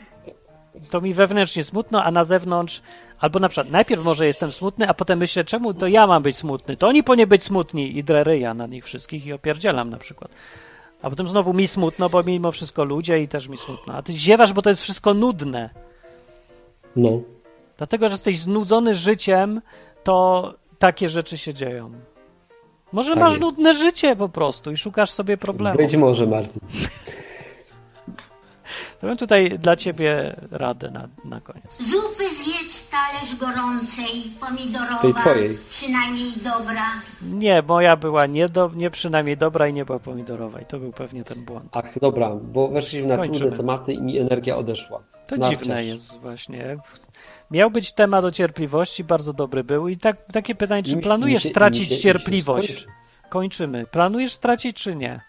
to 0.90 1.00
mi 1.00 1.14
wewnętrznie 1.14 1.64
smutno, 1.64 2.04
a 2.04 2.10
na 2.10 2.24
zewnątrz 2.24 2.82
albo 3.18 3.38
na 3.38 3.48
przykład 3.48 3.70
najpierw 3.70 4.04
może 4.04 4.26
jestem 4.26 4.52
smutny, 4.52 4.88
a 4.88 4.94
potem 4.94 5.18
myślę, 5.18 5.44
czemu 5.44 5.74
to 5.74 5.86
ja 5.86 6.06
mam 6.06 6.22
być 6.22 6.36
smutny? 6.36 6.76
To 6.76 6.88
oni 6.88 7.02
powinni 7.02 7.26
być 7.26 7.42
smutni 7.42 7.98
i 7.98 8.04
drę 8.04 8.24
ryja 8.24 8.54
na 8.54 8.66
nich 8.66 8.84
wszystkich 8.84 9.26
i 9.26 9.32
opierdzielam 9.32 9.90
na 9.90 9.96
przykład. 9.98 10.30
A 11.02 11.10
potem 11.10 11.28
znowu 11.28 11.52
mi 11.54 11.68
smutno, 11.68 12.08
bo 12.08 12.22
mimo 12.22 12.52
wszystko 12.52 12.84
ludzie 12.84 13.22
i 13.22 13.28
też 13.28 13.48
mi 13.48 13.58
smutno. 13.58 13.94
A 13.94 14.02
ty 14.02 14.12
ziewasz, 14.12 14.52
bo 14.52 14.62
to 14.62 14.68
jest 14.70 14.82
wszystko 14.82 15.14
nudne. 15.14 15.70
No. 16.96 17.20
Dlatego, 17.78 18.08
że 18.08 18.14
jesteś 18.14 18.38
znudzony 18.38 18.94
życiem, 18.94 19.60
to 20.04 20.54
takie 20.78 21.08
rzeczy 21.08 21.38
się 21.38 21.54
dzieją. 21.54 21.90
Może 22.92 23.10
Tak 23.10 23.20
masz 23.20 23.30
jest. 23.30 23.40
nudne 23.40 23.74
życie 23.74 24.16
po 24.16 24.28
prostu 24.28 24.70
i 24.72 24.76
szukasz 24.76 25.10
sobie 25.10 25.36
problemu. 25.36 25.76
Być 25.76 25.96
może, 25.96 26.26
Martin. 26.26 26.60
To 29.00 29.06
mam 29.06 29.16
tutaj 29.16 29.58
dla 29.58 29.76
ciebie 29.76 30.36
radę 30.50 30.90
na, 30.90 31.08
na 31.24 31.40
koniec. 31.40 31.76
Zupy 31.90 32.30
zjedz 32.30 32.71
talerz 32.92 33.36
gorącej, 33.36 34.22
pomidorowa, 34.40 34.98
Tej 35.02 35.14
twojej. 35.14 35.58
przynajmniej 35.70 36.30
dobra. 36.44 36.84
Nie, 37.22 37.62
moja 37.62 37.96
była 37.96 38.26
nie, 38.26 38.48
do, 38.48 38.70
nie 38.74 38.90
przynajmniej 38.90 39.36
dobra 39.36 39.68
i 39.68 39.72
nie 39.72 39.84
była 39.84 39.98
pomidorowa. 39.98 40.60
I 40.60 40.66
to 40.66 40.78
był 40.78 40.92
pewnie 40.92 41.24
ten 41.24 41.44
błąd. 41.44 41.68
Ach, 41.72 41.98
dobra, 42.00 42.30
bo 42.42 42.68
weszliśmy 42.68 43.08
na 43.08 43.16
Kończymy. 43.16 43.38
trudne 43.38 43.56
tematy 43.56 43.92
i 43.92 44.02
mi 44.02 44.18
energia 44.18 44.56
odeszła. 44.56 45.00
To 45.26 45.36
Narciarz. 45.36 45.60
dziwne 45.60 45.84
jest 45.84 46.18
właśnie. 46.18 46.76
Miał 47.50 47.70
być 47.70 47.92
temat 47.92 48.24
o 48.24 48.30
cierpliwości, 48.30 49.04
bardzo 49.04 49.32
dobry 49.32 49.64
był. 49.64 49.88
I 49.88 49.96
tak, 49.96 50.16
takie 50.32 50.54
pytanie, 50.54 50.82
czy 50.82 50.96
Mi- 50.96 51.02
planujesz 51.02 51.44
mi 51.44 51.48
się- 51.48 51.54
stracić 51.54 51.80
mi 51.80 51.86
się- 51.86 51.90
mi 51.92 51.96
się 51.96 52.02
cierpliwość? 52.02 52.86
Kończymy. 53.30 53.86
Planujesz 53.86 54.32
stracić, 54.32 54.76
czy 54.76 54.96
nie? 54.96 55.20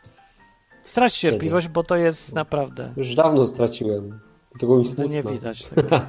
Strać 0.83 1.17
cierpliwość, 1.19 1.67
bo 1.67 1.83
to 1.83 1.95
jest 1.95 2.33
naprawdę. 2.35 2.93
Już 2.97 3.15
dawno 3.15 3.47
straciłem. 3.47 4.19
Tego 4.59 4.77
mi 4.77 4.83
To 4.83 4.89
smutno. 4.89 5.05
nie 5.13 5.23
widać 5.23 5.63
tego. 5.69 6.01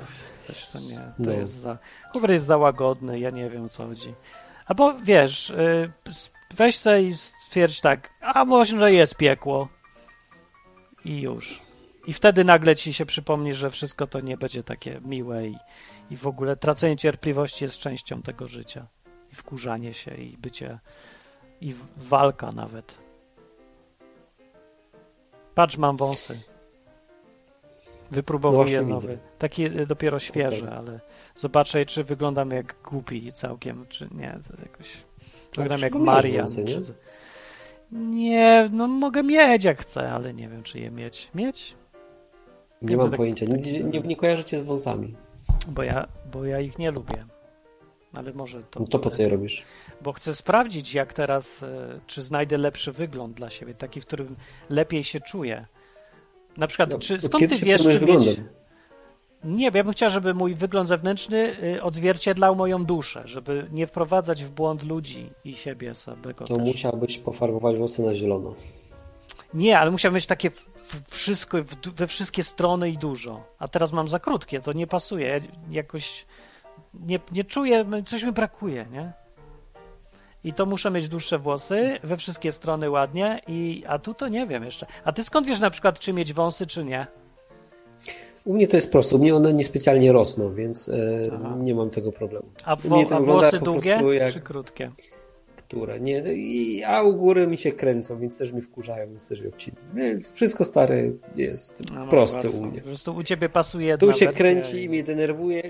Też 0.47 0.69
to 0.69 0.81
nie. 0.81 0.97
To 0.99 1.13
No. 1.19 1.33
jest 1.33 1.53
za. 1.53 1.79
Hubert 2.13 2.33
jest 2.33 2.45
za 2.47 2.57
łagodny, 2.57 3.19
ja 3.19 3.31
nie 3.31 3.51
wiem 3.51 3.65
o 3.65 3.69
co 3.69 3.87
chodzi. 3.87 4.15
Albo 4.67 4.95
wiesz, 4.95 5.51
y, 5.51 5.93
weź 6.57 6.79
sobie 6.79 7.03
i 7.03 7.17
stwierdź 7.17 7.81
tak, 7.81 8.11
a 8.21 8.45
może 8.45 8.93
jest 8.93 9.17
piekło. 9.17 9.69
I 11.05 11.21
już. 11.21 11.63
I 12.07 12.13
wtedy 12.13 12.45
nagle 12.45 12.77
ci 12.77 12.93
się 12.93 13.07
przypomni, 13.07 13.55
że 13.55 13.71
wszystko 13.71 14.07
to 14.07 14.21
nie 14.21 14.37
będzie 14.37 14.63
takie 14.63 15.01
miłe 15.05 15.47
i, 15.47 15.57
i 16.11 16.17
w 16.17 16.27
ogóle 16.27 16.57
tracenie 16.57 16.97
cierpliwości 16.97 17.65
jest 17.65 17.79
częścią 17.79 18.23
tego 18.23 18.49
życia. 18.49 18.87
I 19.33 19.35
wkurzanie 19.35 19.95
się, 19.95 20.15
i 20.15 20.37
bycie, 20.39 20.79
i 21.61 21.75
walka 21.97 22.53
nawet. 22.53 22.99
Patrz, 25.55 25.77
mam 25.77 25.97
wąsy. 25.97 26.41
Wypróbowuję 28.11 28.83
No 28.83 28.89
nowy. 28.89 29.19
Taki 29.39 29.65
y, 29.81 29.87
dopiero 29.87 30.19
świeży, 30.19 30.65
Okej. 30.65 30.79
ale 30.79 31.01
zobaczę, 31.35 31.87
czy 31.87 32.05
wyglądam 32.05 32.51
jak 32.51 32.77
głupi 32.91 33.33
całkiem, 33.33 33.87
czy 33.89 34.09
nie. 34.15 34.39
To 34.49 34.63
jakoś. 34.63 34.97
Wyglądam 35.51 35.81
jak 35.81 35.95
Marian. 35.95 36.47
nie? 36.59 36.65
czy... 36.65 36.83
nie, 37.93 38.69
no 38.73 38.87
mogę 38.89 39.23
mieć 39.23 39.65
jak 39.65 39.79
chcę, 39.81 40.13
ale 40.13 40.35
nie 40.35 40.49
wiem, 40.49 40.63
czy 40.63 40.81
je 40.81 40.91
mieć. 40.91 41.31
Mieć? 41.35 41.75
Nie 42.83 42.89
Nie, 42.91 42.97
mam 42.97 43.11
tak- 43.11 43.17
pojęcia. 43.17 43.47
tak- 43.47 43.65
Nie, 43.65 43.83
nie, 43.83 44.01
nie 44.01 44.17
kojarzę 44.17 44.45
cię 44.45 44.59
z 44.59 44.63
wąsami. 44.63 45.15
Bo 45.69 45.83
ja, 45.83 46.09
bo 46.33 46.45
ja 46.45 46.61
ich 46.61 46.79
nie 46.79 46.91
lubię. 46.91 47.25
Ale 48.15 48.33
może 48.33 48.63
to. 48.63 48.81
No 48.81 48.87
to 48.87 48.99
po 48.99 49.11
co 49.11 49.23
je 49.23 49.29
robisz? 49.29 49.63
Bo 50.03 50.13
chcę 50.13 50.35
sprawdzić, 50.35 50.95
jak 50.95 51.13
teraz, 51.13 51.63
e, 51.63 52.01
czy 52.07 52.23
znajdę 52.23 52.59
lepszy 52.59 52.93
wygląd 52.93 53.37
dla 53.37 53.51
siebie, 53.51 53.75
taki, 53.75 54.01
w 54.01 54.07
którym 54.07 54.37
lepiej 54.71 55.05
się 55.05 55.21
czuję. 55.21 55.67
Na 56.57 56.67
przykład, 56.67 56.91
No, 56.91 56.99
czy, 56.99 57.19
skąd 57.19 57.49
ty 57.51 57.57
wiesz, 57.57 57.59
czy 57.59 57.65
przejmujesz 57.65 57.87
mieć... 57.87 58.01
wyglądem? 58.01 58.49
Nie, 59.45 59.71
bo 59.73 59.79
ja 59.79 59.85
bym 59.85 59.93
chciał, 59.93 60.11
żeby 60.11 60.35
mój 60.35 60.55
wygląd 60.55 60.89
zewnętrzny 60.89 61.57
y, 61.63 61.83
odzwierciedlał 61.83 62.57
moją 62.57 62.85
duszę, 62.85 63.23
żeby 63.25 63.67
nie 63.73 63.87
wprowadzać 63.87 64.45
w 64.45 64.51
błąd 64.51 64.83
ludzi 64.83 65.31
i 65.45 65.55
siebie 65.55 65.95
samego 65.95 66.45
To 66.47 66.57
też. 66.57 66.67
musiałbyś 66.67 67.19
pofarbować 67.19 67.77
włosy 67.77 68.03
na 68.03 68.15
zielono. 68.15 68.55
Nie, 69.55 69.79
ale 69.79 69.91
musiał 69.91 70.13
mieć 70.13 70.27
takie 70.27 70.51
wszystko, 71.09 71.59
we 71.97 72.07
wszystkie 72.07 72.43
strony 72.43 72.91
i 72.91 72.99
dużo. 72.99 73.45
A 73.59 73.69
teraz 73.69 73.93
mam 73.93 74.09
za 74.09 74.19
krótkie, 74.19 74.61
to 74.61 74.73
nie 74.73 74.87
pasuje. 74.87 75.27
Ja 75.29 75.41
jakoś 75.71 76.27
nie, 76.95 77.19
nie 77.33 77.45
czuję, 77.45 77.85
coś 78.07 78.23
mi 78.23 78.33
brakuje, 78.33 78.87
nie? 78.93 79.13
I 80.45 80.53
to 80.53 80.67
muszę 80.67 80.91
mieć 80.91 81.09
dłuższe 81.09 81.39
włosy, 81.39 81.99
we 82.03 82.17
wszystkie 82.17 82.53
strony 82.53 82.91
ładnie, 82.91 83.41
i, 83.49 83.85
a 83.87 83.99
tu 83.99 84.15
to 84.15 84.29
nie 84.29 84.47
wiem 84.47 84.65
jeszcze. 84.65 84.87
A 85.05 85.13
ty 85.13 85.25
skąd 85.25 85.47
wiesz 85.47 85.61
na 85.61 85.71
przykład, 85.71 85.99
czy 85.99 86.13
mieć 86.13 86.33
wąsy, 86.33 86.67
czy 86.67 86.85
nie? 86.85 87.07
U 88.45 88.55
mnie 88.55 88.69
to 88.69 88.77
jest 88.77 88.93
proste. 88.93 89.17
U 89.17 89.19
mnie 89.19 89.35
one 89.35 89.53
niespecjalnie 89.53 90.13
rosną, 90.13 90.55
więc 90.55 90.89
e, 90.89 91.57
nie 91.59 91.75
mam 91.75 91.91
tego 91.91 92.13
problemu. 92.13 92.47
A, 92.65 92.77
wo, 92.77 93.07
a 93.11 93.21
włosy 93.21 93.59
długie, 93.59 93.99
jak- 94.13 94.33
czy 94.33 94.41
krótkie? 94.41 94.91
Które 95.57 96.01
nie. 96.01 96.23
no 96.23 96.31
I, 96.31 96.83
a 96.87 97.03
u 97.03 97.15
góry 97.15 97.47
mi 97.47 97.57
się 97.57 97.73
kręcą, 97.73 98.19
więc 98.19 98.39
też 98.39 98.53
mi 98.53 98.61
wkurzają, 98.61 99.09
więc 99.09 99.29
też 99.29 99.41
je 99.41 99.49
obcinam. 99.49 99.83
Więc 99.95 100.33
wszystko 100.33 100.65
stary 100.65 101.19
jest 101.37 101.83
No, 101.95 102.07
proste 102.07 102.51
u 102.51 102.67
mnie. 102.67 102.81
Po 102.81 102.87
prostu 102.87 103.15
u 103.17 103.23
ciebie 103.23 103.49
pasuje 103.49 103.99
Tu 103.99 104.07
się 104.07 104.27
wersja 104.27 104.33
kręci 104.33 104.83
i 104.83 104.89
mnie 104.89 105.03
denerwuje, 105.03 105.63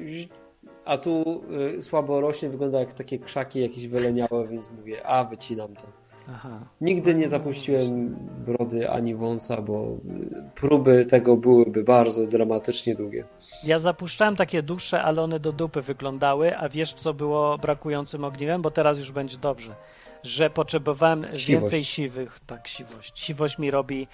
a 0.84 0.98
tu 0.98 1.42
y, 1.78 1.82
słabo 1.82 2.20
rośnie, 2.20 2.48
wygląda 2.48 2.80
jak 2.80 2.92
takie 2.92 3.18
krzaki 3.18 3.60
jakieś 3.60 3.88
wyleniałe, 3.88 4.48
więc 4.48 4.70
mówię, 4.70 5.06
a 5.06 5.24
wycinam 5.24 5.74
to. 5.76 5.86
Aha. 6.30 6.60
Nigdy 6.80 7.14
nie 7.14 7.28
zapuściłem 7.28 8.16
brody 8.46 8.90
ani 8.90 9.14
wąsa, 9.14 9.62
bo 9.62 9.82
y, 9.84 10.50
próby 10.54 11.06
tego 11.06 11.36
byłyby 11.36 11.84
bardzo 11.84 12.26
dramatycznie 12.26 12.94
długie. 12.94 13.24
Ja 13.64 13.78
zapuszczałem 13.78 14.36
takie 14.36 14.62
dłuższe, 14.62 15.02
ale 15.02 15.22
one 15.22 15.40
do 15.40 15.52
dupy 15.52 15.82
wyglądały, 15.82 16.56
a 16.56 16.68
wiesz 16.68 16.94
co 16.94 17.14
było 17.14 17.58
brakującym 17.58 18.24
ogniwem? 18.24 18.62
Bo 18.62 18.70
teraz 18.70 18.98
już 18.98 19.12
będzie 19.12 19.36
dobrze. 19.38 19.74
Że 20.22 20.50
potrzebowałem 20.50 21.22
Siwość. 21.22 21.46
więcej 21.46 21.84
siwych, 21.84 22.40
tak, 22.46 22.68
siwość. 22.68 23.18
Siwość 23.20 23.58
mi 23.58 23.70
robi 23.70 24.08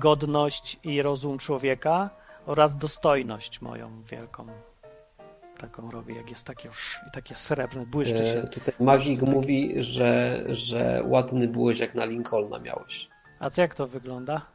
godność 0.00 0.78
i 0.84 1.02
rozum 1.02 1.38
człowieka 1.38 2.10
oraz 2.46 2.76
dostojność 2.76 3.60
moją 3.60 4.02
wielką. 4.02 4.46
Taką 5.62 5.90
robi, 5.90 6.14
jak 6.14 6.30
jest 6.30 6.44
takie 6.44 6.68
już, 6.68 7.00
i 7.08 7.10
takie 7.10 7.34
srebrne, 7.34 7.86
błyszczy 7.86 8.24
się. 8.24 8.42
E, 8.44 8.48
tutaj 8.48 8.74
Magik 8.80 9.22
mówi, 9.22 9.74
że, 9.82 10.42
że 10.48 11.02
ładny 11.04 11.48
byłeś 11.48 11.78
jak 11.78 11.94
na 11.94 12.04
Lincolna 12.04 12.58
miałeś. 12.58 13.08
A 13.40 13.50
co 13.50 13.62
jak 13.62 13.74
to 13.74 13.86
wygląda? 13.86 14.46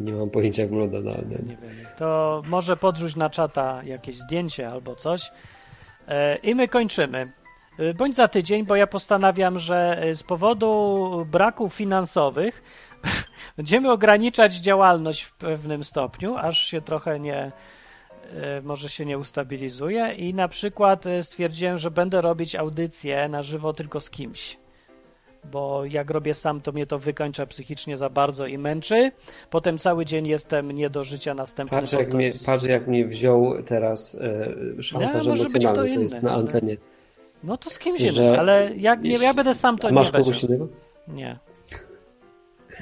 Nie 0.00 0.12
mam 0.12 0.30
pojęcia 0.30 0.62
jak 0.62 0.70
wygląda 0.70 1.00
na... 1.00 1.10
na... 1.10 1.18
Nie 1.22 1.56
wiem. 1.56 1.70
To 1.98 2.42
może 2.46 2.76
podrzuć 2.76 3.16
na 3.16 3.30
czata 3.30 3.82
jakieś 3.84 4.18
zdjęcie 4.18 4.68
albo 4.68 4.94
coś. 4.94 5.32
E, 6.08 6.36
I 6.36 6.54
my 6.54 6.68
kończymy. 6.68 7.32
E, 7.78 7.94
bądź 7.94 8.16
za 8.16 8.28
tydzień, 8.28 8.66
bo 8.66 8.76
ja 8.76 8.86
postanawiam, 8.86 9.58
że 9.58 10.02
z 10.14 10.22
powodu 10.22 11.26
braków 11.30 11.74
finansowych 11.74 12.62
będziemy 13.56 13.92
ograniczać 13.92 14.54
działalność 14.54 15.22
w 15.22 15.34
pewnym 15.34 15.84
stopniu, 15.84 16.36
aż 16.36 16.64
się 16.64 16.80
trochę 16.80 17.20
nie, 17.20 17.52
może 18.62 18.88
się 18.88 19.04
nie 19.04 19.18
ustabilizuje 19.18 20.14
i 20.16 20.34
na 20.34 20.48
przykład 20.48 21.04
stwierdziłem, 21.22 21.78
że 21.78 21.90
będę 21.90 22.20
robić 22.20 22.54
audycję 22.54 23.28
na 23.28 23.42
żywo 23.42 23.72
tylko 23.72 24.00
z 24.00 24.10
kimś 24.10 24.58
bo 25.52 25.84
jak 25.84 26.10
robię 26.10 26.34
sam, 26.34 26.60
to 26.60 26.72
mnie 26.72 26.86
to 26.86 26.98
wykończa 26.98 27.46
psychicznie 27.46 27.96
za 27.96 28.10
bardzo 28.10 28.46
i 28.46 28.58
męczy. 28.58 29.12
Potem 29.50 29.78
cały 29.78 30.04
dzień 30.04 30.26
jestem 30.26 30.72
nie 30.72 30.90
do 30.90 31.04
życia 31.04 31.34
następnego. 31.34 31.80
Patrz 31.80 31.92
jak, 31.92 32.14
mnie, 32.14 32.26
jest... 32.26 32.46
patrz 32.46 32.64
jak 32.64 32.86
mnie 32.86 33.06
wziął 33.06 33.62
teraz 33.62 34.14
e, 34.78 34.82
szantaż 34.82 35.26
emocjonalny, 35.26 35.94
to 35.94 36.00
jest 36.00 36.22
na 36.22 36.32
antenie. 36.32 36.76
No 37.44 37.56
to 37.56 37.70
z 37.70 37.78
kimś 37.78 38.00
innym, 38.00 38.38
ale 38.38 38.70
jak 38.76 39.02
nie, 39.02 39.18
ja 39.18 39.34
będę 39.34 39.54
sam, 39.54 39.78
to 39.78 39.92
masz 39.92 40.12
nie 40.12 40.18
kogoś 40.18 40.42
innego? 40.42 40.68
Nie. 41.08 41.38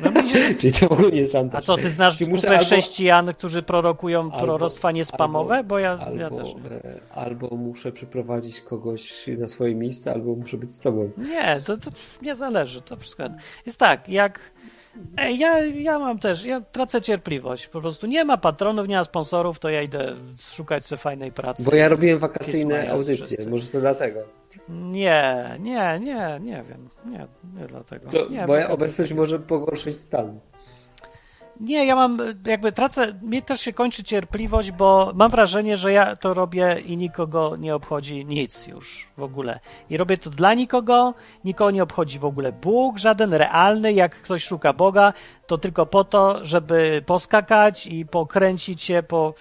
No. 0.00 0.10
Czyli 0.60 0.72
to 0.72 0.88
w 0.88 0.92
ogóle 0.92 1.10
nie 1.10 1.18
jest 1.20 1.32
szantaż. 1.32 1.64
A 1.64 1.66
co, 1.66 1.76
ty 1.76 1.90
znasz 1.90 2.18
Czyli 2.18 2.32
albo... 2.32 2.58
chrześcijan, 2.64 3.34
którzy 3.34 3.62
prorokują 3.62 4.20
albo, 4.20 4.38
proroctwa 4.38 4.92
niespamowe? 4.92 5.54
Albo, 5.54 5.68
bo 5.68 5.78
ja, 5.78 5.90
albo, 5.90 6.20
ja 6.20 6.30
też 6.30 6.54
nie. 6.54 6.70
E, 6.70 7.00
albo 7.14 7.56
muszę 7.56 7.92
przyprowadzić 7.92 8.60
kogoś 8.60 9.26
na 9.38 9.46
swoje 9.46 9.74
miejsce, 9.74 10.12
albo 10.12 10.34
muszę 10.34 10.56
być 10.56 10.72
z 10.72 10.80
tobą. 10.80 11.10
Nie, 11.18 11.60
to, 11.66 11.76
to 11.76 11.90
nie 12.22 12.34
zależy. 12.34 12.82
To 12.82 12.96
wszystko 12.96 13.22
jest 13.66 13.78
tak, 13.78 14.08
jak 14.08 14.40
Ej, 15.16 15.38
ja, 15.38 15.58
ja 15.64 15.98
mam 15.98 16.18
też, 16.18 16.44
ja 16.44 16.60
tracę 16.60 17.00
cierpliwość. 17.00 17.66
Po 17.66 17.80
prostu 17.80 18.06
nie 18.06 18.24
ma 18.24 18.36
patronów, 18.36 18.88
nie 18.88 18.96
ma 18.96 19.04
sponsorów, 19.04 19.58
to 19.58 19.68
ja 19.68 19.82
idę 19.82 20.14
szukać 20.38 20.86
sobie 20.86 20.98
fajnej 20.98 21.32
pracy. 21.32 21.64
Bo 21.64 21.74
ja 21.74 21.88
robiłem 21.88 22.18
wakacyjne 22.18 22.90
audycje, 22.90 23.16
wszyscy. 23.16 23.50
może 23.50 23.66
to 23.66 23.80
dlatego. 23.80 24.20
Nie, 24.68 25.56
nie, 25.60 26.00
nie, 26.00 26.38
nie 26.40 26.64
wiem. 26.68 26.88
Nie, 27.06 27.26
nie 27.60 27.66
dlatego. 27.66 28.08
To 28.08 28.28
nie, 28.28 28.46
moja 28.46 28.70
obecność 28.70 29.12
może 29.12 29.38
pogorszyć 29.38 29.96
stan. 29.96 30.40
Nie, 31.60 31.86
ja 31.86 31.96
mam 31.96 32.18
jakby 32.46 32.72
tracę, 32.72 33.14
mnie 33.22 33.42
też 33.42 33.60
się 33.60 33.72
kończy 33.72 34.04
cierpliwość, 34.04 34.70
bo 34.72 35.12
mam 35.14 35.30
wrażenie, 35.30 35.76
że 35.76 35.92
ja 35.92 36.16
to 36.16 36.34
robię 36.34 36.82
i 36.86 36.96
nikogo 36.96 37.56
nie 37.56 37.74
obchodzi 37.74 38.26
nic 38.26 38.66
już 38.66 39.08
w 39.16 39.22
ogóle. 39.22 39.60
I 39.90 39.96
robię 39.96 40.18
to 40.18 40.30
dla 40.30 40.54
nikogo, 40.54 41.14
nikogo 41.44 41.70
nie 41.70 41.82
obchodzi 41.82 42.18
w 42.18 42.24
ogóle 42.24 42.52
Bóg, 42.52 42.98
żaden 42.98 43.34
realny, 43.34 43.92
jak 43.92 44.22
ktoś 44.22 44.44
szuka 44.44 44.72
Boga, 44.72 45.12
to 45.46 45.58
tylko 45.58 45.86
po 45.86 46.04
to, 46.04 46.44
żeby 46.44 47.02
poskakać 47.06 47.86
i 47.86 48.06
pokręcić 48.06 48.82
się, 48.82 49.02
po 49.08 49.34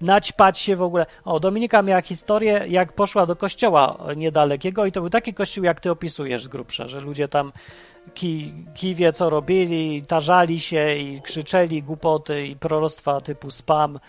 naćpać 0.00 0.58
się 0.58 0.76
w 0.76 0.82
ogóle. 0.82 1.06
O, 1.24 1.40
Dominika 1.40 1.82
miała 1.82 2.02
historię, 2.02 2.64
jak 2.68 2.92
poszła 2.92 3.26
do 3.26 3.36
kościoła 3.36 3.98
niedalekiego 4.16 4.86
i 4.86 4.92
to 4.92 5.00
był 5.00 5.10
taki 5.10 5.34
kościół, 5.34 5.64
jak 5.64 5.80
ty 5.80 5.90
opisujesz 5.90 6.44
z 6.44 6.48
grubsza, 6.48 6.88
że 6.88 7.00
ludzie 7.00 7.28
tam 7.28 7.52
ki, 8.14 8.54
kiwie 8.74 9.12
co 9.12 9.30
robili, 9.30 10.02
tarzali 10.02 10.60
się 10.60 10.96
i 10.96 11.22
krzyczeli 11.22 11.82
głupoty 11.82 12.46
i 12.46 12.56
proroctwa 12.56 13.20
typu 13.20 13.50
spam. 13.50 14.00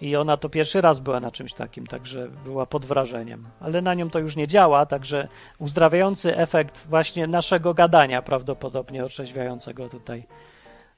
I 0.00 0.16
ona 0.16 0.36
to 0.36 0.48
pierwszy 0.48 0.80
raz 0.80 1.00
była 1.00 1.20
na 1.20 1.30
czymś 1.30 1.52
takim, 1.52 1.86
także 1.86 2.28
była 2.44 2.66
pod 2.66 2.86
wrażeniem. 2.86 3.46
Ale 3.60 3.82
na 3.82 3.94
nią 3.94 4.10
to 4.10 4.18
już 4.18 4.36
nie 4.36 4.46
działa, 4.46 4.86
także 4.86 5.28
uzdrawiający 5.58 6.36
efekt 6.36 6.86
właśnie 6.88 7.26
naszego 7.26 7.74
gadania 7.74 8.22
prawdopodobnie 8.22 9.04
otrzeźwiającego 9.04 9.88
tutaj. 9.88 10.24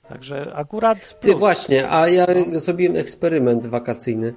Także 0.08 0.52
akurat. 0.54 0.98
Plus. 0.98 1.18
Ty 1.20 1.34
właśnie, 1.34 1.90
a 1.90 2.08
ja 2.08 2.26
zrobiłem 2.52 2.96
eksperyment 2.96 3.66
wakacyjny. 3.66 4.34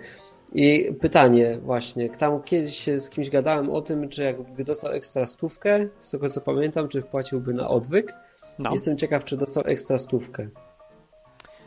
I 0.58 0.94
pytanie 1.02 1.58
właśnie, 1.58 2.10
tam 2.10 2.44
kiedyś 2.44 2.90
z 2.98 3.10
kimś 3.10 3.30
gadałem 3.30 3.70
o 3.70 3.82
tym, 3.82 4.10
czy 4.10 4.24
jakby 4.24 4.64
dostał 4.64 4.92
ekstra 4.92 5.26
stówkę, 5.26 5.88
z 6.00 6.12
tego 6.12 6.30
co 6.30 6.42
pamiętam, 6.42 6.88
czy 6.88 7.02
wpłaciłby 7.02 7.54
na 7.54 7.68
odwyk. 7.68 8.14
No. 8.60 8.72
Jestem 8.74 8.98
ciekaw, 8.98 9.24
czy 9.24 9.38
dostał 9.38 9.64
ekstra 9.66 9.98
stówkę. 9.98 10.48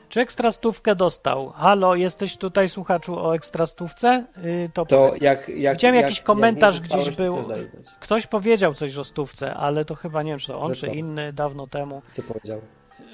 Czy 0.09 0.21
ekstra 0.21 0.51
stówkę 0.51 0.95
dostał? 0.95 1.49
Halo, 1.49 1.95
jesteś 1.95 2.37
tutaj 2.37 2.69
słuchaczu 2.69 3.19
o 3.19 3.35
ekstra 3.35 3.67
stówce? 3.67 4.25
Yy, 4.43 4.71
to, 4.75 4.87
to 4.87 5.11
jak, 5.21 5.49
jak, 5.49 5.77
Widziałem 5.77 5.95
jak, 5.95 6.05
jakiś 6.05 6.21
komentarz 6.21 6.81
gdzieś 6.81 7.17
był. 7.17 7.39
Ktoś 8.01 8.27
powiedział 8.27 8.75
coś 8.75 8.99
o 8.99 9.05
stówce, 9.05 9.55
ale 9.55 9.85
to 9.85 9.95
chyba 9.95 10.23
nie 10.23 10.33
wiem, 10.33 10.39
czy 10.39 10.47
to 10.47 10.61
on, 10.61 10.75
czy 10.75 10.87
inny 10.89 11.33
dawno 11.33 11.67
temu. 11.67 12.03
Co 12.13 12.23
powiedział? 12.23 12.61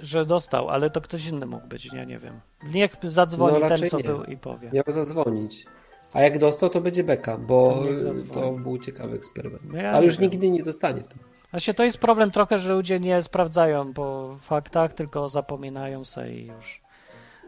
Że 0.05 0.27
dostał, 0.27 0.69
ale 0.69 0.91
to 0.91 1.01
ktoś 1.01 1.27
inny 1.27 1.47
mógł 1.47 1.67
być, 1.67 1.93
ja 1.93 2.05
nie 2.05 2.19
wiem. 2.19 2.41
Niech 2.75 2.97
zadzwoni 3.03 3.61
no, 3.61 3.69
ten, 3.69 3.89
co 3.89 3.97
nie. 3.97 4.05
był 4.05 4.25
i 4.25 4.37
powie. 4.37 4.71
Miał 4.73 4.85
zadzwonić. 4.89 5.67
A 6.13 6.23
jak 6.23 6.39
dostał, 6.39 6.71
to 6.71 6.81
będzie 6.81 7.05
beka, 7.05 7.39
bo 7.39 7.85
to, 8.29 8.41
to 8.41 8.53
był 8.53 8.79
ciekawy 8.79 9.17
eksperyment. 9.17 9.73
No 9.73 9.79
ja 9.79 9.91
ale 9.91 10.07
już 10.07 10.19
wiem. 10.19 10.31
nigdy 10.31 10.51
nie 10.51 10.63
dostanie 10.63 11.03
w 11.03 11.09
tym. 11.09 11.19
Właśnie 11.51 11.75
to 11.75 11.85
jest 11.85 11.99
problem 11.99 12.31
trochę, 12.31 12.59
że 12.59 12.73
ludzie 12.75 13.01
nie 13.01 13.23
sprawdzają 13.23 13.93
po 13.93 14.37
faktach, 14.41 14.93
tylko 14.93 15.29
zapominają 15.29 16.05
sobie 16.05 16.41
i 16.41 16.47
już. 16.47 16.81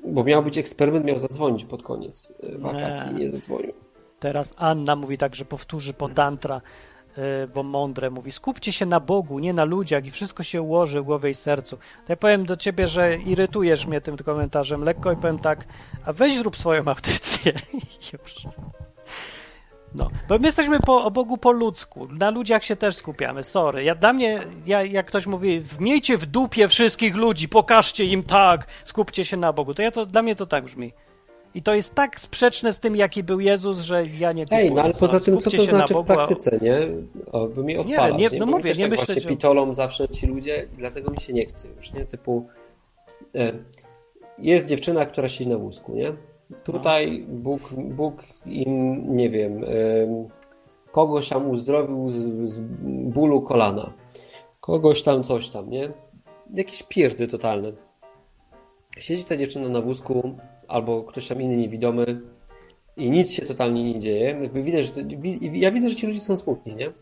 Bo 0.05 0.25
miał 0.25 0.43
być 0.43 0.59
eksperyment, 0.59 1.05
miał 1.05 1.19
zadzwonić 1.19 1.65
pod 1.65 1.83
koniec 1.83 2.33
e, 2.43 2.59
wakacji, 2.59 3.15
nie, 3.15 3.21
nie 3.21 3.31
zadzwonił. 3.31 3.73
Teraz 4.19 4.53
Anna 4.57 4.97
mówi 4.97 5.19
tak, 5.19 5.35
że 5.35 5.45
powtórzy 5.45 5.93
po 5.93 6.09
Dantra. 6.09 6.61
Y, 7.19 7.49
bo 7.55 7.63
mądre 7.63 8.11
mówi, 8.11 8.33
skupcie 8.33 8.73
się 8.73 8.87
na 8.87 9.01
Bogu, 9.01 9.39
nie 9.39 9.53
na 9.53 9.65
ludziach 9.65 10.07
i 10.07 10.11
wszystko 10.11 10.43
się 10.43 10.63
ułoży 10.63 11.01
w 11.01 11.05
głowie 11.05 11.31
i 11.31 11.35
sercu. 11.35 11.77
To 11.77 11.83
ja 12.09 12.17
powiem 12.17 12.47
do 12.47 12.57
ciebie, 12.57 12.89
że 12.89 13.17
irytujesz 13.17 13.87
mnie 13.87 14.01
tym 14.01 14.17
komentarzem 14.17 14.85
lekko 14.85 15.13
i 15.13 15.17
powiem 15.17 15.39
tak, 15.39 15.65
a 16.05 16.13
weź 16.13 16.37
zrób 16.37 16.57
swoją 16.57 16.89
audycję. 16.89 17.53
No, 19.95 20.09
bo 20.29 20.39
my 20.39 20.47
jesteśmy 20.47 20.81
po, 20.81 21.05
o 21.05 21.11
Bogu 21.11 21.39
po 21.39 21.53
ludzku. 21.53 22.09
Na 22.09 22.31
ludziach 22.31 22.65
się 22.65 22.77
też 22.77 22.97
skupiamy, 22.97 23.43
sorry. 23.43 23.85
Ja, 23.85 23.95
dla 23.95 24.13
mnie, 24.13 24.47
ja, 24.67 24.83
jak 24.83 25.07
ktoś 25.07 25.27
mówi, 25.27 25.61
wmiejcie 25.61 26.17
w 26.19 26.27
dupie 26.27 26.69
wszystkich 26.69 27.17
ludzi, 27.17 27.49
pokażcie 27.49 28.05
im 28.05 28.23
tak, 28.23 28.67
skupcie 28.85 29.25
się 29.25 29.37
na 29.37 29.53
Bogu, 29.53 29.75
to 29.75 29.83
ja 29.83 29.91
to, 29.91 30.07
dla 30.07 30.23
mnie 30.23 30.37
to 30.37 30.47
tak 30.47 30.65
brzmi. 30.65 30.93
I 31.57 31.63
to 31.63 31.75
jest 31.75 31.95
tak 31.95 32.21
sprzeczne 32.21 32.73
z 32.73 32.81
tym, 32.81 32.97
jaki 32.97 33.23
był 33.23 33.41
Jezus, 33.41 33.81
że 33.81 34.03
ja 34.19 34.33
nie 34.33 34.47
Ej, 34.51 34.73
no 34.73 34.83
ale 34.83 34.95
poza 35.01 35.21
tym, 35.21 35.39
co 35.39 35.51
to 35.51 35.65
znaczy 35.65 35.95
Bogu, 35.95 36.05
w 36.05 36.07
praktyce, 36.07 36.59
nie? 36.63 36.79
O, 37.33 37.47
by 37.47 37.65
mi 37.65 37.79
odpalasz, 37.79 38.21
nie? 38.21 38.29
nie? 38.29 38.39
No 38.39 38.47
mówię, 38.47 38.71
nie 38.71 38.81
tak 38.81 38.91
myślę, 38.91 39.07
właśnie 39.07 39.31
pitolą 39.31 39.75
zawsze 39.75 40.09
ci 40.09 40.27
ludzie 40.27 40.67
i 40.75 40.77
dlatego 40.77 41.11
mi 41.11 41.21
się 41.21 41.33
nie 41.33 41.47
chce 41.47 41.69
już, 41.69 41.93
nie? 41.93 42.05
Typu 42.05 42.47
e, 43.35 43.53
jest 44.39 44.69
dziewczyna, 44.69 45.07
która 45.07 45.29
siedzi 45.29 45.51
na 45.51 45.59
wózku, 45.59 45.93
nie? 45.95 46.13
Tutaj 46.65 47.27
no. 47.29 47.35
Bóg, 47.35 47.73
Bóg 47.75 48.23
im, 48.47 49.17
nie 49.17 49.31
wiem, 49.31 49.65
kogoś 50.93 51.29
tam 51.29 51.51
uzdrowił 51.51 52.09
z, 52.09 52.51
z 52.51 52.61
bólu 53.15 53.43
kolana. 53.43 53.93
Kogoś 54.61 55.03
tam 55.03 55.23
coś 55.23 55.49
tam, 55.49 55.71
nie? 55.71 55.93
Jakieś 56.55 56.83
pierdy 56.83 57.29
totalne. 57.29 57.73
Siedzi 58.99 59.25
ta 59.25 59.37
dziewczyna 59.37 59.69
na 59.69 59.81
wózku, 59.81 60.39
albo 60.69 61.03
ktoś 61.03 61.29
tam 61.29 61.43
inny 61.43 61.57
niewidomy 61.57 62.21
i 62.97 63.11
nic 63.11 63.33
się 63.33 63.43
totalnie 63.47 63.93
nie 63.95 64.01
dzieje. 64.01 64.39
Jakby 64.41 64.63
widać, 64.63 64.85
że 64.85 64.93
ja 65.53 65.71
widzę, 65.71 65.89
że 65.89 65.95
ci 65.95 66.07
ludzie 66.07 66.21
są 66.21 66.37
smutni, 66.37 66.75
nie? 66.75 66.93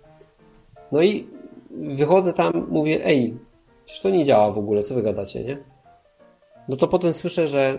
No 0.92 1.02
i 1.02 1.26
wychodzę 1.70 2.32
tam, 2.32 2.66
mówię, 2.70 3.04
ej, 3.04 3.38
przecież 3.84 4.02
to 4.02 4.10
nie 4.10 4.24
działa 4.24 4.50
w 4.50 4.58
ogóle, 4.58 4.82
co 4.82 4.94
wy 4.94 5.02
gadacie, 5.02 5.44
nie? 5.44 5.58
No 6.68 6.76
to 6.76 6.88
potem 6.88 7.12
słyszę, 7.12 7.48
że 7.48 7.78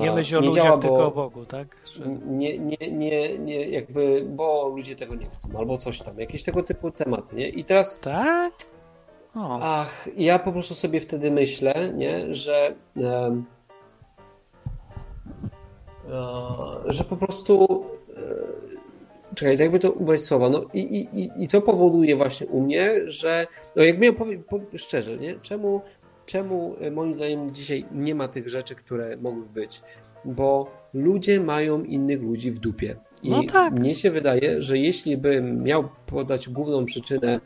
nie 0.00 0.12
myśl 0.12 0.36
o 0.36 0.40
nie 0.40 0.46
ludziach, 0.46 0.64
działa, 0.64 0.78
tylko 0.78 1.06
o 1.06 1.10
Bogu, 1.10 1.46
tak? 1.46 1.76
Że... 1.94 2.06
Nie, 2.26 2.58
nie, 2.58 2.76
nie, 2.90 3.38
nie, 3.38 3.68
jakby, 3.68 4.26
bo 4.28 4.68
ludzie 4.68 4.96
tego 4.96 5.14
nie 5.14 5.26
chcą, 5.26 5.48
albo 5.58 5.78
coś 5.78 6.00
tam, 6.00 6.18
jakieś 6.18 6.42
tego 6.42 6.62
typu 6.62 6.90
tematy, 6.90 7.36
nie? 7.36 7.48
I 7.48 7.64
teraz... 7.64 8.00
Tak? 8.00 8.52
O. 9.34 9.58
Ach, 9.62 10.08
ja 10.16 10.38
po 10.38 10.52
prostu 10.52 10.74
sobie 10.74 11.00
wtedy 11.00 11.30
myślę, 11.30 11.92
nie, 11.94 12.34
że... 12.34 12.74
Um, 12.96 13.44
E, 13.44 13.63
że 16.86 17.04
po 17.04 17.16
prostu 17.16 17.84
e, 18.16 19.34
czekaj, 19.34 19.58
jakby 19.58 19.78
to 19.78 19.92
ubrać 19.92 20.20
słowa, 20.20 20.48
no 20.48 20.64
i, 20.74 20.80
i, 20.80 21.42
i 21.42 21.48
to 21.48 21.60
powoduje 21.60 22.16
właśnie 22.16 22.46
u 22.46 22.60
mnie, 22.60 22.92
że 23.06 23.46
no 23.76 23.82
jak 23.82 23.98
miałem 23.98 24.42
powiedzieć 24.44 24.82
szczerze, 24.82 25.16
nie? 25.16 25.34
Czemu, 25.42 25.80
czemu 26.26 26.76
e, 26.80 26.90
moim 26.90 27.14
zdaniem 27.14 27.54
dzisiaj 27.54 27.84
nie 27.92 28.14
ma 28.14 28.28
tych 28.28 28.48
rzeczy, 28.48 28.74
które 28.74 29.16
mogły 29.16 29.46
być? 29.46 29.82
Bo 30.24 30.70
ludzie 30.94 31.40
mają 31.40 31.82
innych 31.82 32.22
ludzi 32.22 32.50
w 32.50 32.58
dupie. 32.58 32.96
I 33.22 33.30
no 33.30 33.42
tak. 33.52 33.72
mnie 33.72 33.94
się 33.94 34.10
wydaje, 34.10 34.62
że 34.62 34.78
jeśli 34.78 35.16
bym 35.16 35.62
miał 35.62 35.88
podać 36.06 36.48
główną 36.48 36.84
przyczynę 36.84 37.40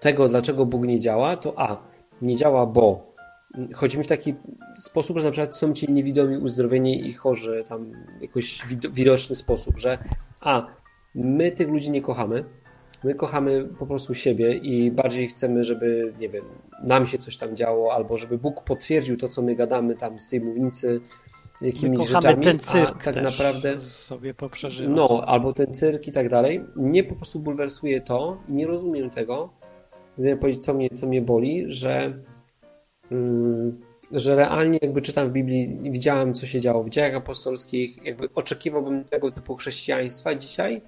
tego, 0.00 0.28
dlaczego 0.28 0.66
Bóg 0.66 0.86
nie 0.86 1.00
działa, 1.00 1.36
to 1.36 1.52
a, 1.56 1.82
nie 2.22 2.36
działa, 2.36 2.66
bo 2.66 3.09
chodzi 3.74 3.98
mi 3.98 4.04
w 4.04 4.06
taki 4.06 4.34
sposób, 4.78 5.18
że 5.18 5.24
na 5.24 5.30
przykład 5.30 5.56
są 5.56 5.72
ci 5.72 5.92
niewidomi, 5.92 6.36
uzdrowieni 6.36 7.06
i 7.06 7.12
chorzy 7.12 7.64
tam 7.68 7.92
jakoś 8.20 8.62
widoczny 8.92 9.36
sposób, 9.36 9.78
że 9.78 9.98
a, 10.40 10.66
my 11.14 11.50
tych 11.50 11.68
ludzi 11.68 11.90
nie 11.90 12.02
kochamy, 12.02 12.44
my 13.04 13.14
kochamy 13.14 13.68
po 13.78 13.86
prostu 13.86 14.14
siebie 14.14 14.54
i 14.54 14.90
bardziej 14.90 15.28
chcemy, 15.28 15.64
żeby, 15.64 16.12
nie 16.18 16.28
wiem, 16.28 16.44
nam 16.82 17.06
się 17.06 17.18
coś 17.18 17.36
tam 17.36 17.56
działo, 17.56 17.92
albo 17.92 18.18
żeby 18.18 18.38
Bóg 18.38 18.64
potwierdził 18.64 19.16
to, 19.16 19.28
co 19.28 19.42
my 19.42 19.54
gadamy 19.54 19.94
tam 19.94 20.20
z 20.20 20.26
tej 20.28 20.40
mównicy, 20.40 21.00
jakimiś 21.60 22.08
rzeczami, 22.08 22.44
ten 22.44 22.58
cyrk 22.58 23.02
tak 23.02 23.16
naprawdę 23.16 23.80
sobie 23.80 24.34
poprzeżywać. 24.34 24.96
No, 24.96 25.22
albo 25.26 25.52
ten 25.52 25.74
cyrk 25.74 26.08
i 26.08 26.12
tak 26.12 26.28
dalej. 26.28 26.64
Mnie 26.76 27.04
po 27.04 27.14
prostu 27.14 27.40
bulwersuje 27.40 28.00
to 28.00 28.38
i 28.48 28.52
nie 28.52 28.66
rozumiem 28.66 29.10
tego. 29.10 29.50
Gdybym 30.18 30.38
powiedzieć, 30.38 30.64
co 30.64 30.74
mnie, 30.74 30.90
co 30.90 31.06
mnie 31.06 31.22
boli, 31.22 31.64
że, 31.68 32.18
że 34.12 34.36
realnie 34.36 34.78
jakby 34.82 35.02
czytam 35.02 35.28
w 35.28 35.32
Biblii, 35.32 35.78
widziałem, 35.82 36.34
co 36.34 36.46
się 36.46 36.60
działo 36.60 36.82
w 36.82 36.90
dziejach 36.90 37.14
apostolskich, 37.14 38.04
jakby 38.04 38.28
oczekiwałbym 38.34 39.04
tego 39.04 39.30
typu 39.30 39.56
chrześcijaństwa 39.56 40.34
dzisiaj. 40.34 40.82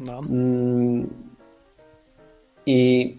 No. 0.00 0.18
Mm, 0.18 1.08
I 2.66 3.18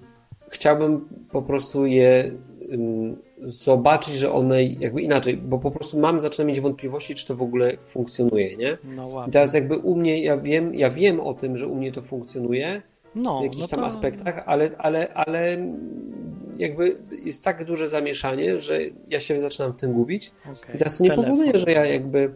chciałbym 0.49 1.09
po 1.31 1.41
prostu 1.41 1.85
je 1.85 2.31
mm, 2.69 3.15
zobaczyć, 3.41 4.15
że 4.15 4.31
one 4.31 4.63
jakby 4.63 5.01
inaczej, 5.01 5.37
bo 5.37 5.59
po 5.59 5.71
prostu 5.71 5.99
mam, 5.99 6.19
zaczynam 6.19 6.47
mieć 6.47 6.59
wątpliwości, 6.59 7.15
czy 7.15 7.27
to 7.27 7.35
w 7.35 7.41
ogóle 7.41 7.77
funkcjonuje, 7.77 8.57
nie? 8.57 8.77
No 8.83 9.25
I 9.27 9.31
teraz 9.31 9.53
jakby 9.53 9.77
u 9.77 9.95
mnie, 9.95 10.23
ja 10.23 10.37
wiem, 10.37 10.75
ja 10.75 10.89
wiem 10.89 11.19
o 11.19 11.33
tym, 11.33 11.57
że 11.57 11.67
u 11.67 11.75
mnie 11.75 11.91
to 11.91 12.01
funkcjonuje 12.01 12.81
no, 13.15 13.39
w 13.39 13.43
jakichś 13.43 13.61
no 13.61 13.67
to... 13.67 13.75
tam 13.75 13.85
aspektach, 13.85 14.43
ale, 14.45 14.69
ale, 14.77 15.13
ale 15.13 15.57
jakby 16.57 16.97
jest 17.23 17.43
tak 17.43 17.65
duże 17.65 17.87
zamieszanie, 17.87 18.59
że 18.59 18.79
ja 19.07 19.19
się 19.19 19.39
zaczynam 19.39 19.73
w 19.73 19.75
tym 19.75 19.93
gubić. 19.93 20.31
Okay. 20.41 20.75
I 20.75 20.77
teraz 20.77 20.97
to 20.97 21.03
nie 21.03 21.09
Telefon. 21.09 21.31
powoduje, 21.31 21.57
że 21.57 21.71
ja 21.71 21.85
jakby 21.85 22.33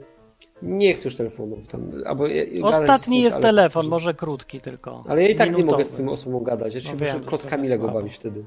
nie 0.62 0.94
chcę 0.94 1.08
już 1.08 1.16
telefonów 1.16 1.68
tam. 1.68 1.92
Albo 2.06 2.26
Ostatni 2.64 3.22
jest 3.22 3.36
ale... 3.36 3.44
telefon, 3.44 3.88
może 3.88 4.14
krótki 4.14 4.62
tylko. 4.62 5.04
Ale 5.08 5.24
ja 5.24 5.30
i 5.30 5.36
tak 5.36 5.48
minutowy. 5.48 5.66
nie 5.66 5.72
mogę 5.72 5.86
z 5.86 5.92
tym 5.92 6.10
osobą 6.10 6.40
gadać. 6.40 6.76
Ja 6.76 6.82
się 6.82 6.96
no 7.00 7.06
muszę 7.06 7.20
klockami 7.20 7.68
Lego 7.68 7.88
bawić 7.88 8.16
wtedy. 8.16 8.46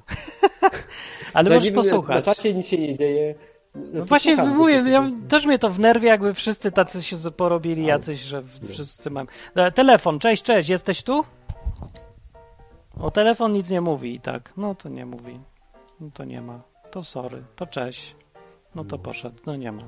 ale 1.35 1.51
no, 1.51 1.55
możesz 1.55 1.71
posłuchać. 1.71 2.27
Na 2.27 2.35
czacie 2.35 2.55
nic 2.55 2.67
się 2.67 2.79
nie 2.79 2.99
dzieje. 2.99 3.35
No, 3.75 3.83
no 3.93 4.05
właśnie 4.05 4.37
mówię, 4.37 4.85
ja, 4.87 5.07
też 5.29 5.47
mnie 5.47 5.59
to 5.59 5.71
w 5.71 5.79
nerwie, 5.79 6.09
jakby 6.09 6.35
wszyscy 6.35 6.73
tacy 6.73 7.03
się 7.03 7.17
porobili, 7.37 7.87
jacyś, 7.87 8.21
że 8.21 8.43
wszyscy 8.73 9.11
mam. 9.11 9.27
Telefon, 9.75 10.19
cześć, 10.19 10.43
cześć, 10.43 10.69
jesteś 10.69 11.03
tu? 11.03 11.25
O 13.01 13.11
telefon 13.11 13.53
nic 13.53 13.71
nie 13.71 13.81
mówi 13.81 14.15
i 14.15 14.21
tak. 14.21 14.53
No 14.57 14.75
to 14.75 14.89
nie 14.89 15.07
mówi. 15.07 15.41
No 16.03 16.11
to 16.15 16.25
nie 16.25 16.43
ma. 16.43 16.63
To 16.91 17.03
sorry, 17.03 17.43
to 17.57 17.67
cześć. 17.67 18.17
No 18.75 18.85
to 18.85 18.99
poszedł, 18.99 19.37
no 19.47 19.57
nie 19.57 19.73
ma. 19.73 19.83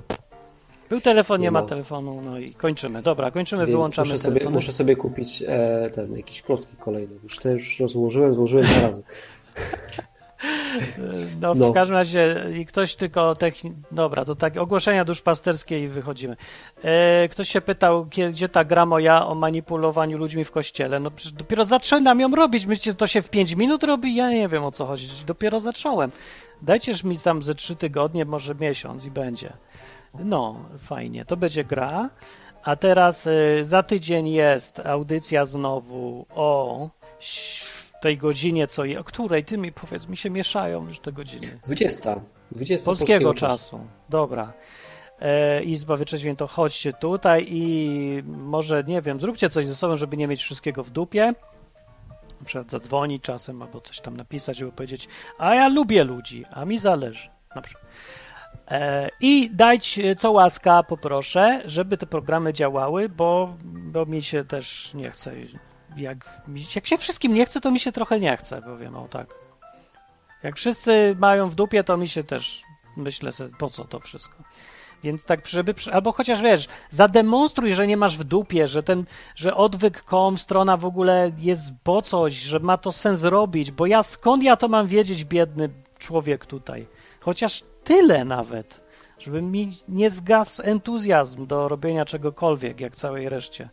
Był 0.89 1.01
telefon, 1.01 1.41
nie, 1.41 1.45
nie 1.45 1.51
ma. 1.51 1.63
ma. 1.63 1.69
telefonu, 1.69 2.21
no 2.25 2.39
i 2.39 2.51
kończymy. 2.51 3.03
Dobra, 3.03 3.31
kończymy, 3.31 3.63
Więc 3.63 3.71
wyłączamy 3.71 4.09
muszę 4.09 4.19
sobie, 4.19 4.51
muszę 4.51 4.73
sobie 4.73 4.97
kupić 4.97 5.45
e, 5.47 5.91
ten, 5.95 6.17
jakiś 6.17 6.43
klocki 6.43 6.77
kolejny. 6.77 7.15
Już 7.23 7.39
te 7.39 7.53
już 7.53 7.81
rozłożyłem, 7.81 8.35
złożyłem 8.35 8.67
dwa 8.67 8.81
razy. 8.81 9.03
No, 11.41 11.55
no, 11.55 11.71
w 11.71 11.75
każdym 11.75 11.97
razie 11.97 12.45
i 12.61 12.67
ktoś 12.67 12.95
tylko 12.97 13.35
techni... 13.35 13.73
Dobra, 13.93 14.25
to 14.25 14.35
tak 14.35 14.57
ogłoszenia 14.57 15.05
duszpasterskie 15.05 15.85
i 15.85 15.89
wychodzimy. 15.89 16.37
E, 16.83 17.29
ktoś 17.29 17.49
się 17.49 17.61
pytał, 17.61 18.07
gdzie 18.31 18.49
ta 18.49 18.65
gra 18.65 18.87
moja 18.87 19.27
o 19.27 19.35
manipulowaniu 19.35 20.19
ludźmi 20.19 20.45
w 20.45 20.51
kościele. 20.51 21.01
No 21.01 21.11
dopiero 21.33 21.65
zaczynam 21.65 22.21
ją 22.21 22.31
robić. 22.31 22.67
Myślicie, 22.67 22.95
to 22.95 23.07
się 23.07 23.23
w 23.23 23.29
5 23.29 23.55
minut 23.55 23.85
robi? 23.85 24.15
Ja 24.15 24.31
nie 24.31 24.49
wiem 24.49 24.65
o 24.65 24.71
co 24.71 24.87
chodzi. 24.87 25.09
Dopiero 25.27 25.61
zacząłem. 25.61 26.11
Dajcież 26.63 27.05
mi 27.05 27.19
tam 27.19 27.43
ze 27.43 27.55
3 27.55 27.77
tygodnie, 27.77 28.25
może 28.25 28.55
miesiąc 28.55 29.07
i 29.07 29.11
będzie. 29.11 29.53
No, 30.15 30.57
fajnie. 30.79 31.25
To 31.25 31.37
będzie 31.37 31.65
gra. 31.65 32.11
A 32.63 32.77
teraz 32.77 33.27
y, 33.27 33.61
za 33.63 33.83
tydzień 33.83 34.29
jest 34.29 34.81
audycja 34.87 35.45
znowu 35.45 36.27
o 36.35 36.89
tej 38.05 38.19
godzinie, 38.19 38.67
co 38.67 38.85
je, 38.85 39.01
o 39.01 39.05
której 39.05 39.45
ty 39.45 39.59
mi 39.59 39.73
powiedz, 39.73 40.09
mi 40.09 40.17
się 40.17 40.31
mieszają 40.31 40.89
już 40.89 41.01
te 41.01 41.13
godziny. 41.13 41.59
20. 41.67 42.21
20 42.53 42.85
polskiego, 42.85 43.25
polskiego 43.25 43.35
czasu. 43.35 43.81
Dobra. 44.09 44.53
E, 45.21 45.63
Izba 45.63 45.97
Wyczeźwień, 45.97 46.37
chodźcie 46.49 46.93
tutaj 46.93 47.47
i 47.49 48.23
może, 48.27 48.85
nie 48.87 49.03
wiem, 49.03 49.21
zróbcie 49.21 49.51
coś 49.51 49.67
ze 49.67 49.75
sobą, 49.75 49.97
żeby 49.97 50.17
nie 50.17 50.29
mieć 50.29 50.43
wszystkiego 50.43 50.85
w 50.85 50.91
dupie. 50.91 51.35
Na 52.41 52.47
przykład 52.47 52.71
zadzwonić 52.71 53.23
czasem 53.23 53.63
albo 53.63 53.81
coś 53.81 54.01
tam 54.01 54.17
napisać, 54.17 54.57
żeby 54.57 54.73
powiedzieć, 54.73 55.09
a 55.39 55.55
ja 55.55 55.69
lubię 55.69 56.05
ludzi, 56.05 56.45
a 56.51 56.65
mi 56.65 56.79
zależy. 56.79 57.29
Na 57.57 57.63
przykład. 57.63 57.87
E, 58.69 59.11
I 59.21 59.51
dać 59.53 60.01
co 60.19 60.33
łaska, 60.33 60.83
poproszę, 60.83 61.63
żeby 61.65 61.97
te 61.97 62.07
programy 62.07 62.53
działały, 62.53 63.09
bo, 63.09 63.57
bo 63.65 64.07
mi 64.07 64.23
się 64.23 64.45
też 64.45 64.95
nie 64.95 65.11
chce 65.11 65.35
jak, 65.97 66.41
jak 66.75 66.87
się 66.87 66.99
wszystkim 66.99 67.35
nie 67.35 67.47
chce, 67.47 67.61
to 67.61 67.71
mi 67.71 67.81
się 67.81 67.93
trochę 67.93 68.21
nie 68.21 68.37
chce, 68.37 68.63
powiem 68.63 68.97
o 68.97 69.09
tak. 69.09 69.27
Jak 70.43 70.57
wszyscy 70.57 71.17
mają 71.19 71.49
w 71.49 71.55
dupie, 71.55 71.85
to 71.85 71.97
mi 71.97 72.09
się 72.09 72.25
też 72.25 72.63
myślę 72.97 73.31
po 73.59 73.71
co 73.71 73.85
to 73.85 74.01
wszystko. 74.01 74.37
Więc 75.05 75.25
tak, 75.25 75.47
żeby, 75.47 75.75
albo 75.93 76.13
chociaż 76.13 76.43
wiesz, 76.43 76.69
zademonstruj, 76.91 77.75
że 77.75 77.87
nie 77.87 77.97
masz 77.97 78.19
w 78.19 78.25
dupie, 78.25 78.69
że 78.69 78.83
ten, 78.83 79.05
że 79.35 79.55
odwyk.com, 79.57 80.39
strona 80.39 80.77
w 80.77 80.85
ogóle 80.85 81.31
jest 81.39 81.73
po 81.83 82.03
coś, 82.03 82.33
że 82.33 82.59
ma 82.59 82.79
to 82.79 82.93
sens 82.93 83.25
robić, 83.25 83.71
bo 83.71 83.87
ja 83.87 84.03
skąd 84.03 84.43
ja 84.43 84.57
to 84.57 84.69
mam 84.69 84.87
wiedzieć, 84.87 85.25
biedny 85.25 85.71
człowiek 85.99 86.47
tutaj. 86.47 86.87
Chociaż 87.21 87.65
tyle 87.85 88.25
nawet, 88.25 88.85
żeby 89.19 89.43
mi 89.43 89.71
nie 89.89 90.11
zgasł 90.11 90.63
entuzjazm 90.63 91.47
do 91.47 91.69
robienia 91.69 92.05
czegokolwiek, 92.05 92.81
jak 92.81 92.97
całej 92.97 93.29
reszcie. 93.29 93.69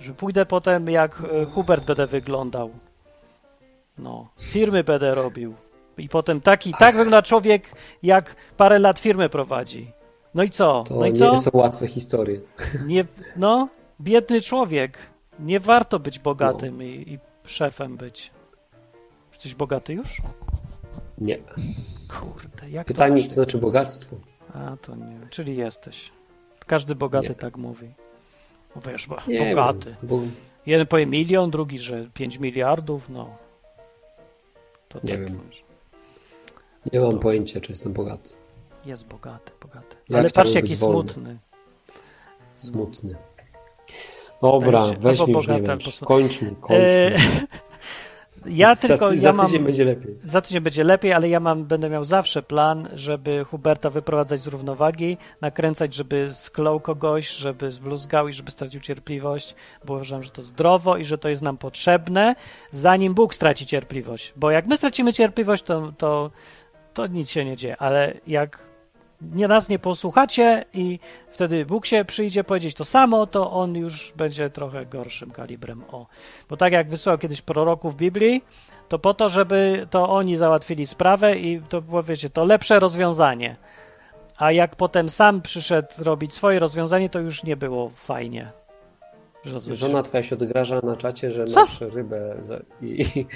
Że 0.00 0.14
pójdę 0.14 0.46
potem 0.46 0.88
jak 0.88 1.22
e, 1.42 1.44
Hubert 1.44 1.84
będę 1.84 2.06
wyglądał. 2.06 2.70
No, 3.98 4.28
firmy 4.40 4.84
będę 4.84 5.14
robił. 5.14 5.54
I 5.98 6.08
potem 6.08 6.40
taki, 6.40 6.74
tak 6.78 6.96
wygląda 6.96 7.22
człowiek, 7.22 7.72
jak 8.02 8.36
parę 8.56 8.78
lat 8.78 8.98
firmę 8.98 9.28
prowadzi. 9.28 9.92
No 10.34 10.42
i 10.42 10.50
co? 10.50 10.84
To 10.88 10.94
no 10.94 11.06
i 11.06 11.12
co? 11.12 11.30
nie 11.30 11.40
są 11.40 11.50
łatwe 11.52 11.88
historie. 11.88 12.40
Nie, 12.86 13.04
no, 13.36 13.68
biedny 14.00 14.40
człowiek. 14.40 14.98
Nie 15.38 15.60
warto 15.60 15.98
być 15.98 16.18
bogatym 16.18 16.76
no. 16.76 16.82
i, 16.82 16.86
i 16.86 17.18
szefem 17.44 17.96
być. 17.96 18.30
Jesteś 19.32 19.54
bogaty 19.54 19.92
już? 19.92 20.22
Nie. 21.18 21.38
Kurde, 22.08 22.70
jak 22.70 22.86
Pytanie, 22.86 23.22
co 23.22 23.28
znaczy 23.28 23.58
bogactwo? 23.58 24.16
A, 24.54 24.76
to 24.76 24.96
nie. 24.96 25.18
Czyli 25.30 25.56
jesteś. 25.56 26.12
Każdy 26.66 26.94
bogaty 26.94 27.28
nie. 27.28 27.34
tak 27.34 27.56
mówi. 27.56 27.90
Wiesz, 28.86 29.06
bo 29.06 29.16
nie 29.28 29.50
bogaty. 29.50 29.96
Bo... 30.02 30.20
Jeden 30.66 30.86
powie 30.86 31.06
milion, 31.06 31.50
drugi, 31.50 31.78
że 31.78 32.10
5 32.14 32.38
miliardów, 32.38 33.08
no. 33.08 33.36
To 34.88 34.98
nie 35.04 35.12
tak. 35.12 35.24
wiem. 35.24 35.40
Nie 36.92 37.00
mam 37.00 37.12
to... 37.12 37.18
pojęcia, 37.18 37.60
czy 37.60 37.72
jestem 37.72 37.92
bogaty. 37.92 38.30
Jest 38.84 39.06
bogaty, 39.06 39.52
bogaty. 39.62 39.96
Ja 40.08 40.18
Ale 40.18 40.30
patrz, 40.30 40.54
jaki 40.54 40.76
smutny. 40.76 41.38
Smutny. 42.56 43.16
Dobra, 44.42 44.84
weźmy 44.98 45.32
już, 45.32 45.48
nie 45.48 45.62
wiem, 45.62 45.78
kończmy, 46.04 46.54
kończmy. 46.60 47.16
Ja 48.46 48.74
za, 48.74 48.88
tylko. 48.88 49.06
Za 49.06 49.28
ja 49.28 49.32
tydzień 49.32 49.60
mam, 49.60 49.64
będzie 49.64 49.84
lepiej. 49.84 50.14
Za 50.24 50.40
tydzień 50.40 50.60
będzie 50.62 50.84
lepiej, 50.84 51.12
ale 51.12 51.28
ja 51.28 51.40
mam, 51.40 51.64
będę 51.64 51.90
miał 51.90 52.04
zawsze 52.04 52.42
plan, 52.42 52.88
żeby 52.94 53.44
Huberta 53.44 53.90
wyprowadzać 53.90 54.40
z 54.40 54.46
równowagi, 54.46 55.16
nakręcać, 55.40 55.94
żeby 55.94 56.28
sklął 56.30 56.80
kogoś, 56.80 57.30
żeby 57.30 57.70
zbluzgał 57.70 58.28
i 58.28 58.32
żeby 58.32 58.50
stracił 58.50 58.80
cierpliwość, 58.80 59.54
bo 59.84 59.94
uważam, 59.94 60.22
że 60.22 60.30
to 60.30 60.42
zdrowo 60.42 60.96
i 60.96 61.04
że 61.04 61.18
to 61.18 61.28
jest 61.28 61.42
nam 61.42 61.58
potrzebne, 61.58 62.34
zanim 62.70 63.14
Bóg 63.14 63.34
straci 63.34 63.66
cierpliwość. 63.66 64.32
Bo 64.36 64.50
jak 64.50 64.66
my 64.66 64.76
stracimy 64.76 65.12
cierpliwość, 65.12 65.62
to, 65.62 65.92
to, 65.98 66.30
to 66.94 67.06
nic 67.06 67.30
się 67.30 67.44
nie 67.44 67.56
dzieje, 67.56 67.76
ale 67.76 68.14
jak 68.26 68.69
nie 69.22 69.48
nas 69.48 69.68
nie 69.68 69.78
posłuchacie 69.78 70.64
i 70.74 70.98
wtedy 71.30 71.66
Bóg 71.66 71.86
się 71.86 72.04
przyjdzie 72.04 72.44
powiedzieć 72.44 72.74
to 72.74 72.84
samo, 72.84 73.26
to 73.26 73.50
on 73.52 73.76
już 73.76 74.12
będzie 74.16 74.50
trochę 74.50 74.86
gorszym 74.86 75.30
kalibrem. 75.30 75.84
O. 75.92 76.06
Bo 76.48 76.56
tak 76.56 76.72
jak 76.72 76.88
wysłał 76.88 77.18
kiedyś 77.18 77.42
proroków 77.42 77.96
Biblii, 77.96 78.44
to 78.88 78.98
po 78.98 79.14
to, 79.14 79.28
żeby 79.28 79.86
to 79.90 80.08
oni 80.08 80.36
załatwili 80.36 80.86
sprawę 80.86 81.38
i 81.38 81.60
to 81.68 81.82
było, 81.82 82.02
wiecie, 82.02 82.30
to 82.30 82.44
lepsze 82.44 82.80
rozwiązanie. 82.80 83.56
A 84.36 84.52
jak 84.52 84.76
potem 84.76 85.10
sam 85.10 85.42
przyszedł 85.42 85.88
robić 85.98 86.34
swoje 86.34 86.58
rozwiązanie, 86.58 87.10
to 87.10 87.20
już 87.20 87.42
nie 87.42 87.56
było 87.56 87.90
fajnie. 87.94 88.52
Żona 89.72 90.02
twoja 90.02 90.22
się 90.22 90.34
odgraża 90.34 90.80
na 90.82 90.96
czacie, 90.96 91.30
że 91.30 91.46
Co? 91.46 91.60
masz 91.60 91.80
rybę 91.80 92.36
i, 92.82 92.86
i, 92.86 93.26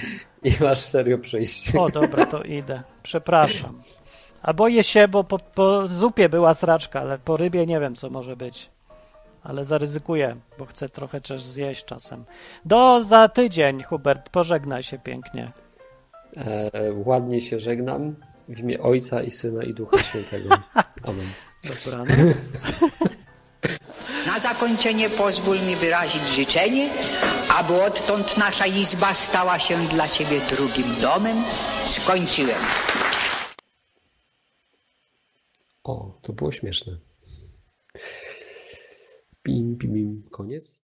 i 0.49 0.53
masz 0.61 0.79
serio 0.79 1.19
przyjść. 1.19 1.77
O, 1.77 1.89
dobra, 1.89 2.27
to 2.27 2.43
idę. 2.43 2.83
Przepraszam. 3.03 3.79
A 4.45 4.53
boję 4.53 4.83
się, 4.83 5.09
bo 5.09 5.25
po, 5.25 5.39
po 5.39 5.89
zupie 5.89 6.29
była 6.29 6.55
sraczka, 6.55 7.01
ale 7.01 7.19
po 7.19 7.37
rybie 7.37 7.67
nie 7.67 7.81
wiem, 7.81 7.95
co 7.95 8.11
może 8.11 8.37
być. 8.37 8.71
Ale 9.43 9.65
zaryzykuję, 9.65 10.37
bo 10.59 10.65
chcę 10.65 10.89
trochę 10.89 11.21
też 11.21 11.43
zjeść 11.43 11.85
czasem. 11.85 12.25
Do 12.65 13.05
za 13.05 13.29
tydzień, 13.29 13.83
Hubert, 13.83 14.29
pożegnaj 14.29 14.83
się 14.83 14.99
pięknie. 14.99 15.53
E, 16.37 16.71
ładnie 17.05 17.41
się 17.41 17.61
żegnam 17.61 18.17
w 18.49 18.59
imię 18.59 18.81
Ojca 18.81 19.23
i 19.23 19.31
Syna 19.31 19.63
i 19.63 19.75
Ducha 19.75 19.99
Świętego. 19.99 20.49
Amen. 21.09 21.27
Dobranoc. 21.85 22.09
Na 24.27 24.39
zakończenie 24.39 25.11
pozwól 25.11 25.57
mi 25.57 25.77
wyrazić 25.77 26.23
życzenie, 26.23 26.89
aby 27.59 27.83
odtąd 27.83 28.37
nasza 28.37 28.67
izba 28.67 29.15
stała 29.15 29.59
się 29.59 29.79
dla 29.79 30.09
Ciebie 30.09 30.41
drugim 30.51 30.95
domem. 31.03 31.37
Skończyłem. 31.85 32.59
O, 35.85 36.19
to 36.23 36.33
było 36.33 36.53
śmieszne. 36.53 36.99
Pim, 39.43 39.77
pim, 39.77 39.95
pim. 39.95 40.23
Koniec? 40.31 40.84